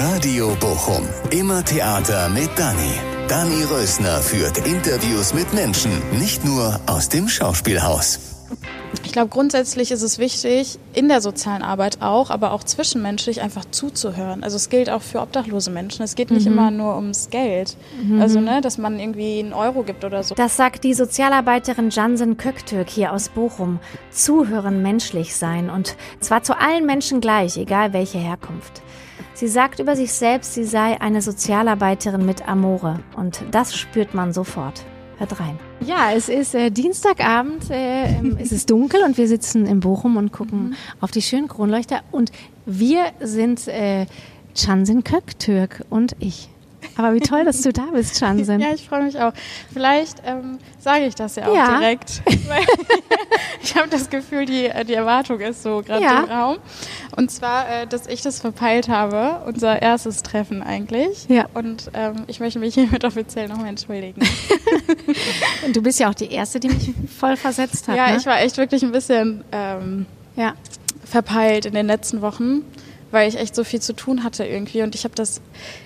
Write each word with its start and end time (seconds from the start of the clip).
Radio 0.00 0.56
Bochum. 0.60 1.06
Immer 1.30 1.64
Theater 1.64 2.28
mit 2.30 2.48
Dani. 2.56 2.92
Dani 3.28 3.64
Rösner 3.64 4.18
führt 4.20 4.58
Interviews 4.66 5.34
mit 5.34 5.52
Menschen, 5.52 5.90
nicht 6.18 6.44
nur 6.44 6.80
aus 6.86 7.08
dem 7.08 7.28
Schauspielhaus. 7.28 8.18
Ich 9.04 9.12
glaube, 9.12 9.28
grundsätzlich 9.28 9.90
ist 9.90 10.02
es 10.02 10.18
wichtig, 10.18 10.78
in 10.94 11.08
der 11.08 11.20
sozialen 11.20 11.62
Arbeit 11.62 11.98
auch, 12.00 12.30
aber 12.30 12.52
auch 12.52 12.64
zwischenmenschlich 12.64 13.40
einfach 13.42 13.64
zuzuhören. 13.70 14.42
Also 14.44 14.56
es 14.56 14.68
gilt 14.70 14.88
auch 14.88 15.02
für 15.02 15.20
obdachlose 15.20 15.70
Menschen. 15.70 16.02
Es 16.02 16.14
geht 16.14 16.30
nicht 16.30 16.46
Mhm. 16.46 16.52
immer 16.52 16.70
nur 16.70 16.96
ums 16.96 17.28
Geld. 17.30 17.76
Also, 18.20 18.40
ne, 18.40 18.60
dass 18.60 18.78
man 18.78 18.98
irgendwie 18.98 19.40
einen 19.40 19.52
Euro 19.52 19.82
gibt 19.82 20.04
oder 20.04 20.22
so. 20.22 20.34
Das 20.34 20.56
sagt 20.56 20.84
die 20.84 20.94
Sozialarbeiterin 20.94 21.90
Jansen 21.90 22.36
Köktürk 22.36 22.88
hier 22.88 23.12
aus 23.12 23.28
Bochum. 23.28 23.78
Zuhören, 24.10 24.80
menschlich 24.82 25.34
sein 25.36 25.68
und 25.70 25.96
zwar 26.20 26.42
zu 26.42 26.58
allen 26.58 26.86
Menschen 26.86 27.20
gleich, 27.20 27.56
egal 27.56 27.92
welche 27.92 28.18
Herkunft. 28.18 28.82
Sie 29.42 29.48
sagt 29.48 29.80
über 29.80 29.96
sich 29.96 30.12
selbst, 30.12 30.54
sie 30.54 30.62
sei 30.62 31.00
eine 31.00 31.20
Sozialarbeiterin 31.20 32.24
mit 32.24 32.46
Amore 32.48 33.00
und 33.16 33.42
das 33.50 33.74
spürt 33.74 34.14
man 34.14 34.32
sofort. 34.32 34.84
Hört 35.18 35.40
rein. 35.40 35.58
Ja, 35.84 36.12
es 36.14 36.28
ist 36.28 36.54
äh, 36.54 36.70
Dienstagabend, 36.70 37.68
äh, 37.68 38.20
es 38.38 38.52
ist 38.52 38.70
dunkel 38.70 39.02
und 39.02 39.18
wir 39.18 39.26
sitzen 39.26 39.66
in 39.66 39.80
Bochum 39.80 40.16
und 40.16 40.30
gucken 40.30 40.76
auf 41.00 41.10
die 41.10 41.22
schönen 41.22 41.48
Kronleuchter 41.48 42.02
und 42.12 42.30
wir 42.66 43.06
sind 43.18 43.66
äh, 43.66 44.06
Chansin 44.54 45.02
Köktürk 45.02 45.86
und 45.90 46.14
ich. 46.20 46.48
Aber 46.96 47.14
wie 47.14 47.20
toll, 47.20 47.44
dass 47.44 47.62
du 47.62 47.72
da 47.72 47.86
bist, 47.92 48.18
Chansin. 48.18 48.60
Ja, 48.60 48.72
ich 48.74 48.86
freue 48.88 49.02
mich 49.04 49.18
auch. 49.18 49.32
Vielleicht 49.72 50.22
ähm, 50.26 50.58
sage 50.78 51.06
ich 51.06 51.14
das 51.14 51.36
ja 51.36 51.46
auch 51.48 51.54
Ja. 51.54 51.78
direkt. 51.78 52.22
Weil 52.48 52.62
ich 53.62 53.74
habe 53.76 53.88
das 53.88 54.10
Gefühl, 54.10 54.44
die, 54.46 54.70
die 54.86 54.94
Erwartung 54.94 55.40
ist 55.40 55.62
so 55.62 55.82
gerade 55.82 56.02
Ja. 56.02 56.20
im 56.20 56.24
Raum. 56.30 56.56
Und 57.16 57.30
zwar, 57.30 57.68
äh, 57.68 57.86
dass 57.86 58.06
ich 58.06 58.20
das 58.22 58.40
verpeilt 58.40 58.88
habe, 58.88 59.42
unser 59.46 59.80
erstes 59.80 60.22
Treffen 60.22 60.62
eigentlich. 60.62 61.26
Ja. 61.28 61.46
Und 61.54 61.90
ähm, 61.94 62.24
ich 62.26 62.40
möchte 62.40 62.58
mich 62.58 62.74
hiermit 62.74 63.04
offiziell 63.04 63.48
nochmal 63.48 63.68
entschuldigen. 63.68 64.20
Und 65.66 65.76
du 65.76 65.82
bist 65.82 66.00
ja 66.00 66.10
auch 66.10 66.14
die 66.14 66.30
Erste, 66.32 66.60
die 66.60 66.68
mich 66.68 66.92
voll 67.18 67.36
versetzt 67.36 67.88
hat. 67.88 67.96
ja, 67.96 68.10
ne? 68.10 68.16
ich 68.16 68.26
war 68.26 68.40
echt 68.40 68.56
wirklich 68.58 68.82
ein 68.82 68.92
bisschen 68.92 69.44
ähm, 69.52 70.06
ja. 70.36 70.54
verpeilt 71.04 71.66
in 71.66 71.74
den 71.74 71.86
letzten 71.86 72.22
Wochen, 72.22 72.62
weil 73.12 73.28
ich 73.28 73.38
echt 73.38 73.54
so 73.54 73.62
viel 73.62 73.80
zu 73.80 73.92
tun 73.92 74.24
hatte 74.24 74.44
irgendwie 74.44 74.82
und 74.82 74.94
ich 74.96 75.04
habe 75.04 75.14
das, 75.14 75.40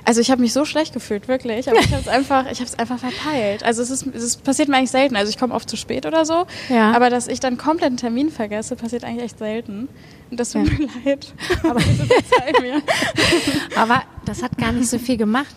also 0.05 0.21
ich 0.23 0.31
habe 0.31 0.41
mich 0.41 0.55
so 0.55 0.65
schlecht 0.65 0.95
gefühlt, 0.95 1.29
wirklich, 1.29 1.69
aber 1.69 1.79
ich 1.81 1.91
habe 1.93 2.01
es 2.01 2.09
einfach, 2.19 2.51
ich 2.51 2.61
habe 2.61 2.71
es 2.71 2.79
einfach 2.79 2.99
verpeilt. 2.99 3.63
Also 3.65 3.83
es 3.83 3.91
ist, 3.91 4.07
es 4.07 4.37
passiert 4.39 4.69
mir 4.71 4.77
eigentlich 4.79 4.91
selten. 4.91 5.17
Also 5.17 5.29
ich 5.29 5.37
komme 5.39 5.53
oft 5.53 5.69
zu 5.69 5.77
spät 5.77 6.07
oder 6.07 6.25
so, 6.25 6.47
Ja. 6.71 6.93
aber 6.93 7.11
dass 7.11 7.29
ich 7.29 7.41
dann 7.41 7.59
komplett 7.59 7.89
einen 7.89 7.97
Termin 7.99 8.31
vergesse, 8.31 8.77
passiert 8.77 9.05
eigentlich 9.05 9.25
echt 9.25 9.39
selten. 9.39 9.89
Und 10.31 10.41
das 10.41 10.53
tut 10.53 10.67
Ja. 10.67 10.79
mir 10.79 10.89
leid. 11.05 11.35
Aber 11.63 11.81
mir. 12.63 12.83
Aber 13.77 14.03
das 14.25 14.43
hat 14.43 14.57
gar 14.59 14.73
nicht 14.73 14.89
so 14.89 14.99
viel 14.99 15.17
gemacht. 15.17 15.55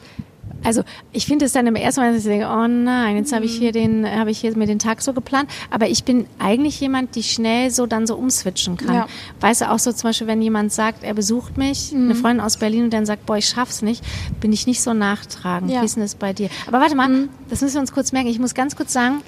Also 0.63 0.83
ich 1.11 1.25
finde 1.25 1.45
es 1.45 1.53
dann 1.53 1.67
im 1.67 1.75
ersten 1.75 2.01
Mal, 2.01 2.13
dass 2.13 2.23
ich 2.23 2.29
denke, 2.29 2.47
oh 2.47 2.67
nein, 2.67 3.15
jetzt 3.17 3.31
habe 3.33 3.45
ich 3.45 3.55
hier 3.57 3.71
den, 3.71 4.05
habe 4.09 4.31
ich 4.31 4.39
hier 4.39 4.55
mir 4.57 4.65
den 4.67 4.79
Tag 4.79 5.01
so 5.01 5.13
geplant. 5.13 5.49
Aber 5.71 5.87
ich 5.87 6.03
bin 6.03 6.25
eigentlich 6.37 6.79
jemand, 6.81 7.15
die 7.15 7.23
schnell 7.23 7.71
so 7.71 7.85
dann 7.85 8.05
so 8.07 8.15
umswitchen 8.15 8.77
kann. 8.77 8.93
Ja. 8.95 9.07
Weißt 9.39 9.61
du, 9.61 9.71
auch 9.71 9.79
so 9.79 9.91
zum 9.91 10.09
Beispiel, 10.09 10.27
wenn 10.27 10.41
jemand 10.41 10.71
sagt, 10.71 11.03
er 11.03 11.13
besucht 11.13 11.57
mich, 11.57 11.91
Mhm. 11.91 12.05
eine 12.05 12.15
Freundin 12.15 12.41
aus 12.45 12.57
Berlin 12.57 12.85
und 12.85 12.93
dann 12.93 13.05
sagt, 13.05 13.25
boah, 13.25 13.37
ich 13.37 13.45
schaff's 13.47 13.81
nicht, 13.81 14.03
bin 14.41 14.51
ich 14.51 14.67
nicht 14.67 14.81
so 14.81 14.93
nachtragend. 14.93 15.71
Ja. 15.71 15.77
Mhm. 15.77 15.81
Wie 15.81 15.85
ist 15.85 15.95
denn 15.95 16.03
das 16.03 16.15
bei 16.15 16.33
dir? 16.33 16.49
Aber 16.67 16.79
warte 16.79 16.95
mal, 16.95 17.29
das 17.49 17.61
müssen 17.61 17.75
wir 17.75 17.81
uns 17.81 17.91
kurz 17.93 18.11
merken. 18.11 18.27
Ich 18.29 18.39
muss 18.39 18.53
ganz 18.53 18.75
kurz 18.75 18.91
sagen, 18.93 19.21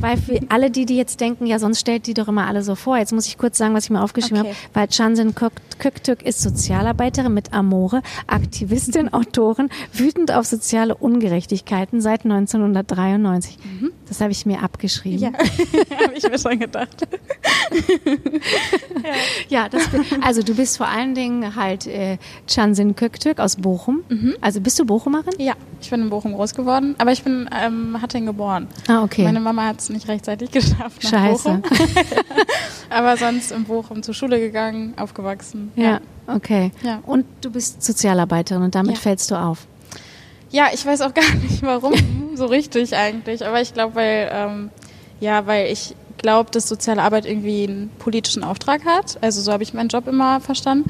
weil 0.00 0.16
für 0.16 0.40
alle 0.48 0.70
die, 0.70 0.86
die 0.86 0.96
jetzt 0.96 1.20
denken, 1.20 1.46
ja, 1.46 1.58
sonst 1.58 1.80
stellt 1.80 2.06
die 2.06 2.14
doch 2.14 2.28
immer 2.28 2.46
alle 2.46 2.62
so 2.62 2.74
vor. 2.74 2.96
Jetzt 2.98 3.12
muss 3.12 3.26
ich 3.26 3.38
kurz 3.38 3.58
sagen, 3.58 3.74
was 3.74 3.84
ich 3.84 3.90
mir 3.90 4.02
aufgeschrieben 4.02 4.40
Okay. 4.40 4.48
habe. 4.50 4.56
Weil 4.74 4.88
Chansin 4.88 5.34
Kök- 5.34 5.52
Köktürk 5.78 6.22
ist 6.22 6.40
Sozialarbeiterin 6.42 7.32
mit 7.32 7.52
Amore, 7.52 8.02
Aktivistin, 8.26 9.12
Autorin, 9.12 9.68
wütend 9.92 10.32
auf 10.32 10.46
soziale 10.46 10.94
Ungerechtigkeiten 10.94 12.00
seit 12.00 12.24
1993. 12.24 13.58
Das 14.08 14.20
habe 14.20 14.32
ich 14.32 14.44
mir 14.46 14.62
abgeschrieben. 14.62 15.18
Ja, 15.18 15.32
habe 16.02 16.14
ich 16.14 16.22
mir 16.28 16.38
schon 16.38 16.58
gedacht. 16.58 17.06
Ja, 19.48 19.68
das 19.68 19.88
bin, 19.88 20.02
also 20.22 20.42
du 20.42 20.54
bist 20.54 20.76
vor 20.76 20.88
allen 20.88 21.14
Dingen 21.14 21.54
halt 21.56 21.86
äh, 21.86 22.18
Chansin 22.46 22.96
Köktürk 22.96 23.38
aus 23.40 23.56
Bochum. 23.56 24.00
Also 24.40 24.60
bist 24.60 24.78
du 24.78 24.84
Bochumerin? 24.86 25.34
Ja, 25.38 25.54
ich 25.80 25.90
bin 25.90 26.00
in 26.02 26.10
Bochum 26.10 26.32
groß 26.34 26.54
geworden, 26.54 26.94
aber 26.98 27.12
ich 27.12 27.22
bin 27.22 27.48
ähm, 27.54 28.00
Hatting 28.00 28.26
geboren. 28.26 28.66
Ah, 28.88 29.02
okay. 29.02 29.24
Meine 29.24 29.40
Mama 29.40 29.66
hat 29.66 29.73
es 29.80 29.88
nicht 29.90 30.08
rechtzeitig 30.08 30.50
geschafft 30.50 31.02
nach 31.04 31.10
Scheiße. 31.10 31.48
Bochum. 31.48 31.62
aber 32.90 33.16
sonst 33.16 33.52
in 33.52 33.64
Bochum 33.64 34.02
zur 34.02 34.14
Schule 34.14 34.40
gegangen, 34.40 34.94
aufgewachsen. 34.96 35.72
Ja, 35.76 36.00
okay. 36.26 36.70
Ja. 36.82 37.00
Und 37.04 37.24
du 37.40 37.50
bist 37.50 37.82
Sozialarbeiterin 37.82 38.62
und 38.62 38.74
damit 38.74 38.94
Ja. 38.96 39.00
fällst 39.00 39.30
du 39.30 39.34
auf. 39.36 39.66
Ja, 40.50 40.66
ich 40.72 40.84
weiß 40.86 41.00
auch 41.02 41.14
gar 41.14 41.34
nicht 41.34 41.62
warum 41.62 41.94
so 42.34 42.46
richtig 42.46 42.94
eigentlich, 42.96 43.44
aber 43.46 43.60
ich 43.60 43.74
glaube, 43.74 43.96
weil 43.96 44.30
ähm, 44.32 44.70
ja, 45.20 45.46
weil 45.46 45.70
ich 45.72 45.94
glaube, 46.18 46.50
dass 46.50 46.68
soziale 46.68 47.02
Arbeit 47.02 47.26
irgendwie 47.26 47.64
einen 47.66 47.90
politischen 47.98 48.44
Auftrag 48.44 48.84
hat. 48.84 49.18
Also 49.22 49.40
so 49.42 49.52
habe 49.52 49.62
ich 49.62 49.74
meinen 49.74 49.88
Job 49.88 50.06
immer 50.06 50.40
verstanden. 50.40 50.88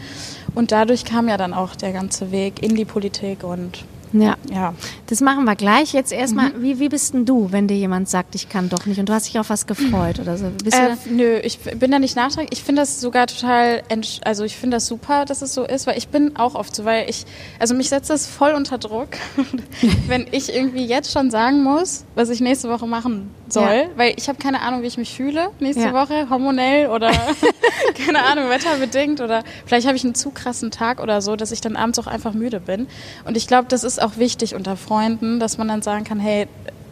Und 0.54 0.70
dadurch 0.70 1.04
kam 1.04 1.28
ja 1.28 1.36
dann 1.36 1.52
auch 1.54 1.74
der 1.74 1.92
ganze 1.92 2.30
Weg 2.30 2.62
in 2.62 2.76
die 2.76 2.84
Politik 2.84 3.42
und 3.42 3.84
Ja. 4.16 4.36
ja. 4.50 4.74
Das 5.08 5.20
machen 5.20 5.44
wir 5.44 5.56
gleich. 5.56 5.92
Jetzt 5.92 6.12
erstmal, 6.12 6.50
Mhm. 6.50 6.62
wie, 6.62 6.78
wie 6.78 6.88
bist 6.88 7.12
denn 7.14 7.26
du, 7.26 7.50
wenn 7.50 7.66
dir 7.68 7.76
jemand 7.76 8.08
sagt, 8.08 8.34
ich 8.34 8.48
kann 8.48 8.68
doch 8.68 8.86
nicht 8.86 8.98
und 9.00 9.08
du 9.08 9.12
hast 9.12 9.26
dich 9.26 9.38
auf 9.38 9.50
was 9.50 9.66
gefreut 9.66 10.20
oder 10.20 10.36
so? 10.38 10.46
Äh, 10.46 10.96
nö, 11.10 11.38
ich 11.42 11.58
bin 11.58 11.90
da 11.90 11.98
nicht 11.98 12.14
nachtragend. 12.16 12.52
Ich 12.52 12.62
finde 12.62 12.82
das 12.82 13.00
sogar 13.00 13.26
total, 13.26 13.82
also 14.24 14.44
ich 14.44 14.56
finde 14.56 14.76
das 14.76 14.86
super, 14.86 15.24
dass 15.24 15.42
es 15.42 15.52
so 15.52 15.64
ist, 15.64 15.86
weil 15.86 15.98
ich 15.98 16.08
bin 16.08 16.36
auch 16.36 16.54
oft 16.54 16.74
so, 16.76 16.84
weil 16.84 17.10
ich, 17.10 17.24
also 17.58 17.74
mich 17.74 17.88
setzt 17.88 18.08
das 18.08 18.26
voll 18.26 18.52
unter 18.52 18.78
Druck, 18.78 19.08
wenn 20.06 20.26
ich 20.30 20.54
irgendwie 20.54 20.84
jetzt 20.86 21.12
schon 21.12 21.30
sagen 21.30 21.62
muss, 21.62 22.04
was 22.14 22.28
ich 22.30 22.40
nächste 22.40 22.68
Woche 22.70 22.86
machen 22.86 23.30
soll, 23.48 23.64
Ja. 23.64 23.84
weil 23.96 24.14
ich 24.16 24.28
habe 24.28 24.38
keine 24.38 24.60
Ahnung, 24.62 24.82
wie 24.82 24.86
ich 24.86 24.96
mich 24.96 25.12
fühle 25.14 25.48
nächste 25.60 25.84
Ja. 25.84 25.92
Woche, 25.92 26.30
hormonell 26.30 26.88
oder 26.88 27.10
keine 28.06 28.22
Ahnung, 28.24 28.48
wetterbedingt 28.48 29.20
oder 29.20 29.42
vielleicht 29.66 29.86
habe 29.86 29.96
ich 29.96 30.04
einen 30.04 30.14
zu 30.14 30.30
krassen 30.30 30.70
Tag 30.70 31.00
oder 31.02 31.20
so, 31.20 31.36
dass 31.36 31.52
ich 31.52 31.60
dann 31.60 31.76
abends 31.76 31.98
auch 31.98 32.06
einfach 32.06 32.32
müde 32.34 32.60
bin. 32.60 32.86
Und 33.24 33.36
ich 33.36 33.46
glaube, 33.46 33.66
das 33.68 33.84
ist 33.84 34.00
auch 34.04 34.16
wichtig 34.18 34.54
unter 34.54 34.76
Freunden, 34.76 35.40
dass 35.40 35.58
man 35.58 35.68
dann 35.68 35.82
sagen 35.82 36.04
kann, 36.04 36.20
hey, 36.20 36.46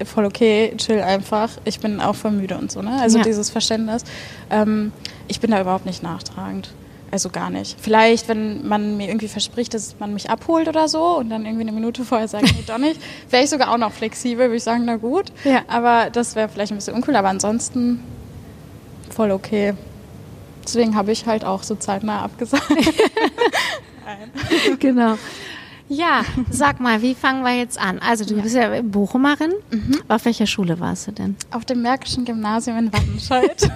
voll 0.05 0.25
okay, 0.25 0.75
chill 0.79 1.01
einfach, 1.01 1.51
ich 1.65 1.79
bin 1.81 2.01
auch 2.01 2.15
voll 2.15 2.33
müde 2.33 2.57
und 2.59 2.73
so, 2.73 2.83
ne? 2.83 2.99
Also 3.01 3.19
Ja. 3.19 3.25
dieses 3.25 3.51
Verständnis. 3.51 4.03
Ähm, 4.51 4.91
ich 5.29 5.39
bin 5.41 5.51
da 5.53 5.61
überhaupt 5.61 5.87
nicht 5.87 6.03
nachtragend. 6.03 6.73
Also 7.13 7.29
gar 7.29 7.51
nicht. 7.51 7.77
Vielleicht, 7.79 8.27
wenn 8.29 8.67
man 8.67 8.97
mir 8.97 9.09
irgendwie 9.09 9.29
verspricht, 9.29 9.75
dass 9.75 9.97
man 10.01 10.15
mich 10.15 10.31
abholt 10.31 10.67
oder 10.67 10.89
so 10.89 11.19
und 11.19 11.29
dann 11.29 11.45
irgendwie 11.45 11.61
eine 11.63 11.73
Minute 11.73 12.07
vorher 12.07 12.27
sagt, 12.27 12.45
nee, 12.45 12.65
doch 12.67 12.79
nicht, 12.79 12.99
wäre 13.31 13.45
ich 13.45 13.51
sogar 13.51 13.71
auch 13.71 13.77
noch 13.77 13.93
flexibel, 13.93 14.47
würde 14.47 14.57
ich 14.57 14.63
sagen, 14.63 14.85
na 14.87 14.97
gut. 14.97 15.27
Ja. 15.45 15.61
Aber 15.69 16.09
das 16.11 16.35
wäre 16.37 16.49
vielleicht 16.49 16.73
ein 16.73 16.77
bisschen 16.77 16.95
uncool, 16.95 17.15
aber 17.15 17.29
ansonsten 17.29 18.03
voll 19.11 19.31
okay. 19.31 19.75
Deswegen 20.65 20.97
habe 20.97 21.13
ich 21.13 21.27
halt 21.27 21.45
auch 21.45 21.63
so 21.65 21.75
zeitnah 21.75 22.23
abgesagt. 22.23 22.65
Genau. 24.81 25.17
Ja, 25.89 26.23
sag 26.51 26.81
mal, 26.81 27.03
wie 27.03 27.15
fangen 27.15 27.43
wir 27.43 27.57
jetzt 27.57 27.79
an? 27.79 27.99
Also 27.99 28.25
du 28.25 28.41
bist 28.41 28.55
ja 28.55 28.81
Bochumerin. 28.83 29.53
Mhm. 29.71 30.01
Auf 30.09 30.25
welcher 30.25 30.47
Schule 30.47 30.81
warst 30.81 31.07
du 31.09 31.13
denn? 31.13 31.37
Auf 31.51 31.65
dem 31.65 31.83
Märkischen 31.83 32.25
Gymnasium 32.25 32.79
in 32.79 32.93
Wattenscheid. 32.93 33.71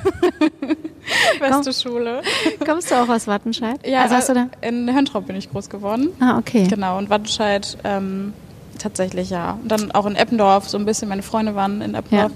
Beste 1.41 1.72
Schule. 1.72 2.22
Kommst 2.65 2.91
du 2.91 2.94
auch 2.94 3.09
aus 3.09 3.27
Wattenscheid? 3.27 3.87
Ja, 3.87 4.03
also 4.03 4.15
hast 4.17 4.28
du 4.31 4.34
da? 4.34 4.49
in 4.62 4.93
Höntrop 4.94 5.27
bin 5.27 5.37
ich 5.37 5.50
groß 5.50 5.69
geworden. 5.69 6.09
Ah, 6.21 6.39
okay. 6.39 6.67
Genau, 6.69 6.99
und 6.99 7.11
Wattenscheid 7.11 7.77
ähm, 7.84 8.33
tatsächlich 8.78 9.31
ja. 9.31 9.59
Und 9.62 9.69
dann 9.71 9.91
auch 9.93 10.06
in 10.06 10.17
Eppendorf 10.17 10.69
so 10.69 10.78
ein 10.78 10.84
bisschen. 10.84 11.09
Meine 11.09 11.23
Freunde 11.23 11.55
waren 11.55 11.81
in 11.83 11.94
Eppendorf. 11.94 12.33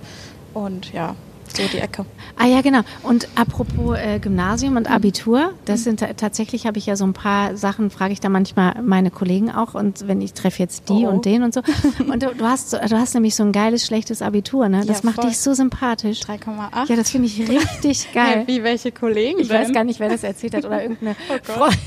Und 0.55 0.93
ja, 0.93 1.15
so 1.49 1.63
die 1.73 1.79
Ecke. 1.79 2.05
Ah 2.43 2.47
ja, 2.47 2.63
genau. 2.63 2.81
Und 3.03 3.29
apropos 3.35 3.99
äh, 3.99 4.19
Gymnasium 4.19 4.77
und 4.77 4.91
Abitur, 4.91 5.53
das 5.67 5.85
sind 5.85 6.01
ta- 6.01 6.15
tatsächlich 6.17 6.67
habe 6.67 6.79
ich 6.79 6.87
ja 6.87 6.97
so 6.97 7.05
ein 7.05 7.13
paar 7.13 7.55
Sachen, 7.57 7.91
frage 7.91 8.15
ich 8.15 8.21
da 8.21 8.31
manchmal 8.31 8.81
meine 8.83 9.11
Kollegen 9.11 9.51
auch 9.51 9.75
und 9.75 10.09
wenn 10.09 10.23
ich 10.23 10.33
treffe 10.33 10.63
jetzt 10.63 10.89
die 10.89 11.05
Oh. 11.07 11.11
und 11.11 11.25
den 11.27 11.43
und 11.43 11.53
so. 11.53 11.61
Und 12.11 12.23
du, 12.23 12.35
du 12.35 12.45
hast 12.47 12.73
du 12.73 12.79
hast 12.99 13.13
nämlich 13.15 13.35
so 13.35 13.43
ein 13.43 13.53
geiles 13.53 13.85
schlechtes 13.87 14.23
Abitur, 14.23 14.69
ne? 14.71 14.85
Das 14.87 15.01
Ja, 15.01 15.05
macht 15.07 15.17
voll. 15.17 15.27
dich 15.29 15.39
so 15.39 15.53
sympathisch. 15.55 16.21
3,8. 16.21 16.89
Ja, 16.89 16.97
das 16.97 17.11
finde 17.11 17.27
ich 17.29 17.39
richtig 17.49 18.11
geil. 18.15 18.41
Ja, 18.41 18.47
wie 18.47 18.63
welche 18.65 18.91
Kollegen 18.91 19.39
Ich 19.41 19.49
denn? 19.49 19.61
weiß 19.61 19.73
gar 19.73 19.85
nicht, 19.85 20.01
wer 20.01 20.09
das 20.09 20.25
erzählt 20.25 20.55
hat 20.55 20.65
oder 20.65 20.81
irgendeine 20.83 21.17
Oh. 21.29 21.53
Freundin. 21.53 21.79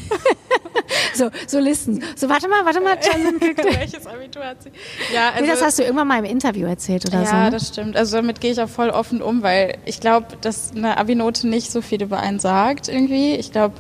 so, 1.16 1.30
so 1.48 1.60
Listen. 1.60 2.02
So, 2.16 2.30
warte 2.30 2.48
mal, 2.48 2.66
warte 2.66 2.80
mal. 2.82 2.96
Welches 2.98 4.06
Abitur 4.08 4.44
hat 4.46 4.64
sie? 4.64 4.70
Ja, 5.14 5.30
also, 5.32 5.42
Nee, 5.44 5.48
das 5.52 5.62
hast 5.62 5.80
du 5.80 5.84
irgendwann 5.84 6.08
mal 6.08 6.20
im 6.20 6.26
Interview 6.26 6.68
erzählt 6.68 7.06
oder 7.08 7.22
ja, 7.24 7.26
so. 7.30 7.36
Ne? 7.36 7.50
das 7.52 7.68
stimmt. 7.70 7.96
Also 7.96 8.18
damit 8.18 8.42
gehe 8.42 8.52
ich 8.52 8.62
auch 8.62 8.70
voll 8.70 8.90
offen 8.90 9.22
um, 9.22 9.42
weil 9.44 9.78
ich 9.86 10.00
glaube, 10.00 10.28
dass 10.46 10.72
eine 10.76 10.98
Abi-Note 10.98 11.48
nicht 11.48 11.72
so 11.72 11.82
viel 11.82 12.02
über 12.02 12.20
einen 12.20 12.40
sagt 12.40 12.88
irgendwie. 12.88 13.36
Ich 13.36 13.52
glaube, 13.52 13.76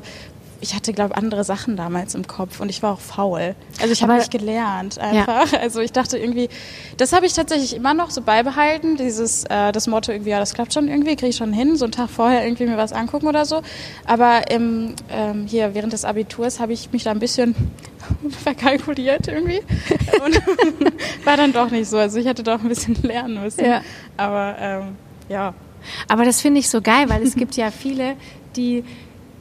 ich 0.63 0.74
hatte, 0.74 0.94
glaube 0.94 1.18
andere 1.18 1.44
Sachen 1.44 1.75
damals 1.75 2.15
im 2.15 2.25
Kopf 2.25 2.62
und 2.62 2.69
ich 2.69 2.81
war 2.81 2.94
auch 2.94 3.01
faul. 3.01 3.54
Also 3.81 3.92
ich 3.92 4.01
habe 4.01 4.13
nicht 4.13 4.31
gelernt 4.31 4.98
einfach. 4.98 5.51
Ja. 5.51 5.60
Also 5.62 5.81
ich 5.81 5.92
dachte 5.92 6.18
irgendwie, 6.18 6.48
das 6.98 7.12
habe 7.12 7.25
ich 7.25 7.33
tatsächlich 7.33 7.75
immer 7.75 7.94
noch 7.94 8.12
so 8.12 8.21
beibehalten, 8.21 8.95
dieses, 8.95 9.44
äh, 9.45 9.74
das 9.74 9.88
Motto 9.88 10.12
irgendwie, 10.13 10.31
ja, 10.31 10.39
das 10.39 10.54
klappt 10.54 10.74
schon 10.74 10.88
irgendwie, 10.88 11.18
kriege 11.18 11.30
ich 11.30 11.36
schon 11.36 11.51
hin, 11.51 11.75
so 11.75 11.83
einen 11.86 11.92
Tag 11.92 12.10
vorher 12.10 12.45
irgendwie 12.45 12.65
mir 12.65 12.77
was 12.77 12.94
angucken 12.94 13.27
oder 13.27 13.45
so. 13.45 13.62
Aber 14.06 14.50
im, 14.51 14.95
ähm, 15.10 15.45
hier 15.48 15.74
während 15.74 15.92
des 15.92 16.06
Abiturs 16.06 16.62
habe 16.62 16.71
ich 16.71 16.92
mich 16.94 17.04
da 17.04 17.12
ein 17.12 17.19
bisschen 17.19 17.56
verkalkuliert 18.44 19.27
irgendwie 19.27 19.60
und 20.25 20.42
war 21.25 21.36
dann 21.36 21.51
doch 21.51 21.71
nicht 21.71 21.89
so. 21.89 21.98
Also 21.98 22.19
ich 22.19 22.25
hätte 22.25 22.44
doch 22.44 22.62
ein 22.62 22.69
bisschen 22.69 22.95
lernen 23.04 23.42
müssen. 23.42 23.65
Ja. 23.65 23.81
Aber 24.15 24.56
ähm, 24.60 24.95
ja. 25.27 25.54
Aber 26.08 26.26
das 26.26 26.42
finde 26.42 26.60
ich 26.60 26.70
so 26.70 26.82
geil, 26.82 27.10
weil 27.10 27.24
es 27.24 27.36
gibt 27.36 27.56
ja 27.56 27.72
viele, 27.72 28.16
die 28.56 28.84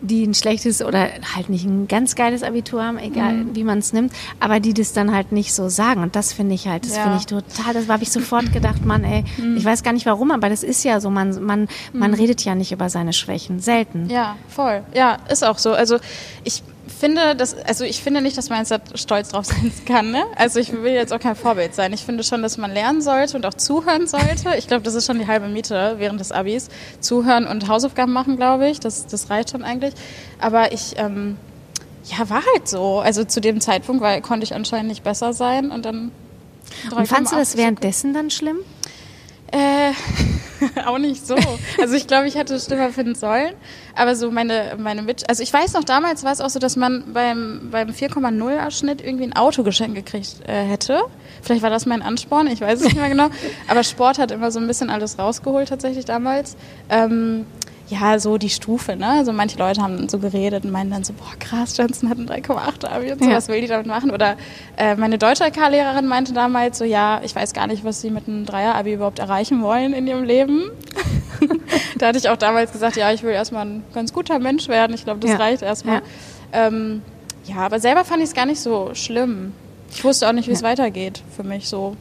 die 0.03 0.25
ein 0.25 0.35
schlechtes 0.35 0.83
oder 0.83 1.09
halt 1.35 1.49
nicht 1.49 1.65
ein 1.65 1.87
ganz 1.87 2.17
geiles 2.17 2.43
Abitur 2.43 2.85
haben, 2.85 2.99
egal 2.99 3.35
mhm. 3.35 3.57
wie 3.57 3.65
man 3.65 3.79
es 3.79 3.93
nimmt, 3.93 4.13
aber 4.41 4.61
die 4.61 4.75
das 4.75 4.93
dann 4.93 5.15
halt 5.15 5.33
nicht 5.33 5.55
so 5.55 5.69
sagen. 5.69 6.03
Und 6.03 6.17
das 6.17 6.33
finde 6.33 6.55
ich 6.55 6.67
halt, 6.67 6.85
das 6.85 6.97
ja. 6.97 7.03
finde 7.05 7.19
ich 7.19 7.27
total, 7.27 7.73
das 7.73 7.89
habe 7.89 8.03
ich 8.03 8.11
sofort 8.11 8.53
gedacht, 8.53 8.85
Mann, 8.85 9.05
ey, 9.05 9.25
mhm. 9.39 9.57
ich 9.57 9.65
weiß 9.65 9.83
gar 9.83 9.93
nicht 9.93 10.05
warum, 10.05 10.33
aber 10.33 10.49
das 10.49 10.65
ist 10.65 10.85
ja 10.85 11.01
so, 11.01 11.09
man, 11.09 11.43
man, 11.43 11.69
man 11.93 12.11
mhm. 12.11 12.17
redet 12.17 12.45
ja 12.45 12.55
nicht 12.55 12.73
über 12.73 12.91
seine 12.91 13.13
Schwächen, 13.13 13.61
selten. 13.61 14.11
Ja, 14.11 14.37
voll. 14.49 14.83
Ja, 14.95 15.19
ist 15.31 15.45
auch 15.45 15.59
so. 15.59 15.73
Also 15.73 15.99
ich 16.43 16.65
finde, 17.03 17.35
dass, 17.35 17.55
also 17.55 17.83
ich 17.83 18.01
finde 18.01 18.21
nicht, 18.21 18.39
dass 18.39 18.49
man 18.49 18.61
jetzt 18.61 18.73
stolz 18.97 19.31
drauf 19.31 19.45
sein 19.47 19.73
kann. 19.87 20.13
Ne? 20.13 20.23
Also 20.37 20.61
ich 20.61 20.73
will 20.73 20.93
jetzt 20.93 21.13
auch 21.13 21.19
kein 21.19 21.35
Vorbild 21.35 21.75
sein. 21.75 21.93
Ich 21.93 22.03
finde 22.05 22.23
schon, 22.23 22.43
dass 22.43 22.59
man 22.59 22.73
lernen 22.73 23.03
sollte 23.03 23.37
und 23.37 23.45
auch 23.45 23.55
zuhören 23.55 24.07
sollte. 24.07 24.55
Ich 24.57 24.69
glaube, 24.69 24.85
das 24.85 24.95
ist 24.95 25.07
schon 25.07 25.19
die 25.19 25.27
halbe 25.27 25.49
Miete 25.49 25.97
während 25.99 26.21
des 26.21 26.31
Abis. 26.31 26.69
Zuhören 27.01 27.49
und 27.49 27.67
Hausaufgaben 27.67 28.13
machen, 28.13 28.37
glaube 28.37 28.69
ich. 28.69 28.79
Das, 28.79 29.09
das 29.09 29.31
reicht 29.31 29.51
schon 29.51 29.65
eigentlich. 29.65 29.95
Aber 30.39 30.71
ich, 30.71 30.95
ähm, 30.97 31.37
ja, 32.05 32.31
war 32.31 32.43
halt 32.55 32.69
so. 32.69 33.01
Also 33.01 33.25
zu 33.25 33.41
dem 33.41 33.61
Zeitpunkt 33.61 34.01
weil, 34.01 34.21
konnte 34.21 34.45
ich 34.45 34.55
anscheinend 34.55 34.89
nicht 34.89 35.03
besser 35.03 35.33
sein 35.33 35.73
und 35.73 35.85
dann. 35.85 36.13
Und 36.97 37.09
fandst 37.09 37.33
du 37.33 37.37
das 37.37 37.57
währenddessen 37.57 38.15
dann 38.15 38.31
schlimm? 38.31 38.59
Äh, 39.53 39.93
auch 40.87 40.99
nicht 40.99 41.27
so. 41.27 41.37
Also 41.81 41.95
ich 41.95 42.07
glaube, 42.07 42.27
ich 42.27 42.35
hätte 42.35 42.59
schlimmer 42.59 42.91
finden 42.91 43.15
sollen. 43.15 43.55
Aber 43.95 44.17
so 44.17 44.31
meine, 44.31 44.77
meine 44.79 45.03
Mit 45.03 45.29
also 45.29 45.43
ich 45.43 45.53
weiß 45.53 45.75
noch, 45.75 45.85
damals 45.85 46.25
war 46.25 46.33
es 46.33 46.41
auch 46.41 46.49
so, 46.51 46.59
dass 46.59 46.77
man 46.77 47.13
beim, 47.13 47.69
beim 47.71 47.91
4,0er 47.91 48.71
Schnitt 48.71 49.03
irgendwie 49.03 49.25
ein 49.25 49.35
Auto 49.35 49.63
geschenkt 49.63 49.95
gekriegt 49.95 50.37
äh, 50.47 50.65
hätte. 50.65 51.03
Vielleicht 51.43 51.63
war 51.63 51.71
das 51.71 51.87
mein 51.87 52.03
Ansporn, 52.03 52.47
ich 52.47 52.61
weiß 52.61 52.81
es 52.81 52.85
nicht 52.85 52.97
mehr 52.97 53.09
genau. 53.09 53.29
Aber 53.69 53.83
Sport 53.85 54.19
hat 54.19 54.31
immer 54.31 54.51
so 54.51 54.59
ein 54.59 54.67
bisschen 54.67 54.91
alles 54.91 55.19
rausgeholt 55.19 55.69
tatsächlich 55.69 56.05
damals. 56.05 56.57
Ähm, 56.89 57.47
ja, 57.89 58.19
so 58.19 58.39
die 58.39 58.49
Stufe, 58.49 58.97
ne? 58.97 59.09
Also 59.09 59.33
manche 59.33 59.59
Leute 59.59 59.83
haben 59.83 60.09
so 60.09 60.19
geredet 60.19 60.65
und 60.65 60.71
meinen 60.71 60.91
dann 60.91 61.05
so, 61.05 61.13
boah, 61.13 61.33
krass, 61.39 61.77
Johnson 61.77 62.09
hat 62.09 62.19
ein 62.19 62.29
3,8 62.29 62.87
Abi 62.87 63.13
und 63.13 63.23
so, 63.23 63.29
ja. 63.29 63.37
was 63.37 63.49
will 63.49 63.61
die 63.61 63.67
damit 63.67 63.87
machen? 63.87 64.11
Oder 64.11 64.37
äh, 64.77 64.95
meine 64.95 65.19
deutsche 65.19 65.45
LK-Lehrerin 65.45 66.07
meinte 66.07 66.33
damals 66.33 66.79
so, 66.79 66.85
ja, 66.85 67.21
ich 67.25 67.35
weiß 67.35 67.53
gar 67.53 67.67
nicht, 67.67 67.85
was 67.85 68.01
sie 68.01 68.11
mit 68.11 68.29
einem 68.29 68.47
Dreier-Abi 68.47 68.95
überhaupt 68.95 69.19
erreichen 69.19 69.63
wollen 69.63 69.93
in 69.93 70.07
ihrem 70.07 70.25
Leben. 70.25 70.71
da 71.99 72.09
hatte 72.09 72.19
ich 72.19 72.29
auch 72.29 72.37
damals 72.37 72.73
gesagt, 72.73 72.97
ja, 72.97 73.13
ich 73.13 73.23
will 73.23 73.33
erstmal 73.33 73.67
ein 73.67 73.85
ganz 73.93 74.13
guter 74.13 74.39
Mensch 74.39 74.69
werden. 74.69 74.95
Ich 74.95 75.05
glaube, 75.05 75.21
das 75.21 75.33
ja. 75.33 75.37
reicht 75.37 75.63
erstmal. 75.63 75.97
Ja. 76.53 76.67
Ähm, 76.69 77.03
ja, 77.45 77.57
aber 77.57 77.81
selber 77.81 78.05
fand 78.05 78.23
ich 78.23 78.29
es 78.29 78.35
gar 78.35 78.47
nicht 78.47 78.61
so 78.61 78.91
schlimm. 78.95 79.53
Ich 79.91 80.05
wusste 80.05 80.29
auch 80.29 80.33
nicht, 80.33 80.49
wie 80.49 80.53
es 80.53 80.63
weitergeht 80.63 81.23
für 81.35 81.43
mich 81.43 81.69
so. 81.69 81.97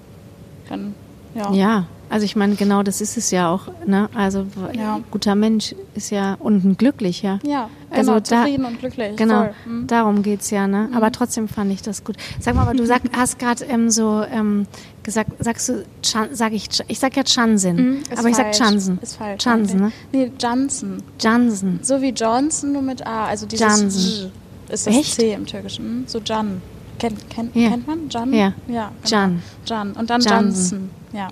Dann, 0.69 0.95
ja. 1.36 1.51
Ja, 1.51 1.86
also 2.12 2.25
ich 2.25 2.36
meine, 2.36 2.56
genau 2.56 2.84
das 2.84 3.00
ist 3.00 3.16
es 3.16 3.31
ja 3.31 3.50
auch. 3.50 3.69
Ne? 3.86 4.10
Also 4.13 4.46
ja. 4.74 5.00
guter 5.12 5.34
Mensch 5.34 5.74
ist 5.96 6.10
ja 6.10 6.36
und 6.40 6.66
ein 6.66 6.75
glücklicher. 6.75 7.40
Ja, 7.44 7.69
also 7.90 8.12
genau, 8.12 8.19
zufrieden 8.19 8.66
und 8.66 8.80
glücklich. 8.80 9.16
Genau, 9.16 9.50
mhm. 9.66 9.88
darum 9.88 10.22
geht 10.22 10.42
es 10.42 10.52
ja. 10.52 10.68
Ne? 10.68 10.90
Mhm. 10.90 10.98
Aber 10.98 11.13
trotzdem 11.13 11.48
fand 11.48 11.72
ich 11.72 11.81
das 11.81 12.04
gut. 12.04 12.18
Sag 12.42 12.56
mal, 12.56 12.63
aber 12.63 12.74
du 12.74 12.86
sag, 12.86 13.04
hast 13.16 13.40
gerade 13.40 13.63
ähm, 13.63 13.90
so 13.90 14.25
ähm, 14.30 14.68
gesagt, 15.04 15.31
sagst 15.40 15.69
du, 15.69 15.86
Chan, 16.02 16.28
sag 16.34 16.52
ich, 16.52 16.68
ich 16.90 17.00
sag 17.00 17.16
ja 17.16 17.24
Chansin, 17.24 17.75
mhm, 17.78 18.04
aber 18.18 18.28
ich 18.28 18.36
sag 18.36 18.54
Chansen. 18.54 19.00
Ist 19.02 19.16
falsch. 19.16 19.42
Chansen, 19.42 19.80
ne? 19.80 19.92
Nee, 20.12 20.34
Jansen. 20.38 21.02
Jansen. 21.18 21.80
So 21.81 22.02
wie 22.02 22.10
Johnson, 22.10 22.74
nur 22.74 22.81
mit 22.81 23.07
A. 23.07 23.28
Also 23.28 23.46
dieses 23.46 23.66
Jansen. 23.66 24.31
ist 24.68 24.86
das 24.86 24.94
Echt? 24.94 25.16
C 25.16 25.31
im 25.31 25.46
Türkischen. 25.46 26.04
So 26.07 26.19
Jan. 26.19 26.62
Kennt, 27.00 27.30
kennt, 27.30 27.56
ja. 27.56 27.69
kennt 27.69 27.88
man? 27.88 28.10
Jan? 28.10 28.34
Ja. 28.34 28.54
Ja, 28.68 28.92
genau. 29.02 29.06
Jan. 29.06 29.44
Jan. 29.66 29.92
Und 29.94 30.10
dann 30.10 30.19
Jansen. 30.19 30.90
Ja. 31.14 31.30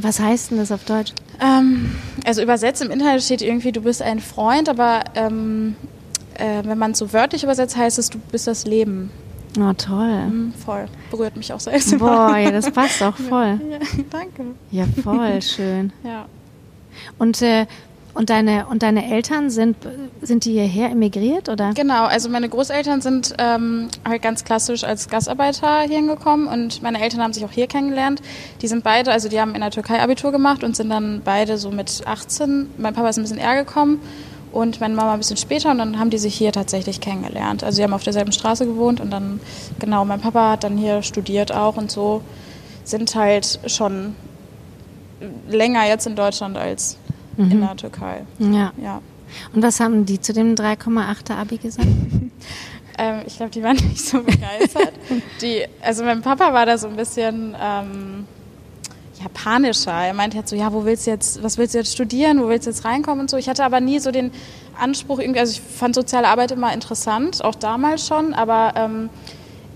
Was 0.00 0.20
heißt 0.20 0.50
denn 0.50 0.58
das 0.58 0.70
auf 0.72 0.84
Deutsch? 0.84 1.12
Ähm, 1.40 1.94
also 2.24 2.42
übersetzt 2.42 2.82
im 2.82 2.90
Internet 2.90 3.22
steht 3.22 3.42
irgendwie, 3.42 3.72
du 3.72 3.80
bist 3.80 4.02
ein 4.02 4.20
Freund, 4.20 4.68
aber 4.68 5.04
ähm, 5.14 5.74
äh, 6.34 6.62
wenn 6.64 6.78
man 6.78 6.92
es 6.92 6.98
so 6.98 7.12
wörtlich 7.12 7.42
übersetzt, 7.44 7.76
heißt 7.76 7.98
es, 7.98 8.10
du 8.10 8.18
bist 8.30 8.46
das 8.46 8.66
Leben. 8.66 9.10
Oh, 9.58 9.72
toll. 9.72 10.26
Mhm, 10.26 10.52
voll. 10.52 10.86
Berührt 11.10 11.36
mich 11.36 11.50
auch 11.52 11.60
selbst. 11.60 11.98
Boah, 11.98 12.36
ja, 12.36 12.50
das 12.50 12.70
passt 12.70 13.02
auch 13.02 13.16
voll. 13.28 13.58
Ja, 13.70 13.78
danke. 14.10 14.44
Ja, 14.70 14.84
voll 15.02 15.40
schön. 15.42 15.92
ja. 16.04 16.26
Und 17.18 17.40
äh, 17.42 17.66
und 18.16 18.30
deine, 18.30 18.66
und 18.66 18.82
deine 18.82 19.10
Eltern 19.12 19.50
sind, 19.50 19.76
sind 20.22 20.46
die 20.46 20.52
hierher 20.52 20.90
emigriert 20.90 21.50
oder? 21.50 21.72
Genau, 21.74 22.04
also 22.06 22.30
meine 22.30 22.48
Großeltern 22.48 23.02
sind 23.02 23.34
ähm, 23.38 23.88
halt 24.08 24.22
ganz 24.22 24.42
klassisch 24.42 24.84
als 24.84 25.08
Gastarbeiter 25.08 25.82
hier 25.82 25.98
hingekommen 25.98 26.48
und 26.48 26.82
meine 26.82 27.00
Eltern 27.00 27.22
haben 27.22 27.34
sich 27.34 27.44
auch 27.44 27.50
hier 27.52 27.66
kennengelernt. 27.66 28.22
Die 28.62 28.68
sind 28.68 28.82
beide, 28.82 29.12
also 29.12 29.28
die 29.28 29.38
haben 29.38 29.54
in 29.54 29.60
der 29.60 29.70
Türkei 29.70 30.00
Abitur 30.00 30.32
gemacht 30.32 30.64
und 30.64 30.74
sind 30.74 30.88
dann 30.88 31.20
beide 31.24 31.58
so 31.58 31.70
mit 31.70 32.02
18. 32.06 32.70
Mein 32.78 32.94
Papa 32.94 33.10
ist 33.10 33.18
ein 33.18 33.22
bisschen 33.22 33.38
eher 33.38 33.62
gekommen 33.62 34.00
und 34.50 34.80
meine 34.80 34.94
Mama 34.94 35.12
ein 35.12 35.18
bisschen 35.18 35.36
später 35.36 35.70
und 35.70 35.76
dann 35.76 35.98
haben 35.98 36.08
die 36.08 36.18
sich 36.18 36.34
hier 36.34 36.52
tatsächlich 36.52 37.02
kennengelernt. 37.02 37.62
Also 37.62 37.76
sie 37.76 37.82
haben 37.82 37.92
auf 37.92 38.04
derselben 38.04 38.32
Straße 38.32 38.64
gewohnt 38.64 38.98
und 38.98 39.10
dann, 39.10 39.40
genau, 39.78 40.06
mein 40.06 40.22
Papa 40.22 40.52
hat 40.52 40.64
dann 40.64 40.78
hier 40.78 41.02
studiert 41.02 41.52
auch 41.52 41.76
und 41.76 41.90
so 41.90 42.22
sind 42.82 43.14
halt 43.14 43.60
schon 43.66 44.16
länger 45.50 45.86
jetzt 45.86 46.06
in 46.06 46.16
Deutschland 46.16 46.56
als 46.56 46.96
mhm. 47.36 47.50
in 47.50 47.60
der 47.60 47.76
Türkei. 47.76 48.22
Ja. 48.38 48.72
ja. 48.80 49.00
Und 49.54 49.62
was 49.62 49.80
haben 49.80 50.06
die 50.06 50.20
zu 50.20 50.32
dem 50.32 50.54
3,8er 50.54 51.36
Abi 51.36 51.58
gesagt? 51.58 51.88
ähm, 52.98 53.22
ich 53.26 53.36
glaube, 53.36 53.50
die 53.50 53.62
waren 53.62 53.76
nicht 53.88 54.06
so 54.06 54.22
begeistert. 54.22 54.92
die, 55.42 55.64
also 55.82 56.04
mein 56.04 56.22
Papa 56.22 56.52
war 56.52 56.66
da 56.66 56.78
so 56.78 56.88
ein 56.88 56.96
bisschen 56.96 57.54
ähm, 57.60 58.26
japanischer. 59.20 59.92
Er 59.92 60.14
meinte 60.14 60.36
halt 60.36 60.48
so, 60.48 60.56
ja, 60.56 60.72
wo 60.72 60.84
willst 60.84 61.06
du 61.06 61.10
jetzt, 61.10 61.42
was 61.42 61.58
willst 61.58 61.74
du 61.74 61.78
jetzt 61.78 61.92
studieren, 61.92 62.40
wo 62.40 62.48
willst 62.48 62.66
du 62.66 62.70
jetzt 62.70 62.84
reinkommen 62.84 63.20
und 63.20 63.30
so. 63.30 63.36
Ich 63.36 63.48
hatte 63.48 63.64
aber 63.64 63.80
nie 63.80 63.98
so 63.98 64.10
den 64.10 64.30
Anspruch, 64.78 65.18
irgendwie, 65.18 65.40
also 65.40 65.52
ich 65.52 65.60
fand 65.60 65.94
soziale 65.94 66.28
Arbeit 66.28 66.50
immer 66.50 66.72
interessant, 66.72 67.42
auch 67.42 67.54
damals 67.54 68.06
schon, 68.06 68.34
aber 68.34 68.74
ähm, 68.76 69.08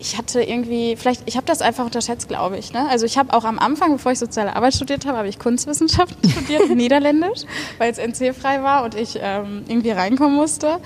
ich 0.00 0.16
hatte 0.16 0.42
irgendwie, 0.42 0.96
vielleicht, 0.96 1.22
ich 1.26 1.36
habe 1.36 1.46
das 1.46 1.60
einfach 1.60 1.84
unterschätzt, 1.84 2.26
glaube 2.26 2.56
ich. 2.56 2.72
Ne? 2.72 2.88
Also 2.88 3.04
ich 3.04 3.18
habe 3.18 3.34
auch 3.34 3.44
am 3.44 3.58
Anfang, 3.58 3.92
bevor 3.92 4.12
ich 4.12 4.18
soziale 4.18 4.56
Arbeit 4.56 4.74
studiert 4.74 5.04
habe, 5.04 5.18
habe 5.18 5.28
ich 5.28 5.38
Kunstwissenschaften 5.38 6.30
studiert, 6.30 6.70
Niederländisch, 6.74 7.42
weil 7.76 7.92
es 7.92 7.98
NC-frei 7.98 8.62
war 8.62 8.82
und 8.84 8.94
ich 8.94 9.18
ähm, 9.20 9.62
irgendwie 9.68 9.90
reinkommen 9.90 10.34
musste. 10.34 10.78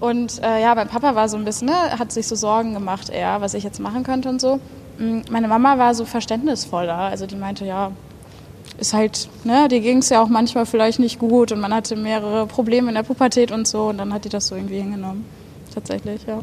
Und 0.00 0.42
äh, 0.42 0.60
ja, 0.60 0.74
mein 0.74 0.86
Papa 0.86 1.14
war 1.14 1.30
so 1.30 1.38
ein 1.38 1.46
bisschen, 1.46 1.68
ne, 1.68 1.98
hat 1.98 2.12
sich 2.12 2.28
so 2.28 2.34
Sorgen 2.34 2.74
gemacht, 2.74 3.08
eher, 3.08 3.40
was 3.40 3.54
ich 3.54 3.64
jetzt 3.64 3.80
machen 3.80 4.02
könnte 4.02 4.28
und 4.28 4.38
so. 4.38 4.60
Mm, 4.98 5.20
meine 5.30 5.48
Mama 5.48 5.78
war 5.78 5.94
so 5.94 6.04
verständnisvoller. 6.04 6.96
Also 6.96 7.24
die 7.24 7.36
meinte, 7.36 7.64
ja, 7.64 7.90
ist 8.78 8.92
halt, 8.92 9.30
ne, 9.44 9.68
dir 9.68 9.80
ging 9.80 9.98
es 9.98 10.10
ja 10.10 10.22
auch 10.22 10.28
manchmal 10.28 10.66
vielleicht 10.66 10.98
nicht 10.98 11.18
gut 11.18 11.52
und 11.52 11.60
man 11.60 11.72
hatte 11.72 11.96
mehrere 11.96 12.46
Probleme 12.46 12.88
in 12.88 12.96
der 12.96 13.02
Pubertät 13.02 13.50
und 13.50 13.66
so. 13.66 13.84
Und 13.84 13.96
dann 13.96 14.12
hat 14.12 14.26
die 14.26 14.28
das 14.28 14.48
so 14.48 14.56
irgendwie 14.56 14.78
hingenommen. 14.78 15.24
Tatsächlich, 15.72 16.26
ja 16.26 16.40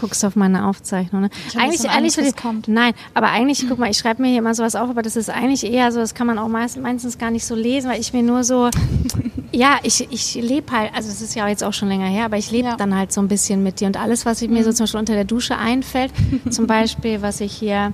guckst 0.00 0.24
auf 0.24 0.36
meine 0.36 0.66
Aufzeichnung. 0.66 1.22
Ne? 1.22 1.30
Eigentlich, 1.56 1.88
eigentlich 1.88 2.18
Angst, 2.18 2.36
kommt. 2.36 2.68
Nein, 2.68 2.94
aber 3.14 3.28
eigentlich, 3.28 3.66
guck 3.68 3.78
mal, 3.78 3.90
ich 3.90 3.98
schreibe 3.98 4.22
mir 4.22 4.28
hier 4.28 4.38
immer 4.38 4.54
sowas 4.54 4.74
auf, 4.74 4.88
aber 4.88 5.02
das 5.02 5.16
ist 5.16 5.28
eigentlich 5.30 5.64
eher 5.64 5.92
so, 5.92 6.00
das 6.00 6.14
kann 6.14 6.26
man 6.26 6.38
auch 6.38 6.48
meist, 6.48 6.78
meistens 6.78 7.18
gar 7.18 7.30
nicht 7.30 7.44
so 7.44 7.54
lesen, 7.54 7.90
weil 7.90 8.00
ich 8.00 8.12
mir 8.12 8.22
nur 8.22 8.42
so, 8.44 8.70
ja, 9.52 9.78
ich, 9.82 10.08
ich 10.10 10.34
lebe 10.34 10.72
halt, 10.72 10.94
also 10.94 11.08
das 11.08 11.20
ist 11.20 11.34
ja 11.34 11.46
jetzt 11.48 11.62
auch 11.62 11.72
schon 11.72 11.88
länger 11.88 12.06
her, 12.06 12.24
aber 12.24 12.38
ich 12.38 12.50
lebe 12.50 12.68
ja. 12.68 12.76
dann 12.76 12.94
halt 12.94 13.12
so 13.12 13.20
ein 13.20 13.28
bisschen 13.28 13.62
mit 13.62 13.80
dir 13.80 13.86
und 13.86 14.00
alles, 14.00 14.24
was 14.24 14.40
mir 14.40 14.64
so 14.64 14.70
mhm. 14.70 14.74
zum 14.74 14.84
Beispiel 14.84 15.00
unter 15.00 15.14
der 15.14 15.24
Dusche 15.24 15.58
einfällt, 15.58 16.12
zum 16.50 16.66
Beispiel, 16.66 17.20
was 17.20 17.40
ich 17.40 17.52
hier 17.52 17.92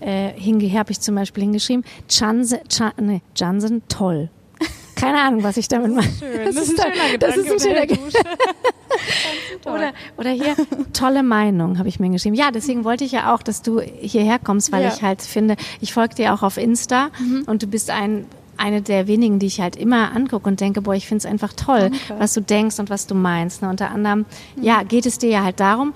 äh, 0.00 0.30
hinge, 0.30 0.68
habe 0.72 0.90
ich 0.90 1.00
zum 1.00 1.14
Beispiel 1.14 1.44
hingeschrieben, 1.44 1.84
Jansen, 2.08 2.58
Jansen 3.36 3.82
toll. 3.88 4.30
Keine 5.00 5.20
Ahnung, 5.20 5.42
was 5.42 5.56
ich 5.56 5.68
damit 5.68 5.94
meine. 5.94 6.08
Das, 6.44 6.54
das, 6.54 6.68
ist 6.68 6.80
ein 6.80 6.92
schöner 6.92 7.10
Gedanke. 7.10 7.18
Das 7.18 7.36
ist 7.36 7.52
ein 7.52 7.60
schöner 7.60 7.86
Gedanke. 7.86 8.18
oder, 9.64 9.92
oder 10.16 10.30
hier, 10.30 10.54
tolle 10.92 11.22
Meinung, 11.22 11.78
habe 11.78 11.88
ich 11.88 12.00
mir 12.00 12.10
geschrieben. 12.10 12.34
Ja, 12.34 12.50
deswegen 12.50 12.84
wollte 12.84 13.04
ich 13.04 13.12
ja 13.12 13.34
auch, 13.34 13.42
dass 13.42 13.62
du 13.62 13.80
hierher 13.80 14.38
kommst, 14.38 14.72
weil 14.72 14.82
ja. 14.82 14.88
ich 14.88 15.02
halt 15.02 15.22
finde, 15.22 15.56
ich 15.80 15.92
folge 15.92 16.14
dir 16.16 16.34
auch 16.34 16.42
auf 16.42 16.56
Insta 16.56 17.10
mhm. 17.18 17.44
und 17.46 17.62
du 17.62 17.66
bist 17.66 17.90
ein 17.90 18.26
eine 18.60 18.82
der 18.82 19.06
wenigen, 19.06 19.38
die 19.38 19.46
ich 19.46 19.60
halt 19.60 19.74
immer 19.74 20.14
angucke 20.14 20.46
und 20.46 20.60
denke, 20.60 20.82
boah, 20.82 20.94
ich 20.94 21.06
finde 21.06 21.20
es 21.20 21.26
einfach 21.26 21.54
toll, 21.54 21.90
Danke. 21.90 21.98
was 22.18 22.34
du 22.34 22.42
denkst 22.42 22.78
und 22.78 22.90
was 22.90 23.06
du 23.06 23.14
meinst. 23.14 23.62
Ne? 23.62 23.70
Unter 23.70 23.90
anderem, 23.90 24.26
mhm. 24.54 24.62
ja, 24.62 24.82
geht 24.82 25.06
es 25.06 25.16
dir 25.16 25.30
ja 25.30 25.42
halt 25.42 25.60
darum, 25.60 25.94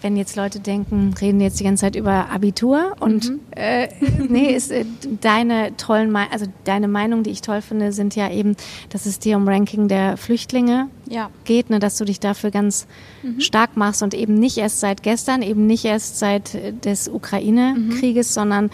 wenn 0.00 0.16
jetzt 0.16 0.36
Leute 0.36 0.60
denken, 0.60 1.14
reden 1.20 1.40
jetzt 1.40 1.58
die 1.58 1.64
ganze 1.64 1.82
Zeit 1.82 1.96
über 1.96 2.30
Abitur 2.30 2.94
und 3.00 3.30
mhm. 3.30 3.40
äh, 3.50 3.88
nee, 4.28 4.54
ist 4.54 4.70
äh, 4.70 4.84
deine 5.20 5.76
tollen, 5.76 6.12
Me 6.12 6.26
also 6.30 6.46
deine 6.64 6.88
Meinung, 6.88 7.22
die 7.22 7.30
ich 7.30 7.42
toll 7.42 7.62
finde, 7.62 7.92
sind 7.92 8.14
ja 8.14 8.30
eben, 8.30 8.56
dass 8.90 9.06
es 9.06 9.18
dir 9.18 9.36
um 9.36 9.48
Ranking 9.48 9.88
der 9.88 10.16
Flüchtlinge 10.16 10.88
ja. 11.08 11.30
geht, 11.44 11.70
ne, 11.70 11.78
dass 11.78 11.98
du 11.98 12.04
dich 12.04 12.20
dafür 12.20 12.50
ganz 12.50 12.86
mhm. 13.22 13.40
stark 13.40 13.76
machst 13.76 14.02
und 14.02 14.14
eben 14.14 14.34
nicht 14.34 14.58
erst 14.58 14.80
seit 14.80 15.02
gestern, 15.02 15.42
eben 15.42 15.66
nicht 15.66 15.84
erst 15.84 16.18
seit 16.18 16.84
des 16.84 17.08
Ukraine-Krieges, 17.08 18.30
mhm. 18.30 18.34
sondern 18.34 18.70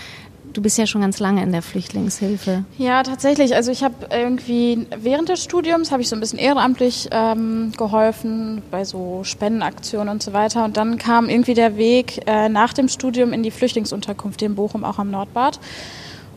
Du 0.55 0.63
bist 0.63 0.79
ja 0.79 0.87
schon 0.87 1.01
ganz 1.01 1.19
lange 1.19 1.43
in 1.43 1.51
der 1.51 1.63
Flüchtlingshilfe. 1.63 2.65
Ja, 2.79 3.03
tatsächlich. 3.03 3.57
Also 3.57 3.73
ich 3.73 3.83
habe 3.83 4.07
irgendwie 4.11 4.87
während 4.97 5.29
des 5.29 5.43
Studiums 5.43 5.91
habe 5.91 6.01
ich 6.01 6.09
so 6.09 6.15
ein 6.15 6.21
bisschen 6.21 6.39
ehrenamtlich 6.39 7.09
ähm, 7.11 7.73
geholfen 7.77 8.63
bei 8.71 8.85
so 8.85 9.25
Spendenaktionen 9.25 10.09
und 10.09 10.23
so 10.23 10.33
weiter. 10.33 10.65
Und 10.65 10.77
dann 10.77 10.97
kam 10.97 11.29
irgendwie 11.29 11.55
der 11.55 11.77
Weg 11.77 12.23
äh, 12.27 12.49
nach 12.49 12.73
dem 12.73 12.89
Studium 12.89 13.33
in 13.33 13.43
die 13.43 13.51
Flüchtlingsunterkunft 13.51 14.43
in 14.43 14.55
Bochum, 14.55 14.85
auch 14.85 15.01
am 15.01 15.11
Nordbad. 15.11 15.59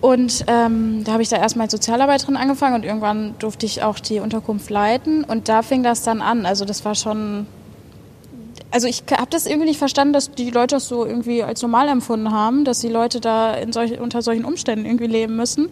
Und 0.02 0.46
ähm, 0.48 1.04
da 1.04 1.14
habe 1.14 1.22
ich 1.22 1.30
da 1.30 1.38
erstmal 1.38 1.66
als 1.66 1.74
Sozialarbeiterin 1.74 2.38
angefangen 2.38 2.76
und 2.76 2.86
irgendwann 2.86 3.36
durfte 3.38 3.68
ich 3.68 3.84
auch 3.84 4.00
die 4.00 4.20
Unterkunft 4.20 4.72
leiten. 4.72 5.24
Und 5.26 5.48
da 5.48 5.62
fing 5.62 5.84
das 5.84 6.02
dann 6.02 6.24
an. 6.24 6.48
Also 6.48 6.66
das 6.66 6.86
war 6.86 6.96
schon 6.96 7.46
also 8.72 8.88
ich 8.88 9.04
habe 9.12 9.30
das 9.30 9.46
irgendwie 9.46 9.68
nicht 9.68 9.80
verstanden, 9.80 10.14
dass 10.14 10.32
die 10.32 10.50
Leute 10.50 10.76
das 10.76 10.88
so 10.88 11.06
irgendwie 11.06 11.44
als 11.44 11.62
normal 11.62 11.88
empfunden 11.88 12.32
haben, 12.32 12.66
dass 12.66 12.80
die 12.80 12.90
Leute 12.90 13.20
da 13.20 13.54
in 13.54 13.72
solch, 13.72 14.00
unter 14.00 14.22
solchen 14.22 14.46
Umständen 14.46 14.86
irgendwie 14.86 15.08
leben 15.08 15.36
müssen. 15.36 15.70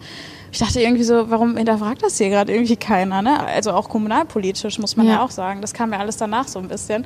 Ich 0.52 0.58
dachte 0.58 0.80
irgendwie 0.80 1.04
so, 1.04 1.30
warum 1.30 1.56
hinterfragt 1.56 2.02
das 2.02 2.16
hier 2.16 2.30
gerade 2.30 2.52
irgendwie 2.52 2.76
keiner? 2.76 3.20
Ne? 3.20 3.44
Also 3.46 3.72
auch 3.72 3.88
kommunalpolitisch 3.88 4.78
muss 4.78 4.96
man 4.96 5.06
ja. 5.06 5.14
ja. 5.14 5.22
auch 5.22 5.30
sagen. 5.30 5.60
Das 5.60 5.74
kam 5.74 5.92
ja 5.92 5.98
alles 5.98 6.16
danach 6.16 6.48
so 6.48 6.58
ein 6.58 6.68
bisschen. 6.68 7.04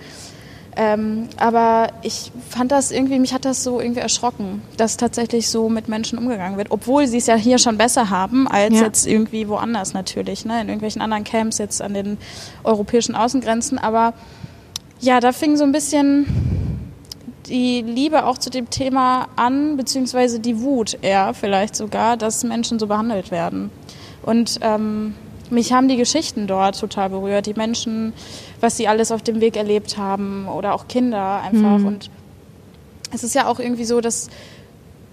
Ähm, 0.77 1.29
aber 1.37 1.89
ich 2.03 2.31
fand 2.49 2.71
das 2.71 2.93
irgendwie, 2.93 3.19
mich 3.19 3.35
hat 3.35 3.45
das 3.45 3.65
so 3.65 3.81
irgendwie 3.81 4.01
erschrocken, 4.01 4.63
dass 4.77 4.97
tatsächlich 4.97 5.49
so 5.49 5.69
mit 5.69 5.89
Menschen 5.89 6.17
umgegangen 6.17 6.57
wird, 6.59 6.71
obwohl 6.71 7.09
sie 7.09 7.19
es 7.19 7.27
ja 7.27 7.35
hier 7.35 7.59
schon 7.59 7.77
besser 7.77 8.09
haben 8.09 8.47
als 8.47 8.77
ja. 8.77 8.83
jetzt 8.83 9.07
irgendwie 9.07 9.49
woanders 9.49 9.95
natürlich, 9.95 10.45
ne? 10.45 10.61
in 10.61 10.69
irgendwelchen 10.69 11.03
anderen 11.03 11.25
Camps 11.25 11.59
jetzt 11.59 11.83
an 11.83 11.95
den 11.95 12.19
europäischen 12.63 13.17
Außengrenzen. 13.17 13.79
Aber 13.79 14.15
ja, 15.01 15.21
da 15.21 15.33
fing 15.33 15.57
so 15.57 15.65
ein 15.65 15.73
bisschen 15.73 16.27
die 17.47 17.83
Liebe 17.83 18.25
auch 18.25 18.39
zu 18.39 18.51
dem 18.51 18.71
Thema 18.71 19.29
an, 19.37 19.77
beziehungsweise 19.77 20.41
die 20.41 20.61
Wut 20.61 20.99
eher 21.03 21.35
vielleicht 21.35 21.75
sogar, 21.75 22.17
dass 22.17 22.45
Menschen 22.45 22.79
so 22.79 22.87
behandelt 22.87 23.31
werden. 23.31 23.71
Und 24.23 24.59
ähm, 24.63 25.15
mich 25.51 25.73
haben 25.73 25.89
die 25.89 25.97
Geschichten 25.97 26.47
dort 26.47 26.79
total 26.79 27.11
berührt, 27.11 27.47
die 27.47 27.55
Menschen, 27.55 28.13
was 28.61 28.77
sie 28.77 28.87
alles 28.87 29.11
auf 29.11 29.23
dem 29.23 29.41
Weg 29.41 29.57
erlebt 29.57 29.99
haben 29.99 30.47
oder 30.47 30.75
auch 30.75 30.87
Kinder 30.87 31.41
einfach. 31.43 31.79
Mhm. 31.79 31.87
Und 31.87 32.11
es 33.13 33.25
ist 33.25 33.35
ja 33.35 33.47
auch 33.47 33.59
irgendwie 33.59 33.85
so, 33.85 34.01
dass 34.01 34.29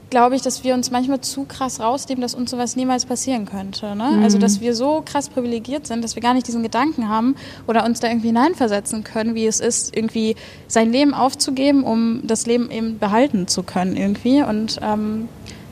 glaube 0.09 0.35
ich, 0.35 0.41
dass 0.41 0.63
wir 0.63 0.73
uns 0.73 0.91
manchmal 0.91 1.21
zu 1.21 1.43
krass 1.45 1.79
rausnehmen, 1.79 2.21
dass 2.21 2.33
uns 2.33 2.51
sowas 2.51 2.75
niemals 2.75 3.05
passieren 3.05 3.45
könnte. 3.45 3.95
Ne? 3.95 4.11
Mhm. 4.13 4.23
Also, 4.23 4.37
dass 4.37 4.61
wir 4.61 4.73
so 4.73 5.01
krass 5.05 5.29
privilegiert 5.29 5.87
sind, 5.87 6.03
dass 6.03 6.15
wir 6.15 6.21
gar 6.21 6.33
nicht 6.33 6.47
diesen 6.47 6.63
Gedanken 6.63 7.09
haben 7.09 7.35
oder 7.67 7.85
uns 7.85 7.99
da 7.99 8.07
irgendwie 8.07 8.27
hineinversetzen 8.27 9.03
können, 9.03 9.35
wie 9.35 9.45
es 9.45 9.59
ist, 9.59 9.95
irgendwie 9.95 10.35
sein 10.67 10.91
Leben 10.91 11.13
aufzugeben, 11.13 11.83
um 11.83 12.21
das 12.23 12.45
Leben 12.45 12.71
eben 12.71 12.99
behalten 12.99 13.47
zu 13.47 13.63
können 13.63 13.97
irgendwie. 13.97 14.43
Und 14.43 14.79
ähm, 14.81 15.27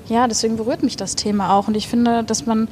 ja, 0.08 0.28
deswegen 0.28 0.58
berührt 0.58 0.84
mich 0.84 0.98
das 0.98 1.16
Thema 1.16 1.54
auch. 1.54 1.68
Und 1.68 1.78
ich 1.78 1.88
finde, 1.88 2.24
dass 2.24 2.46
man, 2.46 2.68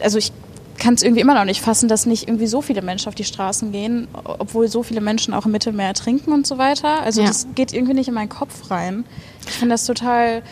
also 0.00 0.18
ich 0.18 0.32
kann 0.80 0.94
es 0.94 1.02
irgendwie 1.02 1.20
immer 1.20 1.34
noch 1.34 1.44
nicht 1.44 1.60
fassen, 1.60 1.88
dass 1.88 2.06
nicht 2.06 2.26
irgendwie 2.26 2.46
so 2.46 2.62
viele 2.62 2.82
Menschen 2.82 3.08
auf 3.08 3.14
die 3.14 3.24
Straßen 3.24 3.70
gehen, 3.70 4.08
obwohl 4.24 4.66
so 4.66 4.82
viele 4.82 5.00
Menschen 5.02 5.34
auch 5.34 5.46
im 5.46 5.52
Mittelmeer 5.52 5.88
ertrinken 5.88 6.32
und 6.32 6.46
so 6.46 6.58
weiter. 6.58 7.02
Also 7.02 7.20
ja. 7.20 7.28
das 7.28 7.46
geht 7.54 7.72
irgendwie 7.72 7.94
nicht 7.94 8.08
in 8.08 8.14
meinen 8.14 8.30
Kopf 8.30 8.70
rein. 8.70 9.04
Ich 9.46 9.52
finde 9.52 9.74
das 9.74 9.84
total 9.84 10.42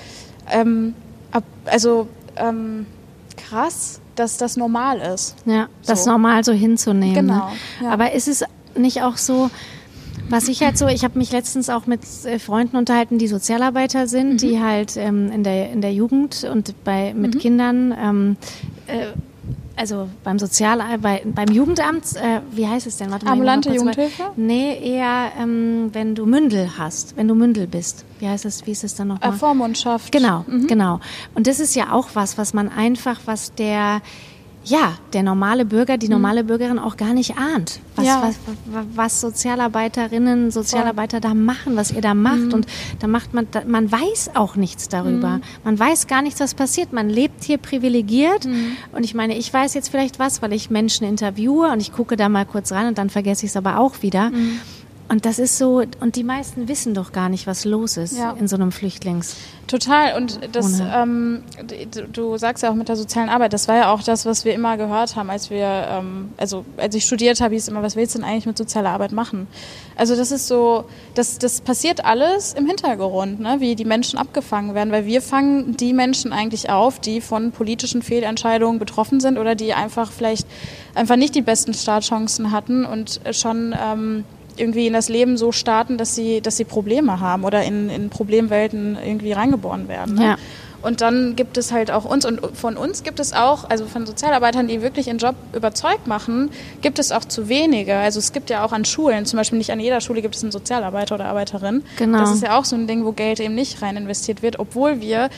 ähm, 0.51 0.95
also 1.65 2.09
ähm, 2.37 2.87
krass, 3.37 4.01
dass 4.15 4.37
das 4.37 4.57
normal 4.57 4.99
ist. 4.99 5.37
Ja, 5.45 5.69
so. 5.83 5.93
das 5.93 6.07
normal 6.07 6.45
so 6.45 6.53
hinzunehmen. 6.53 7.27
Ne? 7.27 7.33
Genau. 7.33 7.51
Ja. 7.83 7.91
Aber 7.91 8.13
ist 8.13 8.29
es 8.29 8.45
nicht 8.77 9.03
auch 9.03 9.17
so, 9.17 9.51
was 10.29 10.49
ich 10.49 10.63
halt 10.63 10.77
so, 10.77 10.87
ich 10.87 11.05
habe 11.05 11.19
mich 11.19 11.33
letztens 11.33 11.71
auch 11.71 11.87
mit 11.87 12.01
äh, 12.25 12.39
Freunden 12.39 12.77
unterhalten, 12.77 13.19
die 13.19 13.29
Sozialarbeiter 13.29 14.07
sind, 14.07 14.35
mhm. 14.35 14.37
die 14.39 14.61
halt 14.61 14.97
ähm, 14.97 15.31
in, 15.33 15.45
der, 15.45 15.71
in 15.71 15.81
der 15.81 15.93
Jugend 15.93 16.45
und 16.45 16.75
bei, 16.85 17.15
mit 17.15 17.35
mhm. 17.35 17.39
Kindern 17.39 17.95
ähm, 17.99 18.37
äh, 18.87 19.07
also 19.79 20.09
beim 20.25 20.39
Sozialarbeit, 20.39 21.23
beim 21.35 21.49
Jugendamt, 21.49 22.17
äh, 22.17 22.41
wie 22.51 22.67
heißt 22.67 22.87
es 22.87 22.97
denn? 22.97 23.11
Warte 23.11 23.25
mal, 23.25 23.33
Ambulante 23.33 23.73
Jugendhilfe? 23.73 24.25
Nee, 24.37 24.79
eher, 24.83 25.33
ähm, 25.41 25.91
wenn 25.93 26.15
du 26.15 26.27
Mündel 26.27 26.71
hast, 26.77 27.17
wenn 27.17 27.29
du 27.29 27.35
Mündel 27.35 27.67
bist. 27.67 28.05
Wie 28.19 28.29
heißt 28.29 28.45
es, 28.45 28.67
wie 28.67 28.73
ist 28.73 28.85
es 28.85 28.95
dann 28.97 29.09
nochmal? 29.09 29.33
Vormundschaft. 29.33 30.11
Genau, 30.13 30.45
mhm. 30.47 30.67
genau. 30.67 31.01
Und 31.35 31.47
das 31.47 31.61
ist 31.61 31.77
ja 31.77 31.93
auch 31.93 32.09
was, 32.15 32.37
was 32.37 32.53
man 32.53 32.69
einfach, 32.69 33.21
was 33.27 33.55
der 33.55 34.03
ja, 34.69 34.99
der 35.13 35.23
normale 35.23 35.65
Bürger, 35.65 35.97
die 35.99 36.07
mhm. 36.07 36.13
normale 36.13 36.45
Bürgerin 36.45 36.79
auch 36.79 36.97
gar 36.97 37.15
nicht 37.15 37.37
ahnt, 37.37 37.81
was, 37.97 38.07
ja. 38.07 38.23
was, 38.23 38.37
was, 38.95 39.21
Sozialarbeiterinnen, 39.21 40.51
Sozialarbeiter 40.51 41.21
da 41.21 41.35
machen, 41.35 41.77
was 41.77 41.91
ihr 41.91 42.01
da 42.01 42.15
macht. 42.15 42.39
Mhm. 42.39 42.53
Und 42.53 42.67
da 42.99 43.07
macht 43.07 43.35
man, 43.35 43.47
man 43.67 43.91
weiß 43.91 44.31
auch 44.35 44.57
nichts 44.57 44.89
darüber. 44.89 45.37
Mhm. 45.37 45.43
Man 45.65 45.79
weiß 45.79 46.07
gar 46.07 46.23
nichts, 46.23 46.41
was 46.41 46.55
passiert. 46.55 46.93
Man 46.93 47.09
lebt 47.09 47.45
hier 47.45 47.59
privilegiert. 47.59 48.45
Mhm. 48.45 48.77
Und 48.93 49.05
ich 49.05 49.15
meine, 49.15 49.37
ich 49.37 49.53
weiß 49.53 49.75
jetzt 49.75 49.89
vielleicht 49.89 50.19
was, 50.19 50.43
weil 50.43 50.53
ich 50.53 50.71
Menschen 50.71 51.07
interviewe 51.07 51.71
und 51.73 51.81
ich 51.81 51.93
gucke 51.93 52.17
da 52.17 52.29
mal 52.29 52.45
kurz 52.45 52.73
rein 52.73 52.87
und 52.87 52.99
dann 52.99 53.11
vergesse 53.11 53.47
ich 53.47 53.53
es 53.53 53.57
aber 53.57 53.79
auch 53.79 54.03
wieder. 54.03 54.31
Und 55.11 55.25
das 55.25 55.39
ist 55.39 55.57
so, 55.57 55.83
und 56.01 56.17
die 56.17 56.25
meisten 56.25 56.69
wissen 56.69 56.93
doch 56.93 57.13
gar 57.13 57.31
nicht, 57.31 57.47
was 57.47 57.65
los 57.65 57.97
ist 57.97 58.19
ja. 58.19 58.33
in 58.33 58.47
so 58.47 58.57
einem 58.57 58.73
Flüchtlings. 58.73 59.37
Total. 59.67 60.15
Und 60.17 60.39
das, 60.53 60.81
ähm, 60.81 61.43
du, 62.13 62.37
sagst 62.37 62.63
ja 62.63 62.71
auch 62.71 62.75
mit 62.75 62.89
der 62.89 62.97
sozialen 62.97 63.31
Arbeit, 63.31 63.55
das 63.55 63.69
war 63.69 63.77
ja 63.77 63.93
auch 63.93 64.03
das, 64.03 64.27
was 64.27 64.45
wir 64.45 64.53
immer 64.53 64.77
gehört 64.77 65.17
haben, 65.17 65.31
als 65.31 65.49
wir, 65.49 65.65
ähm, 65.67 66.31
also 66.37 66.67
als 66.77 66.95
ich 66.95 67.07
studiert 67.07 67.41
habe, 67.41 67.55
hieß 67.55 67.63
es 67.63 67.69
immer, 67.69 67.83
was 67.83 67.97
willst 67.97 68.15
du 68.15 68.19
denn 68.19 68.29
eigentlich 68.29 68.45
mit 68.45 68.59
sozialer 68.59 68.91
Arbeit 68.91 69.13
machen? 69.13 69.47
Also 69.97 70.15
das 70.15 70.31
ist 70.31 70.47
so, 70.47 70.85
das, 71.15 71.39
das 71.39 71.63
passiert 71.63 72.05
alles 72.05 72.53
im 72.53 72.67
Hintergrund, 72.67 73.41
ne? 73.41 73.57
wie 73.61 73.77
die 73.77 73.87
Menschen 73.87 74.19
abgefangen 74.19 74.75
werden, 74.75 74.93
weil 74.93 75.07
wir 75.07 75.23
fangen 75.23 75.77
die 75.77 75.95
Menschen 75.95 76.35
eigentlich 76.35 76.69
auf, 76.69 77.01
die 77.01 77.23
von 77.23 77.51
politischen 77.51 78.03
Fehlentscheidungen 78.03 78.79
betroffen 78.79 79.21
sind 79.21 79.39
oder 79.39 79.55
die 79.55 79.73
einfach 79.73 80.13
vielleicht 80.13 80.47
einfach 80.95 81.17
nicht 81.17 81.35
die 81.35 81.43
besten 81.43 81.73
Startchancen 81.73 82.53
hatten 82.53 82.85
und 82.85 83.21
schon 83.33 83.75
ähm, 83.79 84.25
irgendwie 84.59 84.87
in 84.87 84.93
das 84.93 85.09
Leben 85.09 85.37
so 85.37 85.53
starten, 85.53 85.99
dass 85.99 86.15
sie, 86.15 86.41
dass 86.41 86.57
sie 86.57 86.65
Probleme 86.65 87.21
haben 87.21 87.45
oder 87.45 87.63
in, 87.63 87.91
in 87.91 88.11
Problemwelten 88.11 88.97
irgendwie 89.03 89.33
reingeboren 89.33 89.89
werden. 89.89 90.15
Ne? 90.15 90.25
Ja. 90.25 90.37
Und 90.81 91.01
dann 91.01 91.35
gibt 91.35 91.59
es 91.59 91.73
halt 91.73 91.91
auch 91.91 92.05
uns 92.05 92.25
und 92.25 92.41
von 92.57 92.77
uns 92.77 93.03
gibt 93.03 93.19
es 93.19 93.33
auch, 93.33 93.69
also 93.69 93.87
von 93.87 94.07
Sozialarbeitern, 94.07 94.69
die 94.69 94.81
wirklich 94.81 95.09
ihren 95.09 95.19
Job 95.19 95.35
überzeugt 95.53 96.07
machen, 96.07 96.51
gibt 96.83 97.01
es 97.01 97.11
auch 97.11 97.25
zu 97.25 97.49
wenige. 97.49 97.97
Also 97.97 98.21
es 98.21 98.33
gibt 98.33 98.49
ja 98.49 98.65
auch 98.65 98.73
an 98.73 98.85
Schulen, 98.85 99.27
zum 99.27 99.39
Beispiel 99.39 99.59
nicht 99.59 99.73
an 99.73 99.81
jeder 99.81 100.01
Schule 100.01 100.23
gibt 100.23 100.37
es 100.37 100.43
einen 100.43 100.53
Sozialarbeiter 100.53 101.17
oder 101.17 101.27
Arbeiterin. 101.27 101.83
Genau. 101.97 102.19
Das 102.19 102.33
ist 102.33 102.45
ja 102.45 102.57
auch 102.57 102.65
so 102.65 102.77
ein 102.77 102.87
Ding, 102.87 103.05
wo 103.05 103.11
Geld 103.11 103.41
eben 103.41 103.57
nicht 103.57 103.83
rein 103.83 103.97
investiert 103.97 104.43
wird, 104.43 104.61
obwohl 104.61 105.01
wir 105.01 105.31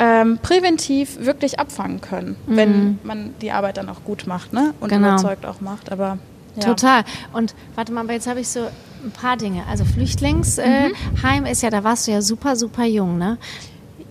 ähm, 0.00 0.38
präventiv 0.42 1.24
wirklich 1.24 1.60
abfangen 1.60 2.00
können, 2.00 2.36
mhm. 2.46 2.56
wenn 2.56 2.98
man 3.04 3.34
die 3.40 3.52
Arbeit 3.52 3.76
dann 3.76 3.88
auch 3.88 4.02
gut 4.04 4.26
macht 4.26 4.52
ne? 4.52 4.74
und 4.80 4.88
genau. 4.88 5.10
überzeugt 5.10 5.46
auch 5.46 5.60
macht. 5.60 5.92
Aber 5.92 6.18
ja. 6.56 6.62
Total. 6.62 7.04
Und 7.32 7.54
warte 7.74 7.92
mal, 7.92 8.02
aber 8.02 8.12
jetzt 8.12 8.26
habe 8.26 8.40
ich 8.40 8.48
so 8.48 8.60
ein 9.04 9.10
paar 9.10 9.36
Dinge. 9.36 9.64
Also 9.68 9.84
Flüchtlingsheim 9.84 10.92
äh, 11.22 11.40
mhm. 11.40 11.46
ist 11.46 11.62
ja, 11.62 11.70
da 11.70 11.84
warst 11.84 12.06
du 12.06 12.12
ja 12.12 12.22
super, 12.22 12.56
super 12.56 12.84
jung, 12.84 13.18
ne? 13.18 13.38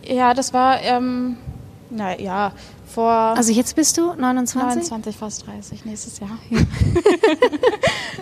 Ja, 0.08 0.34
das 0.34 0.54
war, 0.54 0.82
ähm, 0.82 1.38
na 1.90 2.20
ja, 2.20 2.52
vor. 2.88 3.12
Also 3.12 3.52
jetzt 3.52 3.76
bist 3.76 3.98
du 3.98 4.14
29? 4.14 4.90
29, 4.90 5.18
fast 5.18 5.48
30, 5.48 5.86
nächstes 5.86 6.20
Jahr. 6.20 6.38
Ja. 6.50 6.60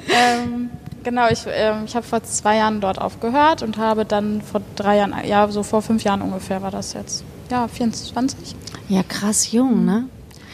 ähm, 0.10 0.70
genau, 1.04 1.28
ich, 1.30 1.46
ähm, 1.48 1.84
ich 1.86 1.96
habe 1.96 2.06
vor 2.06 2.24
zwei 2.24 2.58
Jahren 2.58 2.82
dort 2.82 3.00
aufgehört 3.00 3.62
und 3.62 3.78
habe 3.78 4.06
dann 4.06 4.42
vor 4.42 4.62
drei 4.76 4.98
Jahren, 4.98 5.14
ja, 5.26 5.48
so 5.50 5.64
vor 5.64 5.82
fünf 5.82 6.04
Jahren 6.04 6.22
ungefähr 6.22 6.62
war 6.62 6.72
das 6.72 6.94
jetzt. 6.94 7.24
Ja, 7.52 7.68
24. 7.68 8.56
Ja, 8.90 9.04
krass 9.04 9.52
jung, 9.52 9.86
ne? 9.86 10.06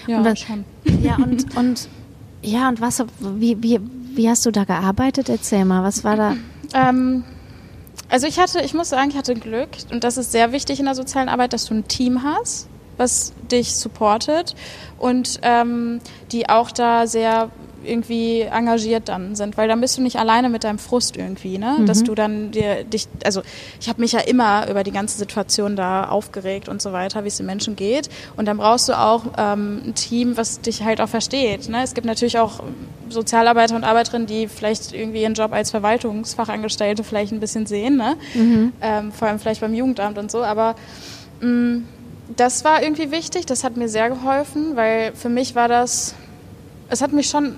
Ja, 0.07 0.17
und 0.17 0.25
was, 0.25 0.39
schon. 0.39 0.65
Ja, 1.01 1.15
und, 1.15 1.55
und 1.55 1.87
ja, 2.41 2.69
und 2.69 2.81
was, 2.81 3.03
wie, 3.19 3.61
wie, 3.61 3.79
wie 4.15 4.29
hast 4.29 4.45
du 4.45 4.51
da 4.51 4.63
gearbeitet? 4.63 5.29
Erzähl 5.29 5.65
mal, 5.65 5.83
was 5.83 6.03
war 6.03 6.15
da? 6.15 6.35
Ähm, 6.71 7.23
also 8.09 8.27
ich 8.27 8.39
hatte, 8.39 8.61
ich 8.61 8.75
muss 8.75 8.89
sagen, 8.89 9.09
ich 9.09 9.17
hatte 9.17 9.33
Glück 9.33 9.69
und 9.91 10.03
das 10.03 10.17
ist 10.17 10.31
sehr 10.31 10.51
wichtig 10.51 10.79
in 10.79 10.85
der 10.85 10.93
sozialen 10.93 11.27
Arbeit, 11.27 11.51
dass 11.51 11.65
du 11.65 11.73
ein 11.73 11.87
Team 11.87 12.21
hast, 12.23 12.67
was 12.97 13.33
dich 13.51 13.75
supportet 13.75 14.55
und 14.99 15.39
ähm, 15.41 15.99
die 16.31 16.47
auch 16.47 16.69
da 16.69 17.07
sehr 17.07 17.49
irgendwie 17.83 18.41
engagiert 18.41 19.09
dann 19.09 19.35
sind, 19.35 19.57
weil 19.57 19.67
dann 19.67 19.81
bist 19.81 19.97
du 19.97 20.01
nicht 20.01 20.17
alleine 20.17 20.49
mit 20.49 20.63
deinem 20.63 20.79
Frust 20.79 21.17
irgendwie, 21.17 21.57
ne? 21.57 21.77
Mhm. 21.79 21.85
Dass 21.85 22.03
du 22.03 22.15
dann 22.15 22.51
dir 22.51 22.83
dich, 22.83 23.07
also 23.23 23.41
ich 23.79 23.89
habe 23.89 24.01
mich 24.01 24.11
ja 24.11 24.19
immer 24.19 24.69
über 24.69 24.83
die 24.83 24.91
ganze 24.91 25.17
Situation 25.17 25.75
da 25.75 26.07
aufgeregt 26.09 26.69
und 26.69 26.81
so 26.81 26.91
weiter, 26.91 27.23
wie 27.23 27.27
es 27.27 27.37
den 27.37 27.45
Menschen 27.45 27.75
geht. 27.75 28.09
Und 28.37 28.45
dann 28.45 28.57
brauchst 28.57 28.89
du 28.89 28.93
auch 28.93 29.23
ähm, 29.37 29.81
ein 29.87 29.95
Team, 29.95 30.37
was 30.37 30.61
dich 30.61 30.83
halt 30.83 31.01
auch 31.01 31.09
versteht. 31.09 31.69
Ne? 31.69 31.83
Es 31.83 31.93
gibt 31.93 32.05
natürlich 32.05 32.37
auch 32.37 32.61
Sozialarbeiter 33.09 33.75
und 33.75 33.83
Arbeiterinnen, 33.83 34.27
die 34.27 34.47
vielleicht 34.47 34.93
irgendwie 34.93 35.21
ihren 35.21 35.33
Job 35.33 35.51
als 35.51 35.71
Verwaltungsfachangestellte 35.71 37.03
vielleicht 37.03 37.31
ein 37.31 37.39
bisschen 37.39 37.65
sehen, 37.65 37.97
ne? 37.97 38.15
Mhm. 38.33 38.73
Ähm, 38.81 39.11
vor 39.11 39.27
allem 39.27 39.39
vielleicht 39.39 39.61
beim 39.61 39.73
Jugendamt 39.73 40.17
und 40.17 40.29
so, 40.29 40.43
aber 40.43 40.75
mh, 41.41 41.81
das 42.35 42.63
war 42.63 42.83
irgendwie 42.83 43.11
wichtig, 43.11 43.45
das 43.45 43.63
hat 43.63 43.77
mir 43.77 43.89
sehr 43.89 44.09
geholfen, 44.09 44.75
weil 44.75 45.13
für 45.15 45.29
mich 45.29 45.55
war 45.55 45.67
das, 45.67 46.13
es 46.89 47.01
hat 47.01 47.11
mich 47.11 47.29
schon 47.29 47.55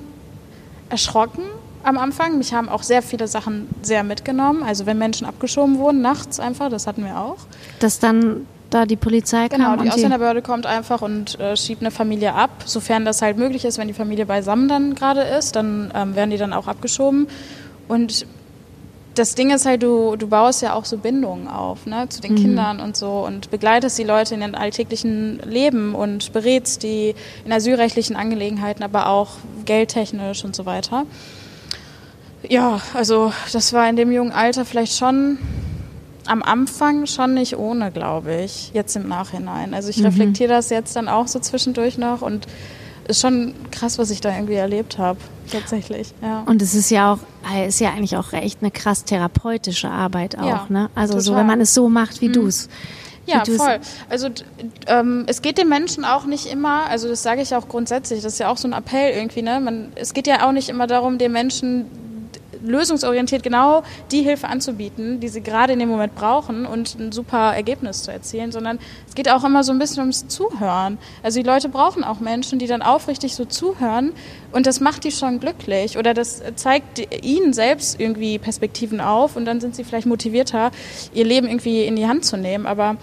erschrocken 0.91 1.43
am 1.83 1.97
Anfang. 1.97 2.37
Mich 2.37 2.53
haben 2.53 2.69
auch 2.69 2.83
sehr 2.83 3.01
viele 3.01 3.27
Sachen 3.27 3.67
sehr 3.81 4.03
mitgenommen. 4.03 4.63
Also 4.63 4.85
wenn 4.85 4.97
Menschen 4.97 5.25
abgeschoben 5.25 5.77
wurden, 5.79 6.01
nachts 6.01 6.39
einfach, 6.39 6.69
das 6.69 6.87
hatten 6.87 7.03
wir 7.03 7.17
auch. 7.17 7.37
Dass 7.79 7.99
dann 7.99 8.45
da 8.69 8.85
die 8.85 8.95
Polizei 8.95 9.49
kam 9.49 9.59
Genau, 9.59 9.73
die 9.73 9.79
und 9.79 9.85
die, 9.85 9.91
Ausländerbehörde 9.91 10.41
kommt 10.41 10.65
einfach 10.65 11.01
und 11.01 11.39
äh, 11.39 11.57
schiebt 11.57 11.81
eine 11.81 11.91
Familie 11.91 12.33
ab, 12.33 12.63
sofern 12.65 13.03
das 13.03 13.21
halt 13.21 13.37
möglich 13.37 13.65
ist, 13.65 13.77
wenn 13.77 13.87
die 13.87 13.93
Familie 13.93 14.25
beisammen 14.25 14.67
dann 14.69 14.95
gerade 14.95 15.21
ist, 15.21 15.55
dann 15.55 15.91
ähm, 15.93 16.15
werden 16.15 16.29
die 16.29 16.37
dann 16.37 16.53
auch 16.53 16.67
abgeschoben. 16.67 17.27
Und 17.87 18.25
das 19.15 19.35
Ding 19.35 19.51
ist 19.51 19.65
halt, 19.65 19.83
du, 19.83 20.15
du 20.15 20.27
baust 20.27 20.61
ja 20.61 20.73
auch 20.73 20.85
so 20.85 20.97
Bindungen 20.97 21.47
auf, 21.47 21.85
ne, 21.85 22.07
zu 22.09 22.21
den 22.21 22.35
Kindern 22.35 22.79
und 22.79 22.95
so 22.95 23.25
und 23.25 23.51
begleitest 23.51 23.97
die 23.97 24.03
Leute 24.03 24.35
in 24.35 24.41
ihrem 24.41 24.55
alltäglichen 24.55 25.39
Leben 25.39 25.95
und 25.95 26.31
berätst 26.31 26.83
die 26.83 27.15
in 27.45 27.51
asylrechtlichen 27.51 28.15
Angelegenheiten, 28.15 28.83
aber 28.83 29.07
auch 29.07 29.31
geldtechnisch 29.65 30.45
und 30.45 30.55
so 30.55 30.65
weiter. 30.65 31.05
Ja, 32.47 32.81
also 32.93 33.33
das 33.51 33.73
war 33.73 33.89
in 33.89 33.95
dem 33.95 34.11
jungen 34.11 34.31
Alter 34.31 34.65
vielleicht 34.65 34.97
schon 34.97 35.37
am 36.25 36.41
Anfang 36.41 37.05
schon 37.05 37.33
nicht 37.33 37.57
ohne, 37.57 37.91
glaube 37.91 38.35
ich, 38.35 38.71
jetzt 38.73 38.95
im 38.95 39.07
Nachhinein. 39.07 39.73
Also 39.73 39.89
ich 39.89 40.03
reflektiere 40.03 40.49
das 40.49 40.69
jetzt 40.69 40.95
dann 40.95 41.07
auch 41.07 41.27
so 41.27 41.39
zwischendurch 41.39 41.97
noch 41.97 42.21
und 42.21 42.47
ist 43.07 43.21
schon 43.21 43.53
krass, 43.71 43.97
was 43.97 44.09
ich 44.09 44.21
da 44.21 44.33
irgendwie 44.33 44.55
erlebt 44.55 44.97
habe, 44.97 45.19
tatsächlich. 45.51 46.13
Ja. 46.21 46.43
Und 46.45 46.61
es 46.61 46.75
ist 46.75 46.89
ja 46.91 47.13
auch, 47.13 47.19
äh, 47.53 47.67
ist 47.67 47.79
ja 47.79 47.89
eigentlich 47.89 48.17
auch 48.17 48.33
echt 48.33 48.59
eine 48.61 48.71
krass 48.71 49.03
therapeutische 49.03 49.89
Arbeit 49.89 50.37
auch, 50.37 50.47
Ja, 50.47 50.65
ne? 50.69 50.89
Also 50.95 51.19
so, 51.19 51.31
total. 51.31 51.33
Mhm. 51.33 51.39
wenn 51.39 51.47
man 51.47 51.61
es 51.61 51.73
so 51.73 51.89
macht, 51.89 52.21
wie 52.21 52.29
du 52.29 52.47
es. 52.47 52.69
Ja, 53.27 53.43
voll. 53.45 53.79
Also 54.09 54.29
ähm, 54.87 55.25
es 55.27 55.41
geht 55.41 55.57
den 55.57 55.69
Menschen 55.69 56.05
auch 56.05 56.25
nicht 56.25 56.47
immer, 56.47 56.87
also 56.89 57.07
das 57.07 57.23
sage 57.23 57.41
ich 57.41 57.55
auch 57.55 57.67
grundsätzlich, 57.67 58.21
das 58.21 58.33
ist 58.33 58.39
ja 58.39 58.49
auch 58.49 58.57
so 58.57 58.67
ein 58.67 58.73
Appell 58.73 59.13
irgendwie, 59.13 59.41
ne? 59.41 59.59
Man, 59.59 59.91
es 59.95 60.13
geht 60.13 60.27
ja 60.27 60.47
auch 60.47 60.51
nicht 60.51 60.69
immer 60.69 60.87
darum, 60.87 61.17
den 61.17 61.31
Menschen 61.31 61.85
lösungsorientiert 62.63 63.43
genau 63.43 63.83
die 64.11 64.21
Hilfe 64.21 64.47
anzubieten, 64.47 65.19
die 65.19 65.27
sie 65.27 65.41
gerade 65.41 65.73
in 65.73 65.79
dem 65.79 65.89
Moment 65.89 66.15
brauchen 66.15 66.65
und 66.65 66.97
ein 66.99 67.11
super 67.11 67.53
Ergebnis 67.55 68.03
zu 68.03 68.11
erzielen, 68.11 68.51
sondern 68.51 68.79
es 69.07 69.15
geht 69.15 69.29
auch 69.29 69.43
immer 69.43 69.63
so 69.63 69.71
ein 69.71 69.79
bisschen 69.79 70.01
ums 70.01 70.27
Zuhören. 70.27 70.97
Also 71.23 71.39
die 71.39 71.45
Leute 71.45 71.69
brauchen 71.69 72.03
auch 72.03 72.19
Menschen, 72.19 72.59
die 72.59 72.67
dann 72.67 72.81
aufrichtig 72.81 73.35
so 73.35 73.45
zuhören 73.45 74.13
und 74.51 74.67
das 74.67 74.79
macht 74.79 75.03
die 75.03 75.11
schon 75.11 75.39
glücklich 75.39 75.97
oder 75.97 76.13
das 76.13 76.41
zeigt 76.55 76.99
ihnen 77.23 77.53
selbst 77.53 77.99
irgendwie 77.99 78.39
Perspektiven 78.39 79.01
auf 79.01 79.35
und 79.35 79.45
dann 79.45 79.59
sind 79.59 79.75
sie 79.75 79.83
vielleicht 79.83 80.07
motivierter, 80.07 80.71
ihr 81.13 81.25
Leben 81.25 81.47
irgendwie 81.47 81.83
in 81.83 81.95
die 81.95 82.07
Hand 82.07 82.25
zu 82.25 82.37
nehmen. 82.37 82.65
Aber 82.65 82.97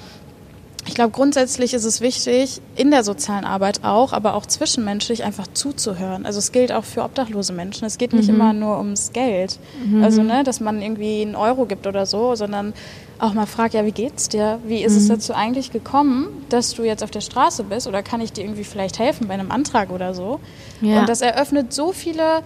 ich 0.87 0.94
glaube, 0.94 1.11
grundsätzlich 1.11 1.75
ist 1.75 1.85
es 1.85 2.00
wichtig, 2.00 2.61
in 2.75 2.90
der 2.90 3.04
sozialen 3.04 3.44
Arbeit 3.44 3.85
auch, 3.85 4.12
aber 4.12 4.35
auch 4.35 4.47
zwischenmenschlich 4.47 5.23
einfach 5.23 5.47
zuzuhören. 5.52 6.25
Also 6.25 6.38
es 6.38 6.50
gilt 6.50 6.73
auch 6.73 6.85
für 6.85 7.02
obdachlose 7.02 7.52
Menschen. 7.52 7.85
Es 7.85 7.99
geht 7.99 8.12
nicht 8.14 8.28
immer 8.28 8.52
nur 8.54 8.78
ums 8.78 9.12
Geld. 9.12 9.58
Also, 10.02 10.23
ne, 10.23 10.44
dass 10.44 10.61
man 10.61 10.80
irgendwie 10.80 11.20
einen 11.23 11.37
Euro 11.37 11.66
gibt 11.66 11.87
oder 11.87 12.06
so, 12.06 12.35
sondern 12.37 12.73
auch 13.18 13.35
mal 13.35 13.47
fragt, 13.47 13.75
ja, 13.75 13.85
wie 13.85 13.92
geht's 13.92 14.28
dir? 14.28 14.61
Wie 14.64 14.82
ist 14.82 14.94
es 14.97 15.08
dazu 15.08 15.35
eigentlich 15.35 15.73
gekommen, 15.73 16.28
dass 16.49 16.75
du 16.75 16.85
jetzt 16.85 17.02
auf 17.04 17.11
der 17.11 17.20
Straße 17.20 17.64
bist? 17.64 17.87
Oder 17.87 18.02
kann 18.02 18.20
ich 18.20 18.32
dir 18.32 18.44
irgendwie 18.44 18.64
vielleicht 18.64 18.99
helfen 18.99 19.28
bei 19.28 19.35
einem 19.35 19.50
Antrag 19.50 19.90
oder 19.90 20.14
so? 20.14 20.40
Ja. 20.80 21.00
Und 21.00 21.08
das 21.08 21.20
eröffnet 21.20 21.73
so 21.73 21.92
viele 21.92 22.42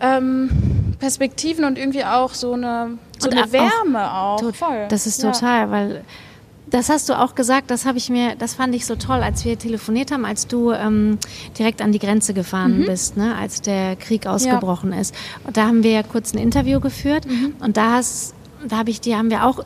ähm, 0.00 0.50
Perspektiven 0.98 1.64
und 1.64 1.78
irgendwie 1.78 2.04
auch 2.04 2.34
so 2.34 2.52
eine, 2.52 2.98
so 3.18 3.28
Und 3.28 3.36
eine 3.36 3.44
auch- 3.46 3.52
Wärme 3.52 4.12
auch. 4.14 4.40
Tot- 4.40 4.56
Voll. 4.56 4.86
Das 4.88 5.06
ist 5.06 5.22
Ja. 5.22 5.30
total, 5.32 5.70
weil 5.70 6.04
das 6.70 6.88
hast 6.88 7.08
du 7.08 7.18
auch 7.18 7.34
gesagt, 7.34 7.70
das 7.70 7.84
habe 7.84 7.98
ich 7.98 8.10
mir, 8.10 8.34
das 8.36 8.54
fand 8.54 8.74
ich 8.74 8.86
so 8.86 8.94
toll, 8.96 9.22
als 9.22 9.44
wir 9.44 9.58
telefoniert 9.58 10.12
haben, 10.12 10.24
als 10.24 10.46
du 10.46 10.72
ähm, 10.72 11.18
direkt 11.58 11.82
an 11.82 11.92
die 11.92 11.98
Grenze 11.98 12.34
gefahren 12.34 12.84
bist, 12.86 13.16
ne, 13.16 13.34
als 13.36 13.60
der 13.60 13.96
Krieg 13.96 14.26
ausgebrochen 14.26 14.92
ist. 14.92 15.14
Und 15.44 15.56
da 15.56 15.66
haben 15.66 15.82
wir 15.82 15.90
ja 15.90 16.02
kurz 16.02 16.32
ein 16.32 16.38
Interview 16.38 16.80
geführt 16.80 17.26
und 17.60 17.76
da 17.76 17.92
hast, 17.94 18.34
da 18.66 18.78
habe 18.78 18.90
ich 18.90 19.00
dir, 19.00 19.18
haben 19.18 19.30
wir 19.30 19.44
auch 19.44 19.64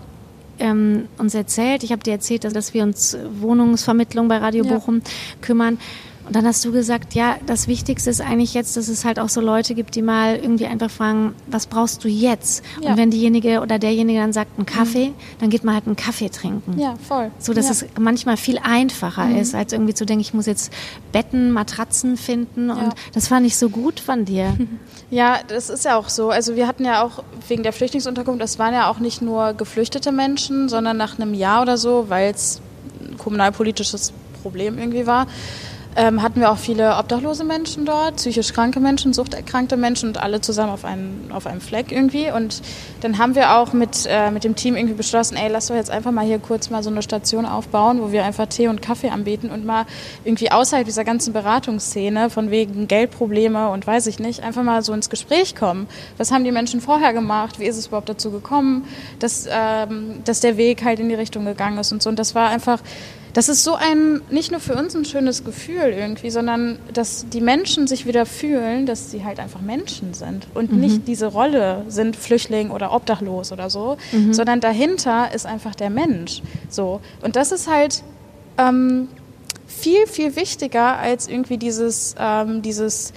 ähm, 0.59 1.09
uns 1.19 1.35
erzählt, 1.35 1.83
ich 1.83 1.93
habe 1.93 2.03
dir 2.03 2.13
erzählt, 2.13 2.45
dass, 2.45 2.53
dass 2.53 2.75
wir 2.75 2.83
uns 2.83 3.17
Wohnungsvermittlung 3.41 4.29
bei 4.29 4.39
Radio 4.39 4.65
Ja. 4.65 4.75
Bochum 4.75 5.03
kümmern. 5.41 5.79
Und 6.27 6.35
dann 6.35 6.47
hast 6.47 6.65
du 6.65 6.73
gesagt, 6.73 7.15
ja, 7.15 7.37
das 7.47 7.69
Wichtigste 7.69 8.09
ist 8.09 8.21
eigentlich 8.21 8.55
jetzt, 8.55 8.77
dass 8.77 8.89
es 8.89 9.05
halt 9.05 9.19
auch 9.19 9.29
so 9.29 9.41
Leute 9.41 9.75
gibt, 9.75 9.95
die 9.95 10.03
mal 10.03 10.37
irgendwie 10.37 10.67
einfach 10.67 10.91
fragen, 10.91 11.35
was 11.47 11.67
brauchst 11.67 12.03
du 12.03 12.09
jetzt? 12.09 12.65
Ja. 12.81 12.91
Und 12.91 12.97
wenn 12.97 13.11
diejenige 13.11 13.61
oder 13.61 13.79
derjenige 13.79 14.21
dann 14.21 14.33
sagt, 14.33 14.59
einen 14.59 14.67
Kaffee, 14.67 15.13
dann 15.41 15.51
geht 15.51 15.65
man 15.65 15.75
halt 15.75 15.87
einen 15.87 15.97
Kaffee 15.97 16.31
trinken. 16.31 16.79
Ja, 16.79 16.95
voll. 17.07 17.31
So 17.39 17.53
dass 17.53 17.67
ja. 17.67 17.73
es 17.73 17.87
manchmal 18.01 18.37
viel 18.37 18.59
einfacher 18.59 19.27
Mhm. 19.27 19.37
ist, 19.37 19.55
als 19.55 19.73
irgendwie 19.73 19.95
zu 19.95 20.07
denken, 20.07 20.23
ich 20.23 20.33
muss 20.35 20.47
jetzt 20.47 20.73
Betten, 21.13 21.51
Matratzen 21.51 22.17
finden. 22.17 22.69
Ja. 22.69 22.75
Und 22.75 22.95
das 23.13 23.29
fand 23.29 23.47
ich 23.47 23.57
so 23.57 23.69
gut 23.69 24.01
von 24.01 24.25
dir. 24.25 24.57
Ja, 25.11 25.39
das 25.47 25.71
ist 25.71 25.85
ja 25.85 25.97
auch 25.97 26.09
so. 26.09 26.31
Also 26.31 26.57
wir 26.57 26.67
hatten 26.67 26.85
ja 26.85 27.05
auch 27.05 27.23
wegen 27.47 27.63
der 27.63 27.73
Flüchtlingsunterkunft, 27.73 28.41
das 28.41 28.59
waren 28.59 28.75
ja 28.75 28.91
auch 28.91 28.99
nicht 28.99 29.23
nur 29.23 29.53
geflüchtete 29.53 30.11
Menschen, 30.11 30.69
sondern 30.69 30.97
nach 30.97 31.19
einem 31.21 31.35
Jahr 31.35 31.63
oder 31.63 31.77
so, 31.77 32.07
weil 32.09 32.33
es 32.33 32.61
ein 33.01 33.17
kommunalpolitisches 33.19 34.13
Problem 34.43 34.77
irgendwie 34.79 35.07
war, 35.07 35.27
ähm, 35.97 36.23
hatten 36.23 36.41
wir 36.41 36.51
auch 36.51 36.59
viele 36.59 36.97
obdachlose 36.97 37.45
Menschen 37.45 37.85
dort, 37.85 38.17
psychisch 38.17 38.53
kranke 38.53 38.81
Menschen, 38.81 39.13
suchterkrankte 39.13 39.77
Menschen 39.77 40.09
und 40.09 40.19
alle 40.19 40.41
zusammen 40.41 40.73
auf 40.73 40.85
einem, 40.85 41.31
auf 41.31 41.47
einem 41.47 41.61
Fleck 41.61 41.93
irgendwie. 41.93 42.31
Und 42.31 42.63
dann 43.01 43.19
haben 43.19 43.35
wir 43.35 43.57
auch 43.57 43.73
mit, 43.73 44.07
äh, 44.09 44.31
mit 44.31 44.45
dem 44.45 44.57
Team 44.57 44.77
irgendwie 44.77 44.95
beschlossen, 44.95 45.37
ey, 45.37 45.49
lass 45.51 45.69
doch 45.69 45.75
jetzt 45.75 45.91
einfach 45.91 46.11
mal 46.11 46.25
hier 46.25 46.39
kurz 46.39 46.71
mal 46.71 46.83
so 46.83 46.91
eine 46.91 47.03
Station 47.03 47.47
aufbauen, 47.47 48.01
wo 48.01 48.13
wir 48.13 48.25
einfach 48.25 48.47
Tee 48.47 48.69
und 48.69 48.83
Kaffee 48.83 49.11
anbieten 49.11 49.51
und 49.51 49.65
mal 49.65 49.87
irgendwie 50.25 50.51
außerhalb 50.51 50.85
dieser 50.85 51.05
ganzen 51.05 51.33
Beratungsszene 51.33 52.31
von 52.31 52.51
wegen 52.51 52.89
Geldprobleme 52.89 53.69
und 53.69 53.87
weiß 53.87 54.07
ich 54.09 54.19
nicht, 54.19 54.43
einfach 54.43 54.63
mal 54.63 54.83
so 54.83 54.93
ins 54.93 55.11
Gespräch 55.11 55.55
kommen. 55.55 55.87
Was 56.19 56.33
haben 56.33 56.45
die 56.45 56.53
Menschen 56.53 56.81
vorher 56.81 57.13
gemacht? 57.13 57.59
Wie 57.61 57.67
ist 57.67 57.77
es 57.77 57.87
überhaupt 57.87 58.09
dazu 58.09 58.31
gekommen, 58.31 58.85
dass, 59.19 59.47
ähm, 59.51 60.23
dass 60.25 60.41
der 60.41 60.57
Weg 60.57 60.85
halt 60.85 60.99
in 60.99 61.09
die 61.09 61.15
Richtung 61.15 61.45
gegangen 61.45 61.79
ist 61.79 61.93
und 61.93 62.03
so. 62.03 62.09
Und 62.11 62.19
das 62.19 62.35
war 62.35 62.49
einfach, 62.49 62.81
das 63.35 63.49
ist 63.49 63.65
so 63.65 63.75
ein, 63.75 64.23
nicht 64.31 64.53
nur 64.53 64.61
für 64.61 64.75
uns 64.75 64.95
ein 64.95 65.05
schönes 65.05 65.45
Gefühl 65.45 65.93
irgendwie, 65.97 66.31
sondern 66.31 66.79
dass 66.93 67.27
die 67.29 67.41
Menschen 67.41 67.87
sich 67.87 68.07
wieder 68.07 68.27
fühlen, 68.27 68.87
dass 68.87 69.11
sie 69.11 69.25
halt 69.25 69.41
einfach 69.41 69.61
Menschen 69.61 70.15
sind 70.15 70.47
und 70.55 70.73
nicht 70.73 71.07
diese 71.09 71.27
Rolle 71.27 71.85
sind 71.89 72.17
Flüchtling 72.17 72.71
oder 72.71 72.93
obdachlos 72.93 73.51
oder 73.53 73.71
so, 73.71 73.97
sondern 74.31 74.61
dahinter 74.61 75.35
ist 75.35 75.47
einfach 75.47 75.75
der 75.75 75.91
Mensch. 75.91 76.43
So. 76.69 77.01
Und 77.23 77.35
das 77.35 77.51
ist 77.51 77.69
halt 77.69 78.05
ähm, 78.57 79.09
viel, 79.67 80.07
viel 80.07 80.37
wichtiger 80.37 80.97
als 80.99 81.29
irgendwie 81.29 81.59
dieses, 81.59 82.15
ähm, 82.19 82.63
dieses 82.63 83.13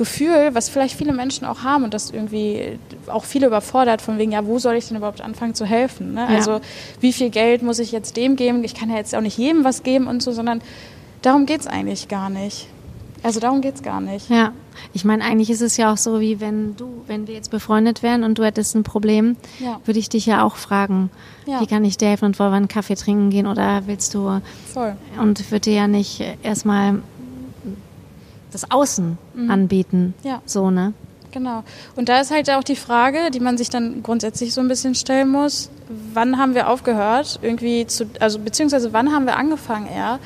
Gefühl, 0.00 0.50
was 0.54 0.70
vielleicht 0.70 0.96
viele 0.96 1.12
Menschen 1.12 1.46
auch 1.46 1.62
haben 1.62 1.84
und 1.84 1.92
das 1.94 2.10
irgendwie 2.10 2.78
auch 3.06 3.24
viele 3.24 3.46
überfordert, 3.48 4.00
von 4.00 4.16
wegen, 4.18 4.32
ja, 4.32 4.46
wo 4.46 4.58
soll 4.58 4.74
ich 4.76 4.88
denn 4.88 4.96
überhaupt 4.96 5.20
anfangen 5.20 5.54
zu 5.54 5.66
helfen? 5.66 6.14
Ne? 6.14 6.22
Ja. 6.22 6.36
Also 6.36 6.60
wie 7.00 7.12
viel 7.12 7.28
Geld 7.28 7.62
muss 7.62 7.78
ich 7.78 7.92
jetzt 7.92 8.16
dem 8.16 8.34
geben? 8.36 8.64
Ich 8.64 8.74
kann 8.74 8.88
ja 8.90 8.96
jetzt 8.96 9.14
auch 9.14 9.20
nicht 9.20 9.36
jedem 9.36 9.62
was 9.62 9.82
geben 9.82 10.06
und 10.06 10.22
so, 10.22 10.32
sondern 10.32 10.62
darum 11.20 11.44
geht's 11.44 11.66
eigentlich 11.66 12.08
gar 12.08 12.30
nicht. 12.30 12.66
Also 13.22 13.38
darum 13.38 13.60
geht's 13.60 13.82
gar 13.82 14.00
nicht. 14.00 14.30
Ja, 14.30 14.52
ich 14.94 15.04
meine, 15.04 15.22
eigentlich 15.22 15.50
ist 15.50 15.60
es 15.60 15.76
ja 15.76 15.92
auch 15.92 15.98
so, 15.98 16.20
wie 16.20 16.40
wenn 16.40 16.74
du, 16.76 17.02
wenn 17.06 17.26
wir 17.26 17.34
jetzt 17.34 17.50
befreundet 17.50 18.02
wären 18.02 18.24
und 18.24 18.38
du 18.38 18.44
hättest 18.44 18.74
ein 18.74 18.82
Problem, 18.82 19.36
Ja. 19.58 19.78
würde 19.84 20.00
ich 20.00 20.08
dich 20.08 20.24
ja 20.24 20.42
auch 20.42 20.56
fragen, 20.56 21.10
Ja. 21.44 21.60
wie 21.60 21.66
kann 21.66 21.84
ich 21.84 21.98
dir 21.98 22.08
helfen 22.08 22.24
und 22.24 22.38
wollen 22.38 22.50
wir 22.52 22.56
einen 22.56 22.68
Kaffee 22.68 22.94
trinken 22.94 23.28
gehen 23.28 23.46
oder 23.46 23.82
willst 23.86 24.14
du 24.14 24.40
Voll. 24.72 24.96
und 25.20 25.50
würde 25.50 25.60
dir 25.60 25.74
ja 25.74 25.86
nicht 25.86 26.24
erstmal 26.42 27.02
das 28.50 28.70
Außen 28.70 29.18
anbieten. 29.48 30.14
Mhm. 30.22 30.28
Ja. 30.28 30.42
So, 30.46 30.70
ne? 30.70 30.92
Genau. 31.32 31.62
Und 31.96 32.08
da 32.08 32.20
ist 32.20 32.30
halt 32.30 32.50
auch 32.50 32.64
die 32.64 32.76
Frage, 32.76 33.30
die 33.32 33.40
man 33.40 33.56
sich 33.56 33.70
dann 33.70 34.02
grundsätzlich 34.02 34.52
so 34.52 34.60
ein 34.60 34.68
bisschen 34.68 34.94
stellen 34.94 35.28
muss, 35.28 35.70
wann 36.12 36.38
haben 36.38 36.54
wir 36.54 36.68
aufgehört, 36.68 37.38
irgendwie 37.42 37.86
zu, 37.86 38.06
also 38.18 38.38
beziehungsweise 38.38 38.92
wann 38.92 39.12
haben 39.12 39.26
wir 39.26 39.36
angefangen 39.36 39.86
eher, 39.86 40.18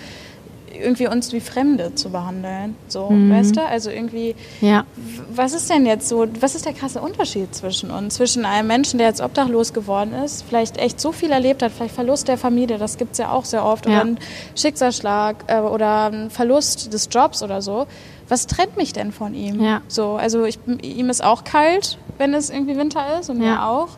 irgendwie 0.74 1.06
uns 1.06 1.32
wie 1.32 1.40
Fremde 1.40 1.94
zu 1.94 2.10
behandeln. 2.10 2.76
So, 2.88 3.08
mhm. 3.10 3.30
weißt 3.30 3.56
du? 3.56 3.64
Also 3.64 3.90
irgendwie, 3.90 4.34
ja. 4.60 4.84
was 5.32 5.52
ist 5.52 5.70
denn 5.70 5.86
jetzt 5.86 6.08
so, 6.08 6.26
was 6.40 6.54
ist 6.54 6.66
der 6.66 6.72
krasse 6.72 7.00
Unterschied 7.00 7.54
zwischen 7.54 7.90
uns? 7.90 8.14
Zwischen 8.14 8.44
einem 8.44 8.68
Menschen, 8.68 8.98
der 8.98 9.08
jetzt 9.08 9.20
obdachlos 9.20 9.72
geworden 9.72 10.12
ist, 10.12 10.44
vielleicht 10.48 10.76
echt 10.78 11.00
so 11.00 11.12
viel 11.12 11.30
erlebt 11.30 11.62
hat, 11.62 11.72
vielleicht 11.72 11.94
Verlust 11.94 12.28
der 12.28 12.38
Familie, 12.38 12.78
das 12.78 12.98
gibt 12.98 13.12
es 13.12 13.18
ja 13.18 13.30
auch 13.30 13.44
sehr 13.44 13.64
oft, 13.64 13.86
ja. 13.86 13.92
oder 13.92 14.04
ein 14.04 14.18
Schicksalsschlag 14.56 15.44
äh, 15.46 15.58
oder 15.60 16.10
ein 16.10 16.30
Verlust 16.30 16.92
des 16.92 17.08
Jobs 17.10 17.42
oder 17.42 17.62
so. 17.62 17.86
Was 18.28 18.46
trennt 18.46 18.76
mich 18.76 18.92
denn 18.92 19.12
von 19.12 19.34
ihm? 19.34 19.62
Ja. 19.62 19.82
So, 19.88 20.14
also 20.14 20.44
ich, 20.44 20.58
ihm 20.82 21.10
ist 21.10 21.22
auch 21.22 21.44
kalt, 21.44 21.98
wenn 22.18 22.34
es 22.34 22.50
irgendwie 22.50 22.76
Winter 22.76 23.20
ist 23.20 23.28
und 23.28 23.42
ja. 23.42 23.50
mir 23.50 23.66
auch. 23.66 23.88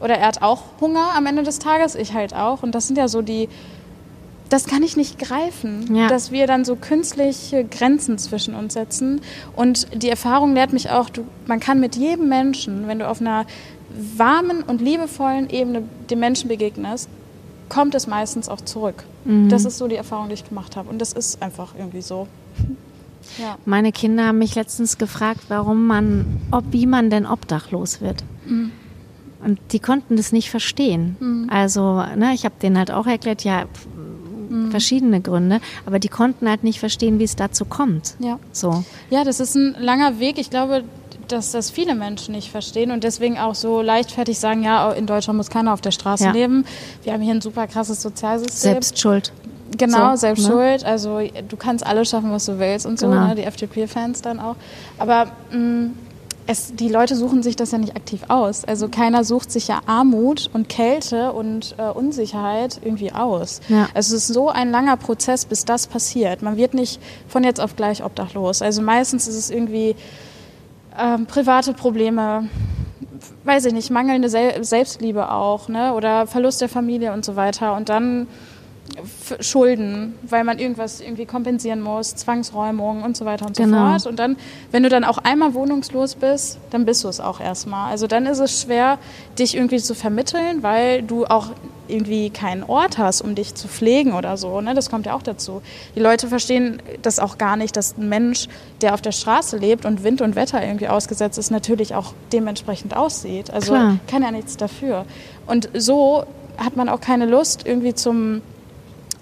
Oder 0.00 0.16
er 0.16 0.28
hat 0.28 0.42
auch 0.42 0.62
Hunger 0.80 1.10
am 1.16 1.26
Ende 1.26 1.42
des 1.42 1.58
Tages, 1.58 1.94
ich 1.94 2.14
halt 2.14 2.34
auch. 2.34 2.62
Und 2.62 2.74
das 2.74 2.86
sind 2.86 2.96
ja 2.96 3.08
so 3.08 3.22
die 3.22 3.48
das 4.50 4.66
kann 4.66 4.82
ich 4.82 4.96
nicht 4.96 5.18
greifen, 5.18 5.96
ja. 5.96 6.06
dass 6.06 6.30
wir 6.30 6.46
dann 6.46 6.64
so 6.64 6.76
künstliche 6.76 7.64
Grenzen 7.64 8.18
zwischen 8.18 8.54
uns 8.54 8.74
setzen. 8.74 9.20
Und 9.56 9.88
die 9.94 10.08
Erfahrung 10.08 10.54
lehrt 10.54 10.72
mich 10.72 10.90
auch, 10.90 11.10
du, 11.10 11.24
man 11.46 11.60
kann 11.60 11.80
mit 11.80 11.96
jedem 11.96 12.28
Menschen, 12.28 12.86
wenn 12.86 12.98
du 12.98 13.08
auf 13.08 13.20
einer 13.20 13.46
warmen 14.16 14.62
und 14.62 14.80
liebevollen 14.80 15.50
Ebene 15.50 15.82
dem 16.10 16.20
Menschen 16.20 16.48
begegnest, 16.48 17.08
kommt 17.68 17.94
es 17.94 18.06
meistens 18.06 18.48
auch 18.48 18.60
zurück. 18.60 19.04
Mhm. 19.24 19.48
Das 19.48 19.64
ist 19.64 19.78
so 19.78 19.88
die 19.88 19.96
Erfahrung, 19.96 20.28
die 20.28 20.34
ich 20.34 20.48
gemacht 20.48 20.76
habe. 20.76 20.90
Und 20.90 21.00
das 21.00 21.12
ist 21.12 21.42
einfach 21.42 21.74
irgendwie 21.76 22.02
so. 22.02 22.28
Ja. 23.38 23.58
Meine 23.64 23.92
Kinder 23.92 24.26
haben 24.26 24.38
mich 24.38 24.54
letztens 24.54 24.98
gefragt, 24.98 25.40
warum 25.48 25.86
man, 25.86 26.40
ob, 26.50 26.64
wie 26.70 26.86
man 26.86 27.10
denn 27.10 27.26
obdachlos 27.26 28.00
wird. 28.00 28.24
Mhm. 28.46 28.72
Und 29.44 29.60
die 29.72 29.78
konnten 29.78 30.16
das 30.16 30.32
nicht 30.32 30.50
verstehen. 30.50 31.16
Mhm. 31.20 31.50
Also, 31.50 32.02
ne, 32.16 32.32
ich 32.34 32.44
habe 32.44 32.54
denen 32.62 32.78
halt 32.78 32.90
auch 32.90 33.06
erklärt, 33.06 33.44
ja, 33.44 33.64
mhm. 34.48 34.70
verschiedene 34.70 35.20
Gründe, 35.20 35.60
aber 35.86 35.98
die 35.98 36.08
konnten 36.08 36.48
halt 36.48 36.64
nicht 36.64 36.80
verstehen, 36.80 37.18
wie 37.18 37.24
es 37.24 37.36
dazu 37.36 37.64
kommt. 37.64 38.16
Ja. 38.18 38.38
So. 38.52 38.84
Ja, 39.10 39.24
das 39.24 39.40
ist 39.40 39.54
ein 39.54 39.76
langer 39.78 40.18
Weg. 40.18 40.38
Ich 40.38 40.50
glaube, 40.50 40.84
dass 41.28 41.52
das 41.52 41.70
viele 41.70 41.94
Menschen 41.94 42.32
nicht 42.34 42.50
verstehen 42.50 42.90
und 42.90 43.04
deswegen 43.04 43.38
auch 43.38 43.54
so 43.54 43.82
leichtfertig 43.82 44.38
sagen, 44.38 44.62
ja, 44.62 44.92
in 44.92 45.06
Deutschland 45.06 45.36
muss 45.36 45.50
keiner 45.50 45.72
auf 45.72 45.80
der 45.80 45.90
Straße 45.90 46.24
ja. 46.24 46.32
leben. 46.32 46.64
Wir 47.02 47.12
haben 47.12 47.22
hier 47.22 47.34
ein 47.34 47.40
super 47.40 47.66
krasses 47.66 48.00
Sozialsystem. 48.02 48.72
Selbstschuld. 48.72 49.32
Genau, 49.76 50.10
so, 50.10 50.16
selbst 50.16 50.44
ne? 50.44 50.50
schuld. 50.50 50.84
Also 50.84 51.20
du 51.48 51.56
kannst 51.56 51.86
alles 51.86 52.10
schaffen, 52.10 52.30
was 52.30 52.46
du 52.46 52.58
willst 52.58 52.86
und 52.86 52.98
so, 52.98 53.08
genau. 53.08 53.28
ne? 53.28 53.34
die 53.34 53.42
FDP-Fans 53.42 54.22
dann 54.22 54.40
auch. 54.40 54.56
Aber 54.98 55.26
mh, 55.50 55.58
mm, 55.58 55.94
es, 56.46 56.74
die 56.74 56.88
Leute 56.88 57.16
suchen 57.16 57.42
sich 57.42 57.56
das 57.56 57.72
ja 57.72 57.78
nicht 57.78 57.96
aktiv 57.96 58.22
aus. 58.28 58.64
Also 58.64 58.88
keiner 58.88 59.24
sucht 59.24 59.50
sich 59.50 59.68
ja 59.68 59.80
Armut 59.86 60.50
und 60.52 60.68
Kälte 60.68 61.32
und 61.32 61.74
äh, 61.78 61.88
Unsicherheit 61.88 62.80
irgendwie 62.84 63.12
aus. 63.12 63.60
Ja. 63.68 63.88
Also 63.94 64.16
es 64.16 64.28
ist 64.28 64.34
so 64.34 64.50
ein 64.50 64.70
langer 64.70 64.96
Prozess, 64.96 65.46
bis 65.46 65.64
das 65.64 65.86
passiert. 65.86 66.42
Man 66.42 66.56
wird 66.56 66.74
nicht 66.74 67.00
von 67.28 67.44
jetzt 67.44 67.60
auf 67.60 67.76
gleich 67.76 68.04
obdachlos. 68.04 68.60
Also 68.62 68.82
meistens 68.82 69.26
ist 69.26 69.36
es 69.36 69.50
irgendwie 69.50 69.96
ähm, 70.98 71.26
private 71.26 71.72
Probleme, 71.72 72.48
weiß 73.44 73.64
ich 73.66 73.72
nicht, 73.72 73.90
mangelnde 73.90 74.28
Sel 74.28 74.62
Selbstliebe 74.62 75.30
auch, 75.30 75.68
ne? 75.68 75.94
oder 75.94 76.26
Verlust 76.26 76.60
der 76.60 76.68
Familie 76.68 77.12
und 77.12 77.24
so 77.24 77.36
weiter. 77.36 77.74
Und 77.74 77.88
dann 77.88 78.26
Schulden, 79.40 80.14
weil 80.22 80.44
man 80.44 80.58
irgendwas 80.58 81.00
irgendwie 81.00 81.26
kompensieren 81.26 81.80
muss, 81.80 82.14
Zwangsräumung 82.16 83.02
und 83.02 83.16
so 83.16 83.24
weiter 83.24 83.46
und 83.46 83.56
genau. 83.56 83.76
so 83.76 84.04
fort. 84.04 84.06
Und 84.06 84.18
dann, 84.18 84.36
wenn 84.70 84.82
du 84.82 84.88
dann 84.88 85.04
auch 85.04 85.18
einmal 85.18 85.54
wohnungslos 85.54 86.14
bist, 86.14 86.58
dann 86.70 86.84
bist 86.84 87.02
du 87.02 87.08
es 87.08 87.18
auch 87.20 87.40
erstmal. 87.40 87.90
Also 87.90 88.06
dann 88.06 88.26
ist 88.26 88.38
es 88.38 88.60
schwer, 88.62 88.98
dich 89.38 89.56
irgendwie 89.56 89.78
zu 89.78 89.94
vermitteln, 89.94 90.62
weil 90.62 91.02
du 91.02 91.24
auch 91.24 91.48
irgendwie 91.88 92.30
keinen 92.30 92.62
Ort 92.62 92.98
hast, 92.98 93.20
um 93.20 93.34
dich 93.34 93.54
zu 93.54 93.68
pflegen 93.68 94.14
oder 94.14 94.36
so. 94.36 94.60
Ne? 94.60 94.74
Das 94.74 94.90
kommt 94.90 95.06
ja 95.06 95.14
auch 95.14 95.22
dazu. 95.22 95.60
Die 95.94 96.00
Leute 96.00 96.28
verstehen 96.28 96.80
das 97.02 97.18
auch 97.18 97.36
gar 97.36 97.56
nicht, 97.56 97.76
dass 97.76 97.96
ein 97.98 98.08
Mensch, 98.08 98.48
der 98.80 98.94
auf 98.94 99.02
der 99.02 99.12
Straße 99.12 99.56
lebt 99.56 99.84
und 99.84 100.02
Wind 100.04 100.20
und 100.20 100.34
Wetter 100.34 100.64
irgendwie 100.64 100.88
ausgesetzt 100.88 101.38
ist, 101.38 101.50
natürlich 101.50 101.94
auch 101.94 102.14
dementsprechend 102.32 102.96
aussieht. 102.96 103.50
Also 103.50 103.72
Klar. 103.72 103.98
kann 104.06 104.22
ja 104.22 104.30
nichts 104.30 104.56
dafür. 104.56 105.04
Und 105.46 105.68
so 105.74 106.24
hat 106.56 106.76
man 106.76 106.88
auch 106.88 107.00
keine 107.00 107.26
Lust, 107.26 107.66
irgendwie 107.66 107.94
zum 107.94 108.40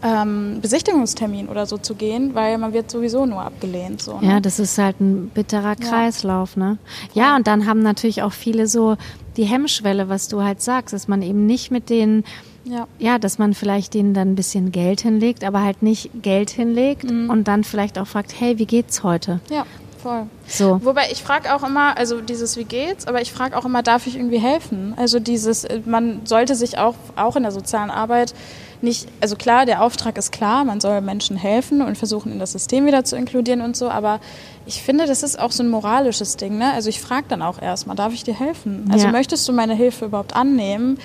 ähm, 0.02 0.58
Besichtigungstermin 0.60 1.48
oder 1.48 1.66
so 1.66 1.78
zu 1.78 1.94
gehen, 1.94 2.34
weil 2.34 2.58
man 2.58 2.72
wird 2.72 2.90
sowieso 2.90 3.26
nur 3.26 3.42
abgelehnt. 3.42 4.02
So, 4.02 4.18
ne? 4.20 4.26
Ja, 4.26 4.40
das 4.40 4.58
ist 4.58 4.78
halt 4.78 5.00
ein 5.00 5.28
bitterer 5.28 5.76
Kreislauf, 5.76 6.56
ja. 6.56 6.62
ne? 6.62 6.78
Ja, 7.14 7.36
und 7.36 7.46
dann 7.46 7.66
haben 7.66 7.80
natürlich 7.80 8.22
auch 8.22 8.32
viele 8.32 8.66
so 8.66 8.96
die 9.36 9.44
Hemmschwelle, 9.44 10.08
was 10.08 10.28
du 10.28 10.42
halt 10.42 10.60
sagst, 10.60 10.92
dass 10.92 11.08
man 11.08 11.22
eben 11.22 11.46
nicht 11.46 11.70
mit 11.70 11.88
denen 11.88 12.24
ja. 12.64 12.86
ja, 12.98 13.18
dass 13.18 13.38
man 13.38 13.54
vielleicht 13.54 13.94
denen 13.94 14.14
dann 14.14 14.32
ein 14.32 14.34
bisschen 14.34 14.70
Geld 14.70 15.00
hinlegt, 15.00 15.42
aber 15.42 15.62
halt 15.62 15.82
nicht 15.82 16.10
Geld 16.22 16.50
hinlegt 16.50 17.10
mhm. 17.10 17.28
und 17.28 17.48
dann 17.48 17.64
vielleicht 17.64 17.98
auch 17.98 18.06
fragt, 18.06 18.34
hey, 18.38 18.58
wie 18.58 18.66
geht's 18.66 19.02
heute? 19.02 19.40
Ja, 19.50 19.66
voll. 20.00 20.26
So. 20.46 20.80
Wobei 20.84 21.10
ich 21.10 21.22
frage 21.22 21.54
auch 21.54 21.64
immer, 21.64 21.96
also 21.96 22.20
dieses 22.20 22.56
wie 22.56 22.64
geht's, 22.64 23.06
aber 23.06 23.20
ich 23.20 23.32
frage 23.32 23.56
auch 23.56 23.64
immer, 23.64 23.82
darf 23.82 24.06
ich 24.06 24.16
irgendwie 24.16 24.38
helfen? 24.38 24.94
Also 24.96 25.18
dieses, 25.18 25.66
man 25.86 26.24
sollte 26.24 26.54
sich 26.54 26.78
auch, 26.78 26.94
auch 27.16 27.36
in 27.36 27.42
der 27.42 27.52
sozialen 27.52 27.90
Arbeit 27.90 28.34
nicht, 28.82 29.08
also 29.20 29.36
klar, 29.36 29.66
der 29.66 29.82
Auftrag 29.82 30.18
ist 30.18 30.32
klar, 30.32 30.64
man 30.64 30.80
soll 30.80 31.00
Menschen 31.00 31.36
helfen 31.36 31.82
und 31.82 31.96
versuchen, 31.96 32.32
in 32.32 32.38
das 32.38 32.52
System 32.52 32.86
wieder 32.86 33.04
zu 33.04 33.16
inkludieren 33.16 33.60
und 33.60 33.76
so, 33.76 33.88
aber 33.88 34.20
ich 34.66 34.82
finde, 34.82 35.06
das 35.06 35.22
ist 35.22 35.38
auch 35.38 35.52
so 35.52 35.62
ein 35.62 35.68
moralisches 35.68 36.36
Ding. 36.36 36.58
Ne? 36.58 36.72
Also 36.72 36.88
ich 36.88 37.00
frage 37.00 37.26
dann 37.28 37.42
auch 37.42 37.60
erstmal, 37.60 37.96
darf 37.96 38.12
ich 38.12 38.24
dir 38.24 38.38
helfen? 38.38 38.88
Also 38.90 39.06
ja. 39.06 39.12
möchtest 39.12 39.48
du 39.48 39.52
meine 39.52 39.74
Hilfe 39.74 40.06
überhaupt 40.06 40.34
annehmen? 40.34 40.98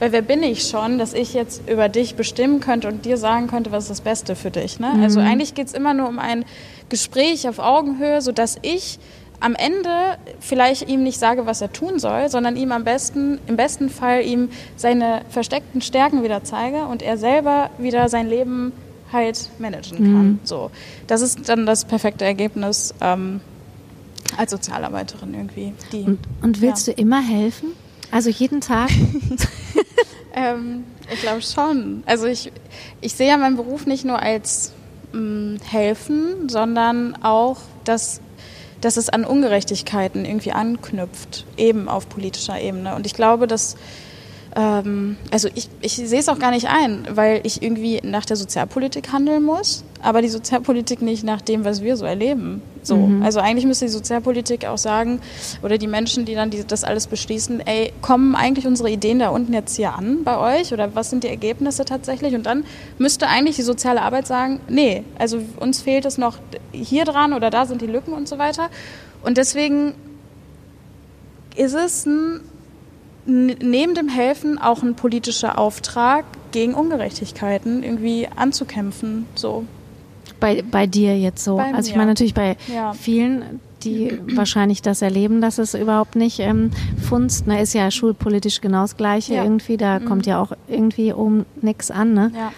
Weil 0.00 0.10
wer 0.10 0.22
bin 0.22 0.42
ich 0.42 0.68
schon, 0.68 0.98
dass 0.98 1.14
ich 1.14 1.34
jetzt 1.34 1.68
über 1.68 1.88
dich 1.88 2.16
bestimmen 2.16 2.60
könnte 2.60 2.88
und 2.88 3.04
dir 3.04 3.16
sagen 3.16 3.46
könnte, 3.46 3.70
was 3.70 3.84
ist 3.84 3.90
das 3.90 4.00
Beste 4.00 4.34
für 4.34 4.50
dich? 4.50 4.80
Ne? 4.80 4.88
Also 4.88 4.98
mhm. 4.98 5.04
Also 5.04 5.20
eigentlich 5.20 5.54
geht 5.54 5.68
es 5.68 5.72
immer 5.72 5.94
nur 5.94 6.08
um 6.08 6.18
ein 6.18 6.44
Gespräch 6.88 7.48
auf 7.48 7.58
Augenhöhe, 7.60 8.20
sodass 8.20 8.56
ich 8.62 8.98
am 9.44 9.54
Ende 9.54 10.16
vielleicht 10.40 10.88
ihm 10.88 11.02
nicht 11.02 11.18
sage, 11.18 11.44
was 11.44 11.60
er 11.60 11.70
tun 11.70 11.98
soll, 11.98 12.30
sondern 12.30 12.56
ihm 12.56 12.72
am 12.72 12.82
besten, 12.82 13.38
im 13.46 13.56
besten 13.58 13.90
Fall 13.90 14.24
ihm 14.24 14.48
seine 14.74 15.20
versteckten 15.28 15.82
Stärken 15.82 16.22
wieder 16.22 16.44
zeige 16.44 16.86
und 16.86 17.02
er 17.02 17.18
selber 17.18 17.68
wieder 17.76 18.08
sein 18.08 18.26
Leben 18.26 18.72
halt 19.12 19.50
managen 19.58 19.98
kann. 19.98 20.26
Mhm. 20.26 20.38
So, 20.44 20.70
das 21.06 21.20
ist 21.20 21.46
dann 21.46 21.66
das 21.66 21.84
perfekte 21.84 22.24
Ergebnis 22.24 22.94
ähm, 23.02 23.42
als 24.38 24.50
Sozialarbeiterin 24.50 25.34
irgendwie. 25.34 25.74
Die, 25.92 26.04
und, 26.04 26.20
und, 26.40 26.62
willst 26.62 26.86
ja. 26.86 26.94
du 26.94 27.02
immer 27.02 27.20
helfen? 27.20 27.72
Also 28.10 28.30
jeden 28.30 28.62
Tag? 28.62 28.88
ähm, 30.34 30.84
ich 31.12 31.20
glaube 31.20 31.42
schon. 31.42 32.02
Also 32.06 32.24
ich, 32.24 32.50
ich 33.02 33.12
sehe 33.12 33.28
ja 33.28 33.36
meinen 33.36 33.56
Beruf 33.56 33.84
nicht 33.84 34.06
nur 34.06 34.20
als 34.20 34.72
mh, 35.12 35.20
mm, 35.20 35.58
helfen, 35.70 36.48
sondern 36.48 37.14
auch 37.22 37.58
das 37.84 38.22
dass 38.84 38.96
es 38.98 39.08
an 39.08 39.24
Ungerechtigkeiten 39.24 40.24
irgendwie 40.24 40.52
anknüpft, 40.52 41.46
eben 41.56 41.88
auf 41.88 42.08
politischer 42.08 42.60
Ebene. 42.60 42.94
Und 42.94 43.06
ich 43.06 43.14
glaube, 43.14 43.46
dass 43.46 43.76
ähm, 44.56 45.16
also 45.32 45.48
ich, 45.54 45.68
ich 45.80 45.96
sehe 45.96 46.20
es 46.20 46.28
auch 46.28 46.38
gar 46.38 46.52
nicht 46.52 46.68
ein, 46.68 47.06
weil 47.10 47.40
ich 47.42 47.62
irgendwie 47.62 48.00
nach 48.04 48.24
der 48.24 48.36
Sozialpolitik 48.36 49.12
handeln 49.12 49.42
muss, 49.42 49.84
aber 50.00 50.22
die 50.22 50.28
Sozialpolitik 50.28 51.02
nicht 51.02 51.24
nach 51.24 51.40
dem, 51.40 51.64
was 51.64 51.82
wir 51.82 51.96
so 51.96 52.04
erleben. 52.04 52.62
So. 52.82 52.96
Mhm. 52.96 53.22
Also 53.22 53.40
eigentlich 53.40 53.66
müsste 53.66 53.86
die 53.86 53.90
Sozialpolitik 53.90 54.66
auch 54.66 54.78
sagen, 54.78 55.20
oder 55.62 55.76
die 55.76 55.88
Menschen, 55.88 56.24
die 56.24 56.34
dann 56.34 56.50
die, 56.50 56.64
das 56.64 56.84
alles 56.84 57.08
beschließen, 57.08 57.66
ey, 57.66 57.92
kommen 58.00 58.36
eigentlich 58.36 58.66
unsere 58.66 58.90
Ideen 58.90 59.18
da 59.18 59.30
unten 59.30 59.52
jetzt 59.52 59.74
hier 59.76 59.94
an 59.94 60.22
bei 60.22 60.60
euch 60.60 60.72
oder 60.72 60.94
was 60.94 61.10
sind 61.10 61.24
die 61.24 61.28
Ergebnisse 61.28 61.84
tatsächlich? 61.84 62.34
Und 62.34 62.46
dann 62.46 62.64
müsste 62.98 63.26
eigentlich 63.26 63.56
die 63.56 63.62
soziale 63.62 64.02
Arbeit 64.02 64.28
sagen, 64.28 64.60
nee, 64.68 65.02
also 65.18 65.40
uns 65.58 65.80
fehlt 65.80 66.04
es 66.04 66.16
noch 66.16 66.38
hier 66.70 67.04
dran 67.04 67.32
oder 67.32 67.50
da 67.50 67.66
sind 67.66 67.82
die 67.82 67.86
Lücken 67.86 68.12
und 68.12 68.28
so 68.28 68.38
weiter. 68.38 68.68
Und 69.22 69.36
deswegen 69.36 69.94
ist 71.56 71.74
es 71.74 72.06
ein 72.06 72.40
neben 73.26 73.94
dem 73.94 74.08
Helfen 74.08 74.58
auch 74.58 74.82
ein 74.82 74.94
politischer 74.94 75.58
Auftrag, 75.58 76.24
gegen 76.54 76.74
Ungerechtigkeiten 76.74 77.82
irgendwie 77.82 78.28
anzukämpfen. 78.34 79.26
So. 79.34 79.64
Bei, 80.40 80.62
bei 80.62 80.86
dir 80.86 81.18
jetzt 81.18 81.42
so. 81.44 81.56
Bei 81.56 81.74
also 81.74 81.90
ich 81.90 81.96
meine 81.96 82.12
natürlich 82.12 82.32
bei 82.32 82.56
ja. 82.72 82.92
vielen, 82.94 83.60
die 83.82 84.18
wahrscheinlich 84.34 84.80
das 84.80 85.02
erleben, 85.02 85.40
dass 85.40 85.58
es 85.58 85.74
überhaupt 85.74 86.14
nicht 86.14 86.38
ähm, 86.38 86.70
funzt. 87.02 87.48
Ne, 87.48 87.60
ist 87.60 87.74
ja 87.74 87.90
schulpolitisch 87.90 88.60
genau 88.60 88.82
das 88.82 88.96
Gleiche 88.96 89.34
ja. 89.34 89.42
irgendwie. 89.42 89.76
Da 89.76 89.98
mhm. 89.98 90.04
kommt 90.04 90.26
ja 90.26 90.40
auch 90.40 90.52
irgendwie 90.68 91.12
um 91.12 91.44
nichts 91.60 91.90
an. 91.90 92.14
Ne? 92.14 92.30
Ja. 92.34 92.52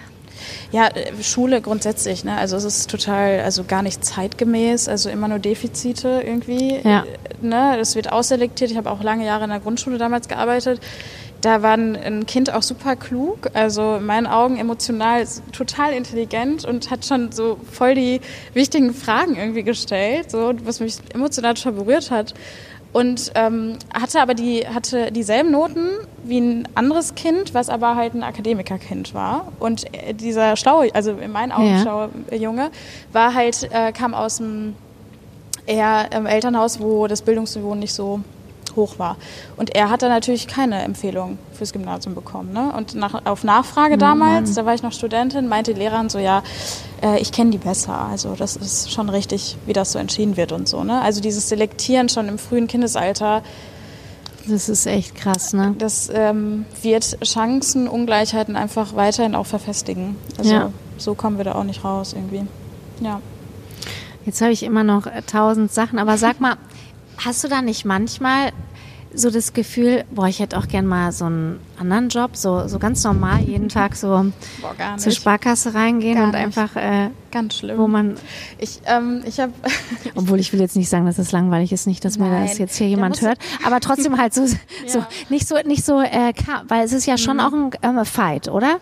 Ja, 0.73 0.89
äh, 0.89 1.13
Schule 1.23 1.61
grundsätzlich, 1.61 2.25
ne? 2.25 2.37
Also 2.37 2.57
es 2.57 2.65
ist 2.65 2.91
total, 2.91 3.41
also 3.41 3.65
gar 3.65 3.83
nicht 3.83 4.05
zeitgemäß, 4.05 4.89
also 4.89 5.11
immer 5.11 5.29
nur 5.29 5.39
Defizite 5.39 6.23
irgendwie. 6.25 6.81
Ja. 6.83 7.05
Ne? 7.41 7.79
Es 7.79 7.95
wird 7.95 8.13
ausselektiert. 8.13 8.71
Ich 8.71 8.77
habe 8.77 8.91
auch 8.91 9.03
lange 9.03 9.25
Jahre 9.25 9.45
in 9.45 9.51
der 9.51 9.61
Grundschule 9.61 9.99
damals 9.99 10.29
gearbeitet. 10.29 10.81
Da 11.43 11.63
war 11.63 11.75
ein 11.75 12.25
Kind 12.27 12.53
auch 12.53 12.63
super 12.63 12.97
klug, 12.97 13.51
also 13.53 13.97
in 13.97 14.07
meinen 14.07 14.27
Augen 14.27 14.57
emotional 14.57 15.25
total 15.53 15.93
intelligent 15.93 16.65
und 16.65 16.91
hat 16.91 17.05
schon 17.05 17.31
so 17.31 17.59
voll 17.71 17.95
die 17.95 18.21
wichtigen 18.55 18.95
Fragen 18.95 19.37
irgendwie 19.37 19.63
gestellt, 19.63 20.31
so 20.31 20.53
was 20.65 20.81
mich 20.81 20.97
emotional 21.13 21.55
total 21.55 21.73
berührt 21.73 22.11
hat. 22.11 22.35
Und 22.97 23.33
ähm, 23.35 23.77
hatte 23.93 24.23
aber 24.23 24.33
die 24.33 24.67
hatte 24.67 25.13
dieselben 25.13 25.51
Noten 25.51 25.87
wie 26.25 26.41
ein 26.41 26.69
anderes 26.75 27.15
Kind, 27.15 27.53
was 27.53 27.69
aber 27.69 27.95
halt 27.95 28.15
ein 28.15 28.23
Akademikerkind 28.23 29.13
war. 29.13 29.53
Und 29.61 29.85
äh, 29.93 30.15
dieser 30.15 30.57
schlaue, 30.57 30.89
also 30.95 31.11
in 31.13 31.31
meinen 31.31 31.53
Augen 31.53 31.75
Ja. 31.75 31.83
schlaue 31.83 32.09
Junge, 32.33 32.71
war 33.13 33.35
halt 33.35 33.69
äh, 33.71 33.93
kam 33.93 34.15
aus 34.15 34.39
dem 34.39 34.77
eher 35.67 36.11
im 36.11 36.25
Elternhaus, 36.25 36.81
wo 36.81 37.07
das 37.07 37.21
Bildungsniveau 37.21 37.75
nicht 37.75 37.93
so 37.93 38.21
hoch 38.77 38.99
war. 38.99 39.17
Und 39.57 39.75
er 39.75 39.91
hat 39.91 40.03
dann 40.03 40.11
natürlich 40.11 40.47
keine 40.47 40.83
Empfehlung 40.83 41.39
fürs 41.53 41.73
Gymnasium 41.73 42.15
bekommen. 42.15 42.53
Ne? 42.53 42.73
Und 42.77 42.95
nach, 42.95 43.25
auf 43.27 43.43
Nachfrage 43.45 43.99
damals, 43.99 44.55
da 44.55 44.65
war 44.67 44.75
ich 44.75 44.83
noch 44.83 44.93
Studentin, 44.93 45.49
meinte 45.49 45.75
die 45.75 45.81
Lehrerin 45.81 46.09
so, 46.09 46.19
ja, 46.19 46.43
äh, 47.03 47.19
ich 47.21 47.33
kenne 47.33 47.51
die 47.51 47.59
besser. 47.59 47.97
Also 47.99 48.35
das 48.35 48.57
ist 48.57 48.93
schon 48.93 49.09
richtig, 49.09 49.57
wie 49.67 49.73
das 49.73 49.93
so 49.93 49.99
entschieden 49.99 50.37
wird 50.37 50.53
und 50.53 50.69
so. 50.69 50.85
Ne? 50.85 51.01
Also 51.01 51.21
dieses 51.21 51.49
Selektieren 51.49 52.09
schon 52.09 52.29
im 52.29 52.39
frühen 52.39 52.67
Kindesalter, 52.69 53.43
Das 54.49 54.69
ist 54.69 54.87
echt 54.87 55.17
krass, 55.17 55.53
ne? 55.55 55.75
das 55.79 56.09
ähm, 56.15 56.67
wird 56.83 57.19
Chancenungleichheiten 57.27 58.55
einfach 58.57 58.95
weiterhin 58.95 59.35
auch 59.35 59.47
verfestigen. 59.47 60.17
Also 60.39 60.53
Ja. 60.53 60.73
so 60.99 61.15
kommen 61.15 61.37
wir 61.39 61.45
da 61.45 61.55
auch 61.57 61.65
nicht 61.65 61.83
raus 61.85 62.13
irgendwie. 62.15 62.47
Ja. 63.01 63.21
Jetzt 64.25 64.41
habe 64.41 64.53
ich 64.53 64.63
immer 64.63 64.85
noch 64.85 65.07
tausend 65.27 65.73
Sachen, 65.73 65.99
aber 65.99 66.17
sag 66.19 66.41
mal, 66.41 66.57
hast 67.25 67.43
du 67.45 67.49
da 67.49 67.63
nicht 67.63 67.85
manchmal 67.85 68.51
so 69.17 69.31
das 69.31 69.53
Gefühl, 69.53 70.05
boah, 70.11 70.27
ich 70.29 70.39
hätte 70.41 70.57
auch 70.59 70.69
gern 70.69 70.87
mal 70.87 71.11
so 71.13 71.25
einen 71.25 71.59
anderen 71.79 72.09
Job, 72.09 72.37
so, 72.37 72.69
so 72.69 72.79
ganz 72.79 73.03
normal 73.05 73.41
jeden 73.41 73.69
Tag 73.69 73.97
so 73.97 74.27
Boah, 74.61 74.97
zur 74.99 75.13
Sparkasse 75.13 75.75
reingehen 75.75 76.15
Gar 76.17 76.25
und 76.25 76.31
nicht. 76.33 76.43
einfach, 76.59 76.77
äh, 76.77 77.11
Ganz 77.31 77.57
schlimm. 77.57 77.79
wo 77.79 77.89
man, 77.89 78.17
Ich, 78.59 78.81
ähm, 78.87 79.23
ich 79.27 79.41
habe 79.41 79.53
obwohl 80.15 80.39
ich 80.41 80.53
will 80.53 80.61
jetzt 80.61 80.77
nicht 80.77 80.89
sagen, 80.89 81.07
dass 81.07 81.19
es 81.19 81.33
langweilig 81.33 81.73
ist, 81.73 81.87
nicht, 81.87 82.05
dass 82.05 82.19
mir 82.19 82.29
Nein. 82.29 82.47
das 82.47 82.59
jetzt 82.59 82.77
hier 82.77 82.89
jemand 82.89 83.21
hört, 83.23 83.39
aber 83.65 83.81
trotzdem 83.81 84.19
halt 84.19 84.35
so, 84.35 84.47
so 84.47 84.57
Ja. 84.87 84.99
Mhm. 85.01 85.07
nicht 85.31 85.49
so, 85.49 85.57
nicht 85.65 85.85
so, 85.85 86.01
äh, 86.01 86.33
weil 86.69 86.85
es 86.85 86.93
ist 86.93 87.07
ja 87.07 87.19
schon 87.19 87.41
auch 87.41 87.53
ein 87.53 87.71
ähm, 87.83 88.05
Fight, 88.05 88.49
oder? 88.49 88.79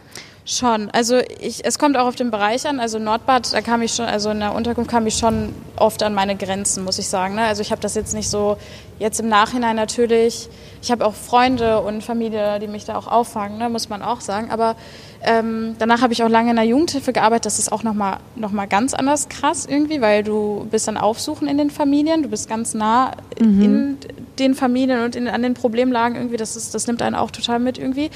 Schon. 0.47 0.90
Also 0.90 1.20
ich, 1.40 1.64
es 1.64 1.79
kommt 1.79 1.97
auch 1.97 2.07
auf 2.07 2.16
den 2.16 2.31
Bereich 2.31 2.68
an. 2.68 2.79
Also 2.79 2.99
Nordbad, 2.99 3.51
da 3.55 3.62
kam 3.62 3.81
ich 3.81 3.94
schon, 3.94 4.05
also 4.05 4.29
in 4.29 4.40
der 4.40 4.55
Unterkunft 4.55 4.90
kam 4.90 5.07
ich 5.07 5.16
schon 5.16 5.55
oft 5.77 6.03
an 6.03 6.12
meine 6.12 6.37
Grenzen, 6.37 6.85
muss 6.85 6.99
ich 6.99 7.09
sagen. 7.09 7.35
Ne? 7.35 7.40
Also 7.44 7.62
ich 7.62 7.70
habe 7.70 7.81
das 7.81 7.94
jetzt 7.94 8.12
nicht 8.12 8.29
so, 8.29 8.59
jetzt 8.98 9.20
im 9.20 9.28
Nachhinein 9.28 9.76
natürlich, 9.76 10.48
ich 10.83 10.90
habe 10.90 11.04
auch 11.04 11.14
Freunde 11.14 11.80
und 11.80 12.02
Familie, 12.02 12.59
die 12.61 12.68
mich 12.68 12.85
da 12.85 12.96
auch 12.96 13.07
auffangen, 13.07 13.59
ne? 13.59 13.68
muss 13.68 13.88
man 13.88 14.02
auch 14.02 14.20
sagen. 14.20 14.50
Aber 14.50 14.76
ähm, 15.22 15.76
danach 15.78 16.02
habe 16.02 16.12
ich 16.12 16.22
auch 16.22 16.28
lange 16.28 16.50
in 16.50 16.57
der 16.57 16.64
Jugendhilfe 16.64 17.12
gearbeitet. 17.12 17.46
Das 17.46 17.59
ist 17.59 17.72
auch 17.72 17.83
nochmal 17.83 18.18
noch 18.37 18.52
mal 18.52 18.66
ganz 18.66 18.94
anders 18.94 19.28
krass 19.28 19.66
irgendwie, 19.66 20.00
weil 20.00 20.22
du 20.22 20.66
bist 20.70 20.87
dann 20.87 20.96
aufsuchen 20.96 21.48
in 21.48 21.59
den 21.59 21.70
Familien, 21.70 22.22
du 22.22 22.28
bist 22.28 22.48
ganz 22.48 22.74
nah 22.74 23.12
in 23.38 23.98
den 24.38 24.54
Familien 24.54 25.02
und 25.02 25.16
in, 25.16 25.28
an 25.28 25.42
den 25.42 25.54
Problemlagen 25.54 26.16
irgendwie. 26.16 26.37
Das, 26.37 26.57
ist, 26.57 26.74
das 26.74 26.87
nimmt 26.87 27.02
einen 27.02 27.16
auch 27.16 27.30
total 27.30 27.59
mit 27.59 27.78
irgendwie. 27.78 28.11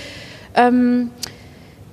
Ähm, 0.55 1.11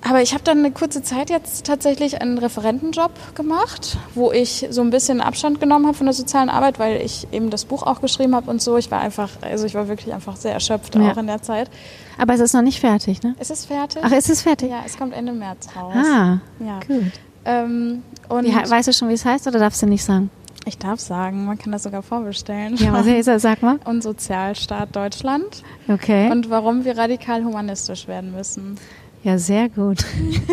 aber 0.07 0.21
ich 0.21 0.33
habe 0.33 0.43
dann 0.43 0.59
eine 0.59 0.71
kurze 0.71 1.01
Zeit 1.03 1.29
jetzt 1.29 1.65
tatsächlich 1.65 2.21
einen 2.21 2.37
Referentenjob 2.37 3.11
gemacht, 3.35 3.97
wo 4.13 4.31
ich 4.31 4.67
so 4.69 4.81
ein 4.81 4.89
bisschen 4.91 5.19
Abstand 5.21 5.59
genommen 5.59 5.87
habe 5.87 5.97
von 5.97 6.05
der 6.05 6.13
sozialen 6.13 6.49
Arbeit, 6.49 6.77
weil 6.79 7.01
ich 7.01 7.27
eben 7.31 7.49
das 7.49 7.65
Buch 7.65 7.83
auch 7.83 8.01
geschrieben 8.01 8.35
habe 8.35 8.49
und 8.51 8.61
so. 8.61 8.77
Ich 8.77 8.91
war 8.91 8.99
einfach, 9.01 9.29
also 9.41 9.65
ich 9.65 9.73
war 9.73 9.87
wirklich 9.87 10.13
einfach 10.13 10.35
sehr 10.35 10.53
erschöpft 10.53 10.95
Ja. 10.95 11.11
auch 11.11 11.17
in 11.17 11.27
der 11.27 11.41
Zeit. 11.41 11.69
Aber 12.17 12.33
es 12.33 12.39
ist 12.39 12.53
noch 12.53 12.61
nicht 12.61 12.79
fertig, 12.79 13.23
ne? 13.23 13.35
Es 13.39 13.49
ist 13.49 13.65
fertig. 13.65 14.01
Ach, 14.05 14.11
ist 14.11 14.29
es 14.29 14.41
fertig? 14.43 14.69
ja, 14.69 14.81
es 14.85 14.97
kommt 14.97 15.13
Ende 15.13 15.33
März 15.33 15.67
raus. 15.75 15.93
Ah, 15.95 16.37
ja. 16.59 16.79
gut. 16.87 17.11
Ähm, 17.45 18.03
und 18.29 18.45
Wie, 18.45 18.53
weißt 18.55 18.87
du 18.87 18.93
schon, 18.93 19.09
wie 19.09 19.13
es 19.13 19.25
heißt 19.25 19.47
oder 19.47 19.59
darfst 19.59 19.81
du 19.81 19.85
nicht 19.87 20.03
sagen? 20.03 20.29
ich 20.67 20.79
darf 20.79 20.99
sagen, 20.99 21.45
man 21.45 21.59
kann 21.59 21.71
das 21.71 21.83
sogar 21.83 22.01
vorbestellen. 22.01 22.75
Ja, 22.77 22.91
was 22.91 23.05
ist 23.05 23.27
das? 23.27 23.43
Sag 23.43 23.61
mal. 23.61 23.77
und 23.85 24.01
Sozialstaat 24.01 24.95
Deutschland 24.95 25.61
Okay. 25.87 26.31
und 26.31 26.49
warum 26.49 26.85
wir 26.85 26.97
radikal 26.97 27.43
humanistisch 27.43 28.07
werden 28.07 28.31
müssen. 28.35 28.79
Ja, 29.25 29.37
sehr 29.39 29.69
gut. 29.69 30.05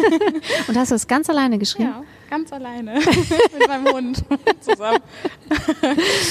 Und 0.68 0.76
hast 0.78 0.90
du 0.90 0.94
es 0.94 1.06
ganz 1.06 1.28
alleine 1.28 1.58
geschrieben? 1.58 1.90
Ja, 1.90 2.02
ganz 2.30 2.52
alleine. 2.52 2.94
Mit 3.58 3.68
meinem 3.68 3.87
Hund 3.94 4.24
zusammen. 4.61 4.98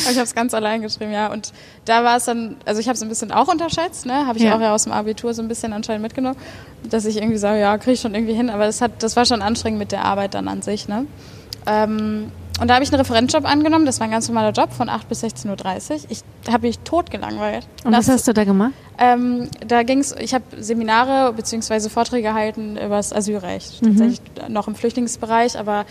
Ich 0.10 0.16
habe 0.18 0.24
es 0.24 0.34
ganz 0.36 0.54
allein 0.54 0.82
geschrieben, 0.82 1.12
ja. 1.12 1.32
Und 1.32 1.54
da 1.86 2.04
war 2.04 2.18
es 2.18 2.26
dann, 2.26 2.58
also 2.66 2.82
ich 2.82 2.88
habe 2.88 2.96
es 2.96 3.04
ein 3.04 3.10
bisschen 3.10 3.32
auch 3.32 3.48
unterschätzt, 3.48 4.06
ne? 4.08 4.26
Habe 4.26 4.40
ich 4.40 4.44
Ja. 4.44 4.56
auch 4.56 4.62
ja 4.62 4.74
aus 4.74 4.84
dem 4.84 4.92
Abitur 4.92 5.34
so 5.34 5.42
ein 5.42 5.48
bisschen 5.48 5.72
anscheinend 5.74 6.02
mitgenommen, 6.02 6.36
dass 6.84 7.06
ich 7.06 7.18
irgendwie 7.18 7.38
sage, 7.38 7.60
ja, 7.60 7.78
kriege 7.78 7.92
ich 7.94 8.02
schon 8.02 8.16
irgendwie 8.16 8.34
hin. 8.34 8.50
Aber 8.50 8.66
das 8.66 8.82
hat, 8.82 9.04
das 9.04 9.16
war 9.16 9.26
schon 9.26 9.42
anstrengend 9.44 9.78
mit 9.80 9.92
der 9.92 10.04
Arbeit 10.04 10.34
dann 10.34 10.48
an 10.48 10.62
sich, 10.64 10.88
ne? 10.88 11.06
Ähm, 11.68 12.32
und 12.62 12.68
da 12.70 12.76
habe 12.76 12.84
ich 12.84 12.92
einen 12.94 13.02
Referenzjob 13.02 13.44
angenommen. 13.46 13.86
Das 13.86 14.00
war 14.00 14.06
ein 14.08 14.12
ganz 14.12 14.28
normaler 14.30 14.52
Job 14.52 14.72
von 14.72 14.88
8 14.88 15.10
bis 15.10 15.24
16.30 15.24 15.92
Uhr. 15.92 16.00
Ich 16.10 16.22
habe 16.50 16.68
mich 16.68 16.80
totgelangweilt. 16.80 17.68
Und 17.84 17.92
was 17.92 18.06
Das- 18.06 18.16
hast 18.16 18.28
du 18.28 18.34
da 18.34 18.44
gemacht? 18.44 18.72
ähm, 19.00 19.50
da 19.68 19.84
ging's, 19.84 20.16
ich 20.20 20.34
habe 20.34 20.44
Seminare 20.60 21.34
bzw. 21.34 21.90
Vorträge 21.90 22.24
gehalten 22.30 22.78
über 22.78 22.98
das 22.98 23.12
Asylrecht, 23.12 23.82
tatsächlich 23.84 24.22
noch 24.48 24.68
im 24.68 24.76
Flüchtlingsbereich, 24.76 25.58
aber 25.58 25.86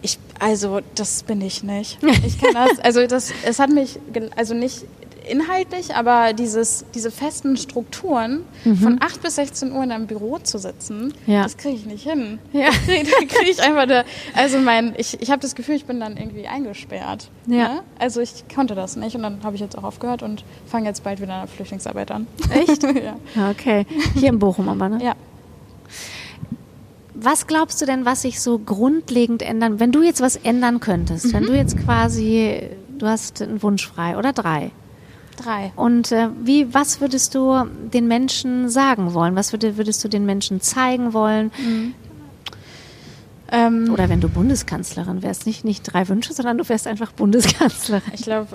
ich, 0.00 0.18
also 0.38 0.78
das 0.94 1.24
bin 1.24 1.40
ich 1.40 1.64
nicht. 1.64 1.98
Ich 2.24 2.40
kann 2.40 2.54
das, 2.54 2.78
also 2.84 3.04
das, 3.08 3.32
es 3.44 3.58
hat 3.58 3.70
mich, 3.70 3.98
also 4.36 4.54
nicht 4.54 4.84
inhaltlich, 5.28 5.94
aber 5.94 6.32
dieses, 6.32 6.84
diese 6.94 7.10
festen 7.10 7.56
Strukturen 7.56 8.42
von 8.82 8.98
8 9.00 9.22
bis 9.22 9.36
16 9.36 9.72
Uhr 9.72 9.82
in 9.84 9.92
einem 9.92 10.06
Büro 10.06 10.38
zu 10.38 10.58
sitzen, 10.58 11.14
Ja. 11.26 11.42
das 11.42 11.56
kriege 11.56 11.76
ich 11.76 11.86
nicht 11.86 12.08
hin. 12.08 12.38
Ja. 12.52 12.70
Da 12.86 12.92
kriege 12.94 13.26
krieg 13.26 13.48
ich 13.50 13.62
einfach, 13.62 13.86
da, 13.86 14.04
also 14.34 14.58
mein, 14.58 14.94
ich, 14.96 15.20
ich 15.20 15.30
habe 15.30 15.40
das 15.40 15.54
Gefühl, 15.54 15.74
ich 15.76 15.84
bin 15.86 16.00
dann 16.00 16.16
irgendwie 16.16 16.46
eingesperrt. 16.48 17.30
Ja. 17.46 17.56
Ne? 17.74 17.80
Also 17.98 18.20
ich 18.20 18.44
konnte 18.54 18.74
das 18.74 18.96
nicht 18.96 19.14
und 19.16 19.22
dann 19.22 19.42
habe 19.42 19.54
ich 19.54 19.60
jetzt 19.60 19.76
auch 19.78 19.84
aufgehört 19.84 20.22
und 20.22 20.44
fange 20.66 20.86
jetzt 20.86 21.04
bald 21.04 21.20
wieder 21.20 21.34
eine 21.38 21.46
Flüchtlingsarbeit 21.48 22.10
an. 22.10 22.26
Echt? 22.50 22.82
ja. 23.36 23.50
Okay. 23.50 23.86
Hier 24.14 24.28
in 24.30 24.38
Bochum 24.38 24.68
aber, 24.68 24.88
ne? 24.88 25.04
ja. 25.04 25.14
Was 27.14 27.46
glaubst 27.48 27.80
du 27.82 27.86
denn, 27.86 28.04
was 28.04 28.22
sich 28.22 28.40
so 28.40 28.58
grundlegend 28.60 29.42
ändern, 29.42 29.80
wenn 29.80 29.90
du 29.90 30.02
jetzt 30.02 30.20
was 30.20 30.36
ändern 30.36 30.78
könntest, 30.78 31.32
wenn 31.32 31.44
du 31.44 31.52
jetzt 31.56 31.76
quasi, 31.76 32.60
du 32.96 33.06
hast 33.06 33.42
einen 33.42 33.60
Wunsch 33.62 33.88
frei 33.88 34.16
oder 34.16 34.32
drei. 34.32 34.70
Drei. 35.38 35.72
Und 35.76 36.10
äh, 36.10 36.28
wie, 36.42 36.74
was 36.74 37.00
würdest 37.00 37.34
du 37.34 37.64
den 37.92 38.08
Menschen 38.08 38.68
sagen 38.68 39.14
wollen? 39.14 39.36
Was 39.36 39.52
würde, 39.52 39.76
würdest 39.76 40.02
du 40.02 40.08
den 40.08 40.26
Menschen 40.26 40.60
zeigen 40.60 41.12
wollen? 41.12 41.52
Ähm, 43.50 43.90
Oder 43.92 44.08
wenn 44.08 44.20
du 44.20 44.28
Bundeskanzlerin 44.28 45.22
wärst, 45.22 45.46
nicht, 45.46 45.64
nicht 45.64 45.82
drei 45.84 46.08
Wünsche, 46.08 46.32
sondern 46.32 46.58
du 46.58 46.68
wärst 46.68 46.86
einfach 46.86 47.12
Bundeskanzlerin. 47.12 48.12
Ich 48.12 48.22
glaube, 48.22 48.48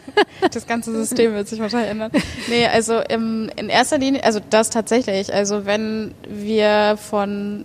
das 0.50 0.66
ganze 0.66 0.92
System 0.92 1.32
wird 1.32 1.48
sich 1.48 1.60
wahrscheinlich 1.60 1.90
ändern. 1.90 2.10
Nee, 2.48 2.66
also 2.66 2.98
im, 2.98 3.50
in 3.56 3.68
erster 3.68 3.98
Linie, 3.98 4.22
also 4.24 4.40
das 4.50 4.70
tatsächlich. 4.70 5.32
Also 5.32 5.64
wenn 5.64 6.14
wir 6.28 6.98
von, 6.98 7.64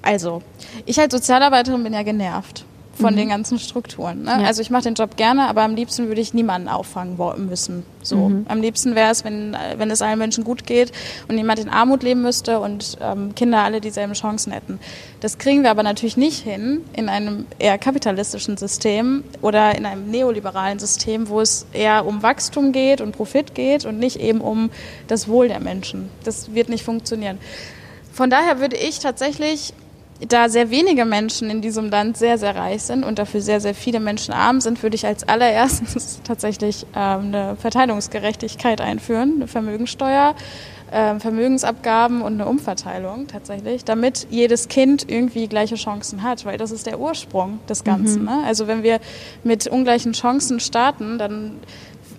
also 0.00 0.42
ich 0.86 0.98
als 1.00 1.12
Sozialarbeiterin 1.12 1.82
bin 1.82 1.92
ja 1.92 2.04
genervt 2.04 2.64
von 3.00 3.16
den 3.16 3.28
ganzen 3.28 3.58
Strukturen. 3.58 4.22
Ne? 4.22 4.30
Ja. 4.30 4.46
Also 4.46 4.62
ich 4.62 4.70
mache 4.70 4.84
den 4.84 4.94
Job 4.94 5.16
gerne, 5.16 5.48
aber 5.48 5.62
am 5.62 5.74
liebsten 5.74 6.08
würde 6.08 6.20
ich 6.20 6.34
niemanden 6.34 6.68
auffangen 6.68 7.16
müssen. 7.48 7.84
So, 8.02 8.30
am 8.46 8.60
liebsten 8.60 8.94
wäre 8.94 9.10
es, 9.10 9.24
wenn 9.24 9.56
wenn 9.76 9.90
es 9.90 10.00
allen 10.02 10.18
Menschen 10.18 10.44
gut 10.44 10.66
geht 10.66 10.92
und 11.28 11.34
niemand 11.34 11.58
in 11.58 11.68
Armut 11.68 12.02
leben 12.02 12.22
müsste 12.22 12.60
und 12.60 12.96
ähm, 13.00 13.34
Kinder 13.34 13.62
alle 13.62 13.80
dieselben 13.80 14.14
Chancen 14.14 14.52
hätten. 14.52 14.78
Das 15.20 15.38
kriegen 15.38 15.62
wir 15.62 15.70
aber 15.70 15.82
natürlich 15.82 16.16
nicht 16.16 16.42
hin 16.42 16.82
in 16.94 17.08
einem 17.08 17.46
eher 17.58 17.76
kapitalistischen 17.76 18.56
System 18.56 19.24
oder 19.42 19.76
in 19.76 19.84
einem 19.84 20.10
neoliberalen 20.10 20.78
System, 20.78 21.28
wo 21.28 21.40
es 21.40 21.66
eher 21.72 22.06
um 22.06 22.22
Wachstum 22.22 22.72
geht 22.72 23.00
und 23.00 23.12
Profit 23.12 23.54
geht 23.54 23.84
und 23.84 23.98
nicht 23.98 24.20
eben 24.20 24.40
um 24.40 24.70
das 25.08 25.28
Wohl 25.28 25.48
der 25.48 25.60
Menschen. 25.60 26.08
Das 26.24 26.54
wird 26.54 26.68
nicht 26.68 26.84
funktionieren. 26.84 27.38
Von 28.12 28.30
daher 28.30 28.58
würde 28.60 28.76
ich 28.76 28.98
tatsächlich, 28.98 29.72
da 30.26 30.48
sehr 30.48 30.70
wenige 30.70 31.04
Menschen 31.04 31.48
in 31.48 31.60
diesem 31.60 31.90
Land 31.90 32.16
sehr, 32.16 32.38
sehr 32.38 32.56
reich 32.56 32.82
sind 32.82 33.04
und 33.04 33.18
dafür 33.18 33.40
sehr, 33.40 33.60
sehr 33.60 33.74
viele 33.74 34.00
Menschen 34.00 34.34
arm 34.34 34.60
sind, 34.60 34.82
würde 34.82 34.96
ich 34.96 35.06
als 35.06 35.28
allererstes 35.28 36.20
tatsächlich 36.24 36.86
ähm, 36.96 37.26
eine 37.26 37.56
Verteilungsgerechtigkeit 37.56 38.80
einführen, 38.80 39.34
eine 39.36 39.46
Vermögensteuer, 39.46 40.34
ähm, 40.90 41.20
Vermögensabgaben 41.20 42.22
und 42.22 42.32
eine 42.32 42.46
Umverteilung 42.46 43.28
tatsächlich, 43.28 43.84
damit 43.84 44.26
jedes 44.30 44.68
Kind 44.68 45.08
irgendwie 45.08 45.46
gleiche 45.46 45.76
Chancen 45.76 46.22
hat, 46.22 46.44
weil 46.44 46.58
das 46.58 46.72
ist 46.72 46.86
der 46.86 46.98
Ursprung 46.98 47.60
des 47.68 47.84
Ganzen. 47.84 48.24
Ne? 48.24 48.42
Also 48.44 48.66
wenn 48.66 48.82
wir 48.82 48.98
mit 49.44 49.66
ungleichen 49.68 50.14
Chancen 50.14 50.58
starten, 50.58 51.18
dann 51.18 51.60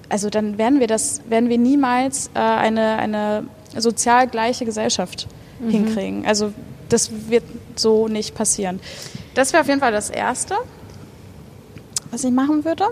also 0.07 0.29
dann 0.29 0.57
werden 0.57 0.79
wir 0.79 0.87
das, 0.87 1.21
werden 1.29 1.49
wir 1.49 1.59
niemals 1.59 2.31
äh, 2.33 2.39
eine, 2.39 2.97
eine 2.97 3.43
sozial 3.77 4.27
gleiche 4.27 4.65
Gesellschaft 4.65 5.27
hinkriegen. 5.67 6.25
Also 6.25 6.51
das 6.89 7.11
wird 7.29 7.43
so 7.81 8.07
nicht 8.07 8.35
passieren. 8.35 8.79
Das 9.33 9.53
wäre 9.53 9.61
auf 9.61 9.67
jeden 9.67 9.79
Fall 9.79 9.91
das 9.91 10.09
Erste, 10.09 10.55
was 12.11 12.23
ich 12.23 12.31
machen 12.31 12.65
würde. 12.65 12.85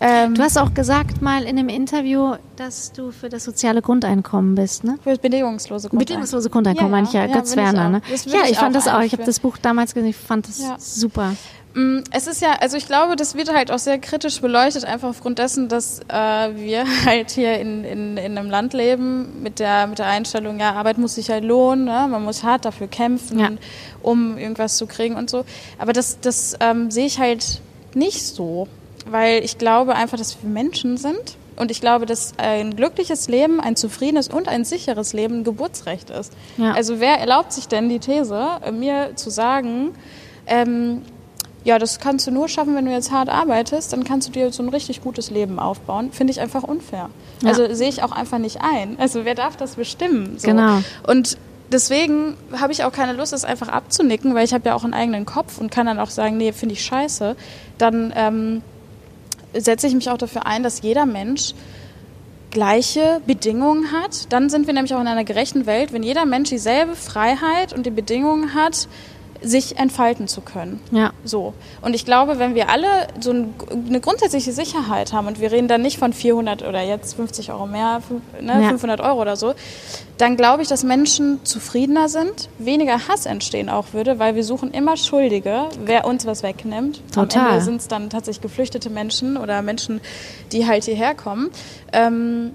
Ähm, 0.00 0.34
du 0.34 0.42
hast 0.42 0.58
auch 0.58 0.74
gesagt 0.74 1.22
mal 1.22 1.44
in 1.44 1.58
einem 1.58 1.68
Interview, 1.68 2.34
dass 2.56 2.92
du 2.92 3.10
für 3.10 3.28
das 3.28 3.44
soziale 3.44 3.80
Grundeinkommen 3.80 4.54
bist, 4.54 4.84
ne? 4.84 4.98
Für 5.02 5.10
das 5.10 5.18
bedingungslose 5.18 5.88
Grundeinkommen. 5.88 5.98
Bedingungslose 5.98 6.50
Grundeinkommen, 6.50 7.04
ja, 7.06 7.24
ja. 7.24 7.26
ja 7.26 7.36
Götz 7.36 7.56
Werner, 7.56 7.88
ne? 7.88 8.02
Ja, 8.26 8.40
ich, 8.44 8.52
ich 8.52 8.58
fand 8.58 8.74
das 8.74 8.88
auch. 8.88 9.00
Ich 9.00 9.12
habe 9.12 9.24
das 9.24 9.40
Buch 9.40 9.56
damals 9.56 9.94
gesehen, 9.94 10.10
ich 10.10 10.16
fand 10.16 10.48
das 10.48 10.60
ja. 10.60 10.76
super. 10.78 11.34
Mm, 11.74 12.00
es 12.12 12.28
ist 12.28 12.40
ja, 12.40 12.52
also 12.60 12.76
ich 12.76 12.86
glaube, 12.86 13.16
das 13.16 13.34
wird 13.34 13.52
halt 13.52 13.72
auch 13.72 13.78
sehr 13.78 13.98
kritisch 13.98 14.40
beleuchtet, 14.40 14.84
einfach 14.84 15.08
aufgrund 15.08 15.40
dessen, 15.40 15.68
dass 15.68 16.00
äh, 16.08 16.14
wir 16.54 16.84
halt 17.04 17.32
hier 17.32 17.58
in, 17.58 17.84
in, 17.84 18.16
in 18.16 18.38
einem 18.38 18.48
Land 18.48 18.72
leben 18.72 19.42
mit 19.42 19.58
der, 19.58 19.88
mit 19.88 19.98
der 19.98 20.06
Einstellung, 20.06 20.60
ja, 20.60 20.72
Arbeit 20.72 20.98
muss 20.98 21.16
sich 21.16 21.30
halt 21.30 21.44
lohnen, 21.44 21.84
ne? 21.84 22.06
man 22.08 22.22
muss 22.22 22.44
hart 22.44 22.64
dafür 22.64 22.86
kämpfen, 22.86 23.40
ja. 23.40 23.50
um 24.02 24.38
irgendwas 24.38 24.76
zu 24.76 24.86
kriegen 24.86 25.16
und 25.16 25.28
so. 25.28 25.44
Aber 25.78 25.92
das, 25.92 26.20
das 26.20 26.56
ähm, 26.60 26.92
sehe 26.92 27.06
ich 27.06 27.18
halt 27.18 27.60
nicht 27.92 28.22
so, 28.22 28.68
weil 29.06 29.44
ich 29.44 29.58
glaube 29.58 29.96
einfach, 29.96 30.16
dass 30.16 30.40
wir 30.42 30.48
Menschen 30.48 30.96
sind 30.96 31.36
und 31.56 31.72
ich 31.72 31.80
glaube, 31.80 32.06
dass 32.06 32.34
ein 32.36 32.76
glückliches 32.76 33.28
Leben, 33.28 33.60
ein 33.60 33.74
zufriedenes 33.74 34.28
und 34.28 34.46
ein 34.48 34.64
sicheres 34.64 35.12
Leben 35.12 35.40
ein 35.40 35.44
Geburtsrecht 35.44 36.10
ist. 36.10 36.32
Ja. 36.56 36.72
Also 36.72 37.00
wer 37.00 37.18
erlaubt 37.18 37.52
sich 37.52 37.66
denn 37.66 37.88
die 37.88 37.98
These, 37.98 38.46
mir 38.72 39.12
zu 39.16 39.30
sagen, 39.30 39.90
ähm, 40.46 41.02
ja, 41.64 41.78
das 41.78 41.98
kannst 41.98 42.26
du 42.26 42.30
nur 42.30 42.48
schaffen, 42.48 42.74
wenn 42.76 42.84
du 42.84 42.92
jetzt 42.92 43.10
hart 43.10 43.30
arbeitest, 43.30 43.92
dann 43.92 44.04
kannst 44.04 44.28
du 44.28 44.32
dir 44.32 44.52
so 44.52 44.62
ein 44.62 44.68
richtig 44.68 45.02
gutes 45.02 45.30
Leben 45.30 45.58
aufbauen. 45.58 46.12
Finde 46.12 46.30
ich 46.30 46.40
einfach 46.40 46.62
unfair. 46.62 47.08
Ja. 47.42 47.48
Also 47.48 47.72
sehe 47.74 47.88
ich 47.88 48.02
auch 48.02 48.12
einfach 48.12 48.38
nicht 48.38 48.60
ein. 48.60 48.96
Also 48.98 49.24
wer 49.24 49.34
darf 49.34 49.56
das 49.56 49.76
bestimmen? 49.76 50.38
So. 50.38 50.46
Genau. 50.46 50.82
Und 51.06 51.38
deswegen 51.72 52.36
habe 52.52 52.72
ich 52.72 52.84
auch 52.84 52.92
keine 52.92 53.14
Lust, 53.14 53.32
das 53.32 53.44
einfach 53.44 53.68
abzunicken, 53.68 54.34
weil 54.34 54.44
ich 54.44 54.52
habe 54.52 54.68
ja 54.68 54.74
auch 54.74 54.84
einen 54.84 54.92
eigenen 54.92 55.24
Kopf 55.24 55.58
und 55.58 55.70
kann 55.70 55.86
dann 55.86 55.98
auch 55.98 56.10
sagen, 56.10 56.36
nee, 56.36 56.52
finde 56.52 56.74
ich 56.74 56.84
scheiße. 56.84 57.34
Dann 57.78 58.12
ähm, 58.14 58.62
setze 59.54 59.86
ich 59.86 59.94
mich 59.94 60.10
auch 60.10 60.18
dafür 60.18 60.46
ein, 60.46 60.62
dass 60.62 60.82
jeder 60.82 61.06
Mensch 61.06 61.54
gleiche 62.50 63.20
Bedingungen 63.26 63.90
hat. 63.90 64.32
Dann 64.32 64.48
sind 64.48 64.66
wir 64.66 64.74
nämlich 64.74 64.94
auch 64.94 65.00
in 65.00 65.08
einer 65.08 65.24
gerechten 65.24 65.66
Welt, 65.66 65.92
wenn 65.92 66.02
jeder 66.02 66.24
Mensch 66.24 66.50
dieselbe 66.50 66.94
Freiheit 66.94 67.72
und 67.72 67.84
die 67.84 67.90
Bedingungen 67.90 68.54
hat, 68.54 68.86
sich 69.44 69.78
entfalten 69.78 70.28
zu 70.28 70.40
können. 70.40 70.80
Ja. 70.90 71.12
So. 71.24 71.54
Und 71.82 71.94
ich 71.94 72.04
glaube, 72.04 72.38
wenn 72.38 72.54
wir 72.54 72.68
alle 72.70 72.86
so 73.20 73.30
eine 73.30 74.00
grundsätzliche 74.00 74.52
Sicherheit 74.52 75.12
haben 75.12 75.26
und 75.26 75.40
wir 75.40 75.52
reden 75.52 75.68
dann 75.68 75.82
nicht 75.82 75.98
von 75.98 76.12
400 76.12 76.62
oder 76.62 76.82
jetzt 76.82 77.14
50 77.14 77.52
Euro 77.52 77.66
mehr, 77.66 78.00
ne, 78.40 78.62
ja. 78.62 78.68
500 78.68 79.00
Euro 79.00 79.20
oder 79.20 79.36
so, 79.36 79.54
dann 80.18 80.36
glaube 80.36 80.62
ich, 80.62 80.68
dass 80.68 80.84
Menschen 80.84 81.44
zufriedener 81.44 82.08
sind, 82.08 82.48
weniger 82.58 83.08
Hass 83.08 83.26
entstehen 83.26 83.68
auch 83.68 83.92
würde, 83.92 84.18
weil 84.18 84.34
wir 84.34 84.44
suchen 84.44 84.70
immer 84.72 84.96
Schuldige, 84.96 85.66
wer 85.84 86.04
uns 86.06 86.24
was 86.26 86.42
wegnimmt. 86.42 87.00
Total. 87.12 87.42
Am 87.42 87.52
Ende 87.52 87.64
sind 87.64 87.80
es 87.80 87.88
dann 87.88 88.10
tatsächlich 88.10 88.42
geflüchtete 88.42 88.90
Menschen 88.90 89.36
oder 89.36 89.60
Menschen, 89.62 90.00
die 90.52 90.66
halt 90.66 90.84
hierher 90.84 91.14
kommen. 91.14 91.50
Ähm, 91.92 92.52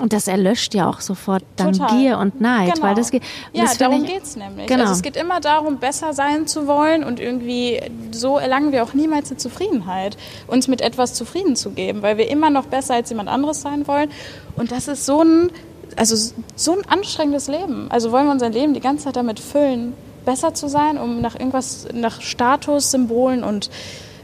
und 0.00 0.12
das 0.12 0.26
erlöscht 0.26 0.74
ja 0.74 0.88
auch 0.88 1.00
sofort 1.00 1.44
dann 1.54 1.72
Total. 1.72 1.96
Gier 1.96 2.18
und 2.18 2.40
Neid, 2.40 2.74
genau. 2.74 2.86
weil 2.86 2.94
das 2.96 3.12
geht. 3.12 3.22
Ja, 3.52 3.66
darum 3.78 4.04
geht 4.04 4.24
es 4.24 4.34
nämlich. 4.34 4.66
Genau. 4.66 4.82
Also 4.82 4.94
es 4.94 5.02
geht 5.02 5.16
immer 5.16 5.40
darum, 5.40 5.78
besser 5.78 6.12
sein 6.12 6.48
zu 6.48 6.66
wollen 6.66 7.04
und 7.04 7.20
irgendwie 7.20 7.80
so 8.10 8.38
erlangen 8.38 8.72
wir 8.72 8.82
auch 8.82 8.92
niemals 8.92 9.30
eine 9.30 9.36
Zufriedenheit, 9.36 10.16
uns 10.48 10.66
mit 10.66 10.80
etwas 10.80 11.14
zufrieden 11.14 11.54
zu 11.54 11.70
geben, 11.70 12.02
weil 12.02 12.18
wir 12.18 12.28
immer 12.28 12.50
noch 12.50 12.66
besser 12.66 12.94
als 12.94 13.10
jemand 13.10 13.28
anderes 13.28 13.60
sein 13.60 13.86
wollen. 13.86 14.10
Und 14.56 14.72
das 14.72 14.88
ist 14.88 15.06
so 15.06 15.22
ein, 15.22 15.50
also 15.94 16.32
so 16.56 16.72
ein 16.72 16.84
anstrengendes 16.88 17.46
Leben. 17.46 17.86
Also 17.90 18.10
wollen 18.10 18.26
wir 18.26 18.32
unser 18.32 18.50
Leben 18.50 18.74
die 18.74 18.80
ganze 18.80 19.04
Zeit 19.04 19.16
damit 19.16 19.38
füllen, 19.38 19.94
besser 20.24 20.54
zu 20.54 20.68
sein, 20.68 20.98
um 20.98 21.20
nach 21.20 21.38
irgendwas, 21.38 21.86
nach 21.92 22.20
Statussymbolen 22.20 23.44
und 23.44 23.70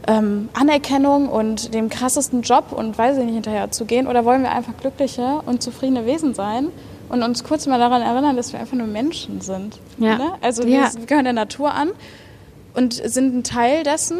ähm, 0.07 0.49
Anerkennung 0.53 1.29
und 1.29 1.73
dem 1.73 1.89
krassesten 1.89 2.41
Job 2.41 2.71
und 2.71 2.97
weiß 2.97 3.17
ich 3.17 3.25
nicht 3.25 3.35
hinterher 3.35 3.71
zu 3.71 3.85
gehen? 3.85 4.07
Oder 4.07 4.25
wollen 4.25 4.43
wir 4.43 4.51
einfach 4.51 4.73
glückliche 4.79 5.41
und 5.45 5.61
zufriedene 5.61 6.05
Wesen 6.05 6.33
sein 6.33 6.67
und 7.09 7.23
uns 7.23 7.43
kurz 7.43 7.67
mal 7.67 7.79
daran 7.79 8.01
erinnern, 8.01 8.35
dass 8.35 8.53
wir 8.53 8.59
einfach 8.59 8.77
nur 8.77 8.87
Menschen 8.87 9.41
sind? 9.41 9.79
Ja. 9.97 10.17
Ne? 10.17 10.33
Also 10.41 10.63
ja. 10.63 10.91
wir 10.93 11.05
gehören 11.05 11.25
der 11.25 11.33
Natur 11.33 11.73
an 11.73 11.89
und 12.73 12.93
sind 12.93 13.35
ein 13.35 13.43
Teil 13.43 13.83
dessen 13.83 14.19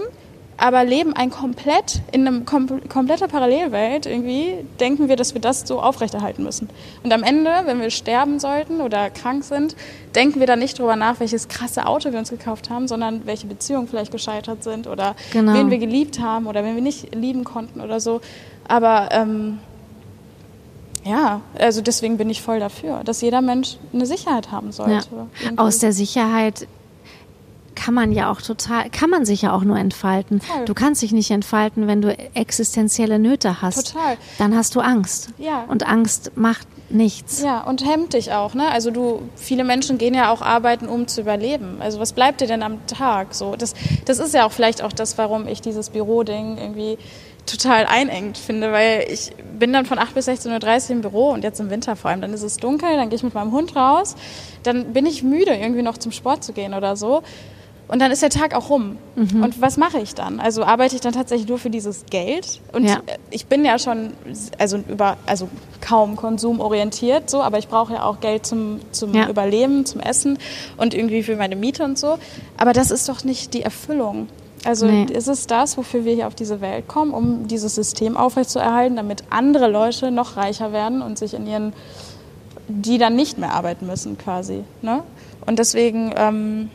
aber 0.62 0.84
leben 0.84 1.13
ein 1.13 1.32
komplett 1.32 2.02
in 2.12 2.28
einem 2.28 2.45
kom 2.45 2.88
kompletter 2.88 3.28
Parallelwelt 3.28 4.06
irgendwie, 4.06 4.54
denken 4.80 5.10
wir, 5.10 5.15
dass 5.15 5.34
wir 5.34 5.41
das 5.41 5.67
so 5.67 5.82
aufrechterhalten 5.82 6.43
müssen. 6.43 6.69
Und 7.04 7.12
am 7.12 7.24
Ende, 7.24 7.50
wenn 7.65 7.82
wir 7.82 7.89
sterben 7.89 8.39
sollten 8.39 8.80
oder 8.80 9.10
krank 9.10 9.43
sind, 9.43 9.76
denken 10.13 10.39
wir 10.39 10.45
dann 10.45 10.60
nicht 10.60 10.78
darüber 10.78 10.95
nach, 10.95 11.19
welches 11.19 11.47
krasse 11.47 11.88
Auto 11.88 12.12
wir 12.12 12.19
uns 12.19 12.30
gekauft 12.30 12.69
haben, 12.69 12.88
sondern 12.88 13.26
welche 13.26 13.47
Beziehungen 13.47 13.88
vielleicht 13.88 14.12
gescheitert 14.12 14.63
sind 14.63 14.86
oder 14.86 15.15
genau. 15.34 15.56
wen 15.56 15.71
wir 15.71 15.80
geliebt 15.80 16.19
haben 16.19 16.45
oder 16.45 16.63
wen 16.63 16.76
wir 16.76 16.84
nicht 16.84 17.15
lieben 17.15 17.43
konnten 17.43 17.82
oder 17.82 18.00
so. 18.00 18.21
Aber 18.67 19.10
ähm, 19.12 19.58
ja, 21.04 21.41
also 21.58 21.82
deswegen 21.82 22.17
bin 22.17 22.30
ich 22.30 22.43
voll 22.43 22.60
dafür, 22.60 23.04
dass 23.04 23.21
jeder 23.21 23.41
Mensch 23.41 23.78
eine 23.93 24.06
Sicherheit 24.06 24.52
haben 24.52 24.71
sollte. 24.71 25.08
Ja. 25.43 25.52
Aus 25.58 25.80
der 25.80 25.91
Sicherheit 25.91 26.67
kann 27.75 27.93
man 27.93 28.12
ja 28.12 28.31
auch 28.31 28.41
total, 28.41 28.89
kann 28.89 29.10
man 29.10 29.25
sich 29.25 29.43
ja 29.43 29.53
auch 29.53 29.63
nur 29.63 29.77
entfalten. 29.77 30.39
Total. 30.39 30.65
Du 30.65 30.73
kannst 30.73 31.01
dich 31.01 31.12
nicht 31.12 31.31
entfalten, 31.31 31.88
wenn 31.88 32.01
du 32.01 32.15
existenzielle 32.34 33.19
Nöte 33.19 33.62
hast. 33.62 33.93
Total. 33.93 34.17
Dann 34.38 34.55
hast 34.55 34.75
du 34.75 34.81
Angst. 34.81 35.29
Ja. 35.38 35.63
Und 35.67 35.88
Angst 35.88 36.31
macht 36.36 36.67
nichts. 36.89 37.41
Ja, 37.41 37.62
und 37.62 37.86
hemmt 37.86 38.13
dich 38.13 38.34
auch, 38.34 38.53
ne? 38.53 38.69
Also 38.69 38.91
du, 38.91 39.21
viele 39.36 39.63
Menschen 39.63 39.97
gehen 39.97 40.13
ja 40.13 40.31
auch 40.31 40.41
arbeiten, 40.41 40.88
um 40.88 41.07
zu 41.07 41.21
überleben. 41.21 41.77
Also 41.79 41.99
was 41.99 42.13
bleibt 42.13 42.41
dir 42.41 42.47
denn 42.47 42.63
am 42.63 42.86
Tag? 42.88 43.34
So, 43.34 43.55
das, 43.55 43.73
das 44.05 44.19
ist 44.19 44.34
ja 44.34 44.45
auch 44.45 44.51
vielleicht 44.51 44.81
auch 44.81 44.93
das, 44.93 45.17
warum 45.17 45.47
ich 45.47 45.62
dieses 45.62 45.89
Büroding 45.89 46.57
irgendwie 46.57 46.97
total 47.45 47.86
einengt 47.86 48.38
finde, 48.38 48.71
weil 48.71 49.05
ich 49.10 49.31
bin 49.57 49.73
dann 49.73 49.86
von 49.86 49.97
8 49.97 50.13
bis 50.13 50.27
16.30 50.27 50.86
Uhr 50.86 50.89
im 50.91 51.01
Büro 51.01 51.29
und 51.31 51.43
jetzt 51.43 51.60
im 51.60 51.69
Winter 51.69 51.95
vor 51.95 52.12
allem, 52.12 52.21
dann 52.21 52.34
ist 52.34 52.43
es 52.43 52.57
dunkel, 52.57 52.95
dann 52.95 53.10
gehe 53.10 53.15
ich 53.15 53.23
mit 53.23 53.34
meinem 53.34 53.51
Hund 53.51 53.75
raus, 53.75 54.15
dann 54.63 54.93
bin 54.93 55.05
ich 55.05 55.23
müde, 55.23 55.55
irgendwie 55.55 55.81
noch 55.81 55.97
zum 55.97 56.12
Sport 56.12 56.43
zu 56.43 56.53
gehen 56.53 56.73
oder 56.73 56.95
so. 56.95 57.23
Und 57.87 57.99
dann 57.99 58.09
ist 58.11 58.21
der 58.21 58.29
Tag 58.29 58.55
auch 58.55 58.69
rum. 58.69 58.97
Mhm. 59.15 59.43
Und 59.43 59.61
was 59.61 59.75
mache 59.75 59.99
ich 59.99 60.15
dann? 60.15 60.39
Also 60.39 60.63
arbeite 60.63 60.95
ich 60.95 61.01
dann 61.01 61.11
tatsächlich 61.11 61.49
nur 61.49 61.57
für 61.57 61.69
dieses 61.69 62.05
Geld? 62.05 62.61
Und 62.71 62.85
ja. 62.85 63.01
ich 63.31 63.47
bin 63.47 63.65
ja 63.65 63.77
schon, 63.79 64.13
also 64.57 64.77
über, 64.87 65.17
also 65.25 65.49
kaum 65.81 66.15
konsumorientiert, 66.15 67.29
so, 67.29 67.41
aber 67.41 67.57
ich 67.57 67.67
brauche 67.67 67.93
ja 67.93 68.03
auch 68.03 68.21
Geld 68.21 68.45
zum, 68.45 68.79
zum 68.91 69.13
ja. 69.13 69.27
Überleben, 69.27 69.85
zum 69.85 69.99
Essen 69.99 70.37
und 70.77 70.93
irgendwie 70.93 71.21
für 71.21 71.35
meine 71.35 71.57
Miete 71.57 71.83
und 71.83 71.99
so. 71.99 72.17
Aber 72.57 72.71
das 72.71 72.91
ist 72.91 73.09
doch 73.09 73.25
nicht 73.25 73.53
die 73.53 73.61
Erfüllung. 73.63 74.27
Also 74.63 74.85
nee. 74.85 75.05
ist 75.11 75.27
es 75.27 75.47
das, 75.47 75.75
wofür 75.77 76.05
wir 76.05 76.13
hier 76.13 76.27
auf 76.27 76.35
diese 76.35 76.61
Welt 76.61 76.87
kommen, 76.87 77.11
um 77.11 77.47
dieses 77.47 77.75
System 77.75 78.15
aufrechtzuerhalten, 78.15 78.95
damit 78.95 79.23
andere 79.31 79.69
Leute 79.69 80.11
noch 80.11 80.37
reicher 80.37 80.71
werden 80.71 81.01
und 81.01 81.17
sich 81.17 81.33
in 81.33 81.47
ihren, 81.47 81.73
die 82.67 82.99
dann 82.99 83.15
nicht 83.15 83.37
mehr 83.37 83.53
arbeiten 83.53 83.87
müssen 83.87 84.17
quasi. 84.17 84.63
Ne? 84.81 85.03
Und 85.45 85.57
deswegen 85.57 86.13
ähm, 86.15 86.69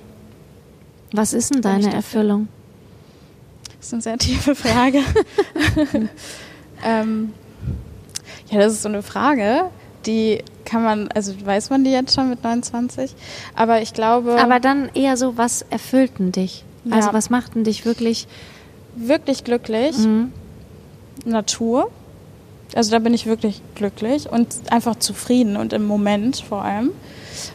was 1.16 1.32
ist 1.32 1.54
denn 1.54 1.62
deine 1.62 1.92
Erfüllung? 1.92 2.48
Das 3.78 3.86
ist 3.86 3.92
eine 3.92 4.02
sehr 4.02 4.18
tiefe 4.18 4.54
Frage. 4.54 5.00
ähm, 6.84 7.32
ja, 8.50 8.58
das 8.58 8.74
ist 8.74 8.82
so 8.82 8.88
eine 8.88 9.02
Frage, 9.02 9.70
die 10.06 10.42
kann 10.64 10.82
man, 10.82 11.08
also 11.08 11.34
weiß 11.44 11.70
man 11.70 11.84
die 11.84 11.90
jetzt 11.90 12.14
schon 12.14 12.28
mit 12.28 12.42
29, 12.42 13.14
aber 13.54 13.82
ich 13.82 13.92
glaube. 13.92 14.40
Aber 14.40 14.60
dann 14.60 14.90
eher 14.94 15.16
so, 15.16 15.36
was 15.36 15.62
erfüllt 15.70 16.18
denn 16.18 16.32
dich? 16.32 16.64
Ja. 16.84 16.96
Also 16.96 17.12
was 17.12 17.30
macht 17.30 17.54
denn 17.54 17.64
dich 17.64 17.84
wirklich? 17.84 18.26
Wirklich 18.94 19.44
glücklich. 19.44 19.96
Mhm. 19.98 20.32
Natur. 21.24 21.90
Also 22.74 22.90
da 22.90 22.98
bin 22.98 23.14
ich 23.14 23.26
wirklich 23.26 23.62
glücklich 23.74 24.30
und 24.30 24.48
einfach 24.70 24.96
zufrieden 24.96 25.56
und 25.56 25.72
im 25.72 25.86
Moment 25.86 26.36
vor 26.36 26.62
allem. 26.62 26.90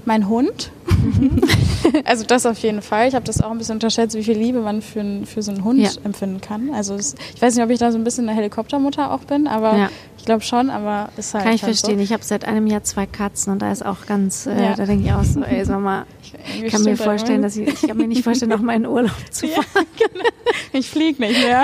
Mein 0.05 0.27
Hund. 0.27 0.71
Mhm. 0.87 1.41
also 2.05 2.25
das 2.25 2.45
auf 2.45 2.59
jeden 2.59 2.81
Fall. 2.81 3.07
Ich 3.07 3.15
habe 3.15 3.25
das 3.25 3.41
auch 3.41 3.51
ein 3.51 3.57
bisschen 3.57 3.75
unterschätzt, 3.75 4.15
wie 4.15 4.23
viel 4.23 4.37
Liebe 4.37 4.59
man 4.59 4.81
für, 4.81 5.03
für 5.25 5.41
so 5.41 5.51
einen 5.51 5.63
Hund 5.63 5.79
ja. 5.79 5.89
empfinden 6.03 6.41
kann. 6.41 6.73
Also 6.73 6.95
es, 6.95 7.15
ich 7.35 7.41
weiß 7.41 7.55
nicht, 7.55 7.63
ob 7.63 7.69
ich 7.69 7.79
da 7.79 7.91
so 7.91 7.97
ein 7.97 8.03
bisschen 8.03 8.27
eine 8.27 8.35
Helikoptermutter 8.37 9.11
auch 9.11 9.21
bin, 9.21 9.47
aber 9.47 9.77
ja. 9.77 9.89
ich 10.17 10.25
glaube 10.25 10.41
schon, 10.41 10.69
aber 10.69 11.09
ist 11.17 11.33
halt 11.33 11.45
Kann 11.45 11.53
ich 11.53 11.63
halt 11.63 11.75
verstehen. 11.75 11.97
So. 11.97 12.03
Ich 12.03 12.13
habe 12.13 12.23
seit 12.23 12.45
einem 12.45 12.67
Jahr 12.67 12.83
zwei 12.83 13.05
Katzen 13.05 13.53
und 13.53 13.61
da 13.61 13.71
ist 13.71 13.85
auch 13.85 14.05
ganz, 14.05 14.45
äh, 14.45 14.63
ja. 14.63 14.75
da 14.75 14.85
denke 14.85 15.05
ich 15.05 15.13
auch 15.13 15.23
so, 15.23 15.41
ey, 15.41 15.65
sag 15.65 15.79
mal, 15.79 16.05
ich 16.63 16.71
kann 16.71 16.83
mir 16.83 16.97
vorstellen, 16.97 17.41
dass 17.41 17.55
ich, 17.57 17.67
ich 17.67 17.81
kann 17.81 17.97
mir 17.97 18.07
nicht 18.07 18.23
vorstellen, 18.23 18.51
noch 18.51 18.61
mal 18.61 18.75
in 18.75 18.85
Urlaub 18.85 19.11
zu 19.31 19.47
fahren. 19.47 19.85
Genau. 19.97 20.29
Ich 20.73 20.89
fliege 20.89 21.21
nicht 21.21 21.41
mehr. 21.41 21.63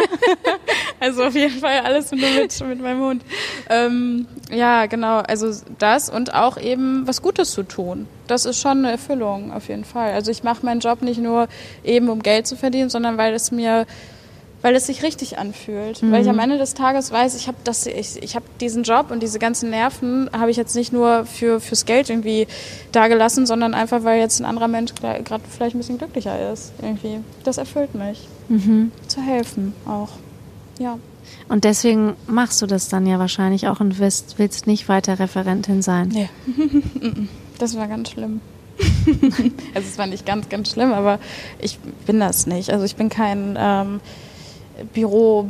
Also 0.99 1.23
auf 1.23 1.35
jeden 1.35 1.59
Fall 1.59 1.79
alles 1.79 2.11
nur 2.11 2.29
mit, 2.29 2.59
mit 2.67 2.81
meinem 2.81 3.01
Hund. 3.01 3.23
Ähm, 3.69 4.27
ja, 4.51 4.85
genau. 4.85 5.19
Also 5.19 5.51
das 5.79 6.09
und 6.09 6.33
auch 6.33 6.57
eben 6.57 7.07
was 7.07 7.21
Gutes 7.21 7.51
zu 7.51 7.63
tun. 7.63 8.07
Das 8.27 8.45
ist 8.45 8.59
schon 8.59 8.79
eine 8.79 8.91
Erfüllung 8.91 9.51
auf 9.51 9.69
jeden 9.69 9.85
Fall. 9.85 10.13
Also 10.13 10.31
ich 10.31 10.43
mache 10.43 10.65
meinen 10.65 10.79
Job 10.79 11.01
nicht 11.01 11.19
nur 11.19 11.47
eben, 11.83 12.09
um 12.09 12.21
Geld 12.21 12.47
zu 12.47 12.55
verdienen, 12.55 12.89
sondern 12.89 13.17
weil 13.17 13.33
es 13.33 13.51
mir 13.51 13.85
weil 14.61 14.75
es 14.75 14.87
sich 14.87 15.03
richtig 15.03 15.37
anfühlt. 15.37 16.01
Mhm. 16.01 16.11
Weil 16.11 16.21
ich 16.23 16.29
am 16.29 16.39
Ende 16.39 16.57
des 16.57 16.73
Tages 16.73 17.11
weiß, 17.11 17.35
ich 17.35 17.47
habe 17.47 17.57
ich, 17.95 18.21
ich 18.21 18.35
hab 18.35 18.43
diesen 18.59 18.83
Job 18.83 19.11
und 19.11 19.21
diese 19.21 19.39
ganzen 19.39 19.69
Nerven 19.69 20.29
habe 20.37 20.51
ich 20.51 20.57
jetzt 20.57 20.75
nicht 20.75 20.91
nur 20.91 21.25
für, 21.25 21.59
fürs 21.59 21.85
Geld 21.85 22.09
irgendwie 22.09 22.47
dagelassen, 22.91 23.45
sondern 23.45 23.73
einfach, 23.73 24.03
weil 24.03 24.19
jetzt 24.19 24.39
ein 24.39 24.45
anderer 24.45 24.67
Mensch 24.67 24.93
gerade 24.95 25.43
vielleicht 25.49 25.75
ein 25.75 25.79
bisschen 25.79 25.97
glücklicher 25.97 26.51
ist. 26.51 26.73
Irgendwie. 26.81 27.19
Das 27.43 27.57
erfüllt 27.57 27.93
mich. 27.95 28.27
Mhm. 28.49 28.91
Zu 29.07 29.21
helfen 29.21 29.73
auch. 29.85 30.09
Ja. 30.79 30.99
Und 31.49 31.63
deswegen 31.63 32.15
machst 32.27 32.61
du 32.61 32.65
das 32.65 32.89
dann 32.89 33.05
ja 33.05 33.19
wahrscheinlich 33.19 33.67
auch 33.67 33.79
und 33.79 33.99
willst, 33.99 34.37
willst 34.37 34.67
nicht 34.67 34.89
weiter 34.89 35.19
Referentin 35.19 35.81
sein. 35.81 36.09
Nee. 36.09 36.29
das 37.57 37.75
war 37.77 37.87
ganz 37.87 38.11
schlimm. 38.11 38.41
also 39.73 39.87
es 39.87 39.97
war 39.97 40.07
nicht 40.07 40.25
ganz, 40.25 40.49
ganz 40.49 40.71
schlimm, 40.71 40.93
aber 40.93 41.19
ich 41.59 41.79
bin 42.05 42.19
das 42.19 42.45
nicht. 42.47 42.69
Also 42.69 42.85
ich 42.85 42.95
bin 42.95 43.09
kein 43.09 43.57
ähm, 43.59 43.99
Büro 44.93 45.49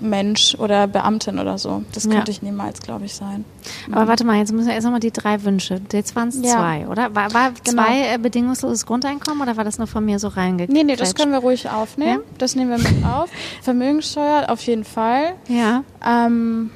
Mensch 0.00 0.54
oder 0.58 0.86
Beamtin 0.86 1.38
oder 1.38 1.58
so. 1.58 1.82
Das 1.92 2.04
könnte 2.04 2.30
ja. 2.30 2.36
ich 2.36 2.42
niemals, 2.42 2.80
glaube 2.80 3.04
ich, 3.04 3.14
sein. 3.14 3.44
Aber 3.90 4.08
warte 4.08 4.24
mal, 4.24 4.36
jetzt 4.36 4.52
müssen 4.52 4.66
wir 4.66 4.74
erst 4.74 4.84
nochmal 4.84 5.00
die 5.00 5.10
drei 5.10 5.42
Wünsche. 5.44 5.80
Jetzt 5.92 6.14
waren 6.16 6.28
es 6.28 6.40
ja. 6.42 6.56
zwei, 6.56 6.86
oder? 6.88 7.14
War, 7.14 7.32
war 7.34 7.52
genau. 7.64 7.82
zwei 7.82 8.14
äh, 8.14 8.18
bedingungsloses 8.18 8.86
Grundeinkommen 8.86 9.42
oder 9.42 9.56
war 9.56 9.64
das 9.64 9.78
nur 9.78 9.86
von 9.86 10.04
mir 10.04 10.18
so 10.18 10.28
reingegangen? 10.28 10.74
Nee, 10.74 10.84
nee, 10.84 10.96
das 10.96 11.14
können 11.14 11.32
wir 11.32 11.38
ruhig 11.38 11.68
aufnehmen. 11.68 12.22
Ja? 12.24 12.36
Das 12.38 12.54
nehmen 12.54 12.70
wir 12.70 12.78
mit 12.78 13.04
auf. 13.04 13.30
Vermögenssteuer 13.62 14.46
auf 14.48 14.62
jeden 14.62 14.84
Fall. 14.84 15.34
Ja. 15.48 15.84
Ähm, 16.04 16.70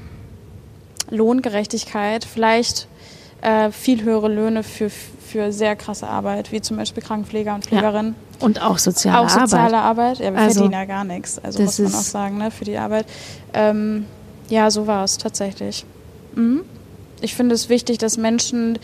Lohngerechtigkeit, 1.11 2.25
vielleicht 2.25 2.89
äh, 3.43 3.71
viel 3.71 4.03
höhere 4.03 4.29
Löhne 4.29 4.63
für, 4.63 4.91
für 5.33 5.51
sehr 5.51 5.77
krasse 5.77 6.07
Arbeit, 6.07 6.53
wie 6.53 6.61
zum 6.61 6.77
Beispiel 6.77 7.03
Krankenpfleger 7.03 7.55
und 7.55 7.65
Pflegerinnen. 7.65 8.15
Ja. 8.39 8.47
Und 8.47 8.61
auch 8.61 8.79
soziale 8.79 9.17
Arbeit. 9.19 9.33
Auch 9.33 9.41
soziale 9.41 9.79
Arbeit. 9.79 10.19
Ja, 10.19 10.33
wir 10.33 10.39
also, 10.39 10.61
verdienen 10.61 10.73
ja 10.75 10.85
gar 10.85 11.05
nichts. 11.05 11.39
Also 11.43 11.63
muss 11.63 11.79
man 11.79 11.95
auch 11.95 12.01
sagen, 12.01 12.39
ne, 12.39 12.51
für 12.51 12.67
die 12.67 12.77
Arbeit. 12.77 13.07
Ähm, 13.55 14.05
ja, 14.49 14.71
so 14.71 14.87
war 14.87 15.05
es 15.05 15.17
tatsächlich. 15.17 15.87
Mhm. 16.35 16.63
Ich 17.23 17.35
finde 17.35 17.55
es 17.55 17.71
wichtig, 17.71 17.97
dass 17.97 18.19
Menschen 18.19 18.79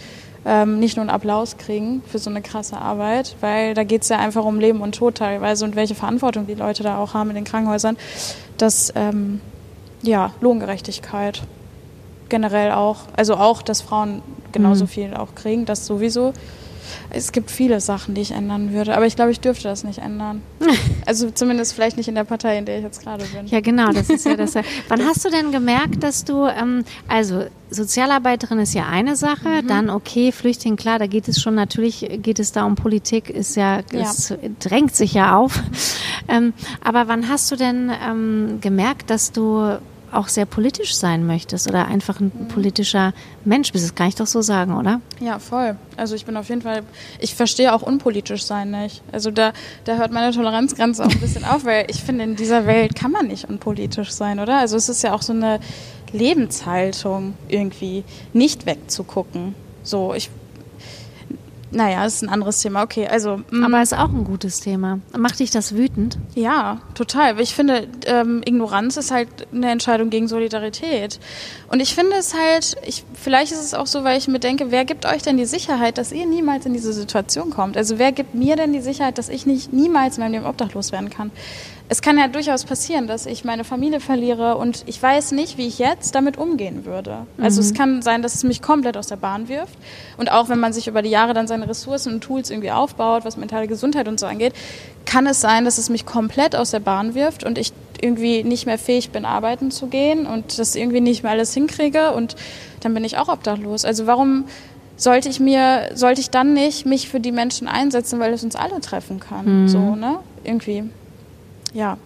ähm, 0.46 0.78
nicht 0.78 0.96
nur 0.96 1.02
einen 1.02 1.10
Applaus 1.10 1.58
kriegen 1.58 2.02
für 2.10 2.18
so 2.18 2.30
eine 2.30 2.40
krasse 2.40 2.78
Arbeit, 2.78 3.36
weil 3.40 3.74
da 3.74 3.84
geht 3.84 4.02
es 4.02 4.08
ja 4.08 4.18
einfach 4.18 4.44
um 4.44 4.58
Leben 4.58 4.80
und 4.80 4.94
Tod 4.94 5.16
teilweise 5.16 5.66
und 5.66 5.76
welche 5.76 5.94
Verantwortung 5.94 6.46
die 6.46 6.54
Leute 6.54 6.82
da 6.82 6.96
auch 6.96 7.12
haben 7.12 7.28
in 7.28 7.34
den 7.34 7.44
Krankenhäusern. 7.44 7.98
Das, 8.56 8.92
ähm, 8.96 9.40
ja, 10.02 10.32
Lohngerechtigkeit 10.40 11.42
generell 12.28 12.72
auch. 12.72 13.00
Also 13.16 13.34
auch, 13.34 13.62
dass 13.62 13.80
Frauen 13.80 14.22
genauso 14.52 14.84
mhm. 14.84 14.88
viel 14.88 15.14
auch 15.14 15.34
kriegen, 15.34 15.64
das 15.64 15.86
sowieso. 15.86 16.32
Es 17.10 17.32
gibt 17.32 17.50
viele 17.50 17.80
Sachen, 17.80 18.14
die 18.14 18.20
ich 18.20 18.32
ändern 18.32 18.72
würde, 18.72 18.94
aber 18.94 19.06
ich 19.06 19.16
glaube, 19.16 19.30
ich 19.30 19.40
dürfte 19.40 19.64
das 19.64 19.84
nicht 19.84 19.98
ändern. 19.98 20.42
also 21.06 21.30
zumindest 21.30 21.72
vielleicht 21.72 21.96
nicht 21.96 22.08
in 22.08 22.14
der 22.14 22.24
Partei, 22.24 22.58
in 22.58 22.64
der 22.64 22.78
ich 22.78 22.84
jetzt 22.84 23.02
gerade 23.02 23.24
bin. 23.24 23.46
Ja, 23.46 23.60
genau, 23.60 23.92
das 23.92 24.10
ist 24.10 24.26
ja 24.26 24.36
das. 24.36 24.54
Wann 24.88 25.04
hast 25.04 25.24
du 25.24 25.30
denn 25.30 25.52
gemerkt, 25.52 26.02
dass 26.02 26.24
du, 26.24 26.46
ähm, 26.46 26.84
also 27.06 27.44
Sozialarbeiterin 27.70 28.58
ist 28.58 28.74
ja 28.74 28.86
eine 28.88 29.16
Sache, 29.16 29.62
mhm. 29.62 29.66
dann 29.68 29.90
okay, 29.90 30.32
Flüchtling, 30.32 30.76
klar, 30.76 30.98
da 30.98 31.06
geht 31.06 31.28
es 31.28 31.40
schon, 31.40 31.54
natürlich 31.54 32.06
geht 32.22 32.38
es 32.38 32.52
da 32.52 32.64
um 32.64 32.74
Politik, 32.74 33.30
ist 33.30 33.56
ja, 33.56 33.80
ja. 33.92 34.02
es 34.02 34.34
drängt 34.58 34.94
sich 34.94 35.14
ja 35.14 35.36
auf. 35.36 35.62
Ähm, 36.30 36.52
aber 36.84 37.08
wann 37.08 37.30
hast 37.30 37.50
du 37.50 37.56
denn 37.56 37.90
ähm, 38.06 38.58
gemerkt, 38.60 39.08
dass 39.08 39.32
du 39.32 39.78
auch 40.12 40.28
sehr 40.28 40.46
politisch 40.46 40.94
sein 40.94 41.26
möchtest 41.26 41.68
oder 41.68 41.86
einfach 41.86 42.20
ein 42.20 42.30
politischer 42.48 43.12
Mensch 43.44 43.72
bist. 43.72 43.84
Das 43.84 43.94
kann 43.94 44.08
ich 44.08 44.14
doch 44.14 44.26
so 44.26 44.42
sagen, 44.42 44.76
oder? 44.76 45.00
Ja, 45.20 45.38
voll. 45.38 45.76
Also 45.96 46.14
ich 46.14 46.24
bin 46.24 46.36
auf 46.36 46.48
jeden 46.48 46.62
Fall, 46.62 46.82
ich 47.20 47.34
verstehe 47.34 47.74
auch 47.74 47.82
unpolitisch 47.82 48.44
sein 48.44 48.70
nicht. 48.70 49.02
Also 49.12 49.30
da, 49.30 49.52
da 49.84 49.96
hört 49.96 50.12
meine 50.12 50.32
Toleranzgrenze 50.32 51.04
auch 51.04 51.10
ein 51.10 51.20
bisschen 51.20 51.44
auf, 51.44 51.64
weil 51.64 51.86
ich 51.88 52.02
finde, 52.02 52.24
in 52.24 52.36
dieser 52.36 52.66
Welt 52.66 52.94
kann 52.94 53.12
man 53.12 53.26
nicht 53.26 53.48
unpolitisch 53.48 54.10
sein, 54.10 54.40
oder? 54.40 54.58
Also 54.58 54.76
es 54.76 54.88
ist 54.88 55.02
ja 55.02 55.14
auch 55.14 55.22
so 55.22 55.32
eine 55.32 55.60
Lebenshaltung 56.12 57.34
irgendwie, 57.48 58.04
nicht 58.32 58.66
wegzugucken. 58.66 59.54
So, 59.82 60.14
ich 60.14 60.30
naja, 61.70 62.04
das 62.04 62.14
ist 62.14 62.22
ein 62.22 62.28
anderes 62.28 62.60
Thema. 62.62 62.82
Okay, 62.82 63.06
also. 63.06 63.40
Mm. 63.50 63.64
Aber 63.64 63.82
ist 63.82 63.94
auch 63.94 64.08
ein 64.08 64.24
gutes 64.24 64.60
Thema. 64.60 65.00
Macht 65.16 65.38
dich 65.40 65.50
das 65.50 65.74
wütend? 65.74 66.18
Ja, 66.34 66.80
total. 66.94 67.38
Ich 67.40 67.54
finde, 67.54 67.88
ähm, 68.06 68.42
Ignoranz 68.44 68.96
ist 68.96 69.10
halt 69.10 69.28
eine 69.52 69.70
Entscheidung 69.70 70.10
gegen 70.10 70.28
Solidarität. 70.28 71.20
Und 71.70 71.80
ich 71.80 71.94
finde 71.94 72.16
es 72.16 72.34
halt, 72.34 72.76
ich, 72.86 73.04
vielleicht 73.14 73.52
ist 73.52 73.62
es 73.62 73.74
auch 73.74 73.86
so, 73.86 74.02
weil 74.04 74.16
ich 74.16 74.28
mir 74.28 74.38
denke, 74.38 74.70
wer 74.70 74.84
gibt 74.84 75.04
euch 75.04 75.22
denn 75.22 75.36
die 75.36 75.44
Sicherheit, 75.44 75.98
dass 75.98 76.12
ihr 76.12 76.26
niemals 76.26 76.64
in 76.64 76.72
diese 76.72 76.92
Situation 76.92 77.50
kommt? 77.50 77.76
Also 77.76 77.98
wer 77.98 78.12
gibt 78.12 78.34
mir 78.34 78.56
denn 78.56 78.72
die 78.72 78.80
Sicherheit, 78.80 79.18
dass 79.18 79.28
ich 79.28 79.44
nicht 79.44 79.72
niemals 79.72 80.16
in 80.16 80.24
meinem 80.24 80.32
Leben 80.32 80.46
obdachlos 80.46 80.92
werden 80.92 81.10
kann? 81.10 81.30
Es 81.90 82.02
kann 82.02 82.18
ja 82.18 82.28
durchaus 82.28 82.64
passieren, 82.64 83.06
dass 83.06 83.24
ich 83.24 83.44
meine 83.44 83.64
Familie 83.64 84.00
verliere 84.00 84.56
und 84.56 84.84
ich 84.86 85.02
weiß 85.02 85.32
nicht, 85.32 85.56
wie 85.56 85.66
ich 85.66 85.78
jetzt 85.78 86.14
damit 86.14 86.36
umgehen 86.36 86.84
würde. 86.84 87.26
Also 87.40 87.62
mhm. 87.62 87.66
es 87.66 87.74
kann 87.74 88.02
sein, 88.02 88.20
dass 88.20 88.34
es 88.34 88.44
mich 88.44 88.60
komplett 88.60 88.98
aus 88.98 89.06
der 89.06 89.16
Bahn 89.16 89.48
wirft. 89.48 89.74
Und 90.18 90.30
auch 90.30 90.50
wenn 90.50 90.60
man 90.60 90.74
sich 90.74 90.86
über 90.86 91.00
die 91.00 91.08
Jahre 91.08 91.32
dann 91.32 91.46
seine 91.46 91.66
Ressourcen 91.66 92.14
und 92.14 92.20
Tools 92.20 92.50
irgendwie 92.50 92.72
aufbaut, 92.72 93.24
was 93.24 93.38
mentale 93.38 93.68
Gesundheit 93.68 94.06
und 94.06 94.20
so 94.20 94.26
angeht, 94.26 94.52
kann 95.06 95.26
es 95.26 95.40
sein, 95.40 95.64
dass 95.64 95.78
es 95.78 95.88
mich 95.88 96.04
komplett 96.04 96.54
aus 96.54 96.72
der 96.72 96.80
Bahn 96.80 97.14
wirft 97.14 97.44
und 97.44 97.56
ich 97.56 97.72
irgendwie 98.00 98.44
nicht 98.44 98.66
mehr 98.66 98.78
fähig 98.78 99.10
bin, 99.10 99.24
arbeiten 99.24 99.70
zu 99.70 99.86
gehen 99.86 100.26
und 100.26 100.58
das 100.58 100.76
irgendwie 100.76 101.00
nicht 101.00 101.22
mehr 101.22 101.32
alles 101.32 101.54
hinkriege 101.54 102.12
und 102.12 102.36
dann 102.80 102.92
bin 102.92 103.02
ich 103.02 103.16
auch 103.16 103.28
obdachlos. 103.28 103.86
Also 103.86 104.06
warum 104.06 104.44
sollte 104.96 105.30
ich 105.30 105.40
mir, 105.40 105.90
sollte 105.94 106.20
ich 106.20 106.28
dann 106.28 106.52
nicht 106.52 106.84
mich 106.84 107.08
für 107.08 107.18
die 107.18 107.32
Menschen 107.32 107.66
einsetzen, 107.66 108.20
weil 108.20 108.34
es 108.34 108.44
uns 108.44 108.56
alle 108.56 108.80
treffen 108.80 109.20
kann? 109.20 109.62
Mhm. 109.62 109.68
So, 109.68 109.96
ne? 109.96 110.18
Irgendwie 110.44 110.84
ja. 111.72 111.96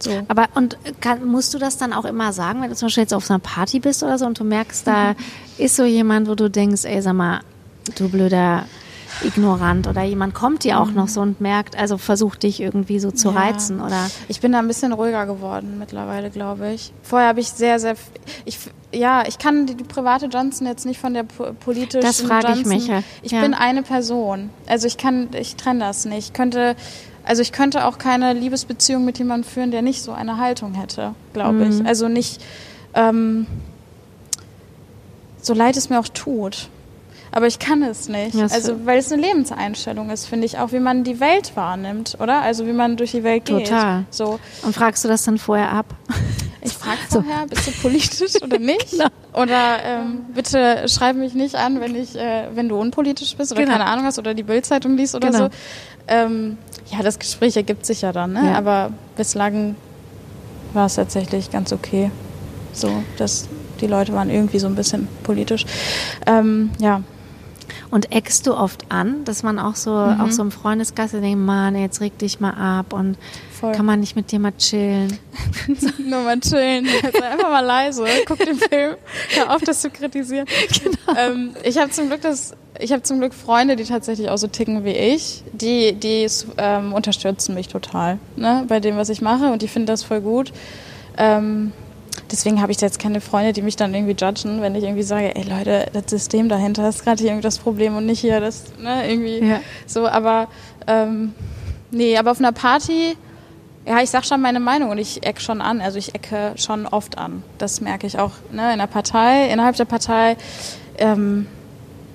So. 0.00 0.10
Aber 0.28 0.46
und 0.54 0.78
kann, 1.00 1.24
musst 1.24 1.54
du 1.54 1.58
das 1.58 1.76
dann 1.76 1.92
auch 1.92 2.04
immer 2.04 2.32
sagen, 2.32 2.62
wenn 2.62 2.70
du 2.70 2.76
zum 2.76 2.86
Beispiel 2.86 3.02
jetzt 3.02 3.14
auf 3.14 3.28
einer 3.30 3.40
Party 3.40 3.80
bist 3.80 4.02
oder 4.02 4.16
so 4.16 4.26
und 4.26 4.38
du 4.38 4.44
merkst, 4.44 4.86
da 4.86 5.14
ist 5.56 5.74
so 5.74 5.84
jemand, 5.84 6.28
wo 6.28 6.34
du 6.36 6.48
denkst, 6.48 6.84
ey, 6.84 7.02
sag 7.02 7.14
mal, 7.14 7.40
du 7.96 8.08
blöder 8.08 8.64
ignorant 9.24 9.86
oder 9.86 10.02
jemand 10.02 10.34
kommt 10.34 10.64
dir 10.64 10.80
auch 10.80 10.90
noch 10.90 11.08
so 11.08 11.20
und 11.20 11.40
merkt, 11.40 11.76
also 11.76 11.98
versucht 11.98 12.42
dich 12.42 12.60
irgendwie 12.60 13.00
so 13.00 13.10
zu 13.10 13.30
ja. 13.30 13.34
reizen 13.34 13.80
oder. 13.80 14.08
Ich 14.28 14.40
bin 14.40 14.52
da 14.52 14.58
ein 14.58 14.68
bisschen 14.68 14.92
ruhiger 14.92 15.26
geworden 15.26 15.76
mittlerweile, 15.78 16.30
glaube 16.30 16.72
ich. 16.72 16.92
Vorher 17.02 17.28
habe 17.28 17.40
ich 17.40 17.48
sehr, 17.48 17.80
sehr, 17.80 17.96
ich, 18.44 18.58
ja, 18.92 19.24
ich 19.26 19.38
kann 19.38 19.66
die, 19.66 19.74
die, 19.74 19.84
private 19.84 20.26
Johnson 20.26 20.66
jetzt 20.66 20.86
nicht 20.86 21.00
von 21.00 21.14
der 21.14 21.24
politischen 21.24 22.02
Das 22.02 22.20
frage 22.20 22.52
ich 22.52 22.66
mich. 22.66 22.86
Ja. 22.86 23.02
Ich 23.22 23.32
bin 23.32 23.54
eine 23.54 23.82
Person. 23.82 24.50
Also 24.66 24.86
ich 24.86 24.96
kann, 24.96 25.28
ich 25.32 25.56
trenne 25.56 25.80
das 25.80 26.04
nicht. 26.04 26.28
Ich 26.28 26.32
könnte 26.32 26.76
also 27.28 27.42
ich 27.42 27.52
könnte 27.52 27.84
auch 27.84 27.98
keine 27.98 28.32
Liebesbeziehung 28.32 29.04
mit 29.04 29.18
jemandem 29.18 29.48
führen, 29.48 29.70
der 29.70 29.82
nicht 29.82 30.02
so 30.02 30.12
eine 30.12 30.38
Haltung 30.38 30.72
hätte, 30.72 31.14
glaube 31.34 31.66
mhm. 31.66 31.70
ich. 31.70 31.86
Also 31.86 32.08
nicht, 32.08 32.42
ähm, 32.94 33.46
so 35.42 35.52
leid 35.52 35.76
es 35.76 35.90
mir 35.90 36.00
auch 36.00 36.08
tut. 36.08 36.70
Aber 37.30 37.46
ich 37.46 37.58
kann 37.58 37.82
es 37.82 38.08
nicht. 38.08 38.34
Ja, 38.34 38.46
also, 38.46 38.86
weil 38.86 38.98
es 38.98 39.12
eine 39.12 39.20
Lebenseinstellung 39.20 40.08
ist, 40.08 40.24
finde 40.24 40.46
ich, 40.46 40.58
auch 40.58 40.72
wie 40.72 40.80
man 40.80 41.04
die 41.04 41.20
Welt 41.20 41.52
wahrnimmt, 41.54 42.16
oder? 42.18 42.40
Also 42.40 42.66
wie 42.66 42.72
man 42.72 42.96
durch 42.96 43.10
die 43.10 43.22
Welt 43.22 43.44
geht. 43.44 43.66
Total. 43.66 44.06
So. 44.08 44.40
Und 44.62 44.74
fragst 44.74 45.04
du 45.04 45.08
das 45.08 45.24
dann 45.24 45.38
vorher 45.38 45.70
ab? 45.70 45.86
Ich 46.60 46.72
frage 46.72 46.98
vorher, 47.08 47.42
so. 47.42 47.54
bist 47.54 47.66
du 47.68 47.70
politisch 47.80 48.42
oder 48.42 48.58
nicht? 48.58 48.90
Genau. 48.90 49.06
Oder 49.32 49.78
ähm, 49.84 50.26
bitte 50.34 50.86
schreib 50.88 51.14
mich 51.14 51.32
nicht 51.32 51.54
an, 51.54 51.80
wenn 51.80 51.94
ich, 51.94 52.16
äh, 52.16 52.48
wenn 52.52 52.68
du 52.68 52.76
unpolitisch 52.78 53.36
bist 53.36 53.52
oder 53.52 53.62
genau. 53.62 53.74
keine 53.74 53.86
Ahnung 53.86 54.04
hast 54.04 54.18
oder 54.18 54.34
die 54.34 54.42
Bildzeitung 54.42 54.96
liest 54.96 55.14
oder 55.14 55.30
genau. 55.30 55.44
so. 55.44 55.50
Ähm, 56.08 56.58
ja, 56.90 57.02
das 57.02 57.18
Gespräch 57.18 57.56
ergibt 57.56 57.84
sich 57.86 58.02
ja 58.02 58.12
dann, 58.12 58.32
ne? 58.32 58.46
Ja. 58.46 58.58
Aber 58.58 58.92
bislang 59.16 59.76
war 60.72 60.86
es 60.86 60.94
tatsächlich 60.94 61.50
ganz 61.50 61.72
okay. 61.72 62.10
So, 62.72 62.90
dass 63.16 63.48
die 63.80 63.86
Leute 63.86 64.12
waren 64.12 64.30
irgendwie 64.30 64.58
so 64.58 64.66
ein 64.66 64.74
bisschen 64.74 65.08
politisch. 65.22 65.64
Ähm, 66.26 66.70
ja. 66.78 67.02
Und 67.90 68.12
eckst 68.12 68.46
du 68.46 68.54
oft 68.54 68.90
an, 68.90 69.24
dass 69.24 69.42
man 69.42 69.58
auch 69.58 69.74
so, 69.74 69.90
mhm. 69.90 70.20
auch 70.20 70.30
so 70.30 70.42
im 70.42 70.50
Freundeskreis 70.50 71.12
denkt, 71.12 71.38
Mann, 71.38 71.74
jetzt 71.74 72.00
reg 72.00 72.18
dich 72.18 72.40
mal 72.40 72.52
ab 72.52 72.92
und 72.92 73.16
Voll. 73.58 73.72
kann 73.72 73.86
man 73.86 73.98
nicht 73.98 74.14
mit 74.14 74.30
dir 74.30 74.38
mal 74.38 74.52
chillen? 74.52 75.18
Nur 75.98 76.22
mal 76.22 76.38
chillen. 76.38 76.86
Also 77.02 77.22
einfach 77.22 77.50
mal 77.50 77.64
leise, 77.64 78.04
guck 78.24 78.38
den 78.38 78.56
Film, 78.56 78.96
hör 79.30 79.54
auf, 79.54 79.62
das 79.62 79.80
zu 79.80 79.90
kritisieren. 79.90 80.46
Genau. 80.82 81.18
Ähm, 81.18 81.50
ich 81.64 81.76
habe 81.78 81.90
zum 81.90 82.08
Glück 82.08 82.20
das, 82.20 82.54
ich 82.78 82.92
habe 82.92 83.02
zum 83.02 83.18
Glück 83.18 83.34
Freunde, 83.34 83.74
die 83.74 83.84
tatsächlich 83.84 84.28
auch 84.28 84.36
so 84.36 84.46
ticken 84.46 84.84
wie 84.84 84.92
ich, 84.92 85.42
die, 85.52 85.94
die 85.94 86.26
ähm, 86.56 86.92
unterstützen 86.92 87.54
mich 87.54 87.66
total, 87.66 88.18
ne, 88.36 88.64
bei 88.68 88.78
dem, 88.78 88.96
was 88.96 89.08
ich 89.08 89.22
mache 89.22 89.50
und 89.50 89.62
die 89.62 89.68
finden 89.68 89.86
das 89.86 90.04
voll 90.04 90.20
gut. 90.20 90.52
Ähm, 91.16 91.72
deswegen 92.30 92.62
habe 92.62 92.70
ich 92.70 92.80
jetzt 92.80 93.00
keine 93.00 93.20
Freunde, 93.20 93.52
die 93.52 93.62
mich 93.62 93.74
dann 93.74 93.92
irgendwie 93.92 94.14
judgen, 94.14 94.60
wenn 94.60 94.76
ich 94.76 94.84
irgendwie 94.84 95.02
sage, 95.02 95.34
ey 95.34 95.42
Leute, 95.42 95.86
das 95.92 96.04
System 96.06 96.48
dahinter 96.48 96.88
ist 96.88 97.02
gerade 97.02 97.20
hier 97.20 97.30
irgendwie 97.30 97.42
das 97.42 97.58
Problem 97.58 97.96
und 97.96 98.06
nicht 98.06 98.20
hier 98.20 98.38
das, 98.40 98.64
ne, 98.80 99.10
irgendwie 99.10 99.40
ja. 99.40 99.60
so, 99.86 100.06
aber 100.06 100.46
ähm, 100.86 101.34
nee, 101.90 102.16
aber 102.16 102.30
auf 102.30 102.38
einer 102.38 102.52
Party, 102.52 103.16
ja, 103.88 104.02
ich 104.02 104.10
sag 104.10 104.26
schon 104.26 104.42
meine 104.42 104.60
Meinung 104.60 104.90
und 104.90 104.98
ich 104.98 105.24
ecke 105.24 105.40
schon 105.40 105.62
an, 105.62 105.80
also 105.80 105.98
ich 105.98 106.14
ecke 106.14 106.52
schon 106.56 106.86
oft 106.86 107.16
an. 107.16 107.42
Das 107.56 107.80
merke 107.80 108.06
ich 108.06 108.18
auch, 108.18 108.32
ne, 108.52 108.72
in 108.72 108.78
der 108.78 108.86
Partei, 108.86 109.48
innerhalb 109.48 109.76
der 109.76 109.86
Partei, 109.86 110.36
ähm, 110.98 111.46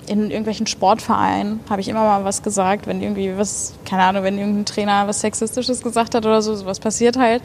in 0.06 0.30
irgendwelchen 0.30 0.68
Sportvereinen 0.68 1.62
habe 1.70 1.82
ich 1.82 1.88
immer 1.88 2.04
mal 2.04 2.26
was 2.26 2.44
gesagt, 2.44 2.86
wenn 2.88 3.02
irgendwie 3.02 3.38
was, 3.38 3.74
keine 3.86 4.04
Ahnung, 4.04 4.24
wenn 4.24 4.38
irgendein 4.38 4.66
Trainer 4.66 5.08
was 5.08 5.22
Sexistisches 5.22 5.82
gesagt 5.82 6.14
hat 6.14 6.26
oder 6.26 6.42
so, 6.42 6.54
sowas 6.56 6.80
passiert 6.80 7.18
halt. 7.18 7.42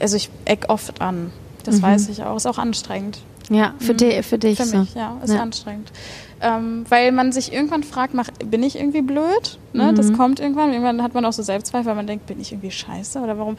Also 0.00 0.16
ich 0.16 0.30
eck 0.44 0.66
oft 0.68 1.00
an. 1.00 1.32
Das 1.64 1.78
mhm. 1.78 1.82
weiß 1.82 2.08
ich 2.10 2.22
auch. 2.22 2.36
Ist 2.36 2.46
auch 2.46 2.58
anstrengend. 2.58 3.18
Ja, 3.50 3.74
für, 3.78 3.92
mhm. 3.92 3.96
die, 3.98 4.22
für 4.22 4.38
dich. 4.38 4.58
Für 4.58 4.78
mich, 4.78 4.90
so. 4.90 4.98
ja, 4.98 5.18
ist 5.22 5.32
ja. 5.32 5.40
anstrengend. 5.40 5.92
Ähm, 6.40 6.84
weil 6.88 7.12
man 7.12 7.32
sich 7.32 7.52
irgendwann 7.52 7.82
fragt, 7.82 8.12
mach, 8.12 8.28
bin 8.44 8.62
ich 8.62 8.76
irgendwie 8.76 9.02
blöd? 9.02 9.58
Ne? 9.72 9.92
Mhm. 9.92 9.94
Das 9.96 10.12
kommt 10.12 10.40
irgendwann. 10.40 10.70
Irgendwann 10.70 11.02
hat 11.02 11.14
man 11.14 11.24
auch 11.24 11.32
so 11.32 11.42
Selbstzweifel, 11.42 11.86
weil 11.86 11.94
man 11.94 12.06
denkt, 12.06 12.26
bin 12.26 12.40
ich 12.40 12.52
irgendwie 12.52 12.70
scheiße? 12.70 13.20
Oder 13.20 13.38
warum, 13.38 13.56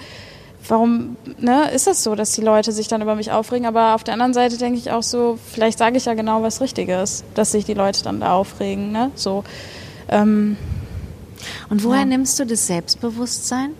warum 0.67 1.15
ne, 1.39 1.71
ist 1.71 1.87
das 1.87 2.03
so, 2.03 2.13
dass 2.15 2.33
die 2.33 2.41
Leute 2.41 2.71
sich 2.71 2.87
dann 2.87 3.01
über 3.01 3.15
mich 3.15 3.31
aufregen? 3.31 3.65
Aber 3.65 3.95
auf 3.95 4.03
der 4.03 4.13
anderen 4.13 4.33
Seite 4.33 4.57
denke 4.57 4.77
ich 4.77 4.91
auch 4.91 5.03
so, 5.03 5.39
vielleicht 5.51 5.77
sage 5.79 5.97
ich 5.97 6.05
ja 6.05 6.13
genau 6.13 6.43
was 6.43 6.61
Richtiges, 6.61 7.23
dass 7.33 7.51
sich 7.51 7.65
die 7.65 7.73
Leute 7.73 8.03
dann 8.03 8.19
da 8.19 8.33
aufregen. 8.33 8.91
Ne? 8.91 9.09
So, 9.15 9.43
ähm, 10.09 10.57
Und 11.69 11.83
woher 11.83 12.01
Ja. 12.01 12.05
nimmst 12.05 12.39
du 12.39 12.45
das 12.45 12.67
Selbstbewusstsein? 12.67 13.71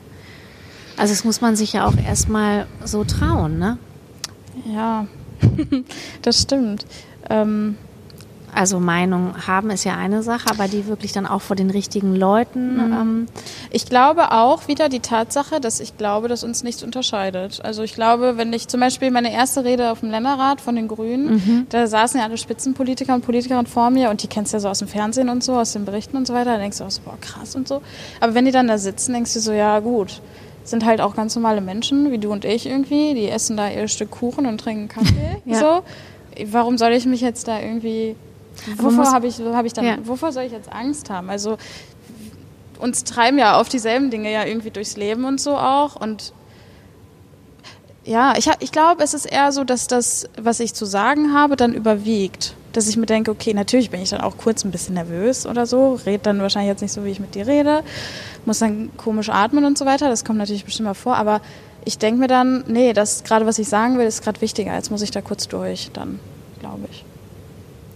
Also 0.96 1.14
das 1.14 1.24
muss 1.24 1.42
man 1.42 1.56
sich 1.56 1.74
ja 1.74 1.86
auch 1.86 1.96
erstmal 1.98 2.66
so 2.84 3.04
trauen, 3.04 3.60
ne? 3.60 3.78
ja, 4.66 5.06
das 6.22 6.42
stimmt. 6.42 6.86
Ähm, 7.30 7.78
Also 8.54 8.80
Meinung 8.80 9.36
haben 9.46 9.70
ist 9.70 9.84
ja 9.84 9.96
eine 9.98 10.24
Sache, 10.24 10.50
aber 10.50 10.68
die 10.68 10.88
wirklich 10.88 11.12
dann 11.12 11.28
auch 11.28 11.42
vor 11.42 11.56
den 11.56 11.70
richtigen 11.70 12.16
Leuten. 12.16 12.80
Ähm, 12.80 13.26
Ich 13.70 13.86
glaube 13.86 14.32
auch 14.32 14.68
wieder 14.68 14.90
die 14.90 15.02
Tatsache, 15.02 15.60
dass 15.60 15.80
ich 15.80 15.98
glaube, 15.98 16.28
dass 16.28 16.44
uns 16.44 16.64
nichts 16.64 16.82
unterscheidet. 16.82 17.60
Also 17.64 17.84
ich 17.84 17.94
glaube, 17.94 18.38
wenn 18.38 18.52
ich 18.54 18.68
zum 18.68 18.80
Beispiel 18.80 19.12
meine 19.12 19.32
erste 19.32 19.64
Rede 19.64 19.92
auf 19.92 20.00
dem 20.00 20.10
Länderrat 20.10 20.62
von 20.62 20.76
den 20.76 20.88
Grünen, 20.88 21.68
da 21.70 21.86
saßen 21.86 22.20
ja 22.20 22.26
alle 22.26 22.38
Spitzenpolitiker 22.38 23.14
und 23.14 23.24
Politikerinnen 23.26 23.68
vor 23.68 23.90
mir 23.92 24.10
und 24.10 24.24
die 24.24 24.28
kennst 24.28 24.54
du 24.54 24.58
ja 24.58 24.62
so 24.62 24.70
aus 24.70 24.80
dem 24.80 24.88
Fernsehen 24.88 25.30
und 25.30 25.44
so, 25.44 25.54
aus 25.54 25.74
den 25.74 25.86
Berichten 25.86 26.18
und 26.18 26.26
so 26.26 26.34
weiter. 26.34 26.54
Da 26.54 26.58
denkst 26.58 26.80
du 26.80 26.86
auch 26.86 26.92
so, 26.92 27.02
boah, 27.04 27.18
krass 27.22 27.54
und 27.56 27.68
so. 27.68 27.82
Aber 28.22 28.34
wenn 28.34 28.46
die 28.46 28.52
dann 28.52 28.68
da 28.70 28.78
sitzen, 28.80 29.14
denkst 29.14 29.34
du 29.34 29.40
so, 29.42 29.52
ja 29.52 29.80
gut, 29.82 30.22
sind 30.70 30.86
halt 30.86 31.02
auch 31.02 31.16
ganz 31.16 31.36
normale 31.36 31.62
Menschen, 31.62 32.12
wie 32.12 32.18
du 32.18 32.32
und 32.32 32.46
ich 32.46 32.66
irgendwie, 32.66 33.14
die 33.14 33.30
essen 33.30 33.58
da 33.58 33.70
ihr 33.70 33.88
Stück 33.88 34.12
Kuchen 34.12 34.46
und 34.46 34.60
trinken 34.60 34.88
Kaffee. 34.88 35.42
Ja. 35.46 35.60
So. 35.60 35.84
Warum 36.52 36.78
soll 36.78 36.92
ich 36.92 37.06
mich 37.06 37.22
jetzt 37.22 37.48
da 37.48 37.60
irgendwie 37.60 38.16
Wovor 38.78 39.12
habe 39.12 39.28
ich, 39.28 39.40
hab 39.40 39.66
ich 39.66 39.74
dann, 39.74 39.86
Ja. 39.86 39.98
wovor 40.04 40.32
soll 40.32 40.44
ich 40.44 40.52
jetzt 40.52 40.72
Angst 40.72 41.10
haben? 41.10 41.30
Also 41.30 41.58
uns 42.80 43.04
treiben 43.04 43.38
ja 43.38 43.60
auf 43.60 43.70
dieselben 43.70 44.10
Dinge 44.12 44.32
ja 44.32 44.46
irgendwie 44.46 44.72
durchs 44.72 44.98
Leben 44.98 45.26
und 45.26 45.40
so 45.40 45.56
auch. 45.58 45.96
Und 45.96 46.34
ja, 48.04 48.34
ich, 48.38 48.50
ich 48.60 48.72
glaube, 48.72 49.04
es 49.04 49.14
ist 49.14 49.26
eher 49.26 49.52
so, 49.52 49.64
dass 49.64 49.88
das, 49.88 50.30
was 50.40 50.60
ich 50.60 50.74
zu 50.74 50.86
sagen 50.86 51.34
habe, 51.34 51.56
dann 51.56 51.74
überwiegt. 51.74 52.54
Dass 52.78 52.88
ich 52.88 52.96
mir 52.96 53.08
denke, 53.08 53.32
okay, 53.32 53.56
natürlich 53.56 53.90
bin 53.90 54.02
ich 54.04 54.12
dann 54.12 54.22
auch 54.22 54.38
kurz 54.38 54.64
ein 54.64 54.70
bisschen 54.70 54.94
nervös 54.94 55.48
oder 55.48 55.66
so, 55.66 55.96
rede 56.06 56.20
dann 56.22 56.40
wahrscheinlich 56.42 56.70
jetzt 56.70 56.82
nicht 56.82 56.92
so, 56.94 57.04
wie 57.04 57.10
ich 57.10 57.20
mit 57.20 57.34
dir 57.34 57.48
rede, 57.48 57.82
muss 58.46 58.60
dann 58.60 58.92
komisch 58.98 59.30
atmen 59.30 59.66
und 59.66 59.80
so 59.80 59.86
weiter. 59.88 60.10
Das 60.10 60.24
kommt 60.24 60.38
natürlich 60.38 60.64
bestimmt 60.64 60.86
mal 60.86 60.94
vor, 60.94 61.16
aber 61.16 61.42
ich 61.86 61.98
denke 61.98 62.20
mir 62.20 62.28
dann, 62.28 62.64
nee, 62.68 62.94
das 62.94 63.24
gerade, 63.24 63.48
was 63.48 63.58
ich 63.58 63.68
sagen 63.68 63.98
will, 63.98 64.06
ist 64.06 64.22
gerade 64.24 64.42
wichtiger. 64.42 64.76
Jetzt 64.76 64.92
muss 64.92 65.02
ich 65.02 65.10
da 65.10 65.22
kurz 65.22 65.48
durch, 65.48 65.90
dann, 65.94 66.20
glaube 66.60 66.82
ich. 66.92 67.04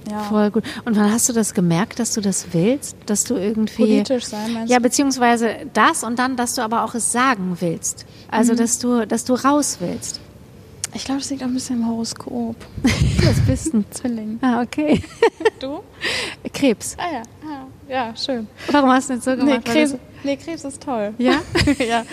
Ja. 0.10 0.22
Voll 0.24 0.50
gut. 0.50 0.64
Und 0.86 0.98
wann 0.98 1.12
hast 1.12 1.30
du 1.30 1.34
das 1.34 1.54
gemerkt, 1.54 2.00
dass 2.00 2.14
du 2.16 2.22
das 2.22 2.48
willst? 2.54 2.96
Dass 3.06 3.24
du 3.24 3.36
irgendwie. 3.36 3.84
Politisch 3.84 4.24
sein, 4.26 4.52
meinst 4.52 4.72
Ja, 4.72 4.78
du? 4.78 4.84
beziehungsweise 4.84 5.50
das 5.74 6.04
und 6.04 6.18
dann, 6.18 6.36
dass 6.38 6.56
du 6.56 6.64
aber 6.64 6.84
auch 6.86 6.96
es 6.96 7.12
sagen 7.12 7.58
willst. 7.60 8.08
Also, 8.32 8.54
Mhm. 8.54 8.58
dass 8.58 8.80
du, 8.80 9.06
dass 9.06 9.26
du 9.26 9.36
raus 9.36 9.78
willst. 9.80 10.20
Ich 10.94 11.06
glaube, 11.06 11.22
das 11.22 11.30
liegt 11.30 11.42
auch 11.42 11.48
ein 11.48 11.54
bisschen 11.54 11.78
im 11.82 11.88
Horoskop. 11.88 12.56
Das 13.24 13.40
bist 13.48 13.74
du. 13.74 13.84
Zwilling. 13.92 14.40
Ah, 14.42 14.62
okay. 14.62 15.02
Du? 15.60 15.80
Krebs. 16.54 16.98
Ah 17.00 17.14
ja, 17.14 17.22
ah, 17.46 17.66
ja, 17.88 18.16
schön. 18.16 18.48
Warum 18.72 18.90
hast 18.90 19.10
du 19.10 19.16
das 19.16 19.24
so 19.24 19.32
Nee 19.32 19.38
gemacht? 19.38 19.68
Weil 19.68 19.74
Krebs, 19.74 19.96
nee, 20.24 20.36
Krebs 20.38 20.64
ist 20.66 20.84
toll. 20.84 21.14
Ja? 21.18 21.36
ja. 21.88 22.04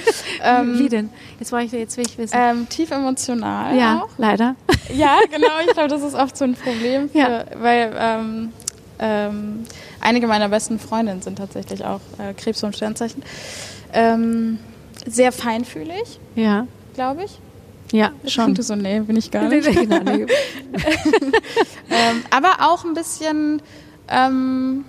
Ähm, 0.45 0.79
Wie 0.79 0.89
denn? 0.89 1.11
Jetzt, 1.41 1.51
wollte 1.51 1.66
ich, 1.66 1.72
jetzt 1.72 1.97
will 1.97 2.07
ich 2.07 2.16
wissen. 2.18 2.37
ähm, 2.39 2.68
tief 2.68 2.91
emotional 2.91 3.76
ja, 3.76 4.03
auch. 4.03 4.09
leider. 4.18 4.55
Ja, 4.95 5.18
genau. 5.31 5.49
Ich 5.66 5.72
glaube, 5.74 5.89
das 5.89 6.03
ist 6.03 6.14
oft 6.14 6.35
so 6.37 6.45
ein 6.45 6.55
Problem, 6.55 7.11
für, 7.11 7.18
Ja. 7.18 7.45
weil 7.61 7.95
ähm, 7.99 8.53
ähm, 8.99 9.64
einige 10.01 10.26
meiner 10.26 10.49
besten 10.49 10.79
Freundinnen 10.79 11.20
sind 11.20 11.37
tatsächlich 11.37 11.85
auch 11.85 12.01
äh, 12.18 12.33
Krebs 12.33 12.62
und 12.64 12.74
Sternzeichen. 12.74 13.22
Ähm, 13.93 14.59
sehr 15.07 15.31
feinfühlig, 15.33 16.18
Ja, 16.37 16.66
glaube 16.95 17.24
ich. 17.24 17.39
Ja, 17.93 18.12
schon. 18.26 18.55
Du 18.55 18.62
so, 18.62 18.76
nee, 18.76 19.01
bin 19.01 19.16
ich 19.16 19.30
gar 19.30 19.43
nicht. 19.49 19.70
Genau, 19.70 20.01
nee. 20.01 20.22
ähm, 21.91 22.22
aber 22.30 22.57
auch 22.61 22.84
ein 22.84 22.95
bisschen 22.95 23.62
ähm, 24.09 24.84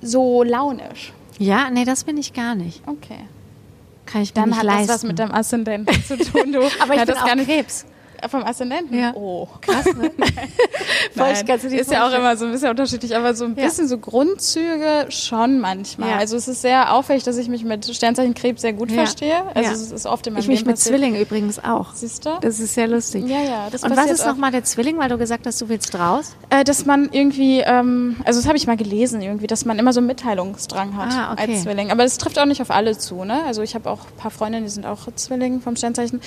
so 0.00 0.42
launisch. 0.42 1.12
Ja, 1.38 1.70
nee, 1.70 1.84
das 1.84 2.04
bin 2.04 2.16
ich 2.16 2.32
gar 2.32 2.54
nicht. 2.54 2.82
Okay. 2.86 3.20
Kann 4.06 4.22
ich 4.22 4.34
mir 4.34 4.40
Dann 4.40 4.50
nicht 4.50 4.58
hat 4.58 4.64
leisten. 4.64 4.86
das 4.88 4.96
was 4.96 5.02
mit 5.04 5.18
dem 5.18 5.30
Aszendenten 5.30 6.04
zu 6.04 6.16
tun. 6.16 6.52
Du. 6.52 6.60
aber 6.80 6.94
ich 6.94 7.00
ja, 7.00 7.04
bin 7.04 7.14
das 7.14 7.16
auch 7.18 7.26
gar 7.26 7.36
nicht 7.36 7.48
Krebs. 7.48 7.84
Vom 8.28 8.42
Aszendenten. 8.44 8.98
Ja. 8.98 9.12
Oh. 9.14 9.48
Krass, 9.60 9.86
ne? 9.86 10.10
Nein, 11.14 11.46
ganz 11.46 11.64
ist 11.64 11.90
ja 11.90 12.06
auch 12.08 12.12
immer 12.12 12.36
so 12.36 12.46
ein 12.46 12.52
bisschen 12.52 12.70
unterschiedlich, 12.70 13.14
aber 13.16 13.34
so 13.34 13.44
ein 13.44 13.54
Ja. 13.56 13.64
bisschen 13.64 13.88
so 13.88 13.98
Grundzüge 13.98 15.06
schon 15.10 15.60
manchmal. 15.60 16.10
Ja. 16.10 16.16
Also 16.16 16.36
es 16.36 16.48
ist 16.48 16.62
sehr 16.62 16.92
auffällig, 16.94 17.22
dass 17.24 17.36
ich 17.36 17.48
mich 17.48 17.64
mit 17.64 17.84
Sternzeichen 17.86 18.34
Krebs 18.34 18.62
sehr 18.62 18.72
gut 18.72 18.90
Ja. 18.90 18.96
verstehe. 18.96 19.36
Also 19.54 19.70
Ja. 19.70 19.72
es 19.72 19.90
ist 19.92 20.06
oft 20.06 20.26
in 20.26 20.32
meinem 20.34 20.40
Ich 20.42 20.48
mich 20.48 20.64
mit 20.64 20.76
passiert. 20.76 20.96
Zwillingen 20.96 21.20
übrigens 21.20 21.62
auch. 21.62 21.94
Siehst 21.94 22.26
du? 22.26 22.30
Das 22.40 22.60
ist 22.60 22.74
sehr 22.74 22.88
lustig. 22.88 23.24
Ja, 23.26 23.40
ja, 23.42 23.68
das 23.70 23.82
Und 23.82 23.96
was 23.96 24.10
ist 24.10 24.26
nochmal 24.26 24.50
der 24.52 24.64
Zwilling, 24.64 24.98
weil 24.98 25.08
du 25.08 25.18
gesagt 25.18 25.46
hast, 25.46 25.60
du 25.60 25.68
willst 25.68 25.94
raus? 25.98 26.34
Äh, 26.50 26.64
dass 26.64 26.86
man 26.86 27.08
irgendwie, 27.12 27.60
ähm, 27.60 28.16
also 28.24 28.40
das 28.40 28.46
habe 28.46 28.56
ich 28.56 28.66
mal 28.66 28.76
gelesen 28.76 29.20
irgendwie, 29.20 29.46
dass 29.46 29.64
man 29.64 29.78
immer 29.78 29.92
so 29.92 30.00
einen 30.00 30.06
Mitteilungsdrang 30.06 30.96
hat 30.96 31.12
Ah, 31.12 31.32
okay. 31.32 31.52
als 31.52 31.62
Zwilling. 31.62 31.90
Aber 31.90 32.02
das 32.04 32.18
trifft 32.18 32.38
auch 32.38 32.44
nicht 32.46 32.62
auf 32.62 32.70
alle 32.70 32.96
zu, 32.96 33.24
ne? 33.24 33.42
Also 33.46 33.62
ich 33.62 33.74
habe 33.74 33.90
auch 33.90 34.00
ein 34.00 34.16
paar 34.16 34.30
Freundinnen, 34.30 34.64
die 34.64 34.70
sind 34.70 34.86
auch 34.86 34.98
Zwillinge 35.14 35.60
vom 35.60 35.76
Sternzeichen. 35.76 36.20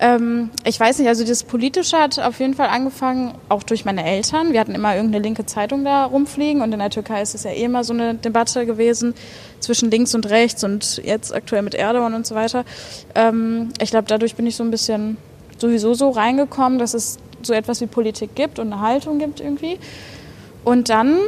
Ähm, 0.00 0.50
ich 0.64 0.78
weiß 0.78 0.98
nicht, 0.98 1.08
also 1.08 1.24
das 1.24 1.42
Politische 1.42 1.98
hat 1.98 2.18
auf 2.18 2.38
jeden 2.38 2.54
Fall 2.54 2.68
angefangen, 2.68 3.34
auch 3.48 3.62
durch 3.64 3.84
meine 3.84 4.04
Eltern. 4.04 4.52
Wir 4.52 4.60
hatten 4.60 4.74
immer 4.74 4.94
irgendeine 4.94 5.22
linke 5.22 5.44
Zeitung 5.46 5.84
da 5.84 6.04
rumfliegen 6.04 6.62
und 6.62 6.72
in 6.72 6.78
der 6.78 6.90
Türkei 6.90 7.20
ist 7.20 7.34
es 7.34 7.42
ja 7.42 7.50
eh 7.50 7.64
immer 7.64 7.82
so 7.82 7.92
eine 7.92 8.14
Debatte 8.14 8.64
gewesen 8.64 9.14
zwischen 9.58 9.90
links 9.90 10.14
und 10.14 10.28
rechts 10.30 10.62
und 10.62 10.98
jetzt 11.04 11.34
aktuell 11.34 11.62
mit 11.62 11.74
Erdogan 11.74 12.14
und 12.14 12.26
so 12.26 12.34
weiter. 12.36 12.64
Ähm, 13.14 13.70
ich 13.80 13.90
glaube, 13.90 14.06
dadurch 14.06 14.36
bin 14.36 14.46
ich 14.46 14.54
so 14.54 14.62
ein 14.62 14.70
bisschen 14.70 15.16
sowieso 15.58 15.94
so 15.94 16.10
reingekommen, 16.10 16.78
dass 16.78 16.94
es 16.94 17.18
so 17.42 17.52
etwas 17.52 17.80
wie 17.80 17.86
Politik 17.86 18.34
gibt 18.36 18.58
und 18.58 18.72
eine 18.72 18.80
Haltung 18.80 19.18
gibt 19.18 19.40
irgendwie. 19.40 19.78
Und 20.64 20.88
dann, 20.88 21.18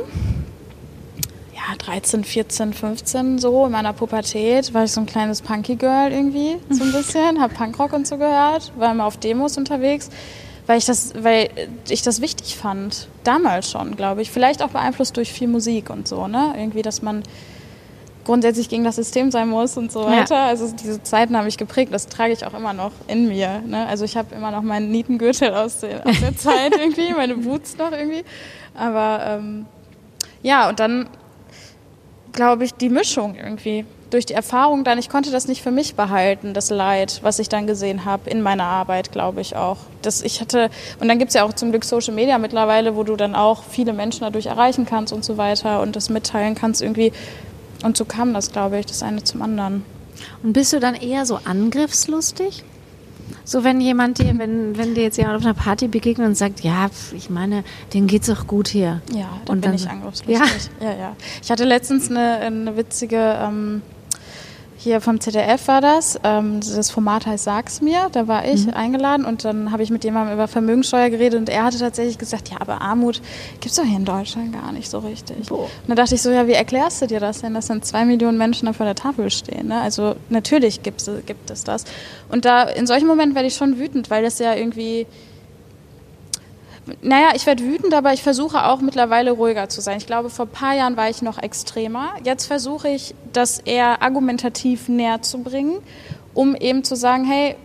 ja, 1.69 1.77
13, 1.77 2.25
14, 2.25 2.73
15 2.73 3.39
so 3.39 3.67
in 3.67 3.73
meiner 3.73 3.93
Pubertät 3.93 4.73
war 4.73 4.85
ich 4.85 4.93
so 4.93 5.01
ein 5.01 5.07
kleines 5.07 5.43
Punky-Girl 5.43 6.11
irgendwie, 6.13 6.57
so 6.71 6.85
ein 6.85 6.93
bisschen, 6.93 7.41
hab 7.41 7.55
Punkrock 7.55 7.93
und 7.93 8.07
so 8.07 8.17
gehört, 8.17 8.73
war 8.79 8.93
immer 8.93 9.05
auf 9.05 9.17
Demos 9.19 9.59
unterwegs, 9.59 10.09
weil 10.67 10.79
ich 10.79 10.87
das, 10.87 11.13
weil 11.21 11.51
ich 11.89 12.03
das 12.03 12.21
wichtig 12.21 12.57
fand. 12.57 13.09
Damals 13.25 13.71
schon, 13.71 13.97
glaube 13.97 14.23
ich. 14.23 14.31
Vielleicht 14.31 14.63
auch 14.63 14.69
beeinflusst 14.71 15.17
durch 15.17 15.33
viel 15.33 15.49
Musik 15.49 15.91
und 15.91 16.07
so, 16.09 16.29
ne? 16.29 16.55
Irgendwie, 16.57 16.83
dass 16.83 17.03
man 17.03 17.23
grundsätzlich 18.25 18.69
gegen 18.69 18.85
das 18.85 18.97
System 18.97 19.31
sein 19.31 19.49
muss 19.49 19.77
und 19.77 19.91
so 19.91 20.03
Ja. 20.03 20.21
weiter. 20.21 20.37
Also 20.37 20.71
diese 20.73 21.03
Zeiten 21.03 21.37
habe 21.37 21.49
ich 21.49 21.57
geprägt, 21.59 21.93
das 21.93 22.07
trage 22.07 22.33
ich 22.33 22.47
auch 22.47 22.55
immer 22.55 22.73
noch 22.73 22.93
in 23.09 23.27
mir. 23.29 23.61
Ne? 23.67 23.87
Also 23.87 24.05
ich 24.05 24.17
habe 24.17 24.35
immer 24.35 24.51
noch 24.51 24.63
meinen 24.63 24.91
Nietengürtel 24.93 25.53
aus 25.53 25.81
der, 25.81 26.07
aus 26.07 26.21
der 26.21 26.37
Zeit 26.37 26.77
irgendwie, 26.79 27.13
meine 27.13 27.35
Boots 27.37 27.77
noch 27.77 27.91
irgendwie. 27.93 28.23
Aber 28.75 29.21
ähm, 29.27 29.67
ja, 30.43 30.69
und 30.69 30.79
dann 30.79 31.09
glaube 32.33 32.65
ich 32.65 32.75
die 32.75 32.89
Mischung 32.89 33.35
irgendwie. 33.37 33.85
Durch 34.11 34.27
die 34.27 34.35
Erfahrung 34.35 34.83
dann, 34.83 34.99
ich 34.99 35.09
konnte 35.09 35.31
das 35.31 35.47
nicht 35.47 35.63
für 35.63 35.71
mich 35.71 35.95
behalten, 35.95 36.53
das 36.53 36.71
Leid, 36.71 37.21
was 37.23 37.39
ich 37.39 37.49
dann 37.49 37.69
gesehen 37.69 38.05
habe 38.05 38.29
in 38.29 38.43
meiner 38.43 38.65
Arbeit, 38.65 39.13
glaube 39.13 39.41
ich 39.41 39.55
auch. 39.55 39.77
Das 40.03 40.23
ich 40.23 40.41
hatte, 40.41 40.69
und 40.99 41.07
dann 41.07 41.19
gibt's 41.19 41.35
ja 41.35 41.45
auch 41.45 41.53
zum 41.53 41.71
Glück 41.71 41.85
Social 41.85 42.15
Media 42.15 42.39
mittlerweile, 42.39 42.97
wo 42.97 43.05
du 43.05 43.15
dann 43.15 43.37
auch 43.37 43.63
viele 43.63 43.93
Menschen 43.93 44.23
dadurch 44.23 44.47
erreichen 44.47 44.85
kannst 44.85 45.13
und 45.13 45.25
so 45.25 45.37
weiter 45.37 45.81
und 45.81 45.95
das 45.95 46.11
mitteilen 46.11 46.57
kannst 46.57 46.83
irgendwie. 46.83 47.13
Und 47.85 47.97
so 47.97 48.05
kam 48.05 48.35
das, 48.35 48.51
glaube 48.51 48.79
ich, 48.81 48.87
das 48.87 49.03
eine 49.03 49.23
zum 49.23 49.43
anderen. 49.43 49.85
Und 50.43 50.53
bist 50.53 50.73
du 50.73 50.81
dann 50.81 50.95
eher 50.95 51.25
so 51.25 51.39
angriffslustig? 51.45 52.65
So 53.45 53.65
wenn 53.65 53.81
jemand 53.81 54.19
dir, 54.19 54.33
wenn, 54.39 54.77
wenn 54.77 54.95
dir 54.95 55.03
jetzt 55.03 55.17
jemand 55.19 55.37
auf 55.37 55.45
einer 55.45 55.55
Party 55.55 55.89
begegnet 55.89 56.27
und 56.27 56.35
sagt, 56.37 56.61
ja, 56.61 56.89
pf, 56.89 57.13
ich 57.13 57.31
meine, 57.31 57.65
denen 57.95 58.07
geht's 58.07 58.27
doch 58.29 58.47
gut 58.47 58.69
hier. 58.69 59.01
Ja, 59.13 59.29
dann 59.45 59.57
Und 59.57 59.61
bin 59.61 59.63
dann- 59.63 59.75
ich 59.75 59.89
angriffslustig. 59.89 60.71
Ja. 60.81 60.91
ja, 60.93 61.17
Ich 61.43 61.51
hatte 61.51 61.65
letztens 61.65 62.11
eine, 62.11 62.39
eine 62.41 62.77
witzige, 62.77 63.17
ähm, 63.43 63.83
hier 64.83 65.03
vom 65.03 65.21
ZDF 65.21 65.69
war 65.69 65.83
das, 65.83 66.19
ähm, 66.25 66.61
das 66.61 66.91
Format 66.91 67.27
heißt 67.27 67.45
Sag's 67.45 67.83
mir, 67.83 68.09
da 68.13 68.29
war 68.29 68.47
ich 68.47 68.67
Mhm. 68.67 68.73
eingeladen 68.73 69.27
und 69.27 69.45
dann 69.45 69.73
habe 69.73 69.83
ich 69.83 69.91
mit 69.91 70.05
jemandem 70.05 70.33
über 70.35 70.49
Vermögenssteuer 70.49 71.11
geredet 71.11 71.39
und 71.39 71.51
er 71.51 71.65
hatte 71.65 71.79
tatsächlich 71.79 72.17
gesagt, 72.17 72.49
ja, 72.49 72.57
aber 72.61 72.81
Armut 72.81 73.21
gibt's 73.61 73.77
doch 73.77 73.85
hier 73.85 73.99
in 73.99 74.07
Deutschland 74.07 74.55
gar 74.55 74.73
nicht 74.73 74.91
so 74.91 75.01
richtig. 75.01 75.49
Boah. 75.49 75.65
Und 75.65 75.89
da 75.89 75.95
dachte 75.97 76.15
ich 76.15 76.23
so, 76.23 76.31
ja, 76.31 76.47
wie 76.47 76.53
erklärst 76.53 77.03
du 77.03 77.07
dir 77.07 77.21
das 77.21 77.43
denn, 77.43 77.53
dass 77.53 77.67
dann 77.67 77.83
zwei 77.83 78.07
Millionen 78.07 78.39
Menschen 78.39 78.65
da 78.67 78.73
vor 78.73 78.87
der 78.87 78.95
Tafel 78.95 79.31
stehen? 79.31 79.69
Ne? 79.69 79.79
Also 79.81 80.17
natürlich 80.31 80.83
gibt's, 80.83 81.11
gibt 81.27 81.51
es 81.51 81.63
das. 81.65 81.85
Und 82.31 82.47
da 82.47 82.63
in 82.63 82.87
solchen 82.87 83.07
Momenten 83.07 83.35
werde 83.35 83.49
ich 83.49 83.55
schon 83.57 83.79
wütend, 83.79 84.09
weil 84.09 84.23
das 84.23 84.39
ja 84.39 84.55
irgendwie 84.55 85.07
naja, 87.03 87.29
ich 87.35 87.47
werde 87.47 87.65
wütend, 87.65 87.95
aber 87.95 88.13
ich 88.13 88.23
versuche 88.23 88.67
auch 88.67 88.81
mittlerweile 88.81 89.33
ruhiger 89.33 89.69
zu 89.69 89.81
sein. 89.81 89.99
Ich 89.99 90.07
glaube, 90.07 90.31
vor 90.31 90.47
ein 90.47 90.51
paar 90.51 90.75
Jahren 90.75 90.97
war 90.97 91.11
ich 91.11 91.23
noch 91.23 91.39
extremer. 91.39 92.11
Jetzt 92.25 92.47
versuche 92.47 92.89
ich, 92.89 93.15
das 93.33 93.59
eher 93.61 94.03
argumentativ 94.03 94.89
näher 94.89 95.23
zu 95.23 95.39
bringen, 95.39 95.79
um 96.35 96.55
eben 96.55 96.85
zu 96.85 96.97
sagen, 96.97 97.25
hey, 97.25 97.57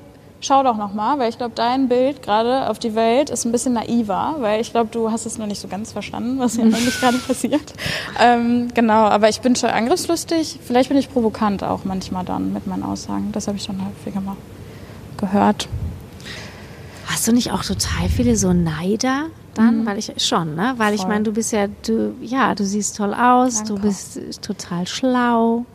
schau 0.41 0.63
doch 0.63 0.77
nochmal, 0.77 1.17
weil 1.19 1.29
ich 1.29 1.37
glaube, 1.37 1.53
dein 1.55 1.87
Bild 1.87 2.21
gerade 2.21 2.69
auf 2.69 2.79
die 2.79 2.95
Welt 2.95 3.29
ist 3.29 3.45
ein 3.45 3.51
bisschen 3.51 3.73
naiver, 3.73 4.35
weil 4.39 4.61
ich 4.61 4.71
glaube, 4.71 4.89
du 4.91 5.11
hast 5.11 5.25
es 5.25 5.37
noch 5.37 5.47
nicht 5.47 5.59
so 5.59 5.67
ganz 5.67 5.91
verstanden, 5.91 6.39
was 6.39 6.55
hier 6.55 6.63
eigentlich 6.65 6.99
gerade 6.99 7.17
passiert. 7.17 7.73
Ähm, 8.19 8.67
genau, 8.73 9.05
aber 9.05 9.29
ich 9.29 9.41
bin 9.41 9.55
schon 9.55 9.69
angriffslustig. 9.69 10.59
Vielleicht 10.63 10.89
bin 10.89 10.97
ich 10.97 11.11
provokant 11.11 11.63
auch 11.63 11.83
manchmal 11.83 12.25
dann 12.25 12.53
mit 12.53 12.67
meinen 12.67 12.83
Aussagen. 12.83 13.31
Das 13.31 13.47
habe 13.47 13.57
ich 13.57 13.63
schon 13.63 13.79
häufiger 13.83 14.21
mal 14.21 14.37
gehört. 15.17 15.67
Hast 17.07 17.27
du 17.27 17.31
nicht 17.33 17.51
auch 17.51 17.63
total 17.63 18.09
viele 18.09 18.35
so 18.35 18.51
Neider 18.53 19.27
dann? 19.53 19.81
Mhm. 19.81 19.85
Weil 19.85 19.97
ich 19.99 20.11
schon, 20.17 20.55
ne? 20.55 20.73
Weil 20.77 20.93
ich 20.93 21.01
Voll. 21.01 21.09
meine, 21.09 21.23
du 21.23 21.31
bist 21.31 21.51
ja, 21.53 21.67
du, 21.67 22.13
ja, 22.21 22.55
du 22.55 22.65
siehst 22.65 22.97
toll 22.97 23.13
aus, 23.13 23.63
du 23.63 23.73
Danke. 23.75 23.87
bist 23.87 24.17
äh, 24.17 24.29
total 24.41 24.85
schlau, 24.87 25.65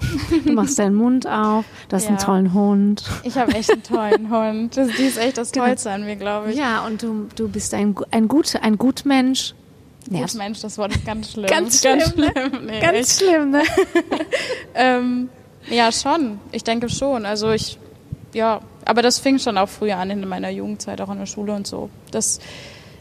du 0.45 0.53
machst 0.53 0.79
deinen 0.79 0.97
Mund 0.97 1.27
auf, 1.27 1.65
du 1.89 1.97
hast 1.97 2.07
einen 2.09 2.19
Ja. 2.19 2.25
tollen 2.25 2.53
Hund. 2.53 3.03
Ich 3.23 3.37
habe 3.39 3.55
echt 3.55 3.71
einen 3.73 3.83
tollen 3.83 4.31
Hund. 4.31 4.77
Das, 4.77 4.89
die 4.97 5.05
ist 5.05 5.19
echt 5.19 5.39
das 5.39 5.53
Genau. 5.53 5.67
Tollste 5.67 5.91
an 5.93 6.05
mir, 6.05 6.17
glaube 6.17 6.51
ich. 6.51 6.59
Ja, 6.59 6.85
und 6.87 7.03
du, 7.03 7.29
du 7.37 7.49
bist 7.49 7.73
ein, 7.75 7.95
ein, 8.11 8.29
gut, 8.29 8.55
ein 8.61 8.77
Gutmensch. 8.77 9.55
Nee, 10.09 10.23
Gut, 10.23 10.35
Mensch, 10.35 10.61
das 10.61 10.77
Wort 10.79 10.95
ist 10.97 11.05
ganz 11.07 11.33
schlimm. 11.33 11.47
Ganz 11.47 11.81
schlimm, 11.81 11.99
ne? 11.99 12.05
schlimm. 12.35 12.67
Nee, 12.67 12.81
ganz 12.81 12.99
echt. 12.99 13.21
schlimm, 13.23 13.51
ne? 13.51 13.63
Ähm, 14.75 15.29
ja, 15.69 15.93
schon. 15.93 16.39
Ich 16.53 16.65
denke 16.65 16.89
schon. 16.89 17.27
Also 17.27 17.51
ich, 17.51 17.79
ja, 18.33 18.61
aber 18.85 19.03
das 19.03 19.19
fing 19.19 19.39
schon 19.39 19.59
auch 19.59 19.69
früher 19.69 19.97
an 19.99 20.11
in 20.11 20.27
meiner 20.29 20.51
Jugendzeit, 20.51 21.01
auch 21.01 21.11
in 21.11 21.19
der 21.19 21.27
Schule 21.27 21.53
und 21.55 21.67
so. 21.67 21.91
Das 22.11 22.41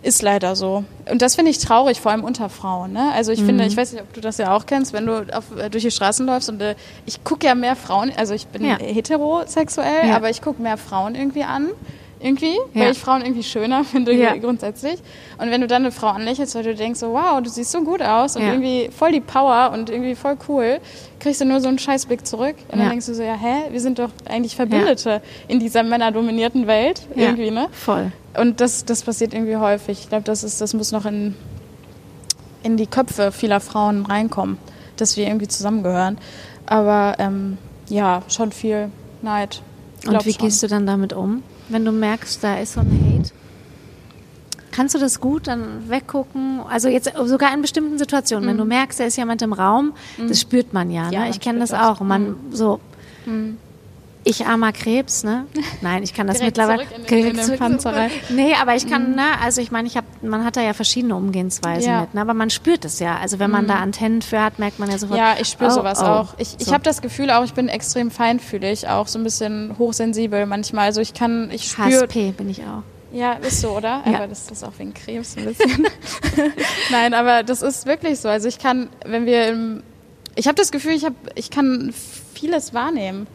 ist 0.02 0.22
leider 0.22 0.56
so. 0.56 0.86
Und 1.12 1.22
das 1.22 1.36
finde 1.36 1.52
ich 1.52 1.58
traurig, 1.60 2.00
vor 2.00 2.12
allem 2.14 2.24
unter 2.24 2.48
Frauen. 2.50 2.94
Ne? 2.94 3.12
Also 3.14 3.34
ich 3.34 3.44
finde, 3.44 3.66
ich 3.66 3.76
weiß 3.76 3.92
nicht, 3.92 4.02
ob 4.02 4.14
du 4.14 4.22
das 4.22 4.38
ja 4.38 4.56
auch 4.56 4.66
kennst, 4.66 4.94
wenn 4.94 5.06
du 5.06 5.26
auf, 5.36 5.46
äh, 5.58 5.70
durch 5.70 5.84
die 5.84 5.92
Straßen 5.92 6.26
läufst 6.26 6.48
und 6.50 6.62
äh, 6.62 6.76
ich 7.06 7.24
gucke 7.26 7.46
ja 7.46 7.54
mehr 7.54 7.76
Frauen, 7.76 8.12
also 8.16 8.34
ich 8.34 8.48
bin 8.48 8.64
Ja. 8.64 8.78
heterosexuell, 8.80 10.08
Ja. 10.08 10.16
aber 10.16 10.30
ich 10.30 10.42
gucke 10.42 10.62
mehr 10.62 10.78
Frauen 10.78 11.16
irgendwie 11.16 11.44
an. 11.44 11.68
Irgendwie, 12.22 12.56
Ja. 12.74 12.82
weil 12.82 12.92
ich 12.92 13.00
Frauen 13.00 13.22
irgendwie 13.22 13.44
schöner 13.44 13.84
finde 13.86 14.14
Ja. 14.14 14.36
grundsätzlich. 14.36 15.00
Und 15.38 15.52
wenn 15.52 15.62
du 15.62 15.68
dann 15.68 15.84
eine 15.84 15.92
Frau 15.92 16.08
anlächelst, 16.08 16.54
weil 16.56 16.64
du 16.64 16.76
denkst 16.76 17.00
so, 17.00 17.14
wow, 17.14 17.42
du 17.42 17.50
siehst 17.50 17.72
so 17.72 17.82
gut 17.82 18.02
aus 18.02 18.36
und 18.36 18.42
Ja. 18.42 18.50
irgendwie 18.50 18.90
voll 18.92 19.12
die 19.14 19.22
Power 19.22 19.72
und 19.74 19.90
irgendwie 19.90 20.16
voll 20.16 20.36
cool, 20.50 20.80
kriegst 21.20 21.40
du 21.40 21.46
nur 21.46 21.62
so 21.62 21.70
einen 21.70 21.80
Scheißblick 21.80 22.26
zurück. 22.28 22.56
Und 22.72 22.80
dann 22.80 22.90
denkst 22.90 23.06
du 23.06 23.14
so, 23.16 23.24
ja, 23.24 23.36
hä, 23.36 23.72
wir 23.72 23.80
sind 23.80 24.00
doch 24.00 24.10
eigentlich 24.28 24.56
Verbündete 24.58 25.22
in 25.48 25.60
dieser 25.60 25.84
männerdominierten 25.84 26.68
Welt 26.68 27.08
irgendwie, 27.16 27.52
ne? 27.52 27.68
Voll. 27.72 28.12
Und 28.38 28.60
das, 28.62 28.84
das 28.86 29.02
passiert 29.04 29.34
irgendwie 29.34 29.56
häufig. 29.56 30.00
Ich 30.02 30.10
glaube, 30.10 30.24
das, 30.24 30.44
ist, 30.44 30.60
das 30.62 30.74
muss 30.74 30.92
noch 30.92 31.06
in, 31.06 31.36
in 32.64 32.76
die 32.78 32.88
Köpfe 32.88 33.32
vieler 33.32 33.60
Frauen 33.60 34.06
reinkommen, 34.06 34.58
dass 34.98 35.16
wir 35.18 35.26
irgendwie 35.28 35.48
zusammengehören. 35.48 36.18
Aber 36.66 37.16
ähm, 37.20 37.58
ja, 37.88 38.22
schon 38.28 38.52
viel 38.52 38.92
Neid. 39.22 39.62
Und 40.08 40.26
wie 40.26 40.34
gehst 40.34 40.62
du 40.64 40.68
dann 40.68 40.86
damit 40.86 41.14
um, 41.14 41.44
wenn 41.70 41.86
du 41.86 41.92
merkst, 41.92 42.44
da 42.44 42.58
ist 42.60 42.74
so 42.74 42.82
ein 42.82 42.90
Hate? 43.20 43.32
Kannst 44.72 44.96
du 44.96 45.00
das 45.00 45.20
gut 45.20 45.48
dann 45.48 45.90
weggucken? 45.90 46.62
Also 46.70 46.90
jetzt 46.90 47.12
sogar 47.26 47.54
in 47.54 47.62
bestimmten 47.62 47.98
Situationen, 47.98 48.48
wenn 48.48 48.58
du 48.58 48.66
merkst, 48.66 49.00
da 49.00 49.06
ist 49.06 49.18
jemand 49.18 49.42
im 49.42 49.54
Raum, 49.54 49.94
das 50.28 50.40
spürt 50.40 50.74
man 50.74 50.92
ja. 50.92 51.10
Ja, 51.12 51.22
ne? 51.22 51.30
Ich 51.30 51.40
kenne 51.40 51.60
das 51.60 51.74
auch. 51.74 52.00
Man 52.02 52.36
so, 52.52 52.80
ich 54.30 54.46
armer 54.46 54.72
Krebs, 54.72 55.24
ne? 55.24 55.46
Nein, 55.82 56.04
ich 56.04 56.14
kann 56.14 56.28
das 56.28 56.42
mittlerweile. 56.42 56.86
Direkt 57.10 57.44
zurück- 57.44 57.60
Panzer 57.60 57.96
rein. 57.96 58.12
Nee, 58.30 58.54
aber 58.62 58.76
ich 58.76 58.88
kann, 58.88 59.16
ne, 59.16 59.40
also 59.42 59.62
ich 59.62 59.72
meine, 59.72 59.88
ich 59.88 59.98
habe, 59.98 60.08
man 60.22 60.44
hat 60.46 60.56
da 60.56 60.62
ja 60.62 60.74
verschiedene 60.74 61.16
Umgehensweisen 61.16 61.90
Ja. 61.90 62.02
mit, 62.02 62.14
ne? 62.14 62.22
aber 62.22 62.34
man 62.34 62.50
spürt 62.50 62.86
es 62.86 63.00
ja. 63.00 63.18
Also 63.18 63.40
wenn 63.40 63.52
man 63.52 63.68
da 63.68 63.76
Antennen 63.76 64.22
für 64.22 64.42
hat, 64.42 64.60
merkt 64.60 64.80
man 64.80 64.90
ja 64.90 64.98
sofort. 64.98 65.20
Ja, 65.20 65.36
ich 65.40 65.48
spüre 65.48 65.72
oh, 65.72 65.74
sowas 65.74 66.00
oh. 66.02 66.06
auch. 66.06 66.34
Ich, 66.38 66.56
ich 66.60 66.68
So. 66.68 66.74
habe 66.74 66.84
das 66.84 67.02
Gefühl 67.02 67.32
auch, 67.32 67.44
ich 67.44 67.54
bin 67.54 67.68
extrem 67.68 68.12
feinfühlig, 68.12 68.88
auch 68.88 69.08
so 69.08 69.20
ein 69.20 69.24
bisschen 69.24 69.76
hochsensibel 69.78 70.46
manchmal. 70.46 70.86
Also 70.86 71.02
ich 71.02 71.14
kann, 71.14 71.50
ich 71.52 71.70
spüre. 71.72 72.04
HSP 72.04 72.32
bin 72.32 72.50
ich 72.50 72.62
auch. 72.62 72.84
Ja, 73.12 73.34
ist 73.34 73.62
so, 73.62 73.72
oder? 73.72 74.04
Ja. 74.06 74.18
Aber 74.18 74.28
das 74.28 74.50
ist 74.52 74.64
auch 74.64 74.74
wegen 74.78 74.94
Krebs 74.94 75.36
ein 75.36 75.46
bisschen. 75.46 75.88
Nein, 76.92 77.14
aber 77.14 77.44
das 77.44 77.62
ist 77.62 77.86
wirklich 77.88 78.20
so. 78.20 78.30
Also 78.30 78.48
ich 78.48 78.60
kann, 78.60 78.90
wenn 79.06 79.26
wir 79.26 79.48
im, 79.48 79.84
ich 80.36 80.48
habe 80.48 80.56
das 80.56 80.72
Gefühl, 80.72 80.92
ich, 80.94 81.06
hab, 81.06 81.14
ich 81.36 81.50
kann 81.50 81.92
vieles 82.36 82.74
wahrnehmen. 82.74 83.26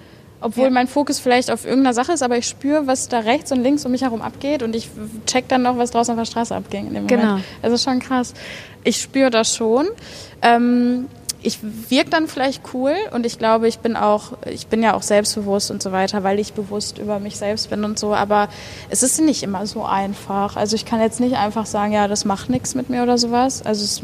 Obwohl 0.45 0.65
Ja. 0.65 0.71
mein 0.71 0.87
Fokus 0.89 1.19
vielleicht 1.21 1.51
auf 1.51 1.65
irgendeiner 1.65 1.95
Sache 1.95 2.13
ist, 2.13 2.23
aber 2.23 2.37
ich 2.37 2.47
spüre, 2.47 2.87
was 2.87 3.09
da 3.09 3.21
rechts 3.21 3.51
und 3.51 3.63
links 3.63 3.85
um 3.87 3.93
mich 3.93 4.03
herum 4.03 4.21
abgeht 4.21 4.63
und 4.63 4.77
ich 4.77 4.91
check 5.27 5.49
dann 5.49 5.63
noch, 5.63 5.79
was 5.79 5.91
draußen 5.91 6.13
auf 6.13 6.21
der 6.21 6.27
Straße 6.27 6.55
abging 6.55 6.87
in 6.89 6.95
dem 6.95 7.07
Genau. 7.07 7.25
Moment. 7.25 7.45
Also 7.63 7.79
schon 7.79 7.99
krass. 7.99 8.35
Ich 8.85 9.01
spüre 9.01 9.31
das 9.31 9.57
schon. 9.57 9.87
Ähm, 10.43 11.07
ich 11.43 11.59
wirke 11.63 12.11
dann 12.11 12.27
vielleicht 12.29 12.61
cool 12.75 12.93
und 13.13 13.25
ich 13.25 13.39
glaube, 13.39 13.69
ich 13.69 13.79
bin 13.79 13.97
auch, 13.97 14.33
ich 14.51 14.67
bin 14.67 14.83
ja 14.83 14.95
auch 14.95 15.03
selbstbewusst 15.03 15.71
und 15.71 15.83
so 15.83 15.93
weiter, 15.93 16.23
weil 16.25 16.39
ich 16.39 16.53
bewusst 16.53 16.99
über 16.99 17.19
mich 17.21 17.37
selbst 17.39 17.71
bin 17.71 17.83
und 17.85 17.99
so, 17.99 18.15
aber 18.15 18.49
es 18.91 19.03
ist 19.03 19.21
nicht 19.23 19.43
immer 19.43 19.67
so 19.67 19.85
einfach. 19.85 20.57
Also 20.57 20.75
ich 20.77 20.85
kann 20.85 21.01
jetzt 21.01 21.21
nicht 21.21 21.37
einfach 21.37 21.65
sagen, 21.67 21.93
ja, 21.93 22.07
das 22.07 22.25
macht 22.27 22.51
nichts 22.51 22.75
mit 22.75 22.91
mir 22.91 23.03
oder 23.03 23.17
sowas. 23.19 23.63
Also 23.65 23.83
es, 23.85 24.03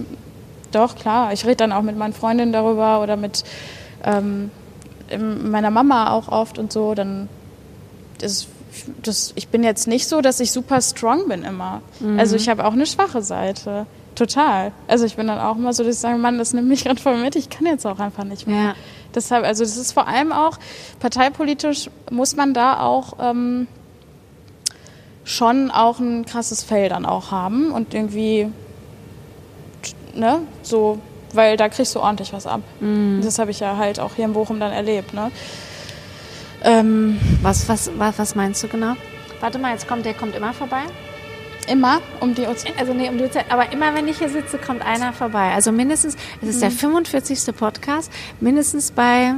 doch, 0.73 0.97
klar, 0.97 1.33
ich 1.33 1.45
rede 1.45 1.57
dann 1.57 1.73
auch 1.73 1.83
mit 1.83 1.97
meinen 1.99 2.13
Freundinnen 2.13 2.53
darüber 2.53 3.03
oder 3.03 3.17
mit 3.17 3.43
ähm, 4.05 4.51
meiner 5.19 5.71
Mama 5.71 6.13
auch 6.13 6.29
oft 6.29 6.59
und 6.59 6.73
so, 6.73 6.95
dann 6.95 7.29
das, 8.19 8.49
das, 9.03 9.33
ich 9.35 9.49
bin 9.49 9.65
jetzt 9.65 9.89
nicht 9.89 10.07
so, 10.07 10.21
dass 10.21 10.41
ich 10.41 10.53
super 10.53 10.81
strong 10.81 11.29
bin 11.29 11.43
immer. 11.43 11.83
Also 12.19 12.37
ich 12.37 12.49
habe 12.49 12.65
auch 12.65 12.73
eine 12.73 12.87
schwache 12.87 13.23
Seite. 13.23 13.87
Total. 14.15 14.73
Also 14.87 15.07
ich 15.07 15.17
bin 15.17 15.29
dann 15.29 15.39
auch 15.39 15.57
immer 15.57 15.73
so, 15.73 15.83
dass 15.83 15.95
ich 15.95 16.01
sage, 16.01 16.19
Mann, 16.19 16.39
das 16.39 16.53
nimmt 16.53 16.69
mich 16.69 16.85
gerade 16.85 17.01
voll 17.01 17.17
mit, 17.17 17.37
ich 17.37 17.49
kann 17.49 17.67
jetzt 17.67 17.87
auch 17.87 17.99
einfach 17.99 18.25
nicht 18.25 18.47
mehr. 18.47 18.63
Ja. 18.63 18.75
Deshalb, 19.15 19.45
also 19.45 19.65
das 19.65 19.77
ist 19.77 19.93
vor 19.93 20.07
allem 20.07 20.33
auch, 20.33 20.59
parteipolitisch 21.01 21.91
muss 22.11 22.37
man 22.37 22.55
da 22.55 22.81
auch 22.81 23.15
ähm, 23.19 23.67
schon 25.25 25.71
auch 25.71 25.99
ein 25.99 26.27
krasses 26.27 26.63
Fell 26.63 26.89
dann 26.89 27.07
auch 27.07 27.31
haben 27.31 27.73
und 27.73 27.95
irgendwie, 27.95 28.49
ne, 30.15 30.41
so, 30.63 30.99
weil 31.33 31.57
da 31.57 31.69
kriegst 31.69 31.95
du 31.95 32.01
ordentlich 32.01 32.33
was 32.33 32.47
ab. 32.47 32.61
Das 33.23 33.39
habe 33.39 33.51
ich 33.51 33.61
ja 33.61 33.77
halt 33.77 34.01
auch 34.01 34.15
hier 34.17 34.25
in 34.25 34.33
Bochum 34.33 34.61
dann 34.61 34.73
erlebt, 34.73 35.15
ne. 35.15 35.31
Ähm, 36.63 37.19
Was, 37.43 37.69
was, 37.69 37.91
was, 37.97 38.19
was 38.19 38.35
meinst 38.35 38.63
du 38.63 38.69
genau? 38.69 38.95
Warte 39.41 39.59
mal, 39.59 39.73
jetzt 39.73 39.89
kommt 39.89 40.05
der 40.05 40.15
kommt 40.15 40.35
immer 40.37 40.53
vorbei. 40.53 40.83
immer 41.69 42.01
um 42.21 42.35
die 42.35 42.43
Uhrzeit. 42.43 42.73
Also 42.79 42.93
nee, 42.93 43.09
um 43.09 43.17
die 43.17 43.25
Uhrzeit. 43.25 43.47
Aber 43.51 43.73
immer 43.73 43.95
wenn 43.95 44.09
ich 44.09 44.19
hier 44.19 44.29
sitze, 44.29 44.59
kommt 44.59 44.83
einer 44.83 45.13
vorbei. 45.13 45.53
Also 45.55 45.73
mindestens, 45.73 46.17
es 46.43 46.49
ist 46.49 46.57
Mhm. 46.57 46.61
der 46.61 46.71
45. 46.73 47.55
Podcast, 47.57 48.11
mindestens 48.41 48.91
bei 48.91 49.35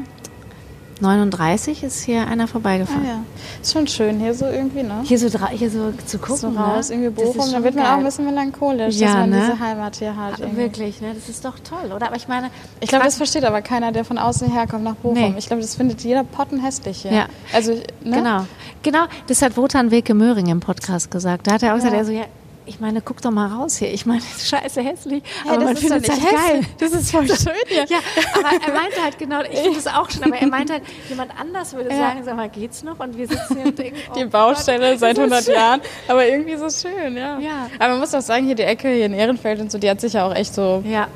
39 1.03 1.83
ist 1.83 2.03
hier 2.03 2.27
einer 2.27 2.45
Ah, 2.45 2.47
vorbeigefahren. 2.47 3.05
ja. 3.05 3.19
Ist 3.61 3.73
schon 3.73 3.87
schön 3.87 4.19
hier 4.21 4.33
so 4.35 4.47
irgendwie, 4.47 4.83
ne? 4.83 5.01
Hier 5.05 5.19
so, 5.19 5.29
hier 5.51 5.71
so 5.71 5.93
zu 6.07 6.19
gucken. 6.19 6.37
so 6.37 6.49
raus, 6.51 6.89
ne? 6.89 6.95
irgendwie 6.97 7.11
Bochum, 7.25 7.51
da 7.53 7.63
wird 7.65 7.75
man 7.75 7.85
geil. 7.85 7.93
auch 7.93 7.99
ein 7.99 8.05
bisschen 8.05 8.25
melancholisch, 8.25 8.97
Ja, 8.97 9.09
dass 9.09 9.17
man 9.17 9.31
ne? 9.31 9.41
diese 9.51 9.61
Heimat 9.61 9.97
hier 9.97 10.17
hat. 10.17 10.39
irgendwie. 10.41 10.57
Wirklich, 10.57 11.01
ne? 11.01 11.13
Das 11.15 11.29
ist 11.29 11.45
doch 11.45 11.59
toll, 11.59 11.93
oder? 11.95 12.07
Aber 12.07 12.17
ich 12.17 12.29
meine, 12.29 12.51
Ich 12.81 12.89
glaube, 12.89 13.05
das 13.05 13.17
versteht 13.17 13.45
aber 13.45 13.61
keiner, 13.63 13.93
der 13.93 14.05
von 14.05 14.17
außen 14.19 14.51
herkommt 14.51 14.85
nach 14.85 14.95
Bochum. 14.95 15.19
Nee. 15.19 15.35
Ich 15.39 15.47
glaube, 15.49 15.61
das 15.61 15.75
findet 15.75 16.03
jeder 16.03 16.25
pottenhässlich 16.25 17.03
hier. 17.03 17.13
Ja. 17.13 17.27
Also, 17.53 17.73
ne? 17.73 17.83
Genau, 18.17 18.47
genau. 18.83 19.05
Das 19.27 19.43
hat 19.43 19.57
Wotan 19.57 19.91
Wilke 19.91 20.15
Möhring 20.15 20.47
im 20.47 20.61
Podcast 20.61 21.11
gesagt. 21.11 21.47
Da 21.47 21.55
hat 21.55 21.63
er 21.63 21.73
auch 21.73 21.77
gesagt, 21.77 21.93
Ja. 21.95 21.99
er 21.99 22.05
so, 22.05 22.13
ja, 22.13 22.25
ich 22.67 22.81
meine, 22.81 23.01
guck 23.03 23.21
doch 23.23 23.31
mal 23.31 23.47
raus 23.49 23.77
hier. 23.77 23.93
Ich 23.93 24.07
meine, 24.07 24.21
das 24.21 24.37
ist 24.43 24.49
scheiße 24.49 24.83
hässlich, 24.83 25.23
Hey, 25.45 25.51
aber 25.53 25.65
das 25.65 25.65
man 25.65 25.77
findet 25.77 26.09
es 26.09 26.11
halt 26.11 26.35
geil. 26.35 26.61
Das 26.79 26.93
ist 26.93 27.11
voll 27.11 27.27
schön 27.27 27.53
hier. 27.67 27.85
Ja, 27.89 27.99
aber 28.35 28.49
er 28.67 28.73
meinte 28.75 29.03
halt 29.03 29.19
genau, 29.19 29.41
ich 29.43 29.59
finde 29.59 29.79
es 29.79 29.87
auch 29.87 30.11
schon, 30.11 30.25
aber 30.25 30.37
er 30.37 30.47
meinte 30.49 30.75
halt, 30.75 30.83
jemand 31.09 31.31
anders 31.39 31.73
würde 31.75 31.91
Ja. 31.91 31.97
sagen, 31.97 32.23
sag 32.25 32.37
mal, 32.37 32.49
geht's 32.49 32.83
noch? 32.83 32.99
Und 33.01 33.17
wir 33.17 33.27
sitzen 33.27 33.57
hier 33.57 33.67
und 33.67 33.79
denken, 33.79 33.99
oh 34.11 34.15
Die 34.19 34.25
Baustelle 34.27 34.91
Gott, 34.93 35.01
seit 35.01 35.19
das 35.19 35.25
ist 35.25 35.33
100 35.33 35.45
schön. 35.45 35.55
Jahren. 35.55 35.81
Aber 36.09 36.27
irgendwie 36.27 36.53
ist 36.53 36.61
es 36.63 36.83
schön, 36.83 37.17
ja. 37.17 37.39
Ja. 37.39 37.69
Aber 37.79 37.91
man 37.91 38.01
muss 38.01 38.15
auch 38.15 38.21
sagen, 38.21 38.47
hier 38.47 38.55
die 38.55 38.63
Ecke 38.63 38.89
hier 38.89 39.07
in 39.07 39.15
Ehrenfeld 39.15 39.61
und 39.61 39.71
so, 39.73 39.79
die 39.79 39.89
hat 39.91 40.01
sich 40.01 40.13
ja 40.15 40.27
auch 40.27 40.35
echt 40.35 40.55
so 40.55 40.83
Ja, 40.87 41.09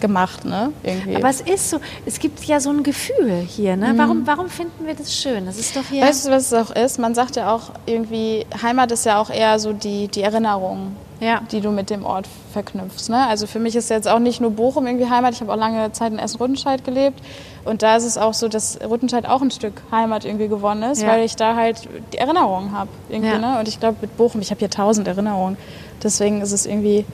gemacht, 0.00 0.44
ne? 0.44 0.72
Irgendwie. 0.82 1.16
aber 1.16 1.28
es 1.28 1.40
ist 1.40 1.70
so, 1.70 1.78
es 2.06 2.18
gibt 2.18 2.42
ja 2.44 2.60
so 2.60 2.70
ein 2.70 2.82
Gefühl 2.82 3.40
hier, 3.46 3.76
ne? 3.76 3.92
Warum, 3.96 4.26
warum 4.26 4.48
finden 4.48 4.86
wir 4.86 4.94
das 4.94 5.14
schön? 5.14 5.46
Das 5.46 5.58
ist 5.58 5.76
doch 5.76 5.84
hier. 5.90 6.04
Mhm. 6.04 6.08
Weißt 6.08 6.26
du, 6.26 6.30
was 6.30 6.50
es 6.50 6.54
auch 6.54 6.74
ist? 6.74 6.98
Man 6.98 7.14
sagt 7.14 7.36
ja 7.36 7.52
auch 7.54 7.70
irgendwie, 7.86 8.46
Heimat 8.62 8.90
ist 8.92 9.04
ja 9.06 9.20
auch 9.20 9.30
eher 9.30 9.58
so 9.58 9.72
die, 9.72 10.08
die 10.08 10.22
Erinnerung, 10.22 10.96
Ja. 11.20 11.40
die 11.52 11.60
du 11.60 11.70
mit 11.70 11.90
dem 11.90 12.04
Ort 12.04 12.26
verknüpfst. 12.52 13.08
Ne? 13.10 13.26
Also 13.26 13.46
für 13.46 13.58
mich 13.58 13.76
ist 13.76 13.90
jetzt 13.90 14.08
auch 14.08 14.18
nicht 14.18 14.40
nur 14.40 14.50
Bochum 14.50 14.86
irgendwie 14.86 15.08
Heimat. 15.08 15.34
Ich 15.34 15.40
habe 15.40 15.52
auch 15.52 15.56
lange 15.56 15.92
Zeit 15.92 16.12
in 16.12 16.18
Essen-Rüttenscheid 16.18 16.84
gelebt. 16.84 17.20
Und 17.64 17.82
da 17.82 17.96
ist 17.96 18.04
es 18.04 18.16
auch 18.16 18.32
so, 18.34 18.48
dass 18.48 18.78
Rüttenscheid 18.80 19.26
auch 19.26 19.42
ein 19.42 19.50
Stück 19.50 19.82
Heimat 19.92 20.24
irgendwie 20.24 20.48
gewonnen 20.48 20.82
ist, 20.90 21.02
Ja. 21.02 21.08
weil 21.08 21.24
ich 21.24 21.36
da 21.36 21.54
halt 21.56 21.88
die 22.12 22.18
Erinnerungen 22.18 22.72
habe. 22.72 22.88
Ja. 23.10 23.38
ne? 23.38 23.58
Und 23.60 23.68
ich 23.68 23.78
glaube, 23.78 23.98
mit 24.00 24.16
Bochum, 24.16 24.40
ich 24.40 24.50
habe 24.50 24.58
hier 24.60 24.70
tausend 24.70 25.06
Erinnerungen. 25.08 25.56
Deswegen 26.02 26.40
ist 26.40 26.52
es 26.52 26.64
irgendwie 26.64 27.04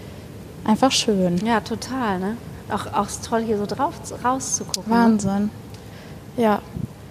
einfach 0.64 0.92
schön. 0.92 1.44
ja, 1.44 1.60
total, 1.60 2.18
ne? 2.20 2.36
Auch, 2.70 2.86
auch 2.92 3.06
toll, 3.28 3.42
hier 3.42 3.58
so 3.58 3.66
drauf 3.66 3.94
rauszugucken. 4.24 4.92
Ne? 4.92 4.98
Wahnsinn. 4.98 5.50
Ja. 6.36 6.60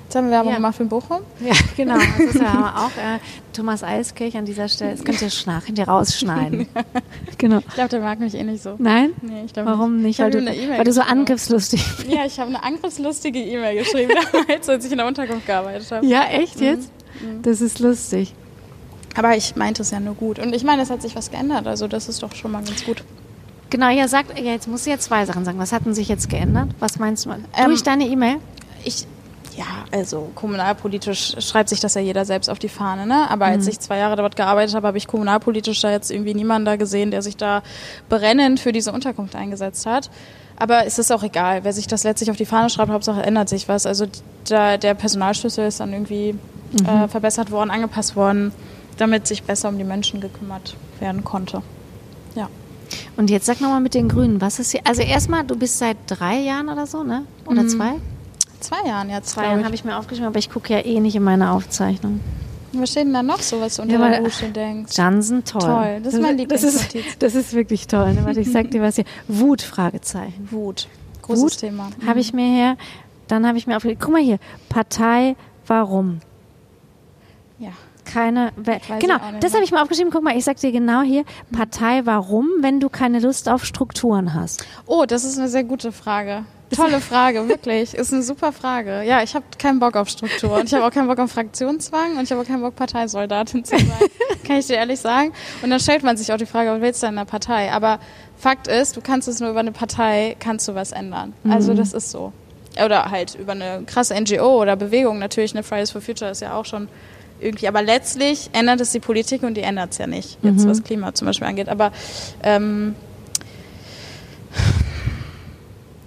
Jetzt 0.04 0.16
haben 0.16 0.26
wir 0.26 0.32
Werbung 0.34 0.52
Ja. 0.52 0.58
gemacht 0.58 0.76
für 0.76 0.86
Bochum. 0.86 1.22
Ja, 1.40 1.54
genau. 1.76 1.96
Das 1.98 2.36
ist 2.36 2.40
ja 2.40 2.76
auch 2.78 2.96
äh, 3.02 3.18
Thomas 3.54 3.84
Eiskirch 3.84 4.38
an 4.38 4.46
dieser 4.46 4.68
Stelle. 4.70 4.92
Das 4.92 5.04
könnt 5.04 5.20
ihr 5.22 5.32
schnach, 5.32 5.66
könnt 5.66 5.80
ihr 5.80 5.88
rausschneiden. 5.88 6.68
genau. 7.40 7.58
Ich 7.60 7.74
glaube, 7.74 7.90
der 7.90 8.02
mag 8.02 8.20
mich 8.20 8.36
eh 8.36 8.44
nicht 8.44 8.62
so. 8.62 8.76
Nein? 8.78 9.14
Nee, 9.24 9.46
ich 9.46 9.54
glaube 9.54 9.72
Warum 9.72 10.02
nicht? 10.04 10.20
Weil 10.20 10.30
du, 10.30 10.40
E-Mail 10.40 10.78
weil 10.78 10.84
du 10.84 10.94
so 10.94 11.02
angriffslustig 11.02 11.84
bist. 11.98 12.08
Ja, 12.12 12.24
ich 12.26 12.40
habe 12.40 12.50
eine 12.50 12.64
angriffslustige 12.64 13.40
E-Mail 13.40 13.80
geschrieben 13.80 14.14
damals, 14.32 14.70
als 14.70 14.86
ich 14.86 14.92
in 14.92 14.98
der 15.00 15.08
Unterkunft 15.08 15.48
gearbeitet 15.48 15.90
habe. 15.92 16.06
Ja, 16.06 16.26
echt 16.26 16.62
jetzt? 16.62 16.92
Das 17.42 17.62
ist 17.62 17.80
lustig. 17.80 18.36
Aber 19.16 19.36
ich 19.36 19.56
meinte 19.56 19.82
es 19.82 19.90
ja 19.92 20.00
nur 20.00 20.14
gut. 20.14 20.38
Und 20.38 20.54
ich 20.54 20.64
meine, 20.64 20.84
es 20.84 20.90
hat 20.92 21.02
sich 21.02 21.16
was 21.16 21.32
geändert. 21.32 21.66
Also 21.66 21.88
das 21.88 22.10
ist 22.10 22.22
doch 22.22 22.36
schon 22.36 22.52
mal 22.52 22.64
ganz 22.64 22.86
gut. 22.86 23.04
Genau, 23.70 23.90
ja, 23.90 24.08
sagt, 24.08 24.38
ja, 24.38 24.52
jetzt 24.52 24.68
musst 24.68 24.86
du 24.86 24.92
ja 24.92 25.00
zwei 25.00 25.26
Sachen 25.26 25.44
sagen. 25.46 25.60
Was 25.60 25.72
hat 25.72 25.86
denn 25.86 25.94
sich 25.94 26.08
jetzt 26.08 26.30
geändert? 26.30 26.70
Was 26.80 27.00
meinst 27.00 27.26
du? 27.26 27.32
Ähm, 27.32 27.44
Durch 27.66 27.84
deine 27.84 28.06
E-Mail? 28.06 28.38
Ich, 28.84 29.08
ja, 29.58 29.66
also 29.92 30.32
kommunalpolitisch 30.36 31.36
schreibt 31.40 31.70
sich 31.70 31.80
das 31.80 31.96
ja 31.96 32.02
jeder 32.02 32.26
selbst 32.26 32.50
auf 32.50 32.60
die 32.60 32.70
Fahne, 32.70 33.06
ne? 33.08 33.30
Aber 33.30 33.46
als 33.46 33.68
ich 33.68 33.80
zwei 33.80 33.98
Jahre 33.98 34.16
dort 34.16 34.36
gearbeitet 34.36 34.76
habe, 34.76 34.88
habe 34.88 34.98
ich 34.98 35.08
kommunalpolitisch 35.08 35.82
da 35.82 35.92
jetzt 35.92 36.12
irgendwie 36.12 36.34
niemanden 36.34 36.66
da 36.66 36.76
gesehen, 36.76 37.10
der 37.12 37.22
sich 37.22 37.38
da 37.38 37.64
brennend 38.10 38.60
für 38.60 38.72
diese 38.72 38.92
Unterkunft 38.92 39.36
eingesetzt 39.36 39.86
hat. 39.86 40.10
Aber 40.58 40.86
es 40.86 41.00
ist 41.00 41.12
auch 41.12 41.24
egal, 41.24 41.64
wer 41.64 41.74
sich 41.74 41.88
das 41.88 42.04
letztlich 42.04 42.32
auf 42.32 42.38
die 42.38 42.46
Fahne 42.46 42.70
schreibt, 42.70 42.92
Hauptsache 42.92 43.24
ändert 43.24 43.50
sich 43.50 43.68
was. 43.68 43.86
Also 43.86 44.06
da, 44.48 44.78
der 44.78 44.94
Personalschlüssel 44.94 45.68
ist 45.68 45.80
dann 45.80 45.92
irgendwie 45.92 46.36
äh, 46.86 47.08
verbessert 47.08 47.52
worden, 47.52 47.72
angepasst 47.72 48.16
worden, 48.16 48.54
damit 48.98 49.28
sich 49.28 49.44
besser 49.44 49.70
um 49.70 49.78
die 49.78 49.84
Menschen 49.84 50.22
gekümmert 50.22 50.76
werden 51.00 51.24
konnte. 51.24 51.62
Ja. 52.36 52.50
Und 53.18 53.30
jetzt 53.30 53.46
sag 53.46 53.62
nochmal 53.62 53.80
mit 53.82 53.94
den 53.94 54.10
Grünen, 54.10 54.42
was 54.42 54.60
ist 54.60 54.72
hier? 54.72 54.82
Also 54.84 55.02
erstmal, 55.02 55.44
du 55.46 55.56
bist 55.56 55.78
seit 55.78 55.98
drei 56.08 56.40
Jahren 56.40 56.68
oder 56.70 56.86
so, 56.86 57.04
ne? 57.04 57.24
Oder 57.46 57.64
Mhm. 57.64 57.70
zwei? 57.70 57.94
Zwei 58.60 58.88
Jahren 58.88 59.10
jetzt, 59.10 59.30
Zwei 59.30 59.44
Jahren 59.46 59.60
ich. 59.60 59.66
habe 59.66 59.76
ich 59.76 59.86
mir 59.86 59.98
aufgeschrieben, 59.98 60.28
aber 60.28 60.40
ich 60.40 60.50
gucke 60.50 60.74
ja 60.74 60.80
eh 60.84 61.00
nicht 61.00 61.16
in 61.16 61.24
meine 61.24 61.52
Aufzeichnung. 61.52 62.20
Was 62.74 62.90
steht 62.92 63.06
denn 63.06 63.14
da 63.14 63.24
noch 63.24 63.40
so, 63.40 63.62
was 63.62 63.76
du 63.78 63.84
unter 63.84 63.98
Ja, 64.00 64.10
der 64.10 64.22
Dusche 64.22 64.50
denkst? 64.50 64.98
Jansen, 64.98 65.46
toll. 65.46 65.62
Toll, 65.62 66.02
das 66.04 66.14
ist 66.14 66.22
mein 66.22 66.38
das 66.38 66.62
Lieblingsnotiz. 66.62 67.18
das 67.20 67.36
ist 67.36 67.54
wirklich 67.54 67.88
toll. 67.88 68.14
Ne? 68.14 68.26
Warte, 68.26 68.42
ich 68.42 68.52
sag 68.52 68.70
dir 68.72 68.82
was 68.82 68.96
hier. 68.96 69.06
Wut, 69.30 69.62
Fragezeichen. 69.62 70.50
Wut. 70.52 70.88
Großes 71.22 71.44
Wut 71.44 71.58
Thema. 71.58 71.90
Habe 72.06 72.20
ich 72.20 72.34
mir 72.34 72.46
her, 72.48 72.76
dann 73.28 73.48
habe 73.48 73.58
ich 73.58 73.66
mir 73.66 73.78
aufgeschrieben, 73.78 74.02
guck 74.04 74.14
mal 74.14 74.22
hier, 74.22 74.40
Partei, 74.68 75.36
warum? 75.68 76.20
Keine, 78.06 78.52
we- 78.56 78.80
Weiß 78.88 79.00
genau, 79.02 79.16
das 79.42 79.54
habe 79.54 79.64
ich 79.64 79.72
mir 79.72 79.82
aufgeschrieben. 79.82 80.12
Guck 80.12 80.24
mal, 80.24 80.38
ich 80.38 80.46
sag 80.46 80.58
dir 80.58 80.72
genau 80.72 81.02
hier, 81.02 81.24
Partei, 81.52 82.02
warum, 82.06 82.50
wenn 82.62 82.80
du 82.80 82.90
keine 82.90 83.20
Lust 83.20 83.50
auf 83.50 83.66
Strukturen 83.66 84.34
hast? 84.34 84.66
Oh, 84.86 85.06
das 85.06 85.24
ist 85.26 85.38
eine 85.38 85.48
sehr 85.50 85.64
gute 85.64 85.92
Frage. 85.92 86.46
Tolle 86.76 87.00
Frage, 87.00 87.48
wirklich. 87.48 87.94
Ist 87.94 88.12
eine 88.12 88.24
super 88.24 88.52
Frage. 88.52 89.04
Ja, 89.04 89.22
ich 89.22 89.36
habe 89.36 89.46
keinen 89.60 89.80
Bock 89.80 89.96
auf 89.96 90.10
Struktur 90.10 90.54
und 90.58 90.64
ich 90.66 90.74
habe 90.74 90.84
auch 90.86 90.90
keinen 90.92 91.08
Bock 91.08 91.20
auf 91.20 91.32
Fraktionszwang 91.32 92.18
und 92.18 92.24
ich 92.24 92.32
habe 92.32 92.42
auch 92.42 92.46
keinen 92.46 92.62
Bock, 92.62 92.76
Parteisoldatin 92.76 93.64
zu 93.64 93.78
sein. 93.78 93.88
Kann 94.48 94.58
ich 94.58 94.68
dir 94.68 94.78
ehrlich 94.78 95.00
sagen. 95.00 95.32
Und 95.62 95.70
dann 95.70 95.80
stellt 95.80 96.02
man 96.04 96.18
sich 96.18 96.34
auch 96.34 96.38
die 96.38 96.48
Frage, 96.48 96.72
was 96.72 96.82
willst 96.82 97.04
du 97.04 97.08
in 97.08 97.14
einer 97.14 97.26
Partei? 97.26 97.72
Aber 97.72 98.00
Fakt 98.38 98.68
ist, 98.68 98.98
du 98.98 99.02
kannst 99.02 99.28
es 99.28 99.40
nur 99.40 99.52
über 99.52 99.60
eine 99.60 99.72
Partei, 99.72 100.36
kannst 100.40 100.68
du 100.68 100.74
was 100.76 100.92
ändern. 100.92 101.34
Also 101.48 101.74
das 101.76 101.94
ist 101.94 102.10
so. 102.12 102.34
Oder 102.84 103.10
halt 103.12 103.36
über 103.36 103.54
eine 103.54 103.84
krasse 103.86 104.14
NGO 104.20 104.60
oder 104.62 104.76
Bewegung. 104.76 105.20
Natürlich, 105.20 105.54
eine 105.54 105.64
Fridays 105.64 105.92
for 105.92 106.02
Future 106.02 106.32
ist 106.32 106.42
ja 106.42 106.56
auch 106.58 106.66
schon 106.66 106.90
irgendwie. 107.40 107.68
Aber 107.68 107.82
letztlich 107.82 108.50
ändert 108.54 108.82
es 108.82 108.92
die 108.92 109.00
Politik 109.00 109.44
und 109.44 109.56
die 109.56 109.62
ändert 109.62 109.92
es 109.92 109.98
ja 109.98 110.08
nicht. 110.08 110.38
Jetzt 110.42 110.68
was 110.68 110.84
Klima 110.84 111.14
zum 111.14 111.28
Beispiel 111.28 111.48
angeht. 111.48 111.70
Aber 111.70 111.92
ähm, 112.44 112.96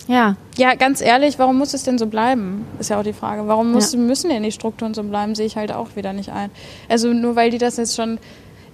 Ja, 0.06 0.36
Ja, 0.56 0.74
ganz 0.74 1.00
ehrlich, 1.02 1.38
warum 1.38 1.58
muss 1.58 1.74
es 1.74 1.82
denn 1.84 1.98
so 1.98 2.06
bleiben? 2.06 2.64
Ist 2.78 2.88
ja 2.90 2.98
auch 2.98 3.02
die 3.04 3.12
Frage. 3.12 3.46
Warum 3.46 3.72
muss, 3.72 3.92
Ja. 3.92 3.98
müssen 3.98 4.30
denn 4.30 4.42
die 4.42 4.52
Strukturen 4.52 4.94
so 4.94 5.02
bleiben, 5.02 5.34
sehe 5.34 5.44
ich 5.46 5.56
halt 5.56 5.70
auch 5.70 5.96
wieder 5.96 6.12
nicht 6.14 6.30
ein. 6.32 6.50
Also 6.88 7.12
nur 7.12 7.36
weil 7.36 7.50
die 7.50 7.58
das 7.58 7.76
jetzt 7.76 7.94
schon, 7.94 8.18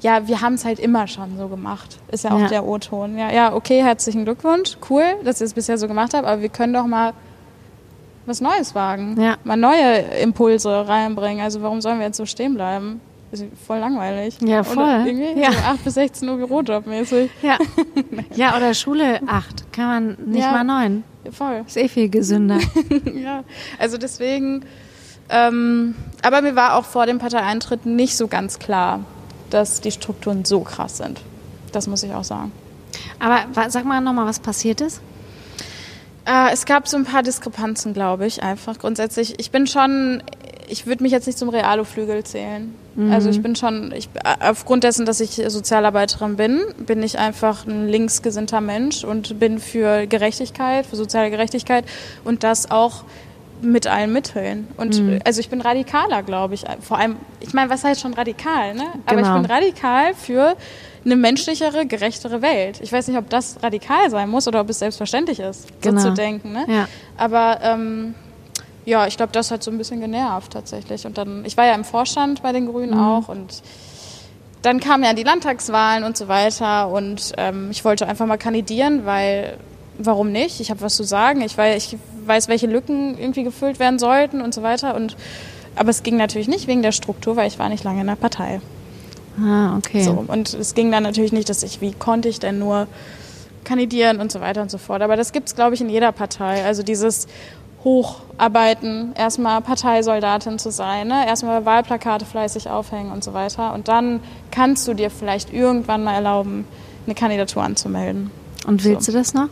ja, 0.00 0.28
wir 0.28 0.40
haben 0.40 0.54
es 0.54 0.64
halt 0.64 0.78
immer 0.78 1.08
schon 1.08 1.36
so 1.36 1.48
gemacht. 1.48 1.98
Ist 2.12 2.22
ja 2.24 2.30
auch 2.30 2.38
Ja. 2.40 2.46
der 2.46 2.64
O-Ton. 2.64 3.18
Ja, 3.18 3.32
ja, 3.32 3.52
okay, 3.52 3.82
herzlichen 3.82 4.24
Glückwunsch, 4.24 4.76
cool, 4.88 5.02
dass 5.24 5.40
ihr 5.40 5.46
es 5.46 5.54
bisher 5.54 5.76
so 5.76 5.88
gemacht 5.88 6.14
habt, 6.14 6.24
aber 6.26 6.40
wir 6.40 6.48
können 6.50 6.72
doch 6.72 6.86
mal 6.86 7.12
was 8.26 8.40
Neues 8.40 8.74
wagen. 8.74 9.20
Ja. 9.20 9.36
Mal 9.44 9.56
neue 9.56 9.98
Impulse 10.22 10.86
reinbringen. 10.88 11.42
Also 11.44 11.62
warum 11.62 11.80
sollen 11.80 11.98
wir 11.98 12.06
jetzt 12.06 12.16
so 12.16 12.26
stehen 12.26 12.54
bleiben? 12.54 13.00
Ist 13.32 13.44
voll 13.66 13.78
langweilig. 13.78 14.38
Ja, 14.40 14.62
voll. 14.62 14.84
Oder 14.84 15.06
irgendwie 15.06 15.40
Ja. 15.40 15.50
so 15.52 15.58
8 15.58 15.84
bis 15.84 15.94
16 15.94 16.28
Uhr 16.28 16.36
Bürojob 16.36 16.86
mäßig. 16.86 17.30
ja. 17.42 17.58
ja, 18.36 18.56
oder 18.56 18.74
Schule 18.74 19.20
8, 19.26 19.72
kann 19.72 19.86
man 19.86 20.16
nicht 20.30 20.44
Ja. 20.44 20.52
mal 20.52 20.64
9. 20.64 21.02
Voll. 21.32 21.64
Ist 21.66 21.76
eh 21.76 21.88
viel 21.88 22.08
gesünder. 22.10 22.58
ja, 23.14 23.42
also 23.78 23.98
deswegen, 23.98 24.64
ähm, 25.30 25.94
aber 26.22 26.42
mir 26.42 26.54
war 26.54 26.76
auch 26.76 26.84
vor 26.84 27.06
dem 27.06 27.18
Parteieintritt 27.18 27.86
nicht 27.86 28.16
so 28.16 28.28
ganz 28.28 28.58
klar, 28.58 29.00
dass 29.50 29.80
die 29.80 29.90
Strukturen 29.90 30.44
so 30.44 30.60
krass 30.60 30.98
sind. 30.98 31.20
Das 31.72 31.86
muss 31.86 32.02
ich 32.02 32.12
auch 32.12 32.24
sagen. 32.24 32.52
Aber 33.18 33.40
sag 33.68 33.84
mal 33.84 34.00
nochmal, 34.00 34.26
was 34.26 34.38
passiert 34.38 34.80
ist. 34.80 35.00
Äh, 36.26 36.52
es 36.52 36.64
gab 36.66 36.88
so 36.88 36.96
ein 36.96 37.04
paar 37.04 37.22
Diskrepanzen, 37.22 37.92
glaube 37.92 38.26
ich, 38.26 38.42
einfach 38.42 38.78
grundsätzlich. 38.78 39.38
Ich 39.38 39.50
bin 39.50 39.66
schon, 39.66 40.22
ich 40.68 40.86
würde 40.86 41.02
mich 41.02 41.12
jetzt 41.12 41.26
nicht 41.26 41.38
zum 41.38 41.48
Realo-Flügel 41.48 42.24
zählen. 42.24 42.74
Also 43.10 43.28
ich 43.28 43.42
bin 43.42 43.56
schon, 43.56 43.90
ich, 43.90 44.08
äh, 44.22 44.36
aufgrund 44.38 44.84
dessen, 44.84 45.04
dass 45.04 45.18
ich 45.18 45.42
Sozialarbeiterin 45.48 46.36
bin, 46.36 46.60
bin 46.78 47.02
ich 47.02 47.18
einfach 47.18 47.66
ein 47.66 47.88
linksgesinnter 47.88 48.60
Mensch 48.60 49.02
und 49.02 49.40
bin 49.40 49.58
für 49.58 50.06
Gerechtigkeit, 50.06 50.86
für 50.86 50.94
soziale 50.94 51.30
Gerechtigkeit 51.30 51.84
und 52.22 52.44
das 52.44 52.70
auch 52.70 53.02
mit 53.64 53.86
allen 53.86 54.12
Mitteln. 54.12 54.68
Und 54.76 54.98
äh, 55.00 55.20
also 55.24 55.40
ich 55.40 55.48
bin 55.48 55.60
radikaler, 55.60 56.22
glaube 56.22 56.54
ich. 56.54 56.64
Vor 56.80 56.98
allem, 56.98 57.16
ich 57.40 57.52
meine, 57.54 57.70
was 57.70 57.84
heißt 57.84 58.00
schon 58.00 58.14
radikal, 58.14 58.74
ne? 58.74 58.84
Aber 59.06 59.16
Genau. 59.16 59.36
ich 59.36 59.42
bin 59.42 59.50
radikal 59.50 60.14
für 60.14 60.56
eine 61.04 61.16
menschlichere, 61.16 61.86
gerechtere 61.86 62.40
Welt. 62.42 62.80
Ich 62.82 62.92
weiß 62.92 63.08
nicht, 63.08 63.18
ob 63.18 63.28
das 63.28 63.62
radikal 63.62 64.08
sein 64.10 64.28
muss 64.30 64.48
oder 64.48 64.60
ob 64.60 64.70
es 64.70 64.78
selbstverständlich 64.78 65.40
ist, 65.40 65.68
Genau. 65.82 66.00
so 66.00 66.08
zu 66.08 66.14
denken. 66.14 66.52
Ne? 66.52 66.64
Ja. 66.68 66.88
Aber 67.16 67.58
ähm, 67.62 68.14
ja, 68.86 69.06
ich 69.06 69.16
glaube, 69.16 69.32
das 69.32 69.50
hat 69.50 69.62
so 69.62 69.70
ein 69.70 69.78
bisschen 69.78 70.00
genervt 70.00 70.52
tatsächlich. 70.52 71.04
Und 71.06 71.18
dann, 71.18 71.44
ich 71.44 71.56
war 71.56 71.66
ja 71.66 71.74
im 71.74 71.84
Vorstand 71.84 72.42
bei 72.42 72.52
den 72.52 72.66
Grünen 72.66 72.94
auch 72.98 73.28
und 73.28 73.62
dann 74.62 74.80
kamen 74.80 75.04
ja 75.04 75.12
die 75.12 75.24
Landtagswahlen 75.24 76.04
und 76.04 76.16
so 76.16 76.28
weiter 76.28 76.88
und 76.88 77.32
ähm, 77.36 77.68
ich 77.70 77.84
wollte 77.84 78.06
einfach 78.06 78.24
mal 78.24 78.38
kandidieren, 78.38 79.04
weil 79.04 79.58
warum 79.98 80.32
nicht? 80.32 80.60
Ich 80.60 80.70
habe 80.70 80.80
was 80.80 80.96
zu 80.96 81.04
sagen. 81.04 81.40
Ich 81.40 81.56
weiß, 81.56 81.76
ich 81.76 81.98
weiß, 82.26 82.48
welche 82.48 82.66
Lücken 82.66 83.18
irgendwie 83.18 83.44
gefüllt 83.44 83.78
werden 83.78 83.98
sollten 83.98 84.40
und 84.40 84.54
so 84.54 84.62
weiter. 84.62 84.94
Und 84.94 85.16
aber 85.76 85.90
es 85.90 86.02
ging 86.02 86.16
natürlich 86.16 86.48
nicht 86.48 86.66
wegen 86.66 86.82
der 86.82 86.92
Struktur, 86.92 87.36
weil 87.36 87.48
ich 87.48 87.58
war 87.58 87.68
nicht 87.68 87.84
lange 87.84 88.00
in 88.00 88.06
der 88.06 88.16
Partei. 88.16 88.60
Ah, 89.40 89.76
okay. 89.76 90.02
So. 90.02 90.24
Und 90.26 90.54
es 90.54 90.74
ging 90.74 90.92
dann 90.92 91.02
natürlich 91.02 91.32
nicht, 91.32 91.48
dass 91.48 91.62
ich, 91.62 91.80
wie 91.80 91.92
konnte 91.92 92.28
ich 92.28 92.38
denn 92.38 92.58
nur 92.58 92.86
kandidieren 93.64 94.20
und 94.20 94.30
so 94.30 94.40
weiter 94.40 94.62
und 94.62 94.70
so 94.70 94.78
fort. 94.78 95.02
Aber 95.02 95.16
das 95.16 95.32
gibt 95.32 95.48
es, 95.48 95.54
glaube 95.54 95.74
ich, 95.74 95.80
in 95.80 95.88
jeder 95.88 96.12
Partei. 96.12 96.64
Also 96.64 96.82
dieses 96.82 97.26
Hocharbeiten, 97.82 99.12
erstmal 99.14 99.60
Parteisoldatin 99.60 100.58
zu 100.58 100.70
sein, 100.70 101.08
ne? 101.08 101.26
erstmal 101.26 101.64
Wahlplakate 101.64 102.24
fleißig 102.24 102.70
aufhängen 102.70 103.12
und 103.12 103.24
so 103.24 103.34
weiter. 103.34 103.74
Und 103.74 103.88
dann 103.88 104.20
kannst 104.50 104.86
du 104.86 104.94
dir 104.94 105.10
vielleicht 105.10 105.52
irgendwann 105.52 106.04
mal 106.04 106.14
erlauben, 106.14 106.66
eine 107.06 107.14
Kandidatur 107.14 107.62
anzumelden. 107.62 108.30
Und 108.66 108.84
willst 108.84 109.08
du 109.08 109.12
das 109.12 109.34
noch? 109.34 109.48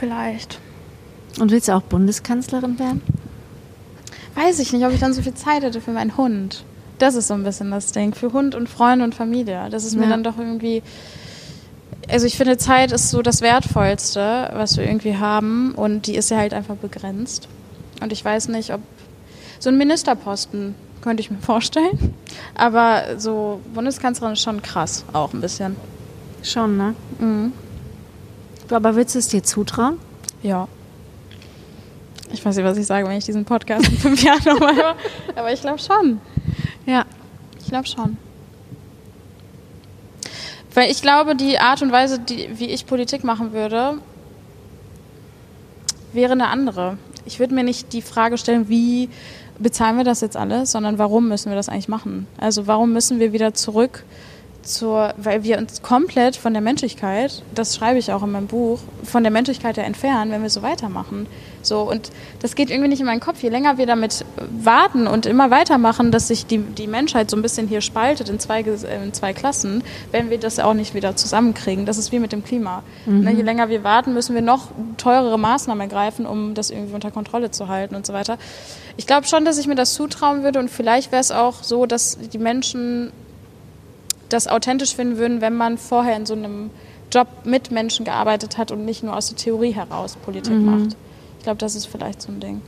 Vielleicht. 0.00 0.58
Und 1.38 1.50
willst 1.52 1.68
du 1.68 1.72
auch 1.72 1.82
Bundeskanzlerin 1.82 2.78
werden? 2.78 3.02
Weiß 4.34 4.58
ich 4.58 4.72
nicht, 4.72 4.84
ob 4.86 4.92
ich 4.92 4.98
dann 5.00 5.12
so 5.12 5.20
viel 5.22 5.34
Zeit 5.34 5.62
hätte 5.62 5.80
für 5.82 5.90
meinen 5.90 6.16
Hund. 6.16 6.64
Das 6.98 7.14
ist 7.14 7.28
so 7.28 7.34
ein 7.34 7.44
bisschen 7.44 7.70
das 7.70 7.92
Ding. 7.92 8.14
Für 8.14 8.32
Hund 8.32 8.54
und 8.54 8.68
Freunde 8.68 9.04
und 9.04 9.14
Familie. 9.14 9.68
Das 9.70 9.84
ist 9.84 9.94
mir 9.96 10.04
Ja. 10.04 10.08
dann 10.10 10.22
doch 10.24 10.38
irgendwie. 10.38 10.82
Also 12.08 12.26
ich 12.26 12.36
finde, 12.36 12.56
Zeit 12.56 12.92
ist 12.92 13.10
so 13.10 13.20
das 13.22 13.42
Wertvollste, 13.42 14.50
was 14.54 14.76
wir 14.76 14.84
irgendwie 14.84 15.16
haben. 15.18 15.74
Und 15.74 16.06
die 16.06 16.16
ist 16.16 16.30
ja 16.30 16.38
halt 16.38 16.54
einfach 16.54 16.76
begrenzt. 16.76 17.46
Und 18.02 18.12
ich 18.12 18.24
weiß 18.24 18.48
nicht, 18.48 18.72
ob. 18.72 18.80
So 19.58 19.68
ein 19.68 19.76
Ministerposten 19.76 20.74
könnte 21.02 21.20
ich 21.20 21.30
mir 21.30 21.38
vorstellen. 21.42 22.14
Aber 22.54 23.02
so 23.18 23.60
Bundeskanzlerin 23.74 24.32
ist 24.32 24.40
schon 24.42 24.62
krass, 24.62 25.04
auch 25.12 25.34
ein 25.34 25.42
bisschen. 25.42 25.76
Schon, 26.42 26.78
ne? 26.78 26.94
Mhm. 27.18 27.52
Aber 28.72 28.96
willst 28.96 29.14
du 29.14 29.18
es 29.18 29.28
dir 29.28 29.42
zutrauen? 29.42 29.98
Ja. 30.42 30.68
Ich 32.32 32.44
weiß 32.44 32.56
nicht, 32.56 32.64
was 32.64 32.78
ich 32.78 32.86
sage, 32.86 33.08
wenn 33.08 33.16
ich 33.16 33.24
diesen 33.24 33.44
Podcast 33.44 33.88
in 33.88 33.96
fünf 33.96 34.22
Jahren 34.22 34.42
nochmal 34.44 34.76
höre. 34.76 34.96
Aber 35.34 35.52
ich 35.52 35.60
glaube 35.60 35.78
schon. 35.78 36.20
Ja. 36.86 37.04
Ich 37.58 37.66
glaube 37.66 37.86
schon. 37.86 38.16
Weil 40.74 40.90
ich 40.90 41.02
glaube, 41.02 41.34
die 41.34 41.58
Art 41.58 41.82
und 41.82 41.90
Weise, 41.90 42.20
die, 42.20 42.48
wie 42.58 42.66
ich 42.66 42.86
Politik 42.86 43.24
machen 43.24 43.52
würde, 43.52 43.98
wäre 46.12 46.32
eine 46.32 46.48
andere. 46.48 46.96
Ich 47.24 47.40
würde 47.40 47.54
mir 47.54 47.64
nicht 47.64 47.92
die 47.92 48.02
Frage 48.02 48.38
stellen, 48.38 48.68
wie 48.68 49.08
bezahlen 49.58 49.96
wir 49.96 50.04
das 50.04 50.20
jetzt 50.20 50.36
alles, 50.36 50.72
sondern 50.72 50.98
warum 50.98 51.28
müssen 51.28 51.50
wir 51.50 51.56
das 51.56 51.68
eigentlich 51.68 51.88
machen? 51.88 52.26
Also 52.38 52.66
warum 52.66 52.92
müssen 52.92 53.18
wir 53.20 53.32
wieder 53.32 53.52
zurück 53.52 54.04
zur, 54.70 55.12
weil 55.16 55.42
wir 55.42 55.58
uns 55.58 55.82
komplett 55.82 56.36
von 56.36 56.52
der 56.52 56.62
Menschlichkeit, 56.62 57.42
das 57.54 57.76
schreibe 57.76 57.98
ich 57.98 58.12
auch 58.12 58.22
in 58.22 58.32
meinem 58.32 58.46
Buch, 58.46 58.80
von 59.04 59.22
der 59.22 59.32
Menschlichkeit 59.32 59.76
ja 59.76 59.82
entfernen, 59.82 60.30
wenn 60.30 60.42
wir 60.42 60.50
so 60.50 60.62
weitermachen. 60.62 61.26
So, 61.62 61.82
und 61.82 62.10
das 62.40 62.54
geht 62.54 62.70
irgendwie 62.70 62.88
nicht 62.88 63.00
in 63.00 63.06
meinen 63.06 63.20
Kopf. 63.20 63.42
Je 63.42 63.50
länger 63.50 63.76
wir 63.76 63.86
damit 63.86 64.24
warten 64.50 65.06
und 65.06 65.26
immer 65.26 65.50
weitermachen, 65.50 66.10
dass 66.10 66.28
sich 66.28 66.46
die, 66.46 66.58
die 66.58 66.86
Menschheit 66.86 67.30
so 67.30 67.36
ein 67.36 67.42
bisschen 67.42 67.68
hier 67.68 67.80
spaltet 67.80 68.28
in 68.28 68.38
zwei, 68.38 68.60
in 68.62 69.12
zwei 69.12 69.32
Klassen, 69.32 69.82
werden 70.10 70.30
wir 70.30 70.38
das 70.38 70.58
auch 70.58 70.74
nicht 70.74 70.94
wieder 70.94 71.16
zusammenkriegen. 71.16 71.84
Das 71.84 71.98
ist 71.98 72.12
wie 72.12 72.18
mit 72.18 72.32
dem 72.32 72.44
Klima. 72.44 72.82
Mhm. 73.04 73.20
Ne, 73.20 73.32
je 73.32 73.42
länger 73.42 73.68
wir 73.68 73.84
warten, 73.84 74.14
müssen 74.14 74.34
wir 74.34 74.42
noch 74.42 74.68
teurere 74.96 75.38
Maßnahmen 75.38 75.82
ergreifen, 75.82 76.26
um 76.26 76.54
das 76.54 76.70
irgendwie 76.70 76.94
unter 76.94 77.10
Kontrolle 77.10 77.50
zu 77.50 77.68
halten 77.68 77.94
und 77.94 78.06
so 78.06 78.12
weiter. 78.12 78.38
Ich 78.96 79.06
glaube 79.06 79.26
schon, 79.26 79.44
dass 79.44 79.58
ich 79.58 79.66
mir 79.66 79.74
das 79.74 79.94
zutrauen 79.94 80.42
würde 80.42 80.58
und 80.58 80.70
vielleicht 80.70 81.12
wäre 81.12 81.20
es 81.20 81.30
auch 81.30 81.62
so, 81.62 81.86
dass 81.86 82.18
die 82.32 82.38
Menschen 82.38 83.12
das 84.32 84.48
authentisch 84.48 84.94
finden 84.94 85.18
würden, 85.18 85.40
wenn 85.40 85.56
man 85.56 85.78
vorher 85.78 86.16
in 86.16 86.26
so 86.26 86.34
einem 86.34 86.70
Job 87.12 87.28
mit 87.44 87.70
Menschen 87.70 88.04
gearbeitet 88.04 88.56
hat 88.56 88.70
und 88.70 88.84
nicht 88.84 89.02
nur 89.02 89.16
aus 89.16 89.28
der 89.28 89.36
Theorie 89.36 89.72
heraus 89.72 90.16
Politik 90.16 90.54
mhm. 90.54 90.64
macht. 90.64 90.96
Ich 91.38 91.44
glaube, 91.44 91.58
das 91.58 91.74
ist 91.74 91.86
vielleicht 91.86 92.22
so 92.22 92.30
ein 92.30 92.40
Ding. 92.40 92.62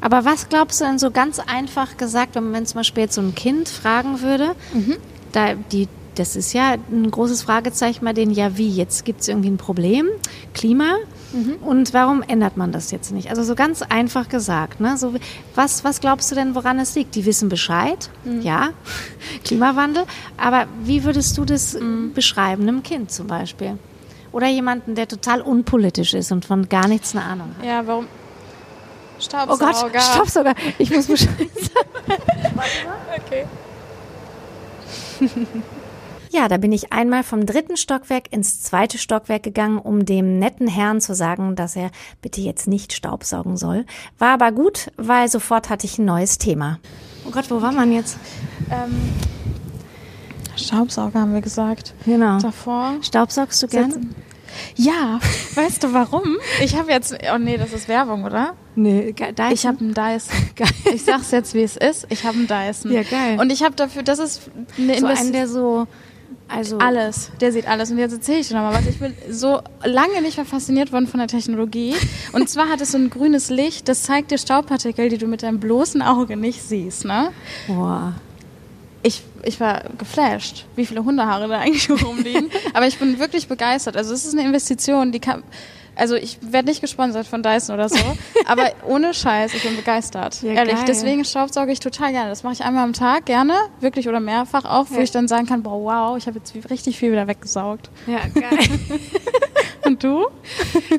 Aber 0.00 0.24
was 0.24 0.48
glaubst 0.48 0.80
du 0.80 0.84
denn 0.84 0.98
so 0.98 1.10
ganz 1.10 1.38
einfach 1.38 1.96
gesagt, 1.96 2.36
wenn 2.36 2.50
man 2.50 2.66
zum 2.66 2.80
Beispiel 2.80 3.04
jetzt 3.04 3.14
so 3.14 3.20
ein 3.20 3.34
Kind 3.34 3.68
fragen 3.68 4.20
würde, 4.20 4.54
mhm. 4.72 4.96
da 5.32 5.54
die 5.54 5.88
das 6.14 6.36
ist 6.36 6.52
ja 6.52 6.76
ein 6.90 7.10
großes 7.10 7.42
Fragezeichen 7.42 8.04
bei 8.04 8.12
denen, 8.12 8.32
ja 8.32 8.56
wie, 8.56 8.68
jetzt 8.68 9.04
gibt 9.04 9.22
es 9.22 9.28
irgendwie 9.28 9.50
ein 9.50 9.56
Problem, 9.56 10.08
Klima, 10.52 10.94
mhm. 11.34 11.56
und 11.60 11.92
warum 11.92 12.22
ändert 12.22 12.56
man 12.56 12.72
das 12.72 12.90
jetzt 12.90 13.12
nicht? 13.12 13.28
Also 13.28 13.42
so 13.42 13.54
ganz 13.54 13.82
einfach 13.82 14.28
gesagt, 14.28 14.80
ne? 14.80 14.96
so, 14.96 15.14
was, 15.54 15.84
was 15.84 16.00
glaubst 16.00 16.30
du 16.30 16.34
denn, 16.34 16.54
woran 16.54 16.78
es 16.78 16.94
liegt? 16.94 17.14
Die 17.14 17.26
wissen 17.26 17.48
Bescheid, 17.48 18.10
mhm. 18.24 18.40
ja, 18.40 18.70
Klimawandel, 19.44 20.04
aber 20.36 20.66
wie 20.82 21.04
würdest 21.04 21.36
du 21.36 21.44
das 21.44 21.74
mhm. 21.74 22.12
beschreiben, 22.14 22.62
einem 22.62 22.82
Kind 22.82 23.10
zum 23.10 23.26
Beispiel? 23.26 23.78
Oder 24.32 24.48
jemanden, 24.48 24.94
der 24.94 25.06
total 25.06 25.42
unpolitisch 25.42 26.14
ist 26.14 26.32
und 26.32 26.44
von 26.44 26.68
gar 26.68 26.88
nichts 26.88 27.14
eine 27.14 27.24
Ahnung 27.24 27.54
hat? 27.58 27.66
Ja, 27.66 27.86
warum? 27.86 28.08
Staubsauger. 29.20 29.70
Oh 29.72 29.88
Gott, 29.92 30.02
Staubsauger. 30.02 30.54
Ich 30.78 30.90
muss 30.90 31.06
Bescheid 31.06 31.50
sagen. 31.54 32.18
okay. 33.24 33.46
Ja, 36.34 36.48
da 36.48 36.56
bin 36.56 36.72
ich 36.72 36.92
einmal 36.92 37.22
vom 37.22 37.46
dritten 37.46 37.76
Stockwerk 37.76 38.32
ins 38.32 38.60
zweite 38.60 38.98
Stockwerk 38.98 39.44
gegangen, 39.44 39.78
um 39.78 40.04
dem 40.04 40.40
netten 40.40 40.66
Herrn 40.66 41.00
zu 41.00 41.14
sagen, 41.14 41.54
dass 41.54 41.76
er 41.76 41.92
bitte 42.22 42.40
jetzt 42.40 42.66
nicht 42.66 42.92
Staubsaugen 42.92 43.56
soll. 43.56 43.86
War 44.18 44.30
aber 44.30 44.50
gut, 44.50 44.90
weil 44.96 45.28
sofort 45.28 45.70
hatte 45.70 45.86
ich 45.86 45.96
ein 45.96 46.06
neues 46.06 46.38
Thema. 46.38 46.80
Oh 47.24 47.30
Gott, 47.30 47.48
wo 47.52 47.62
war 47.62 47.70
man 47.70 47.92
jetzt? 47.92 48.18
Ähm, 48.68 49.12
Staubsauger 50.56 51.20
haben 51.20 51.34
wir 51.34 51.40
gesagt. 51.40 51.94
Genau. 52.04 52.40
Davor. 52.40 52.94
Staubsaugst 53.00 53.62
du 53.62 53.68
gern? 53.68 54.12
Ja, 54.74 55.20
weißt 55.54 55.84
du 55.84 55.92
warum? 55.92 56.36
Ich 56.60 56.76
habe 56.76 56.90
jetzt, 56.90 57.16
oh 57.32 57.38
nee, 57.38 57.58
das 57.58 57.72
ist 57.72 57.86
Werbung, 57.86 58.24
oder? 58.24 58.54
Nee, 58.74 59.12
Dyson. 59.12 59.52
Ich 59.52 59.66
habe 59.66 59.78
einen 59.78 59.94
Dyson. 59.94 60.36
Geil. 60.56 60.68
Ich 60.94 61.04
sag's 61.04 61.30
jetzt, 61.30 61.54
wie 61.54 61.62
es 61.62 61.76
ist. 61.76 62.08
Ich 62.10 62.24
habe 62.24 62.38
einen 62.38 62.48
Dyson. 62.48 62.90
Ja, 62.90 63.04
geil. 63.04 63.38
Und 63.38 63.52
ich 63.52 63.62
habe 63.62 63.76
dafür, 63.76 64.02
das 64.02 64.18
ist 64.18 64.50
eine 64.76 64.98
So 64.98 65.06
einen, 65.06 65.32
der 65.32 65.46
so 65.46 65.86
also 66.48 66.78
alles, 66.78 67.30
der 67.40 67.52
sieht 67.52 67.66
alles. 67.66 67.90
Und 67.90 67.98
jetzt 67.98 68.12
erzähle 68.12 68.38
ich 68.38 68.48
dir 68.48 68.54
nochmal 68.54 68.74
was. 68.74 68.86
Ich 68.86 68.98
bin 68.98 69.14
so 69.30 69.60
lange 69.84 70.22
nicht 70.22 70.36
mehr 70.36 70.46
fasziniert 70.46 70.92
worden 70.92 71.06
von 71.06 71.18
der 71.18 71.28
Technologie. 71.28 71.94
Und 72.32 72.48
zwar 72.48 72.68
hat 72.68 72.80
es 72.80 72.92
so 72.92 72.98
ein 72.98 73.10
grünes 73.10 73.50
Licht, 73.50 73.88
das 73.88 74.02
zeigt 74.02 74.30
dir 74.30 74.38
Staubpartikel, 74.38 75.08
die 75.08 75.18
du 75.18 75.26
mit 75.26 75.42
deinem 75.42 75.60
bloßen 75.60 76.02
Auge 76.02 76.36
nicht 76.36 76.62
siehst. 76.62 77.04
Ne? 77.04 77.30
Boah. 77.66 78.14
Ich, 79.02 79.22
ich 79.42 79.60
war 79.60 79.82
geflasht, 79.98 80.64
wie 80.76 80.86
viele 80.86 81.04
Hundehaare 81.04 81.48
da 81.48 81.58
eigentlich 81.58 81.90
rumliegen. 81.90 82.50
Aber 82.74 82.86
ich 82.86 82.98
bin 82.98 83.18
wirklich 83.18 83.48
begeistert. 83.48 83.96
Also 83.96 84.14
es 84.14 84.24
ist 84.24 84.32
eine 84.32 84.46
Investition, 84.46 85.12
die 85.12 85.20
kann 85.20 85.42
also 85.96 86.14
ich 86.16 86.38
werde 86.40 86.68
nicht 86.68 86.80
gesponsert 86.80 87.26
von 87.26 87.42
Dyson 87.42 87.74
oder 87.74 87.88
so, 87.88 87.98
aber 88.46 88.70
ohne 88.86 89.14
Scheiß, 89.14 89.54
ich 89.54 89.62
bin 89.62 89.76
begeistert. 89.76 90.42
Ja, 90.42 90.52
Ehrlich, 90.52 90.76
geil. 90.76 90.84
deswegen 90.86 91.24
staubsauge 91.24 91.72
ich 91.72 91.80
total 91.80 92.12
gerne. 92.12 92.30
Das 92.30 92.42
mache 92.42 92.54
ich 92.54 92.64
einmal 92.64 92.84
am 92.84 92.92
Tag 92.92 93.26
gerne, 93.26 93.54
wirklich 93.80 94.08
oder 94.08 94.20
mehrfach 94.20 94.64
auch, 94.64 94.86
wo 94.90 94.96
ja. 94.96 95.02
ich 95.02 95.10
dann 95.10 95.28
sagen 95.28 95.46
kann, 95.46 95.62
boah, 95.62 95.82
wow, 95.82 96.18
ich 96.18 96.26
habe 96.26 96.38
jetzt 96.38 96.54
richtig 96.70 96.98
viel 96.98 97.12
wieder 97.12 97.26
weggesaugt. 97.26 97.90
Ja, 98.06 98.20
geil. 98.34 98.58
Und 99.84 100.02
du? 100.02 100.26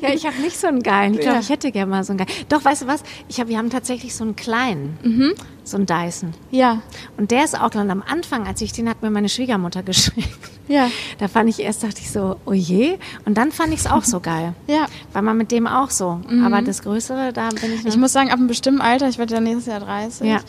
Ja, 0.01 0.09
ich 0.13 0.25
habe 0.25 0.39
nicht 0.41 0.57
so 0.57 0.67
einen 0.67 0.83
geilen. 0.83 1.15
Ich 1.15 1.21
glaube, 1.21 1.39
ich 1.39 1.49
hätte 1.49 1.71
gerne 1.71 1.89
mal 1.89 2.03
so 2.03 2.11
einen 2.11 2.19
geilen. 2.19 2.45
Doch, 2.49 2.63
weißt 2.63 2.83
du 2.83 2.87
was? 2.87 3.01
Ich 3.27 3.39
hab, 3.39 3.47
wir 3.47 3.57
haben 3.57 3.71
tatsächlich 3.71 4.15
so 4.15 4.23
einen 4.23 4.35
kleinen, 4.35 4.99
mhm. 5.01 5.33
So 5.68 5.78
einen 5.78 5.86
Dyson. 5.86 6.34
Ja. 6.51 6.82
Und 7.18 7.32
der 7.32 7.43
ist 7.43 7.59
auch 7.59 7.70
dann 7.70 7.89
am 7.91 8.03
Anfang, 8.07 8.47
als 8.47 8.61
ich 8.61 8.72
den 8.72 8.88
hat 8.89 9.01
mir 9.01 9.09
meine 9.09 9.30
Schwiegermutter 9.30 9.84
geschenkt. 9.84 10.30
Ja. 10.68 10.89
Da 11.20 11.28
fand 11.28 11.49
ich 11.49 11.59
erst, 11.59 11.84
dachte 11.84 12.01
ich 12.01 12.11
so, 12.11 12.38
oh 12.45 12.53
je. 12.53 12.97
Und 13.26 13.38
dann 13.38 13.51
fand 13.51 13.74
ich 13.74 13.82
es 13.82 13.88
auch 13.88 14.03
so 14.03 14.20
geil. 14.20 14.53
Ja. 14.68 14.88
Weil 15.13 15.22
man 15.22 15.38
mit 15.38 15.51
dem 15.51 15.68
auch 15.68 15.89
so. 15.89 16.20
Mhm. 16.28 16.45
Aber 16.45 16.61
das 16.61 16.82
Größere, 16.82 17.32
da 17.32 17.49
bin 17.49 17.74
ich. 17.74 17.86
Ich 17.86 17.97
muss 17.97 18.13
sagen, 18.13 18.30
ab 18.30 18.39
einem 18.39 18.47
bestimmten 18.47 18.82
Alter, 18.82 19.07
ich 19.07 19.18
werde 19.18 19.36
ja 19.36 19.39
nächstes 19.39 19.68
Jahr 19.68 19.80
30, 19.80 20.28
ja 20.28 20.39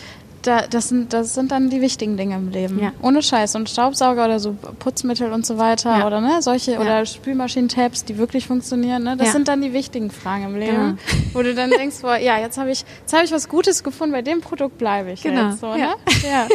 da, 0.43 0.67
das, 0.67 0.89
sind, 0.89 1.13
das 1.13 1.35
sind 1.35 1.51
dann 1.51 1.71
die 1.71 1.81
wichtigen 1.81 2.17
Dinge 2.17 2.37
im 2.37 2.51
Leben. 2.51 2.79
Ja. 2.81 2.93
Ohne 3.03 3.23
Scheiß. 3.23 3.55
Und 3.57 3.69
Staubsauger 3.69 4.25
oder 4.25 4.41
so 4.41 4.57
Putzmittel 4.79 5.33
und 5.33 5.45
so 5.45 5.59
weiter 5.59 5.99
ja. 5.99 6.07
oder 6.07 6.21
ne, 6.21 6.41
solche 6.43 6.73
ja. 6.73 6.81
oder 6.81 7.05
Spülmaschinentabs, 7.07 8.05
die 8.05 8.19
wirklich 8.19 8.47
funktionieren, 8.47 9.05
ne, 9.05 9.17
das 9.17 9.33
sind 9.33 9.49
dann 9.49 9.63
die 9.63 9.73
wichtigen 9.73 10.11
Fragen 10.11 10.45
im 10.45 10.57
Leben. 10.57 10.77
Genau. 10.77 10.97
Wo 11.33 11.43
du 11.43 11.55
dann 11.55 11.71
denkst, 11.71 11.97
boah, 12.03 12.17
ja, 12.17 12.39
jetzt 12.39 12.59
habe 12.59 12.71
ich, 12.71 12.85
hab 13.13 13.25
ich 13.25 13.33
was 13.33 13.49
Gutes 13.49 13.83
gefunden, 13.83 14.13
bei 14.13 14.23
dem 14.23 14.41
Produkt 14.41 14.79
bleibe 14.79 15.13
ich 15.13 15.23
genau. 15.23 15.51
jetzt 15.51 15.61
so, 15.61 15.75
ne? 15.75 15.95
Ja. 16.25 16.49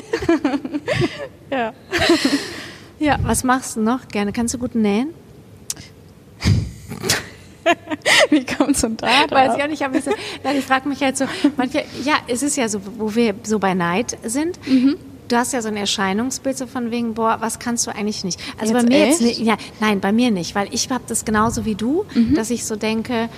ja. 1.51 1.73
ja. 2.99 3.19
was 3.23 3.43
machst 3.43 3.75
du 3.75 3.81
noch 3.81 4.07
gerne? 4.07 4.31
Kannst 4.31 4.53
du 4.53 4.57
gut 4.57 4.75
nähen? 4.75 5.13
Wie 8.29 8.45
kommt 8.45 8.71
es 8.71 8.81
denn 8.81 8.97
da 8.97 9.27
drauf? 9.27 9.31
Weiß 9.31 9.57
ich 9.57 9.63
auch 9.63 9.67
nicht. 9.67 9.83
Aber 9.83 9.97
ich, 9.97 10.03
so, 10.03 10.11
nein, 10.43 10.57
ich 10.57 10.65
frage 10.65 10.87
mich 10.87 11.01
halt 11.01 11.17
so, 11.17 11.25
manchmal, 11.57 11.83
ja, 12.03 12.15
es 12.27 12.43
ist 12.43 12.57
ja 12.57 12.67
so, 12.67 12.81
wo 12.97 13.13
wir 13.15 13.35
so 13.43 13.59
bei 13.59 13.73
Neid 13.73 14.17
sind. 14.23 14.59
Mhm. 14.67 14.97
Du 15.27 15.37
hast 15.37 15.53
ja 15.53 15.61
so 15.61 15.69
ein 15.69 15.77
Erscheinungsbild 15.77 16.57
so 16.57 16.67
von 16.67 16.91
wegen, 16.91 17.13
boah, 17.13 17.37
was 17.39 17.59
kannst 17.59 17.87
du 17.87 17.91
eigentlich 17.91 18.23
nicht? 18.23 18.39
Also 18.59 18.73
jetzt 18.73 18.83
bei 18.83 18.89
mir 18.89 19.03
echt? 19.03 19.11
jetzt 19.11 19.21
nicht, 19.21 19.39
ja, 19.39 19.55
nein, 19.79 20.01
bei 20.01 20.11
mir 20.11 20.29
nicht, 20.29 20.55
weil 20.55 20.67
ich 20.73 20.89
habe 20.89 21.03
das 21.07 21.23
genauso 21.23 21.63
wie 21.63 21.75
du, 21.75 22.05
mhm. 22.13 22.35
dass 22.35 22.49
ich 22.49 22.65
so 22.65 22.75
denke, 22.75 23.29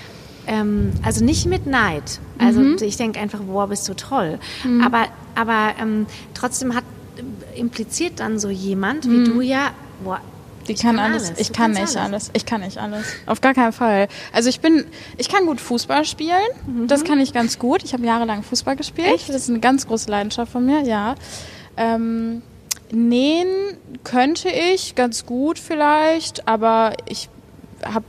ähm, 0.47 0.91
also 1.03 1.23
nicht 1.23 1.45
mit 1.45 1.67
Neid. 1.67 2.19
Also 2.39 2.61
mhm. 2.61 2.77
ich 2.81 2.97
denke 2.97 3.19
einfach, 3.19 3.39
boah, 3.41 3.67
bist 3.67 3.87
du 3.87 3.95
toll. 3.95 4.39
Mhm. 4.63 4.81
Aber, 4.81 5.05
aber 5.35 5.75
ähm, 5.79 6.07
trotzdem 6.33 6.73
hat 6.73 6.83
impliziert 7.55 8.19
dann 8.19 8.39
so 8.39 8.49
jemand 8.49 9.05
wie 9.05 9.17
mhm. 9.17 9.25
du 9.25 9.41
ja, 9.41 9.71
boah, 10.03 10.19
die 10.67 10.75
kann, 10.75 10.95
kann, 10.95 10.99
alles. 10.99 11.27
alles. 11.27 11.39
Ich 11.39 11.47
du 11.47 11.53
kann 11.53 11.71
nicht 11.71 11.81
alles. 11.81 11.95
alles. 11.97 12.31
Ich 12.33 12.45
kann 12.45 12.61
nicht 12.61 12.77
alles. 12.77 13.05
Auf 13.25 13.41
gar 13.41 13.53
keinen 13.53 13.73
Fall. 13.73 14.07
Also 14.31 14.49
ich 14.49 14.59
bin, 14.59 14.85
ich 15.17 15.29
kann 15.29 15.45
gut 15.45 15.59
Fußball 15.59 16.05
spielen. 16.05 16.37
Mhm. 16.65 16.87
Das 16.87 17.03
kann 17.03 17.19
ich 17.19 17.33
ganz 17.33 17.59
gut. 17.59 17.83
Ich 17.83 17.93
habe 17.93 18.05
jahrelang 18.05 18.43
Fußball 18.43 18.75
gespielt. 18.75 19.07
Echt? 19.13 19.29
Das 19.29 19.35
ist 19.35 19.49
eine 19.49 19.59
ganz 19.59 19.87
große 19.87 20.09
Leidenschaft 20.09 20.51
von 20.51 20.65
mir, 20.65 20.81
ja. 20.81 21.15
Ähm, 21.77 22.41
nähen 22.91 23.77
könnte 24.03 24.49
ich 24.49 24.95
ganz 24.95 25.25
gut 25.25 25.59
vielleicht, 25.59 26.47
aber 26.47 26.93
ich 27.07 27.29
habe 27.83 28.05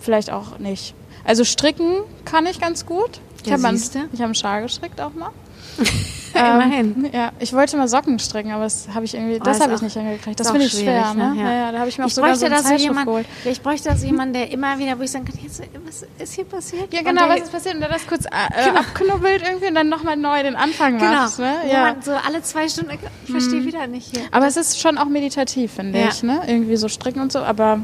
vielleicht 0.00 0.30
auch 0.30 0.58
nicht. 0.58 0.94
Also 1.24 1.44
stricken 1.44 2.02
kann 2.24 2.46
ich 2.46 2.60
ganz 2.60 2.86
gut. 2.86 3.20
Ich 3.42 3.48
ja, 3.48 3.54
habe 3.54 3.68
einen, 3.68 3.80
hab 3.80 4.20
einen 4.20 4.34
Schal 4.34 4.62
gestrickt 4.62 5.00
auch 5.00 5.14
mal. 5.14 5.30
Immerhin. 6.34 7.04
Ähm, 7.04 7.10
ja, 7.12 7.32
ich 7.38 7.52
wollte 7.52 7.76
mal 7.76 7.88
Socken 7.88 8.18
stricken, 8.18 8.52
aber 8.52 8.64
das 8.64 8.88
habe 8.92 9.04
ich 9.04 9.14
irgendwie, 9.14 9.36
oh, 9.36 9.44
das 9.44 9.60
habe 9.60 9.74
ich 9.74 9.82
nicht 9.82 9.92
hingekriegt. 9.92 10.38
Das 10.40 10.50
finde 10.50 10.66
ich 10.66 10.72
schwer, 10.72 11.14
ne? 11.14 11.34
Ja. 11.36 11.52
Ja, 11.52 11.72
da 11.72 11.78
habe 11.78 11.88
ich 11.88 11.98
mir 11.98 12.04
auch 12.04 12.08
ich 12.08 12.14
sogar 12.14 12.34
so 12.36 12.46
eine 12.46 12.76
jemand, 12.76 13.06
geholt. 13.06 13.26
Ich 13.44 13.60
bräuchte 13.60 13.90
also 13.90 14.06
jemanden, 14.06 14.34
der 14.34 14.50
immer 14.50 14.78
wieder, 14.78 14.98
wo 14.98 15.02
ich 15.02 15.10
sagen 15.10 15.24
kann, 15.24 15.38
jetzt, 15.42 15.62
was 15.84 16.06
ist 16.18 16.34
hier 16.34 16.44
passiert? 16.44 16.92
Ja, 16.92 17.02
genau, 17.02 17.28
was 17.28 17.42
ist 17.42 17.52
passiert? 17.52 17.74
Und 17.74 17.80
der 17.80 17.90
das 17.90 18.06
kurz 18.06 18.24
äh, 18.24 18.28
genau. 18.64 18.80
abknubbelt 18.80 19.42
irgendwie 19.42 19.66
und 19.68 19.74
dann 19.74 19.88
nochmal 19.88 20.16
neu 20.16 20.42
den 20.42 20.56
Anfang 20.56 20.98
genau. 20.98 21.12
macht. 21.12 21.38
Ne? 21.38 21.54
Ja. 21.70 21.96
so 22.00 22.12
alle 22.12 22.42
zwei 22.42 22.68
Stunden, 22.68 22.92
ich 23.24 23.30
verstehe 23.30 23.60
hm. 23.60 23.66
wieder 23.66 23.86
nicht 23.86 24.14
hier. 24.14 24.24
Aber 24.30 24.46
es 24.46 24.56
ist 24.56 24.80
schon 24.80 24.98
auch 24.98 25.06
meditativ, 25.06 25.72
finde 25.74 26.00
ja. 26.00 26.08
ich, 26.08 26.22
ne? 26.22 26.42
Irgendwie 26.46 26.76
so 26.76 26.88
stricken 26.88 27.20
und 27.20 27.32
so, 27.32 27.40
aber 27.40 27.80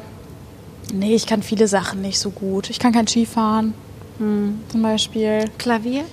nee, 0.93 1.15
ich 1.15 1.27
kann 1.27 1.43
viele 1.43 1.69
Sachen 1.69 2.01
nicht 2.01 2.19
so 2.19 2.31
gut. 2.31 2.71
Ich 2.71 2.79
kann 2.79 2.93
kein 2.93 3.07
Skifahren. 3.07 3.75
Hm. 4.19 4.61
Zum 4.69 4.83
Beispiel. 4.83 5.45
Klavier? 5.59 6.05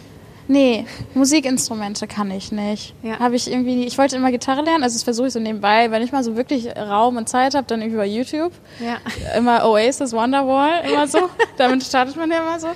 Nee, 0.48 0.86
Musikinstrumente 1.14 2.08
kann 2.08 2.30
ich 2.32 2.52
nicht. 2.52 2.94
Ja. 3.02 3.20
Habe 3.20 3.36
ich 3.36 3.50
irgendwie, 3.52 3.86
ich 3.86 3.98
wollte 3.98 4.16
immer 4.16 4.32
Gitarre 4.32 4.62
lernen, 4.62 4.84
also 4.84 4.96
das 4.96 5.04
versuche 5.04 5.28
ich 5.28 5.34
so 5.34 5.40
nebenbei, 5.40 5.90
wenn 5.92 6.04
ich 6.04 6.12
mal 6.12 6.24
so 6.24 6.36
wirklich 6.36 6.68
Raum 6.76 7.18
und 7.18 7.28
Zeit 7.28 7.56
habe, 7.56 7.66
dann 7.68 7.82
irgendwie 7.82 7.98
bei 7.98 8.06
YouTube. 8.06 8.52
Ja. 8.80 8.98
Immer 9.38 9.68
Oasis, 9.68 10.14
Wonderwall, 10.14 10.84
immer 10.88 11.08
so. 11.08 11.30
Damit 11.58 11.84
startet 11.84 12.16
man 12.16 12.30
ja 12.30 12.42
immer 12.42 12.60
so. 12.60 12.68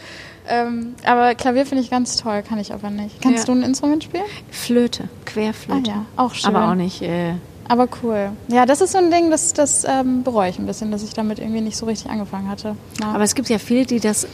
Ähm, 0.48 0.96
aber 1.06 1.36
Klavier 1.36 1.66
finde 1.66 1.84
ich 1.84 1.92
ganz 1.92 2.18
toll, 2.18 2.42
kann 2.42 2.58
ich 2.58 2.74
aber 2.74 2.90
nicht. 2.90 3.22
Kannst 3.22 3.48
ja. 3.48 3.54
du 3.54 3.60
ein 3.60 3.64
Instrument 3.64 4.04
spielen? 4.04 4.24
Flöte, 4.50 5.08
Querflöte. 5.26 5.92
Ah, 5.92 5.96
ja, 5.96 6.06
auch 6.16 6.34
schön. 6.34 6.56
Aber 6.56 6.72
auch 6.72 6.76
nicht. 6.76 7.04
Äh 7.04 7.36
aber 7.70 7.88
cool. 8.02 8.32
Ja, 8.48 8.66
das 8.66 8.82
ist 8.82 8.94
so 8.94 8.98
ein 8.98 9.12
Ding, 9.12 9.30
das, 9.30 9.54
das 9.54 9.86
ähm, 9.88 10.24
bereue 10.24 10.50
ich 10.50 10.58
ein 10.58 10.66
bisschen, 10.66 10.90
dass 10.90 11.04
ich 11.04 11.14
damit 11.14 11.38
irgendwie 11.38 11.62
nicht 11.62 11.78
so 11.78 11.86
richtig 11.86 12.10
angefangen 12.10 12.50
hatte. 12.50 12.76
Ja. 13.00 13.12
Aber 13.12 13.24
es 13.24 13.36
gibt 13.36 13.48
ja 13.48 13.60
viele, 13.60 13.86
die 13.86 14.00
das 14.00 14.28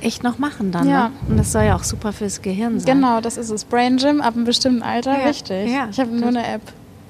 echt 0.00 0.22
noch 0.22 0.38
machen 0.38 0.72
dann. 0.72 0.88
Ja. 0.88 1.08
Ne? 1.08 1.14
Und 1.28 1.36
das 1.38 1.52
soll 1.52 1.64
ja 1.64 1.76
auch 1.76 1.84
super 1.84 2.12
fürs 2.12 2.42
Gehirn 2.42 2.80
sein. 2.80 2.96
Genau, 2.96 3.20
das 3.20 3.36
ist 3.36 3.50
es. 3.50 3.64
Brain 3.64 3.96
Gym 3.96 4.20
ab 4.20 4.34
einem 4.34 4.44
bestimmten 4.44 4.82
Alter, 4.82 5.18
ja. 5.18 5.26
richtig. 5.26 5.70
Ja. 5.70 5.88
Ich 5.90 5.98
habe 5.98 6.10
nur 6.10 6.28
eine 6.28 6.46
App 6.46 6.62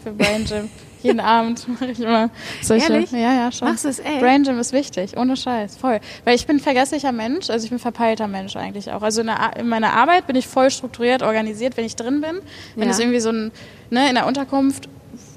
für 0.03 0.13
Brain 0.13 0.45
Gym. 0.45 0.69
Jeden 1.03 1.21
Abend 1.21 1.69
mache 1.69 1.93
ich 1.93 2.01
immer 2.01 2.31
solche. 2.61 2.93
Ehrlich? 2.93 3.13
Ja, 3.13 3.33
ja, 3.33 3.53
schon. 3.53 3.69
Machst 3.69 3.85
du 3.85 3.89
es 3.89 4.01
echt? 4.01 4.21
Brain 4.21 4.43
Gym 4.43 4.59
ist 4.59 4.73
wichtig, 4.73 5.17
ohne 5.17 5.37
Scheiß, 5.37 5.77
voll. 5.77 6.01
Weil 6.25 6.35
ich 6.35 6.47
bin 6.47 6.57
ein 6.57 6.61
vergesslicher 6.61 7.13
Mensch, 7.13 7.51
also 7.51 7.65
ich 7.65 7.71
bin 7.71 7.77
ein 7.77 7.83
verpeilter 7.83 8.27
Mensch 8.27 8.57
eigentlich 8.57 8.91
auch. 8.91 9.03
Also 9.03 9.21
in, 9.21 9.29
der, 9.29 9.57
in 9.59 9.69
meiner 9.69 9.93
Arbeit 9.93 10.27
bin 10.27 10.35
ich 10.35 10.49
voll 10.49 10.71
strukturiert, 10.71 11.23
organisiert, 11.23 11.77
wenn 11.77 11.85
ich 11.85 11.95
drin 11.95 12.21
bin. 12.21 12.41
Wenn 12.75 12.89
es 12.89 12.99
irgendwie 12.99 13.21
so 13.21 13.31
ein, 13.31 13.53
ne, 13.91 14.09
in 14.09 14.17
der 14.17 14.27
Unterkunft, 14.27 14.89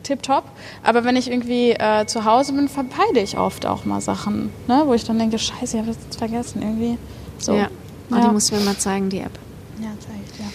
tipptopp. 0.03 0.45
Aber 0.83 1.03
wenn 1.03 1.15
ich 1.15 1.29
irgendwie 1.29 1.71
äh, 1.71 2.05
zu 2.05 2.25
Hause 2.25 2.53
bin, 2.53 2.67
verpeile 2.67 3.21
ich 3.21 3.37
oft 3.37 3.65
auch 3.65 3.85
mal 3.85 4.01
Sachen, 4.01 4.51
ne, 4.67 4.83
wo 4.85 4.93
ich 4.93 5.03
dann 5.03 5.19
denke, 5.19 5.37
scheiße, 5.37 5.77
ich 5.77 5.83
habe 5.83 5.87
das 5.87 5.97
jetzt 6.03 6.17
vergessen 6.17 6.61
irgendwie. 6.61 6.97
So. 7.41 7.53
Ja. 7.55 7.67
Oh, 8.11 8.15
Ja. 8.15 8.27
Die 8.27 8.33
musst 8.33 8.51
du 8.51 8.55
mir 8.55 8.61
mal 8.61 8.77
zeigen, 8.77 9.09
die 9.09 9.19
App. 9.19 9.37
Ja, 9.79 9.89
zeig 9.99 10.11
ich 10.25 10.37
dir. 10.37 10.45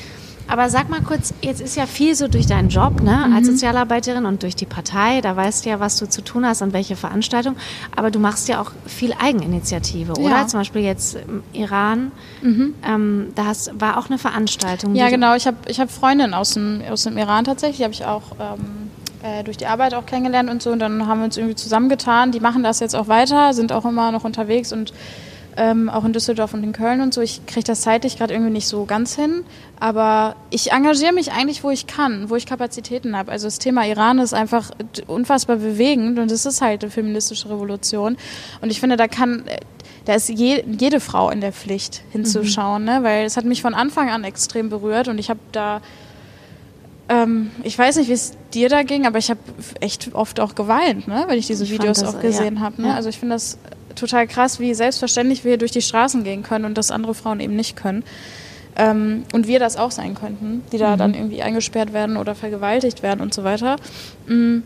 Aber 0.49 0.71
sag 0.71 0.89
mal 0.89 1.01
kurz, 1.01 1.35
jetzt 1.43 1.61
ist 1.61 1.77
ja 1.77 1.87
viel 1.87 2.15
so 2.15 2.29
durch 2.29 2.47
deinen 2.47 2.69
Job 2.69 3.03
ne, 3.03 3.25
Mhm. 3.27 3.35
als 3.35 3.49
Sozialarbeiterin 3.49 4.27
und 4.27 4.45
durch 4.45 4.55
die 4.55 4.65
Partei, 4.67 5.21
da 5.21 5.35
weißt 5.35 5.65
du 5.65 5.71
ja, 5.71 5.81
was 5.81 5.99
du 5.99 6.09
zu 6.09 6.23
tun 6.23 6.47
hast 6.47 6.63
und 6.63 6.73
welche 6.73 6.95
Veranstaltung. 6.95 7.57
Aber 7.97 8.13
du 8.13 8.21
machst 8.21 8.47
ja 8.49 8.61
auch 8.61 8.71
viel 8.87 9.13
Eigeninitiative, 9.21 10.13
oder? 10.13 10.21
Ja. 10.31 10.43
Mhm. 10.45 10.49
Zum 10.49 10.61
Beispiel 10.61 10.83
jetzt 10.83 11.17
im 11.17 11.43
Iran, 11.53 12.13
ähm, 12.45 13.33
da 13.35 13.47
hast, 13.47 13.73
war 13.81 13.99
auch 13.99 14.07
eine 14.09 14.19
Veranstaltung. 14.19 14.95
Ja, 14.95 15.09
genau. 15.11 15.35
Ich 15.35 15.49
habe 15.49 15.57
ich 15.67 15.81
hab 15.81 15.91
Freundinnen 15.91 16.33
aus 16.35 16.51
dem, 16.55 16.81
aus 16.89 17.03
dem 17.03 17.19
Iran 17.19 17.45
tatsächlich, 17.45 17.79
die 17.79 17.85
habe 17.85 17.95
ich 17.95 18.05
auch 18.05 18.23
ähm, 18.39 18.91
äh, 19.25 19.43
durch 19.43 19.57
die 19.57 19.67
Arbeit 19.67 19.95
auch 19.95 20.07
kennengelernt 20.07 20.49
und 20.49 20.63
so. 20.63 20.71
Und 20.71 20.79
dann 20.79 21.09
haben 21.09 21.19
wir 21.21 21.25
uns 21.25 21.37
irgendwie 21.37 21.57
zusammengetan. 21.57 22.31
Die 22.31 22.39
machen 22.41 22.63
das 22.63 22.79
jetzt 22.79 22.95
auch 22.95 23.09
weiter, 23.09 23.53
sind 23.53 23.73
auch 23.73 23.85
immer 23.85 24.13
noch 24.13 24.23
unterwegs 24.23 24.73
und 24.73 24.93
ähm, 25.57 25.89
auch 25.89 26.05
in 26.05 26.13
Düsseldorf 26.13 26.55
und 26.55 26.63
in 26.63 26.73
Köln 26.73 27.01
und 27.01 27.15
so. 27.15 27.21
Ich 27.21 27.47
kriege 27.47 27.65
das 27.65 27.81
zeitlich 27.81 28.19
gerade 28.19 28.35
irgendwie 28.35 28.53
nicht 28.53 28.69
so 28.69 28.85
ganz 28.85 29.17
hin. 29.17 29.45
Aber 29.79 30.37
ich 30.51 30.73
engagiere 30.73 31.13
mich 31.13 31.33
eigentlich, 31.33 31.65
wo 31.65 31.71
ich 31.71 31.87
kann, 31.87 32.31
wo 32.31 32.37
ich 32.37 32.47
Kapazitäten 32.47 33.17
habe. 33.17 33.31
Also 33.31 33.47
das 33.47 33.59
Thema 33.59 33.87
Iran 33.87 34.19
ist 34.19 34.35
einfach 34.35 34.71
unfassbar 35.07 35.57
bewegend 35.57 36.19
und 36.19 36.31
es 36.31 36.47
ist 36.47 36.61
halt 36.61 36.83
eine 36.83 36.91
feministische 36.91 37.51
Revolution. 37.51 38.17
Und 38.61 38.71
ich 38.71 38.81
finde, 38.81 38.97
da 38.97 39.09
kann 39.09 39.45
da 40.07 40.15
ist 40.15 40.29
je, 40.29 40.63
jede 40.79 41.01
Frau 41.01 41.31
in 41.31 41.41
der 41.41 41.53
Pflicht 41.53 42.03
hinzuschauen, 42.11 42.85
ne? 42.85 43.01
weil 43.03 43.27
es 43.27 43.37
hat 43.37 43.45
mich 43.45 43.61
von 43.61 43.75
Anfang 43.75 44.09
an 44.09 44.23
extrem 44.23 44.71
berührt 44.71 45.09
und 45.09 45.19
ich 45.19 45.31
habe 45.31 45.41
da, 45.51 45.81
ähm, 47.09 47.51
ich 47.65 47.77
weiß 47.77 47.97
nicht, 47.97 48.09
wie 48.09 48.13
es 48.13 48.33
dir 48.55 48.69
da 48.69 48.85
ging, 48.85 49.05
aber 49.05 49.19
ich 49.19 49.31
habe 49.31 49.41
echt 49.81 50.15
oft 50.15 50.39
auch 50.39 50.55
geweint, 50.55 51.09
ne? 51.09 51.25
wenn 51.27 51.39
ich 51.39 51.49
diese 51.49 51.65
Ich 51.65 51.73
Videos 51.73 52.05
auch 52.05 52.21
gesehen 52.21 52.57
ja, 52.57 52.61
habe. 52.61 52.83
Ne? 52.83 52.89
ja. 52.89 52.95
Also 52.95 53.09
ich 53.09 53.19
finde 53.19 53.35
das 53.35 53.59
total 53.97 54.27
krass, 54.27 54.61
wie 54.61 54.75
selbstverständlich 54.75 55.45
wir 55.45 55.59
durch 55.59 55.73
die 55.73 55.83
Straßen 55.83 56.25
gehen 56.25 56.43
können 56.43 56.65
und 56.65 56.79
das 56.79 56.91
andere 56.91 57.15
Frauen 57.15 57.41
eben 57.41 57.57
nicht 57.57 57.77
können. 57.77 58.05
Ähm, 58.77 59.25
und 59.33 59.47
wir 59.47 59.59
das 59.59 59.77
auch 59.77 59.91
sein 59.91 60.15
könnten, 60.15 60.63
die 60.71 60.79
da 60.79 60.97
dann 60.97 61.15
irgendwie 61.15 61.43
eingesperrt 61.43 61.93
werden 61.93 62.17
oder 62.17 62.35
vergewaltigt 62.35 63.03
werden 63.03 63.21
und 63.21 63.33
so 63.33 63.43
weiter. 63.43 63.77
Mm, 64.27 64.59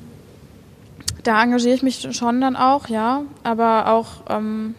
da 1.22 1.42
engagiere 1.42 1.74
ich 1.74 1.82
mich 1.82 2.08
schon 2.10 2.40
dann 2.40 2.56
auch, 2.56 2.88
ja. 2.88 3.22
Aber 3.44 3.86
auch, 3.88 4.06
ähm, 4.28 4.74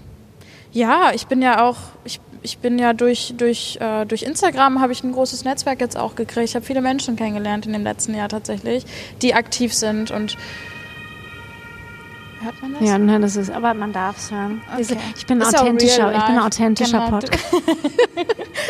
ja, 0.73 1.11
ich 1.13 1.27
bin 1.27 1.41
ja 1.41 1.63
auch, 1.63 1.77
ich, 2.03 2.19
ich 2.41 2.57
bin 2.57 2.77
ja 2.77 2.91
durch, 2.93 3.33
durch, 3.37 3.77
äh, 3.79 4.05
durch 4.05 4.23
Instagram 4.23 4.81
habe 4.81 4.91
ich 4.91 5.03
ein 5.03 5.13
großes 5.13 5.45
Netzwerk 5.45 5.79
jetzt 5.79 5.97
auch 5.97 6.15
gekriegt. 6.15 6.49
Ich 6.49 6.55
habe 6.55 6.65
viele 6.65 6.81
Menschen 6.81 7.15
kennengelernt 7.15 7.65
in 7.65 7.73
dem 7.73 7.83
letzten 7.83 8.13
Jahr 8.13 8.27
tatsächlich, 8.27 8.85
die 9.21 9.33
aktiv 9.33 9.73
sind 9.73 10.11
und 10.11 10.37
hört 12.43 12.61
man 12.61 12.73
das? 12.73 12.81
Ja, 12.87 12.97
nein, 12.97 13.21
das 13.21 13.35
ist, 13.35 13.49
aber 13.51 13.73
man 13.73 13.91
darf 13.93 14.17
es 14.17 14.31
hören. 14.31 14.61
Diese, 14.77 14.93
Okay. 14.95 15.03
ich 15.17 15.25
bin 15.25 15.41
ein 15.41 15.47
Ist 15.47 15.59
authentischer, 15.59 16.13
ich 16.15 16.23
bin 16.25 16.39
authentischer 16.39 16.99
Genau. 17.05 17.09
Podcast. 17.19 17.45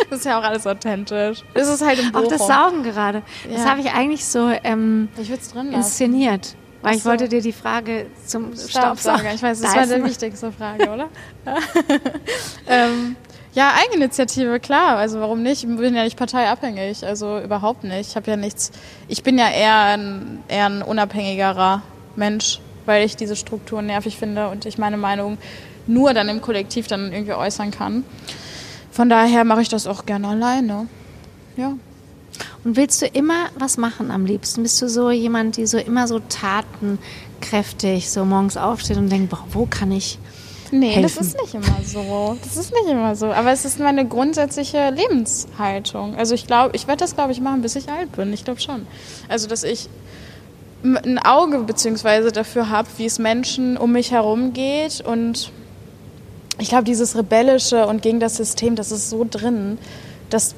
Das 0.09 0.19
ist 0.19 0.25
ja 0.25 0.39
auch 0.39 0.43
alles 0.43 0.67
authentisch. 0.67 1.43
Das 1.53 1.67
ist 1.69 1.85
halt 1.85 1.99
im 1.99 2.13
Auch 2.13 2.27
das. 2.27 2.45
Saugen 2.45 2.83
gerade. 2.83 3.21
Das 3.49 3.63
Ja. 3.63 3.69
habe 3.69 3.79
ich 3.81 3.91
eigentlich 3.91 4.25
so 4.25 4.49
ähm, 4.63 5.07
Ich 5.17 5.29
es 5.29 5.51
drin 5.53 5.71
inszeniert. 5.71 6.55
Weil 6.81 6.91
Ach 6.91 6.95
ich 6.97 7.03
so. 7.03 7.09
wollte 7.09 7.29
dir 7.29 7.41
die 7.41 7.53
Frage 7.53 8.07
zum 8.25 8.53
Staubsauger. 8.55 8.69
Staubsauger. 8.69 9.33
Ich 9.33 9.41
weiß, 9.43 9.61
das 9.61 9.73
Da 9.73 9.79
war 9.89 9.97
die 9.97 10.03
wichtigste 10.03 10.51
Frage, 10.51 10.89
oder? 10.89 11.07
ähm, 12.67 13.15
ja, 13.53 13.71
Eigeninitiative, 13.83 14.59
klar. 14.59 14.97
Also 14.97 15.19
warum 15.19 15.43
nicht? 15.43 15.63
Ich 15.63 15.75
bin 15.75 15.95
ja 15.95 16.03
nicht 16.03 16.17
parteiabhängig, 16.17 17.05
also 17.05 17.39
überhaupt 17.39 17.83
nicht. 17.83 18.09
Ich 18.09 18.15
habe 18.15 18.29
ja 18.31 18.37
nichts. 18.37 18.71
Ich 19.07 19.23
bin 19.23 19.37
ja 19.37 19.49
eher 19.49 19.77
ein, 19.97 20.43
eher 20.47 20.65
ein 20.67 20.81
unabhängigerer 20.81 21.81
Mensch, 22.15 22.59
weil 22.85 23.05
ich 23.05 23.15
diese 23.15 23.35
Strukturen 23.35 23.85
nervig 23.87 24.17
finde 24.17 24.49
und 24.49 24.65
ich 24.65 24.77
meine 24.77 24.97
Meinung 24.97 25.37
nur 25.87 26.13
dann 26.13 26.29
im 26.29 26.41
Kollektiv 26.41 26.87
dann 26.87 27.11
irgendwie 27.11 27.33
äußern 27.33 27.71
kann. 27.71 28.03
Von 28.91 29.09
daher 29.09 29.43
mache 29.45 29.61
ich 29.61 29.69
das 29.69 29.87
auch 29.87 30.05
gerne 30.05 30.27
alleine. 30.27 30.87
Ja. 31.57 31.73
Und 32.63 32.75
willst 32.75 33.01
du 33.01 33.07
immer 33.07 33.47
was 33.57 33.77
machen 33.77 34.11
am 34.11 34.25
liebsten? 34.25 34.63
Bist 34.63 34.81
du 34.81 34.87
so 34.89 35.09
jemand, 35.11 35.57
die 35.57 35.65
so 35.65 35.77
immer 35.77 36.07
so 36.07 36.19
tatenkräftig 36.19 38.09
so 38.09 38.25
morgens 38.25 38.57
aufsteht 38.57 38.97
und 38.97 39.09
denkt, 39.09 39.29
boah, 39.29 39.43
wo 39.51 39.65
kann 39.65 39.91
ich 39.91 40.19
Nee, 40.73 40.91
helfen? 40.91 41.03
das 41.03 41.27
ist 41.27 41.41
nicht 41.41 41.53
immer 41.53 41.83
so. 41.85 42.37
Das 42.41 42.55
ist 42.55 42.71
nicht 42.71 42.87
immer 42.87 43.13
so. 43.15 43.27
Aber 43.27 43.51
es 43.51 43.65
ist 43.65 43.79
meine 43.79 44.07
grundsätzliche 44.07 44.89
Lebenshaltung. 44.89 46.15
Also 46.15 46.33
ich 46.33 46.47
glaube, 46.47 46.75
ich 46.75 46.87
werde 46.87 46.99
das, 46.99 47.15
glaube 47.15 47.33
ich, 47.33 47.41
machen, 47.41 47.61
bis 47.61 47.75
ich 47.75 47.89
alt 47.89 48.13
bin. 48.13 48.31
Ich 48.31 48.45
glaube 48.45 48.61
schon. 48.61 48.87
Also, 49.27 49.47
dass 49.47 49.63
ich 49.63 49.89
ein 50.83 51.19
Auge 51.19 51.59
beziehungsweise 51.59 52.31
dafür 52.31 52.69
habe, 52.69 52.87
wie 52.97 53.05
es 53.05 53.19
Menschen 53.19 53.77
um 53.77 53.91
mich 53.91 54.11
herum 54.11 54.53
geht. 54.53 55.01
Und 55.01 55.51
ich 56.57 56.69
glaube, 56.69 56.83
dieses 56.83 57.15
Rebellische 57.15 57.87
und 57.87 58.01
gegen 58.01 58.19
das 58.19 58.37
System, 58.37 58.75
das 58.75 58.91
ist 58.91 59.09
so 59.09 59.25
drin, 59.29 59.77
dass 60.29 60.55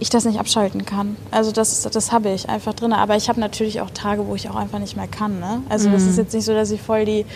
ich 0.00 0.08
das 0.08 0.24
nicht 0.24 0.40
abschalten 0.40 0.86
kann. 0.86 1.16
Also 1.30 1.52
das, 1.52 1.82
das 1.82 2.10
habe 2.10 2.30
ich 2.30 2.48
einfach 2.48 2.74
drin. 2.74 2.92
Aber 2.92 3.16
ich 3.16 3.28
habe 3.28 3.38
natürlich 3.38 3.80
auch 3.80 3.90
Tage, 3.90 4.26
wo 4.26 4.34
ich 4.34 4.48
auch 4.48 4.56
einfach 4.56 4.78
nicht 4.78 4.96
mehr 4.96 5.08
kann. 5.08 5.38
Ne? 5.38 5.62
Also 5.68 5.90
das 5.90 6.04
ist 6.04 6.16
jetzt 6.16 6.34
nicht 6.34 6.44
so, 6.44 6.54
dass 6.54 6.70
ich 6.70 6.80
voll 6.80 7.04
die 7.04 7.26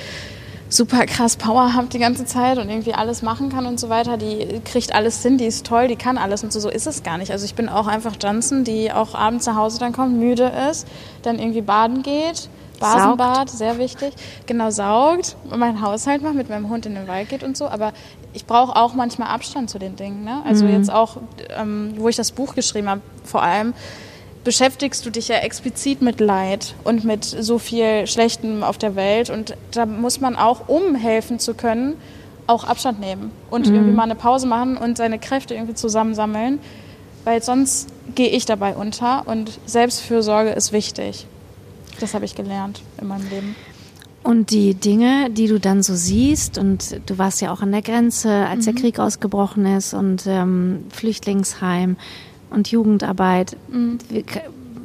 super 0.75 1.07
krass 1.07 1.37
Power 1.37 1.75
habe 1.75 1.87
die 1.87 2.01
ganze 2.01 2.25
Zeit 2.25 2.59
und 2.59 2.69
irgendwie 2.69 2.95
alles 2.95 3.23
machen 3.23 3.49
kann 3.49 3.67
und 3.67 3.79
so 3.79 3.89
weiter. 3.89 4.17
Die 4.17 4.61
kriegt 4.65 4.93
alles 4.93 5.23
hin, 5.23 5.39
die 5.39 5.45
ist 5.45 5.65
toll, 5.65 5.87
die 5.87 5.97
kann 5.97 6.19
alles 6.19 6.43
und 6.43 6.53
so. 6.53 6.59
So 6.59 6.69
ist 6.69 6.87
es 6.87 7.03
gar 7.03 7.17
nicht. 7.17 7.31
Also 7.31 7.45
ich 7.45 7.55
bin 7.55 7.69
auch 7.69 7.87
einfach 7.87 8.17
Johnson, 8.21 8.65
die 8.65 8.91
auch 8.91 9.15
abends 9.15 9.47
nach 9.47 9.55
Hause 9.55 9.79
dann 9.79 9.93
kommt, 9.93 10.19
müde 10.19 10.51
ist, 10.71 10.89
dann 11.23 11.39
irgendwie 11.39 11.61
baden 11.61 12.03
geht. 12.03 12.49
Basenbad, 12.81 13.51
sehr 13.51 13.79
wichtig. 13.79 14.15
Genau, 14.47 14.71
saugt 14.71 15.37
und 15.49 15.59
meinen 15.61 15.81
Haushalt 15.81 16.23
macht, 16.23 16.35
mit 16.35 16.49
meinem 16.49 16.69
Hund 16.69 16.87
in 16.87 16.95
den 16.97 17.07
Wald 17.07 17.29
geht 17.29 17.45
und 17.45 17.57
so. 17.57 17.69
Aber 17.69 17.93
ich 18.33 18.47
brauche 18.47 18.75
auch 18.75 18.95
manchmal 18.95 19.29
Abstand 19.29 19.71
zu 19.71 19.79
den 19.79 19.95
Dingen. 19.95 20.25
Ne? 20.25 20.43
Also 20.45 20.67
jetzt 20.67 20.93
auch, 20.93 21.19
ähm, 21.57 21.95
wo 21.97 22.09
ich 22.09 22.17
das 22.17 22.33
Buch 22.33 22.57
geschrieben 22.57 22.89
habe, 22.89 23.01
vor 23.23 23.43
allem 23.43 23.75
beschäftigst 24.45 25.05
du 25.05 25.11
dich 25.11 25.29
ja 25.29 25.37
explizit 25.37 26.03
mit 26.03 26.21
Leid 26.21 26.75
und 26.85 27.05
mit 27.05 27.25
so 27.25 27.59
viel 27.59 28.07
Schlechtem 28.07 28.63
auf 28.63 28.79
der 28.79 28.95
Welt. 28.95 29.31
Und 29.31 29.57
da 29.73 29.87
muss 29.87 30.21
man 30.21 30.37
auch, 30.37 30.69
um 30.69 30.95
helfen 30.95 31.39
zu 31.39 31.55
können, 31.55 31.95
auch 32.47 32.65
Abstand 32.65 33.01
nehmen 33.01 33.31
und 33.51 33.67
irgendwie 33.67 33.93
mal 33.93 34.03
eine 34.03 34.15
Pause 34.15 34.47
machen 34.47 34.77
und 34.77 34.99
seine 34.99 35.19
Kräfte 35.19 35.55
irgendwie 35.55 35.75
zusammensammeln, 35.75 36.59
weil 37.25 37.43
sonst 37.43 37.89
gehe 38.15 38.29
ich 38.29 38.45
dabei 38.45 38.75
unter 38.75 39.27
und 39.27 39.59
Selbstfürsorge 39.65 40.51
ist 40.51 40.73
wichtig. 40.73 41.27
Das 42.01 42.13
habe 42.13 42.27
ich 42.27 42.35
gelernt 42.35 42.83
in 43.01 43.09
meinem 43.09 43.29
Leben. 43.31 43.57
Und 44.23 44.51
die 44.51 44.75
Dinge, 44.75 45.29
die 45.31 45.49
du 45.49 45.61
dann 45.61 45.83
so 45.83 45.95
siehst, 45.95 46.57
und 46.57 47.01
du 47.07 47.19
warst 47.19 47.43
ja 47.43 47.53
auch 47.53 47.61
an 47.61 47.73
der 47.73 47.83
Grenze, 47.83 48.31
als 48.47 48.65
der 48.65 48.75
Krieg 48.75 48.99
ausgebrochen 48.99 49.67
ist 49.67 49.93
und 49.93 50.25
ähm, 50.27 50.85
Flüchtlingsheim 50.91 51.97
und 52.55 52.71
Jugendarbeit. 52.71 53.57
Wie, 54.09 54.25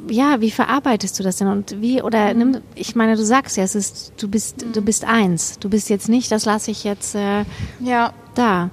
ja, 0.08 0.40
wie 0.40 0.50
verarbeitest 0.50 1.18
du 1.18 1.22
das 1.22 1.36
denn? 1.36 1.48
Und 1.48 1.80
wie, 1.80 2.02
oder 2.02 2.34
nimm, 2.34 2.58
ich 2.74 2.96
meine, 2.96 3.16
du 3.16 3.24
sagst 3.24 3.56
ja, 3.56 3.62
es 3.62 3.74
ist, 3.74 4.12
du 4.20 4.28
bist, 4.28 4.64
du 4.72 4.82
bist 4.82 5.04
eins. 5.04 5.58
Du 5.58 5.70
bist 5.70 5.88
jetzt 5.88 6.08
nicht, 6.08 6.30
das 6.32 6.44
lasse 6.44 6.70
ich 6.70 6.84
jetzt 6.84 7.14
äh, 7.14 7.44
Ja, 7.80 8.12
da. 8.34 8.70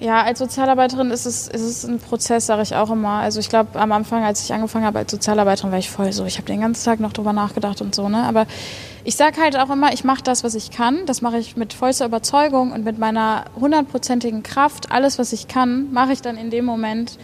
Ja, 0.00 0.22
als 0.22 0.38
Sozialarbeiterin 0.38 1.10
ist 1.10 1.26
es, 1.26 1.48
ist 1.48 1.62
es 1.62 1.84
ein 1.84 1.98
Prozess, 1.98 2.46
sage 2.46 2.62
ich 2.62 2.76
auch 2.76 2.90
immer. 2.90 3.14
Also 3.14 3.40
ich 3.40 3.48
glaube, 3.48 3.80
am 3.80 3.90
Anfang, 3.90 4.22
als 4.22 4.44
ich 4.44 4.52
angefangen 4.52 4.84
habe 4.84 5.00
als 5.00 5.10
Sozialarbeiterin, 5.10 5.72
war 5.72 5.78
ich 5.78 5.90
voll 5.90 6.12
so, 6.12 6.24
ich 6.24 6.36
habe 6.36 6.46
den 6.46 6.60
ganzen 6.60 6.84
Tag 6.84 7.00
noch 7.00 7.12
drüber 7.12 7.32
nachgedacht 7.32 7.80
und 7.80 7.94
so. 7.94 8.08
Ne? 8.08 8.22
Aber 8.22 8.46
ich 9.02 9.16
sage 9.16 9.40
halt 9.40 9.56
auch 9.58 9.70
immer, 9.70 9.92
ich 9.92 10.04
mache 10.04 10.22
das, 10.22 10.44
was 10.44 10.54
ich 10.54 10.70
kann. 10.70 11.06
Das 11.06 11.20
mache 11.20 11.38
ich 11.38 11.56
mit 11.56 11.72
vollster 11.72 12.06
Überzeugung 12.06 12.72
und 12.72 12.84
mit 12.84 12.98
meiner 12.98 13.46
hundertprozentigen 13.58 14.42
Kraft. 14.42 14.92
Alles, 14.92 15.18
was 15.18 15.32
ich 15.32 15.48
kann, 15.48 15.92
mache 15.92 16.12
ich 16.12 16.22
dann 16.22 16.36
in 16.36 16.50
dem 16.50 16.64
Moment 16.64 17.18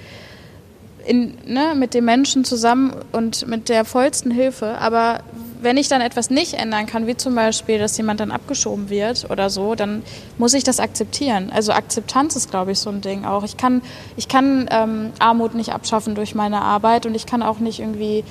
in, 1.07 1.35
ne, 1.47 1.75
mit 1.75 1.95
dem 1.95 2.05
Menschen 2.05 2.45
zusammen 2.45 2.95
und 3.13 3.47
mit 3.47 3.69
der 3.69 3.85
vollsten 3.85 4.31
Hilfe. 4.31 4.79
Aber 4.79 5.21
wenn 5.61 5.77
ich 5.77 5.89
dann 5.89 6.01
etwas 6.01 6.31
nicht 6.31 6.55
ändern 6.55 6.87
kann, 6.87 7.07
wie 7.07 7.17
zum 7.17 7.35
Beispiel, 7.35 7.79
dass 7.79 7.97
jemand 7.97 8.21
dann 8.21 8.31
abgeschoben 8.31 8.91
wird 8.91 9.31
oder 9.31 9.51
so, 9.51 9.75
dann 9.75 10.03
muss 10.39 10.55
ich 10.55 10.65
das 10.65 10.81
akzeptieren. 10.81 11.51
Also 11.53 11.73
Akzeptanz 11.73 12.37
ist, 12.37 12.51
glaube 12.51 12.73
ich, 12.73 12.79
so 12.79 12.91
ein 12.91 13.01
Ding 13.01 13.25
auch. 13.25 13.45
Ich 13.45 13.57
kann, 13.57 13.83
ich 14.17 14.29
kann 14.29 14.69
ähm, 14.71 15.13
Armut 15.19 15.55
nicht 15.55 15.73
abschaffen 15.73 16.15
durch 16.15 16.35
meine 16.35 16.61
Arbeit 16.61 17.07
und 17.07 17.15
ich 17.15 17.27
kann 17.27 17.43
auch 17.43 17.59
nicht 17.59 17.81
irgendwie 17.81 18.25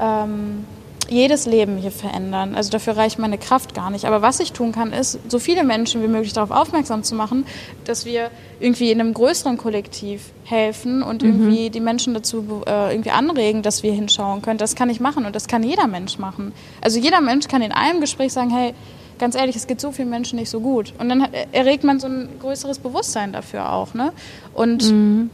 ähm, 0.00 0.64
jedes 1.08 1.46
Leben 1.46 1.76
hier 1.76 1.90
verändern. 1.90 2.54
Also 2.54 2.70
dafür 2.70 2.96
reicht 2.96 3.18
meine 3.18 3.38
Kraft 3.38 3.74
gar 3.74 3.90
nicht. 3.90 4.04
Aber 4.04 4.22
was 4.22 4.40
ich 4.40 4.52
tun 4.52 4.72
kann, 4.72 4.92
ist, 4.92 5.18
so 5.28 5.38
viele 5.38 5.64
Menschen 5.64 6.02
wie 6.02 6.08
möglich 6.08 6.32
darauf 6.32 6.50
aufmerksam 6.50 7.02
zu 7.02 7.14
machen, 7.14 7.46
dass 7.84 8.04
wir 8.04 8.30
irgendwie 8.60 8.90
in 8.90 9.00
einem 9.00 9.14
größeren 9.14 9.56
Kollektiv 9.56 10.22
helfen 10.44 11.02
und 11.02 11.22
mhm. 11.22 11.28
irgendwie 11.28 11.70
die 11.70 11.80
Menschen 11.80 12.14
dazu 12.14 12.62
äh, 12.66 12.92
irgendwie 12.92 13.10
anregen, 13.10 13.62
dass 13.62 13.82
wir 13.82 13.92
hinschauen 13.92 14.42
können. 14.42 14.58
Das 14.58 14.74
kann 14.74 14.90
ich 14.90 15.00
machen 15.00 15.26
und 15.26 15.36
das 15.36 15.46
kann 15.46 15.62
jeder 15.62 15.86
Mensch 15.86 16.18
machen. 16.18 16.52
Also 16.80 16.98
jeder 16.98 17.20
Mensch 17.20 17.48
kann 17.48 17.62
in 17.62 17.72
einem 17.72 18.00
Gespräch 18.00 18.32
sagen, 18.32 18.50
hey, 18.50 18.74
ganz 19.18 19.34
ehrlich, 19.34 19.56
es 19.56 19.66
geht 19.66 19.80
so 19.80 19.92
vielen 19.92 20.10
Menschen 20.10 20.38
nicht 20.38 20.50
so 20.50 20.60
gut. 20.60 20.92
Und 20.98 21.08
dann 21.08 21.28
erregt 21.52 21.84
man 21.84 22.00
so 22.00 22.06
ein 22.06 22.28
größeres 22.40 22.78
Bewusstsein 22.78 23.32
dafür 23.32 23.72
auch. 23.72 23.94
Ne? 23.94 24.12
Und 24.54 24.90
mhm. 24.90 25.30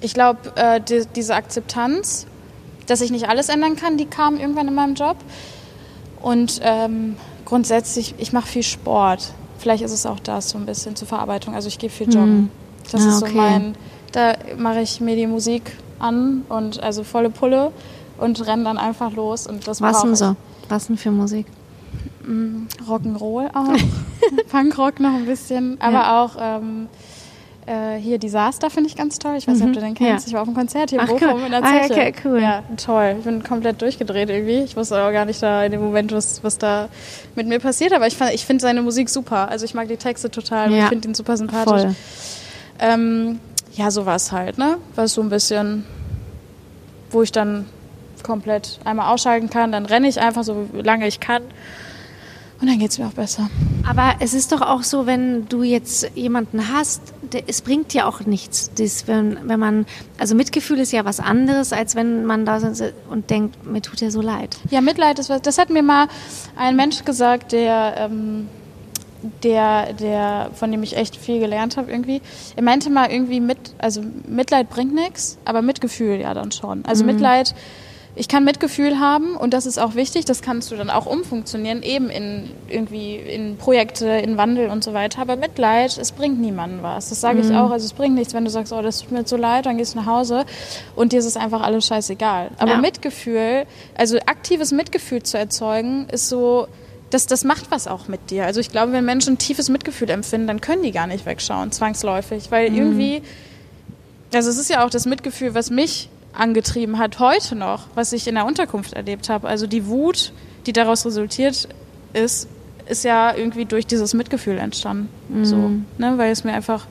ich 0.00 0.14
glaube, 0.14 0.52
äh, 0.56 0.80
die, 0.80 1.02
diese 1.14 1.34
Akzeptanz 1.34 2.26
dass 2.86 3.00
ich 3.00 3.10
nicht 3.10 3.28
alles 3.28 3.48
ändern 3.48 3.76
kann, 3.76 3.96
die 3.96 4.06
kam 4.06 4.38
irgendwann 4.38 4.68
in 4.68 4.74
meinem 4.74 4.94
Job. 4.94 5.16
Und 6.20 6.60
ähm, 6.62 7.16
grundsätzlich, 7.44 8.14
ich 8.18 8.32
mache 8.32 8.46
viel 8.46 8.62
Sport. 8.62 9.32
Vielleicht 9.58 9.82
ist 9.82 9.92
es 9.92 10.06
auch 10.06 10.20
das 10.20 10.50
so 10.50 10.58
ein 10.58 10.66
bisschen 10.66 10.96
zur 10.96 11.08
Verarbeitung. 11.08 11.54
Also 11.54 11.68
ich 11.68 11.78
gehe 11.78 11.90
viel 11.90 12.06
joggen. 12.06 12.26
Hm. 12.26 12.50
Das 12.90 13.02
ah, 13.02 13.08
ist 13.08 13.18
so 13.20 13.26
okay. 13.26 13.34
mein, 13.34 13.74
da 14.12 14.34
mache 14.56 14.80
ich 14.80 15.00
mir 15.00 15.16
die 15.16 15.26
Musik 15.26 15.76
an 15.98 16.44
und 16.48 16.82
also 16.82 17.04
volle 17.04 17.30
Pulle 17.30 17.72
und 18.18 18.46
renne 18.46 18.64
dann 18.64 18.78
einfach 18.78 19.12
los. 19.12 19.46
Und 19.46 19.66
das 19.66 19.80
Was 19.80 20.02
denn 20.02 20.16
so? 20.16 20.36
Was 20.68 20.86
denn 20.86 20.96
für 20.96 21.10
Musik? 21.10 21.46
Mm, 22.26 22.66
Rock'n'Roll 22.88 23.50
auch. 23.54 23.76
Punkrock 24.50 25.00
noch 25.00 25.14
ein 25.14 25.26
bisschen, 25.26 25.80
aber 25.80 25.92
ja. 25.92 26.22
auch 26.22 26.36
ähm, 26.38 26.88
äh, 27.66 27.96
hier 27.98 28.18
Disaster 28.18 28.68
finde 28.70 28.90
ich 28.90 28.96
ganz 28.96 29.18
toll. 29.18 29.36
Ich 29.36 29.48
weiß 29.48 29.54
nicht, 29.56 29.64
mhm. 29.64 29.70
ob 29.70 29.74
du 29.74 29.80
den 29.80 29.94
kennst. 29.94 30.26
Ja. 30.26 30.28
Ich 30.28 30.34
war 30.34 30.42
auf 30.42 30.48
einem 30.48 30.56
Konzert 30.56 30.90
hier 30.90 31.00
in 31.00 31.06
Bochum 31.06 31.28
cool. 31.34 31.40
in 31.46 31.50
der 31.50 31.62
Zeche. 31.62 31.80
Ah, 31.80 31.86
okay, 31.86 32.14
cool. 32.24 32.40
Ja, 32.40 32.62
toll. 32.76 33.16
Ich 33.18 33.24
bin 33.24 33.42
komplett 33.42 33.80
durchgedreht 33.80 34.28
irgendwie. 34.28 34.60
Ich 34.60 34.76
wusste 34.76 34.96
aber 34.96 35.12
gar 35.12 35.24
nicht 35.24 35.42
da 35.42 35.64
in 35.64 35.72
dem 35.72 35.80
Moment, 35.80 36.12
was, 36.12 36.44
was 36.44 36.58
da 36.58 36.88
mit 37.34 37.46
mir 37.46 37.60
passiert. 37.60 37.92
Aber 37.92 38.06
ich, 38.06 38.20
ich 38.32 38.44
finde 38.44 38.62
seine 38.62 38.82
Musik 38.82 39.08
super. 39.08 39.48
Also 39.48 39.64
ich 39.64 39.74
mag 39.74 39.88
die 39.88 39.96
Texte 39.96 40.30
total. 40.30 40.72
Ja. 40.72 40.84
Ich 40.84 40.88
finde 40.88 41.08
ihn 41.08 41.14
super 41.14 41.36
sympathisch. 41.36 41.82
Voll. 41.82 41.94
Ähm, 42.80 43.40
ja, 43.74 43.90
so 43.90 44.06
war 44.06 44.16
es 44.16 44.30
halt, 44.30 44.58
ne? 44.58 44.76
War 44.94 45.08
so 45.08 45.22
ein 45.22 45.30
bisschen, 45.30 45.84
wo 47.10 47.22
ich 47.22 47.32
dann 47.32 47.66
komplett 48.22 48.78
einmal 48.84 49.12
ausschalten 49.12 49.48
kann. 49.48 49.72
Dann 49.72 49.86
renne 49.86 50.08
ich 50.08 50.20
einfach 50.20 50.44
so 50.44 50.68
lange 50.72 51.06
ich 51.06 51.20
kann. 51.20 51.42
Und 52.60 52.68
dann 52.68 52.78
geht 52.78 52.90
es 52.90 52.98
mir 52.98 53.06
auch 53.06 53.12
besser. 53.12 53.48
Aber 53.86 54.14
es 54.20 54.32
ist 54.32 54.52
doch 54.52 54.60
auch 54.60 54.82
so, 54.82 55.06
wenn 55.06 55.48
du 55.48 55.62
jetzt 55.62 56.10
jemanden 56.14 56.72
hast, 56.72 57.13
es 57.46 57.62
bringt 57.62 57.92
dir 57.92 58.06
auch 58.06 58.20
nichts. 58.20 58.70
Das, 58.76 59.06
wenn, 59.06 59.48
wenn 59.48 59.60
man, 59.60 59.86
also 60.18 60.34
Mitgefühl 60.34 60.78
ist 60.78 60.92
ja 60.92 61.04
was 61.04 61.20
anderes, 61.20 61.72
als 61.72 61.94
wenn 61.94 62.24
man 62.24 62.44
da 62.44 62.60
sitzt 62.60 62.94
und 63.10 63.30
denkt, 63.30 63.66
mir 63.66 63.82
tut 63.82 64.02
er 64.02 64.10
so 64.10 64.20
leid. 64.20 64.56
Ja, 64.70 64.80
Mitleid 64.80 65.18
ist 65.18 65.30
was. 65.30 65.42
Das 65.42 65.58
hat 65.58 65.70
mir 65.70 65.82
mal 65.82 66.08
ein 66.56 66.76
Mensch 66.76 67.04
gesagt, 67.04 67.52
der, 67.52 67.94
ähm, 67.98 68.48
der, 69.42 69.92
der, 69.94 70.50
von 70.54 70.70
dem 70.70 70.82
ich 70.82 70.96
echt 70.96 71.16
viel 71.16 71.40
gelernt 71.40 71.76
habe 71.76 71.90
irgendwie. 71.90 72.20
Er 72.56 72.62
meinte 72.62 72.90
mal 72.90 73.10
irgendwie 73.10 73.40
mit, 73.40 73.58
also 73.78 74.02
Mitleid 74.26 74.68
bringt 74.68 74.94
nichts, 74.94 75.38
aber 75.44 75.62
Mitgefühl 75.62 76.20
ja 76.20 76.34
dann 76.34 76.52
schon. 76.52 76.84
Also 76.84 77.04
mhm. 77.04 77.12
Mitleid 77.12 77.54
ich 78.16 78.28
kann 78.28 78.44
Mitgefühl 78.44 79.00
haben 79.00 79.36
und 79.36 79.52
das 79.52 79.66
ist 79.66 79.78
auch 79.78 79.96
wichtig, 79.96 80.24
das 80.24 80.40
kannst 80.40 80.70
du 80.70 80.76
dann 80.76 80.88
auch 80.88 81.06
umfunktionieren, 81.06 81.82
eben 81.82 82.10
in 82.10 82.48
irgendwie 82.68 83.16
in 83.16 83.56
Projekte, 83.56 84.06
in 84.06 84.36
Wandel 84.36 84.68
und 84.68 84.84
so 84.84 84.92
weiter. 84.94 85.20
Aber 85.20 85.34
Mitleid, 85.34 85.98
es 85.98 86.12
bringt 86.12 86.40
niemandem 86.40 86.82
was. 86.82 87.08
Das 87.08 87.20
sage 87.20 87.40
ich 87.40 87.48
mhm. 87.48 87.56
auch. 87.56 87.70
Also 87.72 87.86
es 87.86 87.92
bringt 87.92 88.14
nichts, 88.14 88.32
wenn 88.32 88.44
du 88.44 88.50
sagst, 88.50 88.72
oh, 88.72 88.82
das 88.82 89.00
tut 89.00 89.10
mir 89.10 89.26
so 89.26 89.36
leid, 89.36 89.66
dann 89.66 89.78
gehst 89.78 89.94
du 89.94 89.98
nach 89.98 90.06
Hause 90.06 90.44
und 90.94 91.12
dir 91.12 91.18
ist 91.18 91.24
es 91.24 91.36
einfach 91.36 91.62
alles 91.62 91.86
scheißegal. 91.86 92.52
Aber 92.58 92.72
ja. 92.72 92.78
Mitgefühl, 92.78 93.66
also 93.96 94.18
aktives 94.26 94.70
Mitgefühl 94.70 95.24
zu 95.24 95.36
erzeugen, 95.36 96.06
ist 96.12 96.28
so, 96.28 96.68
das, 97.10 97.26
das 97.26 97.42
macht 97.42 97.72
was 97.72 97.88
auch 97.88 98.06
mit 98.06 98.30
dir. 98.30 98.44
Also 98.44 98.60
ich 98.60 98.70
glaube, 98.70 98.92
wenn 98.92 99.04
Menschen 99.04 99.38
tiefes 99.38 99.68
Mitgefühl 99.68 100.10
empfinden, 100.10 100.46
dann 100.46 100.60
können 100.60 100.84
die 100.84 100.92
gar 100.92 101.08
nicht 101.08 101.26
wegschauen, 101.26 101.72
zwangsläufig, 101.72 102.52
weil 102.52 102.70
mhm. 102.70 102.76
irgendwie, 102.76 103.22
also 104.32 104.50
es 104.50 104.58
ist 104.58 104.70
ja 104.70 104.84
auch 104.84 104.90
das 104.90 105.04
Mitgefühl, 105.04 105.54
was 105.54 105.70
mich 105.70 106.10
angetrieben 106.36 106.98
hat, 106.98 107.18
heute 107.18 107.54
noch, 107.54 107.86
was 107.94 108.12
ich 108.12 108.26
in 108.26 108.34
der 108.34 108.46
Unterkunft 108.46 108.92
erlebt 108.92 109.28
habe. 109.28 109.48
Also 109.48 109.66
die 109.66 109.86
Wut, 109.86 110.32
die 110.66 110.72
daraus 110.72 111.06
resultiert 111.06 111.68
ist, 112.12 112.48
ist 112.88 113.04
ja 113.04 113.34
irgendwie 113.34 113.64
durch 113.64 113.86
dieses 113.86 114.14
Mitgefühl 114.14 114.58
entstanden. 114.58 115.08
Mhm. 115.28 115.44
So, 115.44 115.56
ne? 115.98 116.14
Weil 116.16 116.32
es 116.32 116.44
mir 116.44 116.52
einfach. 116.52 116.86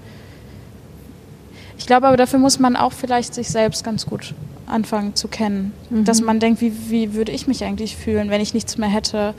Ich 1.78 1.88
glaube 1.88 2.08
aber, 2.08 2.18
dafür 2.18 2.40
muss 2.40 2.60
man 2.60 2.76
auch 2.76 2.94
vielleicht 2.94 3.34
sich 3.34 3.50
selbst 3.50 3.84
ganz 3.84 4.06
gut 4.06 4.34
anfangen 4.68 5.16
zu 5.16 5.28
kennen. 5.28 5.74
Mhm. 5.90 6.06
Dass 6.06 6.22
man 6.22 6.40
denkt, 6.40 6.62
wie, 6.62 6.74
wie 6.90 7.14
würde 7.14 7.32
ich 7.32 7.48
mich 7.48 7.64
eigentlich 7.64 7.98
fühlen, 7.98 8.30
wenn 8.30 8.42
ich 8.42 8.54
nichts 8.54 8.78
mehr 8.78 8.90
hätte? 8.90 9.34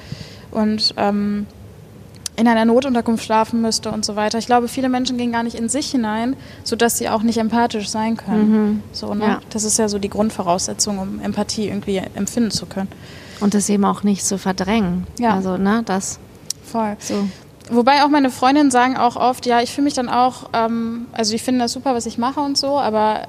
Und 0.50 0.94
ähm, 0.96 1.46
in 2.36 2.48
einer 2.48 2.64
Notunterkunft 2.64 3.24
schlafen 3.24 3.60
müsste 3.60 3.90
und 3.90 4.04
so 4.04 4.16
weiter. 4.16 4.38
Ich 4.38 4.46
glaube, 4.46 4.68
viele 4.68 4.88
Menschen 4.88 5.16
gehen 5.16 5.32
gar 5.32 5.42
nicht 5.42 5.54
in 5.54 5.68
sich 5.68 5.90
hinein, 5.90 6.36
sodass 6.64 6.98
sie 6.98 7.08
auch 7.08 7.22
nicht 7.22 7.38
empathisch 7.38 7.88
sein 7.88 8.16
können. 8.16 8.50
Mhm. 8.50 8.82
So, 8.92 9.14
ne? 9.14 9.24
Ja. 9.24 9.40
Das 9.50 9.64
ist 9.64 9.78
ja 9.78 9.88
so 9.88 9.98
die 9.98 10.10
Grundvoraussetzung, 10.10 10.98
um 10.98 11.20
Empathie 11.20 11.68
irgendwie 11.68 11.98
empfinden 12.14 12.50
zu 12.50 12.66
können. 12.66 12.88
Und 13.40 13.54
das 13.54 13.68
eben 13.68 13.84
auch 13.84 14.02
nicht 14.02 14.24
zu 14.24 14.38
verdrängen. 14.38 15.06
Ja. 15.18 15.34
Also, 15.34 15.56
ne, 15.56 15.82
das. 15.84 16.18
Voll. 16.64 16.96
So. 16.98 17.28
Wobei 17.70 18.04
auch 18.04 18.08
meine 18.08 18.30
Freundinnen 18.30 18.70
sagen 18.70 18.96
auch 18.96 19.16
oft, 19.16 19.46
ja, 19.46 19.60
ich 19.60 19.72
fühle 19.72 19.84
mich 19.84 19.94
dann 19.94 20.08
auch, 20.08 20.50
ähm, 20.52 21.06
also 21.12 21.34
ich 21.34 21.42
finde 21.42 21.60
das 21.60 21.72
super, 21.72 21.94
was 21.94 22.04
ich 22.04 22.18
mache 22.18 22.40
und 22.40 22.58
so, 22.58 22.78
aber 22.78 23.22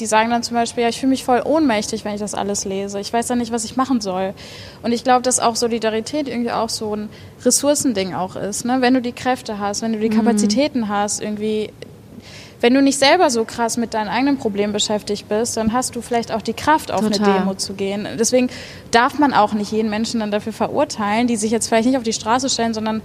die 0.00 0.06
sagen 0.06 0.30
dann 0.30 0.42
zum 0.42 0.54
Beispiel, 0.54 0.82
ja, 0.82 0.88
ich 0.88 1.00
fühle 1.00 1.10
mich 1.10 1.24
voll 1.24 1.42
ohnmächtig, 1.44 2.04
wenn 2.04 2.14
ich 2.14 2.20
das 2.20 2.34
alles 2.34 2.64
lese. 2.64 3.00
Ich 3.00 3.12
weiß 3.12 3.26
dann 3.26 3.38
nicht, 3.38 3.52
was 3.52 3.64
ich 3.64 3.76
machen 3.76 4.00
soll. 4.00 4.34
Und 4.82 4.92
ich 4.92 5.04
glaube, 5.04 5.22
dass 5.22 5.40
auch 5.40 5.56
Solidarität 5.56 6.28
irgendwie 6.28 6.52
auch 6.52 6.68
so 6.68 6.94
ein 6.94 7.08
Ressourcending 7.44 8.14
auch 8.14 8.36
ist. 8.36 8.64
Ne? 8.64 8.78
Wenn 8.80 8.94
du 8.94 9.02
die 9.02 9.12
Kräfte 9.12 9.58
hast, 9.58 9.82
wenn 9.82 9.92
du 9.92 9.98
die 9.98 10.10
mhm. 10.10 10.16
Kapazitäten 10.16 10.80
mhm. 10.80 10.88
hast, 10.88 11.22
irgendwie, 11.22 11.70
wenn 12.60 12.74
du 12.74 12.82
nicht 12.82 12.98
selber 12.98 13.30
so 13.30 13.44
krass 13.44 13.76
mit 13.76 13.94
deinen 13.94 14.08
eigenen 14.08 14.38
Problemen 14.38 14.72
beschäftigt 14.72 15.28
bist, 15.28 15.56
dann 15.56 15.72
hast 15.72 15.96
du 15.96 16.02
vielleicht 16.02 16.32
auch 16.32 16.42
die 16.42 16.54
Kraft, 16.54 16.90
auf 16.90 17.00
Total. 17.00 17.24
eine 17.24 17.38
Demo 17.38 17.54
zu 17.54 17.74
gehen. 17.74 18.06
Deswegen 18.18 18.48
darf 18.90 19.18
man 19.18 19.32
auch 19.32 19.52
nicht 19.52 19.72
jeden 19.72 19.90
Menschen 19.90 20.20
dann 20.20 20.30
dafür 20.30 20.52
verurteilen, 20.52 21.26
die 21.26 21.36
sich 21.36 21.50
jetzt 21.50 21.68
vielleicht 21.68 21.86
nicht 21.86 21.96
auf 21.96 22.02
die 22.02 22.12
Straße 22.12 22.48
stellen, 22.48 22.74
sondern 22.74 23.02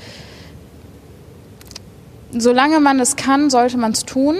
solange 2.31 2.79
man 2.79 2.99
es 2.99 3.15
kann, 3.15 3.49
sollte 3.49 3.77
man 3.77 3.91
es 3.91 4.05
tun 4.05 4.37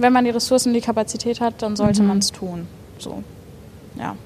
wenn 0.00 0.12
man 0.12 0.24
die 0.24 0.30
Ressourcen, 0.30 0.72
die 0.72 0.80
Kapazität 0.80 1.40
hat, 1.40 1.62
dann 1.62 1.76
sollte 1.76 2.02
mhm. 2.02 2.08
man 2.08 2.18
es 2.18 2.32
tun. 2.32 2.66
So, 2.98 3.22
ja. 3.98 4.16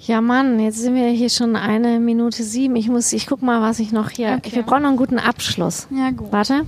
Ja, 0.00 0.20
Mann, 0.20 0.60
jetzt 0.60 0.78
sind 0.78 0.94
wir 0.94 1.08
hier 1.08 1.30
schon 1.30 1.56
eine 1.56 1.98
Minute 1.98 2.44
sieben. 2.44 2.76
Ich 2.76 2.88
muss, 2.88 3.12
ich 3.12 3.26
guck 3.26 3.42
mal, 3.42 3.60
was 3.60 3.80
ich 3.80 3.90
noch 3.90 4.10
hier. 4.10 4.36
Okay. 4.38 4.54
Wir 4.54 4.62
brauchen 4.62 4.82
noch 4.82 4.90
einen 4.90 4.98
guten 4.98 5.18
Abschluss. 5.18 5.88
Ja, 5.90 6.10
gut. 6.12 6.30
Warte. 6.30 6.62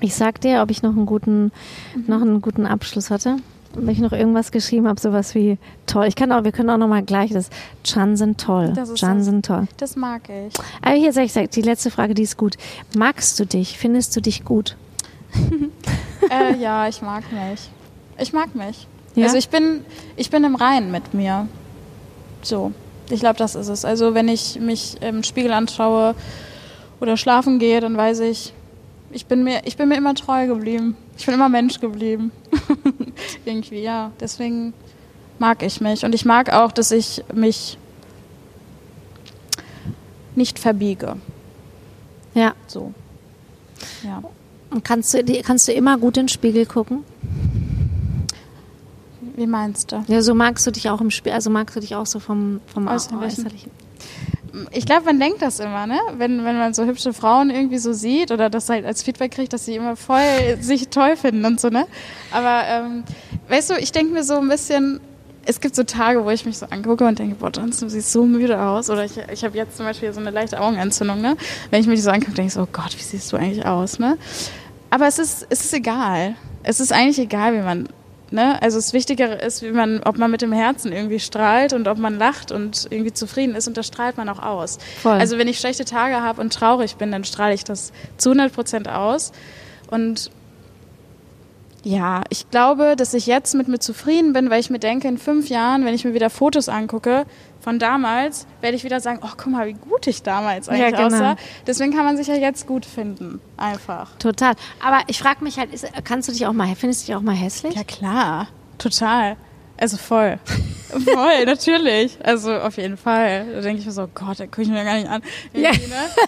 Ich 0.00 0.14
sag 0.14 0.40
dir, 0.40 0.62
ob 0.62 0.70
ich 0.70 0.82
noch 0.82 0.96
einen 0.96 1.04
guten, 1.04 1.52
mhm. 1.94 2.04
noch 2.06 2.22
einen 2.22 2.40
guten 2.40 2.64
Abschluss 2.64 3.10
hatte. 3.10 3.36
Wenn 3.74 3.90
ich 3.90 3.98
noch 3.98 4.12
irgendwas 4.12 4.50
geschrieben 4.50 4.88
habe, 4.88 4.98
sowas 4.98 5.34
wie 5.34 5.58
toll. 5.84 6.06
Ich 6.06 6.16
kann 6.16 6.32
auch, 6.32 6.42
wir 6.42 6.52
können 6.52 6.70
auch 6.70 6.78
noch 6.78 6.88
mal 6.88 7.02
gleich 7.02 7.32
das 7.32 7.50
Chan 7.84 8.16
sind 8.16 8.40
toll. 8.40 8.72
Das 8.74 8.88
ist 8.88 8.98
Chan 8.98 9.22
sind 9.22 9.44
toll. 9.44 9.68
Das 9.76 9.94
mag 9.94 10.22
ich. 10.30 10.54
Aber 10.80 10.94
hier 10.94 11.12
sag 11.12 11.26
ich, 11.26 11.34
sag, 11.34 11.50
die 11.50 11.60
letzte 11.60 11.90
Frage, 11.90 12.14
die 12.14 12.22
ist 12.22 12.38
gut. 12.38 12.56
Magst 12.96 13.38
du 13.38 13.44
dich? 13.44 13.76
Findest 13.76 14.16
du 14.16 14.22
dich 14.22 14.44
gut? 14.44 14.74
äh, 16.30 16.56
ja, 16.56 16.88
ich 16.88 17.02
mag 17.02 17.24
mich. 17.32 17.70
Ich 18.18 18.32
mag 18.32 18.54
mich. 18.54 18.86
Ja? 19.14 19.24
Also 19.24 19.36
ich 19.36 19.48
bin, 19.48 19.84
ich 20.16 20.30
bin 20.30 20.44
im 20.44 20.54
Reinen 20.54 20.90
mit 20.90 21.14
mir. 21.14 21.48
So. 22.42 22.72
Ich 23.10 23.20
glaube, 23.20 23.38
das 23.38 23.54
ist 23.54 23.68
es. 23.68 23.84
Also 23.84 24.14
wenn 24.14 24.28
ich 24.28 24.60
mich 24.60 25.00
im 25.00 25.22
Spiegel 25.22 25.52
anschaue 25.52 26.14
oder 27.00 27.16
schlafen 27.16 27.58
gehe, 27.58 27.80
dann 27.80 27.96
weiß 27.96 28.20
ich, 28.20 28.52
ich 29.10 29.26
bin 29.26 29.42
mir, 29.44 29.62
ich 29.64 29.76
bin 29.76 29.88
mir 29.88 29.96
immer 29.96 30.14
treu 30.14 30.46
geblieben. 30.46 30.96
Ich 31.16 31.24
bin 31.24 31.34
immer 31.34 31.48
Mensch 31.48 31.80
geblieben. 31.80 32.30
Irgendwie, 33.44 33.80
ja. 33.80 34.12
Deswegen 34.20 34.74
mag 35.38 35.62
ich 35.62 35.80
mich. 35.80 36.04
Und 36.04 36.14
ich 36.14 36.24
mag 36.24 36.52
auch, 36.52 36.72
dass 36.72 36.90
ich 36.90 37.24
mich 37.32 37.78
nicht 40.34 40.58
verbiege. 40.58 41.16
Ja. 42.34 42.54
So. 42.66 42.92
Ja. 44.04 44.22
Und 44.70 44.84
kannst 44.84 45.14
du, 45.14 45.24
kannst 45.42 45.68
du 45.68 45.72
immer 45.72 45.98
gut 45.98 46.16
in 46.16 46.24
den 46.24 46.28
Spiegel 46.28 46.66
gucken? 46.66 47.04
Wie 49.36 49.46
meinst 49.46 49.92
du? 49.92 50.04
Ja, 50.08 50.20
so 50.20 50.34
magst 50.34 50.66
du 50.66 50.72
dich 50.72 50.90
auch 50.90 51.00
im 51.00 51.10
Spiel, 51.10 51.32
also 51.32 51.48
magst 51.48 51.76
du 51.76 51.80
dich 51.80 51.94
auch 51.94 52.06
so 52.06 52.18
vom, 52.18 52.60
vom 52.66 52.88
Äußerlichen. 52.88 53.70
Ich 54.72 54.84
glaube, 54.84 55.04
man 55.04 55.20
denkt 55.20 55.42
das 55.42 55.60
immer, 55.60 55.86
ne? 55.86 55.98
Wenn, 56.16 56.44
wenn 56.44 56.58
man 56.58 56.74
so 56.74 56.84
hübsche 56.84 57.12
Frauen 57.12 57.50
irgendwie 57.50 57.78
so 57.78 57.92
sieht 57.92 58.32
oder 58.32 58.50
das 58.50 58.68
halt 58.68 58.84
als 58.84 59.02
Feedback 59.02 59.30
kriegt, 59.30 59.52
dass 59.52 59.64
sie 59.64 59.76
immer 59.76 59.94
voll 59.94 60.58
sich 60.60 60.88
toll 60.88 61.16
finden 61.16 61.44
und 61.44 61.60
so, 61.60 61.68
ne? 61.68 61.86
Aber 62.32 62.62
ähm, 62.66 63.04
weißt 63.48 63.70
du, 63.70 63.74
ich 63.74 63.92
denke 63.92 64.12
mir 64.12 64.24
so 64.24 64.34
ein 64.34 64.48
bisschen, 64.48 65.00
es 65.48 65.60
gibt 65.60 65.74
so 65.74 65.82
Tage, 65.82 66.24
wo 66.24 66.30
ich 66.30 66.44
mich 66.44 66.58
so 66.58 66.66
angucke 66.66 67.06
und 67.06 67.18
denke, 67.18 67.36
boah, 67.36 67.50
Johnson, 67.50 67.88
du 67.88 67.94
siehst 67.94 68.12
so 68.12 68.24
müde 68.24 68.60
aus. 68.60 68.90
Oder 68.90 69.06
ich, 69.06 69.12
ich 69.32 69.44
habe 69.44 69.56
jetzt 69.56 69.78
zum 69.78 69.86
Beispiel 69.86 70.12
so 70.12 70.20
eine 70.20 70.30
leichte 70.30 70.60
Augenentzündung, 70.60 71.22
ne? 71.22 71.38
Wenn 71.70 71.80
ich 71.80 71.86
mich 71.86 72.02
so 72.02 72.10
angucke, 72.10 72.32
denke 72.32 72.48
ich 72.48 72.52
so, 72.52 72.62
oh 72.62 72.68
Gott, 72.70 72.94
wie 72.98 73.02
siehst 73.02 73.32
du 73.32 73.38
eigentlich 73.38 73.64
aus, 73.64 73.98
ne? 73.98 74.18
Aber 74.90 75.06
es 75.06 75.18
ist, 75.18 75.46
es 75.48 75.64
ist 75.64 75.72
egal. 75.72 76.34
Es 76.64 76.80
ist 76.80 76.92
eigentlich 76.92 77.18
egal, 77.18 77.54
wie 77.54 77.62
man 77.62 77.88
ne, 78.30 78.60
also 78.60 78.76
das 78.76 78.92
Wichtigere 78.92 79.36
ist, 79.36 79.62
wie 79.62 79.70
man, 79.70 80.02
ob 80.02 80.18
man 80.18 80.30
mit 80.30 80.42
dem 80.42 80.52
Herzen 80.52 80.92
irgendwie 80.92 81.18
strahlt 81.18 81.72
und 81.72 81.88
ob 81.88 81.96
man 81.96 82.18
lacht 82.18 82.52
und 82.52 82.86
irgendwie 82.90 83.14
zufrieden 83.14 83.54
ist 83.54 83.68
und 83.68 83.76
das 83.78 83.86
strahlt 83.86 84.18
man 84.18 84.28
auch 84.28 84.42
aus. 84.42 84.76
Voll. 85.02 85.12
Also 85.12 85.38
wenn 85.38 85.48
ich 85.48 85.58
schlechte 85.58 85.86
Tage 85.86 86.20
habe 86.20 86.42
und 86.42 86.52
traurig 86.52 86.96
bin, 86.96 87.10
dann 87.10 87.24
strahle 87.24 87.54
ich 87.54 87.64
das 87.64 87.92
zu 88.18 88.30
100 88.30 88.52
Prozent 88.52 88.88
aus 88.88 89.32
und 89.90 90.30
ja, 91.88 92.22
ich 92.28 92.50
glaube, 92.50 92.96
dass 92.96 93.14
ich 93.14 93.26
jetzt 93.26 93.54
mit 93.54 93.66
mir 93.66 93.78
zufrieden 93.78 94.34
bin, 94.34 94.50
weil 94.50 94.60
ich 94.60 94.68
mir 94.68 94.78
denke, 94.78 95.08
in 95.08 95.16
fünf 95.16 95.48
Jahren, 95.48 95.86
wenn 95.86 95.94
ich 95.94 96.04
mir 96.04 96.12
wieder 96.12 96.28
Fotos 96.28 96.68
angucke 96.68 97.24
von 97.60 97.78
damals, 97.78 98.46
werde 98.60 98.76
ich 98.76 98.84
wieder 98.84 99.00
sagen, 99.00 99.20
oh, 99.22 99.30
guck 99.38 99.46
mal, 99.46 99.66
wie 99.66 99.72
gut 99.72 100.06
ich 100.06 100.22
damals 100.22 100.68
eigentlich 100.68 100.94
genau. 100.94 101.06
aussah. 101.06 101.36
Deswegen 101.66 101.94
kann 101.94 102.04
man 102.04 102.18
sich 102.18 102.26
ja 102.26 102.34
jetzt 102.34 102.66
gut 102.66 102.84
finden, 102.84 103.40
einfach. 103.56 104.14
Total. 104.18 104.52
Aber 104.84 105.00
ich 105.06 105.18
frage 105.18 105.42
mich 105.42 105.58
halt, 105.58 105.72
ist, 105.72 105.86
kannst 106.04 106.28
du 106.28 106.32
dich 106.32 106.46
auch 106.46 106.52
mal, 106.52 106.68
findest 106.76 107.02
du 107.02 107.06
dich 107.06 107.16
auch 107.16 107.22
mal 107.22 107.34
hässlich? 107.34 107.74
Ja, 107.74 107.84
klar, 107.84 108.48
total. 108.76 109.38
Also 109.80 109.96
voll. 109.96 110.38
voll, 110.88 111.44
natürlich. 111.46 112.18
Also 112.22 112.52
auf 112.52 112.76
jeden 112.76 112.98
Fall. 112.98 113.46
Da 113.54 113.60
denke 113.62 113.80
ich 113.80 113.86
mir 113.86 113.92
so, 113.92 114.02
oh 114.02 114.08
Gott, 114.12 114.40
da 114.40 114.46
gucke 114.46 114.62
ich 114.62 114.68
mir 114.68 114.84
gar 114.84 114.96
nicht 114.96 115.08
an. 115.08 115.22
Ja. 115.54 115.70
Ne? 115.70 115.78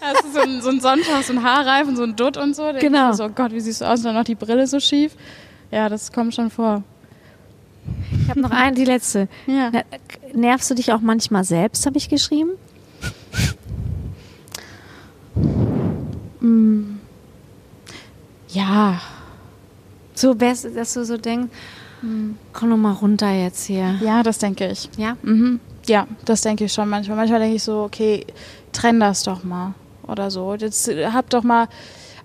Hast 0.00 0.24
du 0.24 0.30
so 0.32 0.40
ein, 0.40 0.62
so 0.62 0.70
ein 0.70 0.80
Sonntag, 0.80 1.24
so 1.24 1.34
ein 1.34 1.42
Haarreifen, 1.42 1.96
so 1.96 2.04
ein 2.04 2.16
Dutt 2.16 2.38
und 2.38 2.56
so. 2.56 2.62
Da 2.72 2.78
Genau. 2.78 3.12
So, 3.12 3.24
oh 3.24 3.28
Gott, 3.28 3.52
wie 3.52 3.60
siehst 3.60 3.82
du 3.82 3.84
aus? 3.84 3.98
Und 3.98 4.06
dann 4.06 4.14
noch 4.14 4.24
die 4.24 4.36
Brille 4.36 4.66
so 4.66 4.80
schief. 4.80 5.16
Ja, 5.70 5.88
das 5.88 6.12
kommt 6.12 6.34
schon 6.34 6.50
vor. 6.50 6.82
Ich 8.22 8.28
habe 8.30 8.40
noch 8.40 8.50
eine, 8.50 8.74
die 8.76 8.84
letzte. 8.84 9.28
Ja. 9.46 9.70
Nervst 10.34 10.70
du 10.70 10.74
dich 10.74 10.92
auch 10.92 11.00
manchmal 11.00 11.44
selbst, 11.44 11.86
habe 11.86 11.96
ich 11.98 12.08
geschrieben? 12.08 12.50
Ja. 18.48 19.00
So, 20.14 20.34
best- 20.34 20.68
dass 20.74 20.94
du 20.94 21.04
so 21.04 21.16
denkst, 21.16 21.50
komm 22.52 22.70
doch 22.70 22.76
mal 22.76 22.92
runter 22.92 23.30
jetzt 23.30 23.66
hier. 23.66 23.98
Ja, 24.02 24.22
das 24.22 24.38
denke 24.38 24.68
ich. 24.68 24.88
Ja? 24.96 25.16
Mhm. 25.22 25.60
Ja, 25.86 26.06
das 26.24 26.40
denke 26.42 26.64
ich 26.64 26.72
schon 26.72 26.88
manchmal. 26.88 27.16
Manchmal 27.16 27.40
denke 27.40 27.56
ich 27.56 27.62
so, 27.62 27.82
okay, 27.84 28.26
trenn 28.72 29.00
das 29.00 29.22
doch 29.22 29.44
mal 29.44 29.74
oder 30.06 30.30
so. 30.30 30.54
Jetzt 30.54 30.88
äh, 30.88 31.06
hab 31.06 31.28
doch 31.30 31.42
mal. 31.42 31.68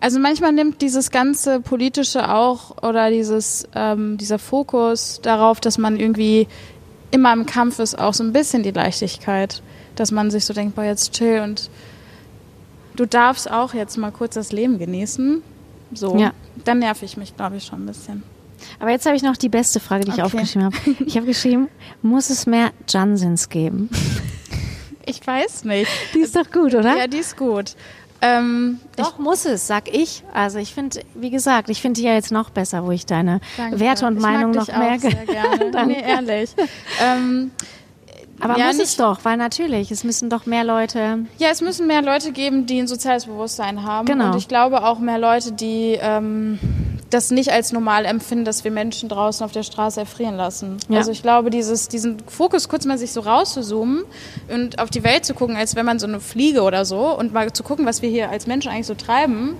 Also 0.05 0.19
manchmal 0.19 0.51
nimmt 0.51 0.83
dieses 0.83 1.09
ganze 1.09 1.59
politische 1.61 2.29
auch 2.31 2.83
oder 2.83 3.09
dieses 3.09 3.67
ähm, 3.73 4.17
dieser 4.19 4.37
Fokus 4.37 5.19
darauf, 5.23 5.59
dass 5.59 5.79
man 5.79 5.99
irgendwie 5.99 6.47
immer 7.09 7.33
im 7.33 7.47
Kampf 7.47 7.79
ist, 7.79 7.97
auch 7.97 8.13
so 8.13 8.23
ein 8.23 8.31
bisschen 8.31 8.61
die 8.61 8.69
Leichtigkeit, 8.69 9.63
dass 9.95 10.11
man 10.11 10.29
sich 10.29 10.45
so 10.45 10.53
denkt, 10.53 10.75
boah, 10.75 10.83
jetzt 10.83 11.13
chill 11.13 11.39
und 11.39 11.71
du 12.95 13.07
darfst 13.07 13.49
auch 13.49 13.73
jetzt 13.73 13.97
mal 13.97 14.11
kurz 14.11 14.35
das 14.35 14.51
Leben 14.51 14.77
genießen. 14.77 15.41
So, 15.95 16.15
Ja. 16.17 16.33
dann 16.65 16.77
nerv 16.79 17.01
ich 17.01 17.17
mich, 17.17 17.35
glaube 17.35 17.57
ich, 17.57 17.63
schon 17.65 17.81
ein 17.81 17.87
bisschen. 17.87 18.21
Aber 18.79 18.91
jetzt 18.91 19.07
habe 19.07 19.15
ich 19.15 19.23
noch 19.23 19.37
die 19.37 19.49
beste 19.49 19.79
Frage, 19.79 20.05
die 20.05 20.11
ich 20.11 20.17
Okay. 20.17 20.23
aufgeschrieben 20.23 20.65
habe. 20.65 20.75
Ich 21.07 21.15
habe 21.17 21.25
geschrieben, 21.25 21.67
muss 22.03 22.29
es 22.29 22.45
mehr 22.45 22.69
Jansens 22.87 23.49
geben? 23.49 23.89
Ich 25.07 25.25
weiß 25.25 25.63
nicht. 25.65 25.89
Die 26.13 26.19
ist 26.19 26.35
doch 26.35 26.51
gut, 26.51 26.75
oder? 26.75 26.95
Ja, 26.95 27.07
die 27.07 27.17
ist 27.17 27.37
gut. 27.37 27.75
Ähm, 28.25 28.79
Doch, 28.95 29.19
muss 29.19 29.45
es, 29.45 29.67
sag 29.67 29.93
ich. 29.93 30.23
Also 30.33 30.57
ich 30.59 30.73
finde, 30.73 31.01
wie 31.13 31.29
gesagt, 31.29 31.69
ich 31.69 31.81
finde 31.81 31.99
die 31.99 32.07
ja 32.07 32.13
jetzt 32.13 32.31
noch 32.31 32.49
besser, 32.49 32.85
wo 32.85 32.91
ich 32.91 33.05
deine 33.05 33.39
Danke. 33.57 33.79
Werte 33.79 34.07
und 34.07 34.17
ich 34.17 34.21
Meinung 34.21 34.51
noch 34.51 34.67
merke. 34.67 35.11
Sehr 35.11 35.25
gerne. 35.25 35.85
Nee, 35.85 36.01
ehrlich. 36.01 36.49
Ähm, 37.03 37.51
Aber 38.39 38.57
ja, 38.57 38.65
muss 38.67 38.75
es 38.75 38.79
nicht- 38.79 38.99
doch, 38.99 39.19
weil 39.23 39.37
natürlich, 39.37 39.91
es 39.91 40.03
müssen 40.03 40.29
doch 40.29 40.45
mehr 40.45 40.63
Leute. 40.63 41.19
ja, 41.37 41.47
es 41.51 41.61
müssen 41.61 41.87
mehr 41.87 42.01
Leute 42.01 42.31
geben, 42.31 42.65
die 42.65 42.79
ein 42.79 42.87
soziales 42.87 43.25
Bewusstsein 43.25 43.83
haben. 43.83 44.05
Genau. 44.05 44.31
Und 44.31 44.35
ich 44.37 44.47
glaube 44.47 44.83
auch 44.83 44.99
mehr 44.99 45.17
Leute, 45.17 45.51
die 45.53 45.97
ähm, 46.01 46.59
das 47.09 47.31
nicht 47.31 47.51
als 47.51 47.71
normal 47.71 48.03
empfinden, 48.05 48.43
dass 48.45 48.63
wir 48.65 48.71
Menschen 48.71 49.07
draußen 49.09 49.45
auf 49.45 49.51
der 49.53 49.63
Straße 49.63 50.01
erfrieren 50.01 50.35
lassen. 50.35 50.77
Ja. 50.89 50.97
Also 50.97 51.11
ich 51.11 51.21
glaube, 51.21 51.49
dieses, 51.49 51.87
diesen 51.87 52.17
Fokus 52.27 52.67
kurz 52.67 52.85
mal 52.85 52.97
sich 52.97 53.13
so 53.13 53.21
rauszuzoomen 53.21 54.03
und 54.53 54.79
auf 54.79 54.89
die 54.89 55.03
Welt 55.03 55.23
zu 55.23 55.33
gucken, 55.33 55.55
als 55.55 55.75
wenn 55.75 55.85
man 55.85 55.97
so 55.99 56.07
eine 56.07 56.19
Fliege 56.19 56.63
oder 56.63 56.83
so 56.83 57.17
und 57.17 57.31
mal 57.31 57.53
zu 57.53 57.63
gucken, 57.63 57.85
was 57.85 58.01
wir 58.01 58.09
hier 58.09 58.29
als 58.31 58.47
Menschen 58.47 58.69
eigentlich 58.71 58.87
so 58.87 58.95
treiben, 58.95 59.55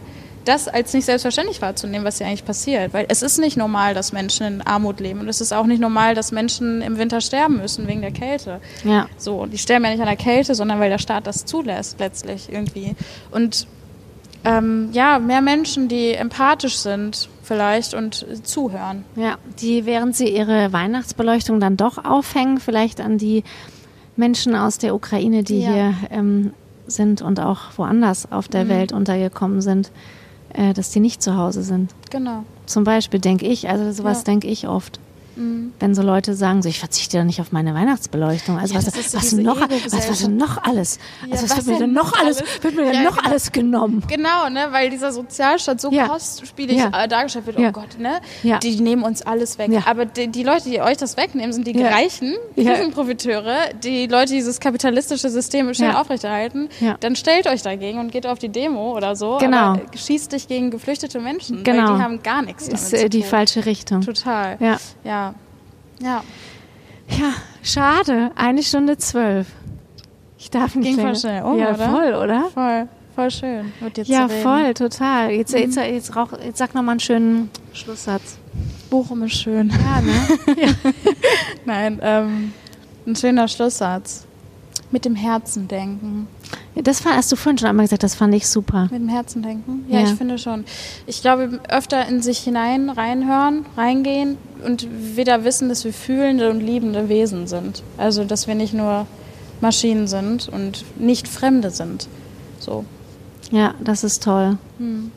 das 0.46 0.68
als 0.68 0.94
nicht 0.94 1.06
selbstverständlich 1.06 1.62
wahrzunehmen, 1.62 2.06
was 2.06 2.20
hier 2.20 2.28
eigentlich 2.28 2.46
passiert. 2.46 2.94
Weil 2.94 3.06
es 3.10 3.22
ist 3.22 3.40
nicht 3.40 3.58
normal, 3.58 3.94
dass 3.94 4.14
Menschen 4.14 4.46
in 4.46 4.62
Armut 4.62 5.00
leben 5.00 5.20
und 5.20 5.28
es 5.30 5.42
ist 5.42 5.54
auch 5.54 5.66
nicht 5.66 5.82
normal, 5.82 6.16
dass 6.16 6.32
Menschen 6.32 6.82
im 6.82 6.98
Winter 6.98 7.20
sterben 7.22 7.58
müssen 7.58 7.88
wegen 7.88 8.02
der 8.02 8.12
Kälte. 8.12 8.62
Ja. 8.84 9.08
So, 9.18 9.46
die 9.46 9.58
sterben 9.58 9.86
ja 9.86 9.92
nicht 9.92 10.00
an 10.02 10.08
der 10.08 10.16
Kälte, 10.16 10.56
sondern 10.56 10.80
weil 10.80 10.90
der 10.90 11.00
Staat 11.00 11.28
das 11.28 11.46
zulässt 11.46 12.00
letztlich 12.00 12.52
irgendwie. 12.52 12.96
Und 13.32 13.68
ähm, 14.44 14.90
ja, 14.92 15.18
mehr 15.20 15.42
Menschen, 15.42 15.88
die 15.88 16.12
empathisch 16.14 16.78
sind 16.78 17.30
vielleicht 17.42 17.94
und 17.96 18.26
zuhören. 18.44 19.04
Ja, 19.16 19.38
die, 19.60 19.86
während 19.86 20.16
sie 20.16 20.30
ihre 20.30 20.72
Weihnachtsbeleuchtung 20.72 21.60
dann 21.60 21.78
doch 21.78 22.04
aufhängen, 22.06 22.60
vielleicht 22.60 23.02
an 23.02 23.18
die 23.18 23.44
Menschen 24.16 24.56
aus 24.56 24.78
der 24.78 24.94
Ukraine, 24.96 25.44
die 25.44 25.62
Ja. 25.62 25.72
hier 25.74 25.94
ähm, 26.12 26.54
sind 26.88 27.22
und 27.24 27.40
auch 27.40 27.62
woanders 27.78 28.32
auf 28.32 28.48
der 28.48 28.70
Welt 28.70 28.94
untergekommen 28.94 29.62
sind, 29.62 29.92
äh, 30.58 30.74
dass 30.74 30.92
die 30.92 31.00
nicht 31.00 31.22
zu 31.22 31.38
Hause 31.38 31.64
sind. 31.64 31.94
Genau. 32.10 32.44
Zum 32.66 32.84
Beispiel 32.84 33.20
denke 33.20 33.46
ich, 33.46 33.70
also 33.70 33.92
sowas 33.92 34.20
Ja. 34.20 34.24
denke 34.26 34.48
ich 34.48 34.68
oft. 34.68 35.00
Wenn 35.36 35.96
so 35.96 36.02
Leute 36.02 36.34
sagen, 36.34 36.62
so 36.62 36.70
ich 36.70 36.80
verzichte 36.80 37.18
da 37.18 37.24
nicht 37.24 37.42
auf 37.42 37.52
meine 37.52 37.74
Weihnachtsbeleuchtung. 37.74 38.58
Also 38.58 38.74
Ja, 38.74 38.80
was, 38.80 38.86
so 39.12 39.18
was, 39.18 39.32
noch, 39.34 39.60
was, 39.70 40.10
was 40.10 40.20
denn 40.20 40.38
noch 40.38 40.64
alles? 40.64 41.00
Ja, 41.26 41.32
also 41.34 41.44
was, 41.44 41.58
was 41.58 41.66
wird 41.66 41.80
mir 41.80 41.86
denn 41.86 41.94
noch 41.94 42.14
alles, 42.20 42.38
alles? 42.40 42.64
wird 42.64 42.76
mir 42.76 42.84
denn 42.86 42.94
Ja, 42.94 43.04
noch 43.04 43.18
genau. 43.18 43.30
alles 43.30 43.52
genommen? 43.52 44.04
Genau, 44.08 44.50
ne, 44.50 44.68
weil 44.72 44.90
dieser 44.90 45.12
Sozialstaat 45.12 45.80
so 45.82 45.92
Ja. 45.92 46.08
kostspielig 46.08 46.80
äh, 46.80 47.08
dargestellt 47.08 47.46
wird. 47.46 47.60
Oh 47.60 47.72
Gott, 47.72 48.00
ne? 48.00 48.20
Ja. 48.44 48.60
Die 48.60 48.80
nehmen 48.82 49.04
uns 49.04 49.22
alles 49.22 49.58
weg. 49.58 49.70
Aber 49.86 50.06
die, 50.06 50.28
die 50.30 50.44
Leute, 50.44 50.70
die 50.70 50.82
euch 50.82 50.98
das 50.98 51.18
wegnehmen, 51.18 51.54
sind 51.54 51.68
die. 51.68 51.76
Reichen, 51.86 52.36
Ja. 52.56 52.74
Krisenprofiteure, 52.74 53.74
die 53.84 54.08
Leute, 54.08 54.28
die 54.28 54.36
dieses 54.36 54.60
kapitalistische 54.60 55.30
System 55.30 55.74
schön 55.74 55.92
aufrechterhalten. 55.92 56.70
Dann 57.00 57.16
stellt 57.16 57.48
euch 57.48 57.62
dagegen 57.62 58.00
und 58.00 58.12
geht 58.12 58.26
auf 58.28 58.40
die 58.40 58.50
Demo 58.50 58.96
oder 58.96 59.16
so. 59.16 59.38
Genau. 59.40 59.58
Aber 59.74 59.82
schießt 59.96 60.32
dich 60.32 60.48
gegen 60.48 60.72
geflüchtete 60.72 61.20
Menschen. 61.20 61.64
Genau. 61.64 61.90
Weil 61.90 61.98
die 61.98 62.04
haben 62.04 62.24
gar 62.24 62.42
nichts 62.42 62.66
damit 62.66 62.82
Ist 62.82 62.94
äh, 62.94 63.10
die 63.10 63.24
falsche 63.24 63.66
Richtung. 63.66 64.02
Total. 64.02 64.58
Ja. 64.60 64.78
Ja. 65.04 65.25
Ja. 66.00 66.24
Ja, 67.10 67.34
schade. 67.64 68.32
Eine 68.36 68.64
Stunde 68.64 68.98
zwölf. 68.98 69.48
Ich 70.38 70.50
darf 70.50 70.76
nicht 70.76 70.86
Ging 70.86 70.96
voll 70.96 71.06
länger. 71.06 71.16
schnell 71.20 71.44
um, 71.44 71.58
ja, 71.58 71.74
oder? 71.74 71.90
voll, 71.90 72.14
oder? 72.14 72.44
Voll. 72.54 72.88
Voll 73.16 73.32
schön, 73.32 73.72
Ja, 74.04 74.28
voll, 74.28 74.74
total. 74.74 75.32
Jetzt, 75.32 75.54
jetzt, 75.54 75.78
jetzt, 75.78 76.16
rauch, 76.18 76.34
jetzt 76.34 76.58
sag 76.58 76.76
noch 76.76 76.82
mal 76.82 76.92
einen 76.92 77.00
schönen 77.00 77.50
Schlusssatz. 77.72 78.38
Bochum 78.90 79.24
ist 79.24 79.36
schön. 79.36 79.70
Ja, 79.70 80.02
ne? 80.02 80.76
Nein, 81.66 82.00
ähm, 82.02 82.52
ein 83.08 83.16
schöner 83.16 83.48
Schlusssatz. 83.48 84.26
Mit 84.92 85.06
dem 85.06 85.16
Herzen 85.16 85.70
denken. 85.70 86.28
Ja, 86.76 86.82
Das 86.82 87.04
war, 87.06 87.16
hast 87.16 87.32
du 87.32 87.36
vorhin 87.36 87.58
schon 87.58 87.70
einmal 87.70 87.86
gesagt, 87.86 88.04
das 88.04 88.16
fand 88.16 88.34
ich 88.36 88.48
super. 88.48 88.84
Mit 88.92 89.02
dem 89.02 89.10
Herzen 89.10 89.42
denken? 89.44 89.86
Ja, 89.90 90.00
Ja. 90.00 90.06
ich 90.06 90.14
finde 90.16 90.38
schon. 90.38 90.66
Ich 91.06 91.22
glaube, 91.22 91.60
öfter 91.70 92.08
in 92.08 92.22
sich 92.22 92.40
hinein 92.40 92.90
reinhören, 92.90 93.66
reingehen 93.78 94.38
und 94.66 94.88
wieder 95.16 95.44
wissen, 95.44 95.70
dass 95.70 95.86
wir 95.86 95.94
fühlende 95.94 96.50
und 96.50 96.60
liebende 96.62 97.08
Wesen 97.10 97.48
sind. 97.48 97.82
Also, 97.98 98.24
dass 98.26 98.48
wir 98.48 98.56
nicht 98.56 98.74
nur 98.74 99.08
Maschinen 99.62 100.08
sind 100.08 100.50
und 100.50 100.84
nicht 101.00 101.28
Fremde 101.28 101.70
sind. 101.72 102.08
So. 102.60 102.84
Ja, 103.52 103.74
das 103.84 104.04
ist 104.04 104.24
toll. 104.24 104.58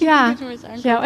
Ja. 0.00 0.34
ja. 0.84 1.04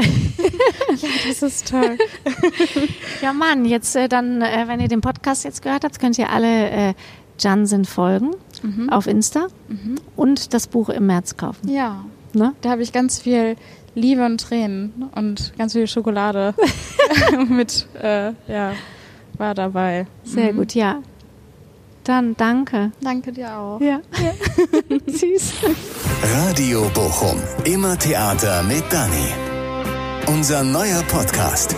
Das 1.26 1.42
ist 1.42 1.68
toll. 1.68 1.98
Ja, 3.22 3.32
Mann, 3.32 3.64
jetzt 3.64 3.94
äh, 3.96 4.08
dann, 4.08 4.42
äh, 4.42 4.64
wenn 4.66 4.80
ihr 4.80 4.88
den 4.88 5.00
Podcast 5.00 5.44
jetzt 5.44 5.62
gehört 5.62 5.84
habt, 5.84 5.98
könnt 6.00 6.18
ihr 6.18 6.30
alle 6.30 6.70
äh, 6.70 6.94
Jansen 7.42 7.84
folgen 7.84 8.30
auf 8.90 9.06
Insta 9.06 9.48
und 10.16 10.54
das 10.54 10.66
Buch 10.68 10.88
im 10.88 11.06
März 11.06 11.36
kaufen. 11.36 11.68
Ja. 11.68 12.04
Ne? 12.34 12.54
Da 12.62 12.70
habe 12.70 12.82
ich 12.82 12.92
ganz 12.92 13.20
viel 13.20 13.56
Liebe 13.94 14.24
und 14.24 14.40
Tränen 14.40 15.10
und 15.14 15.52
ganz 15.58 15.72
viel 15.74 15.86
Schokolade 15.86 16.54
mit, 17.48 17.86
äh, 18.00 18.32
ja, 18.48 18.72
war 19.36 19.54
dabei. 19.54 20.06
Sehr 20.24 20.52
gut, 20.52 20.74
ja. 20.74 21.02
Dann 22.04 22.36
danke. 22.36 22.90
Danke 23.00 23.32
dir 23.32 23.56
auch. 23.56 23.80
Ja. 23.80 24.00
Süß. 25.06 25.52
Radio 26.34 26.90
Bochum. 26.94 27.40
Immer 27.64 27.96
Theater 27.96 28.62
mit 28.64 28.82
Dani. 28.90 29.28
Unser 30.26 30.64
neuer 30.64 31.02
Podcast. 31.02 31.76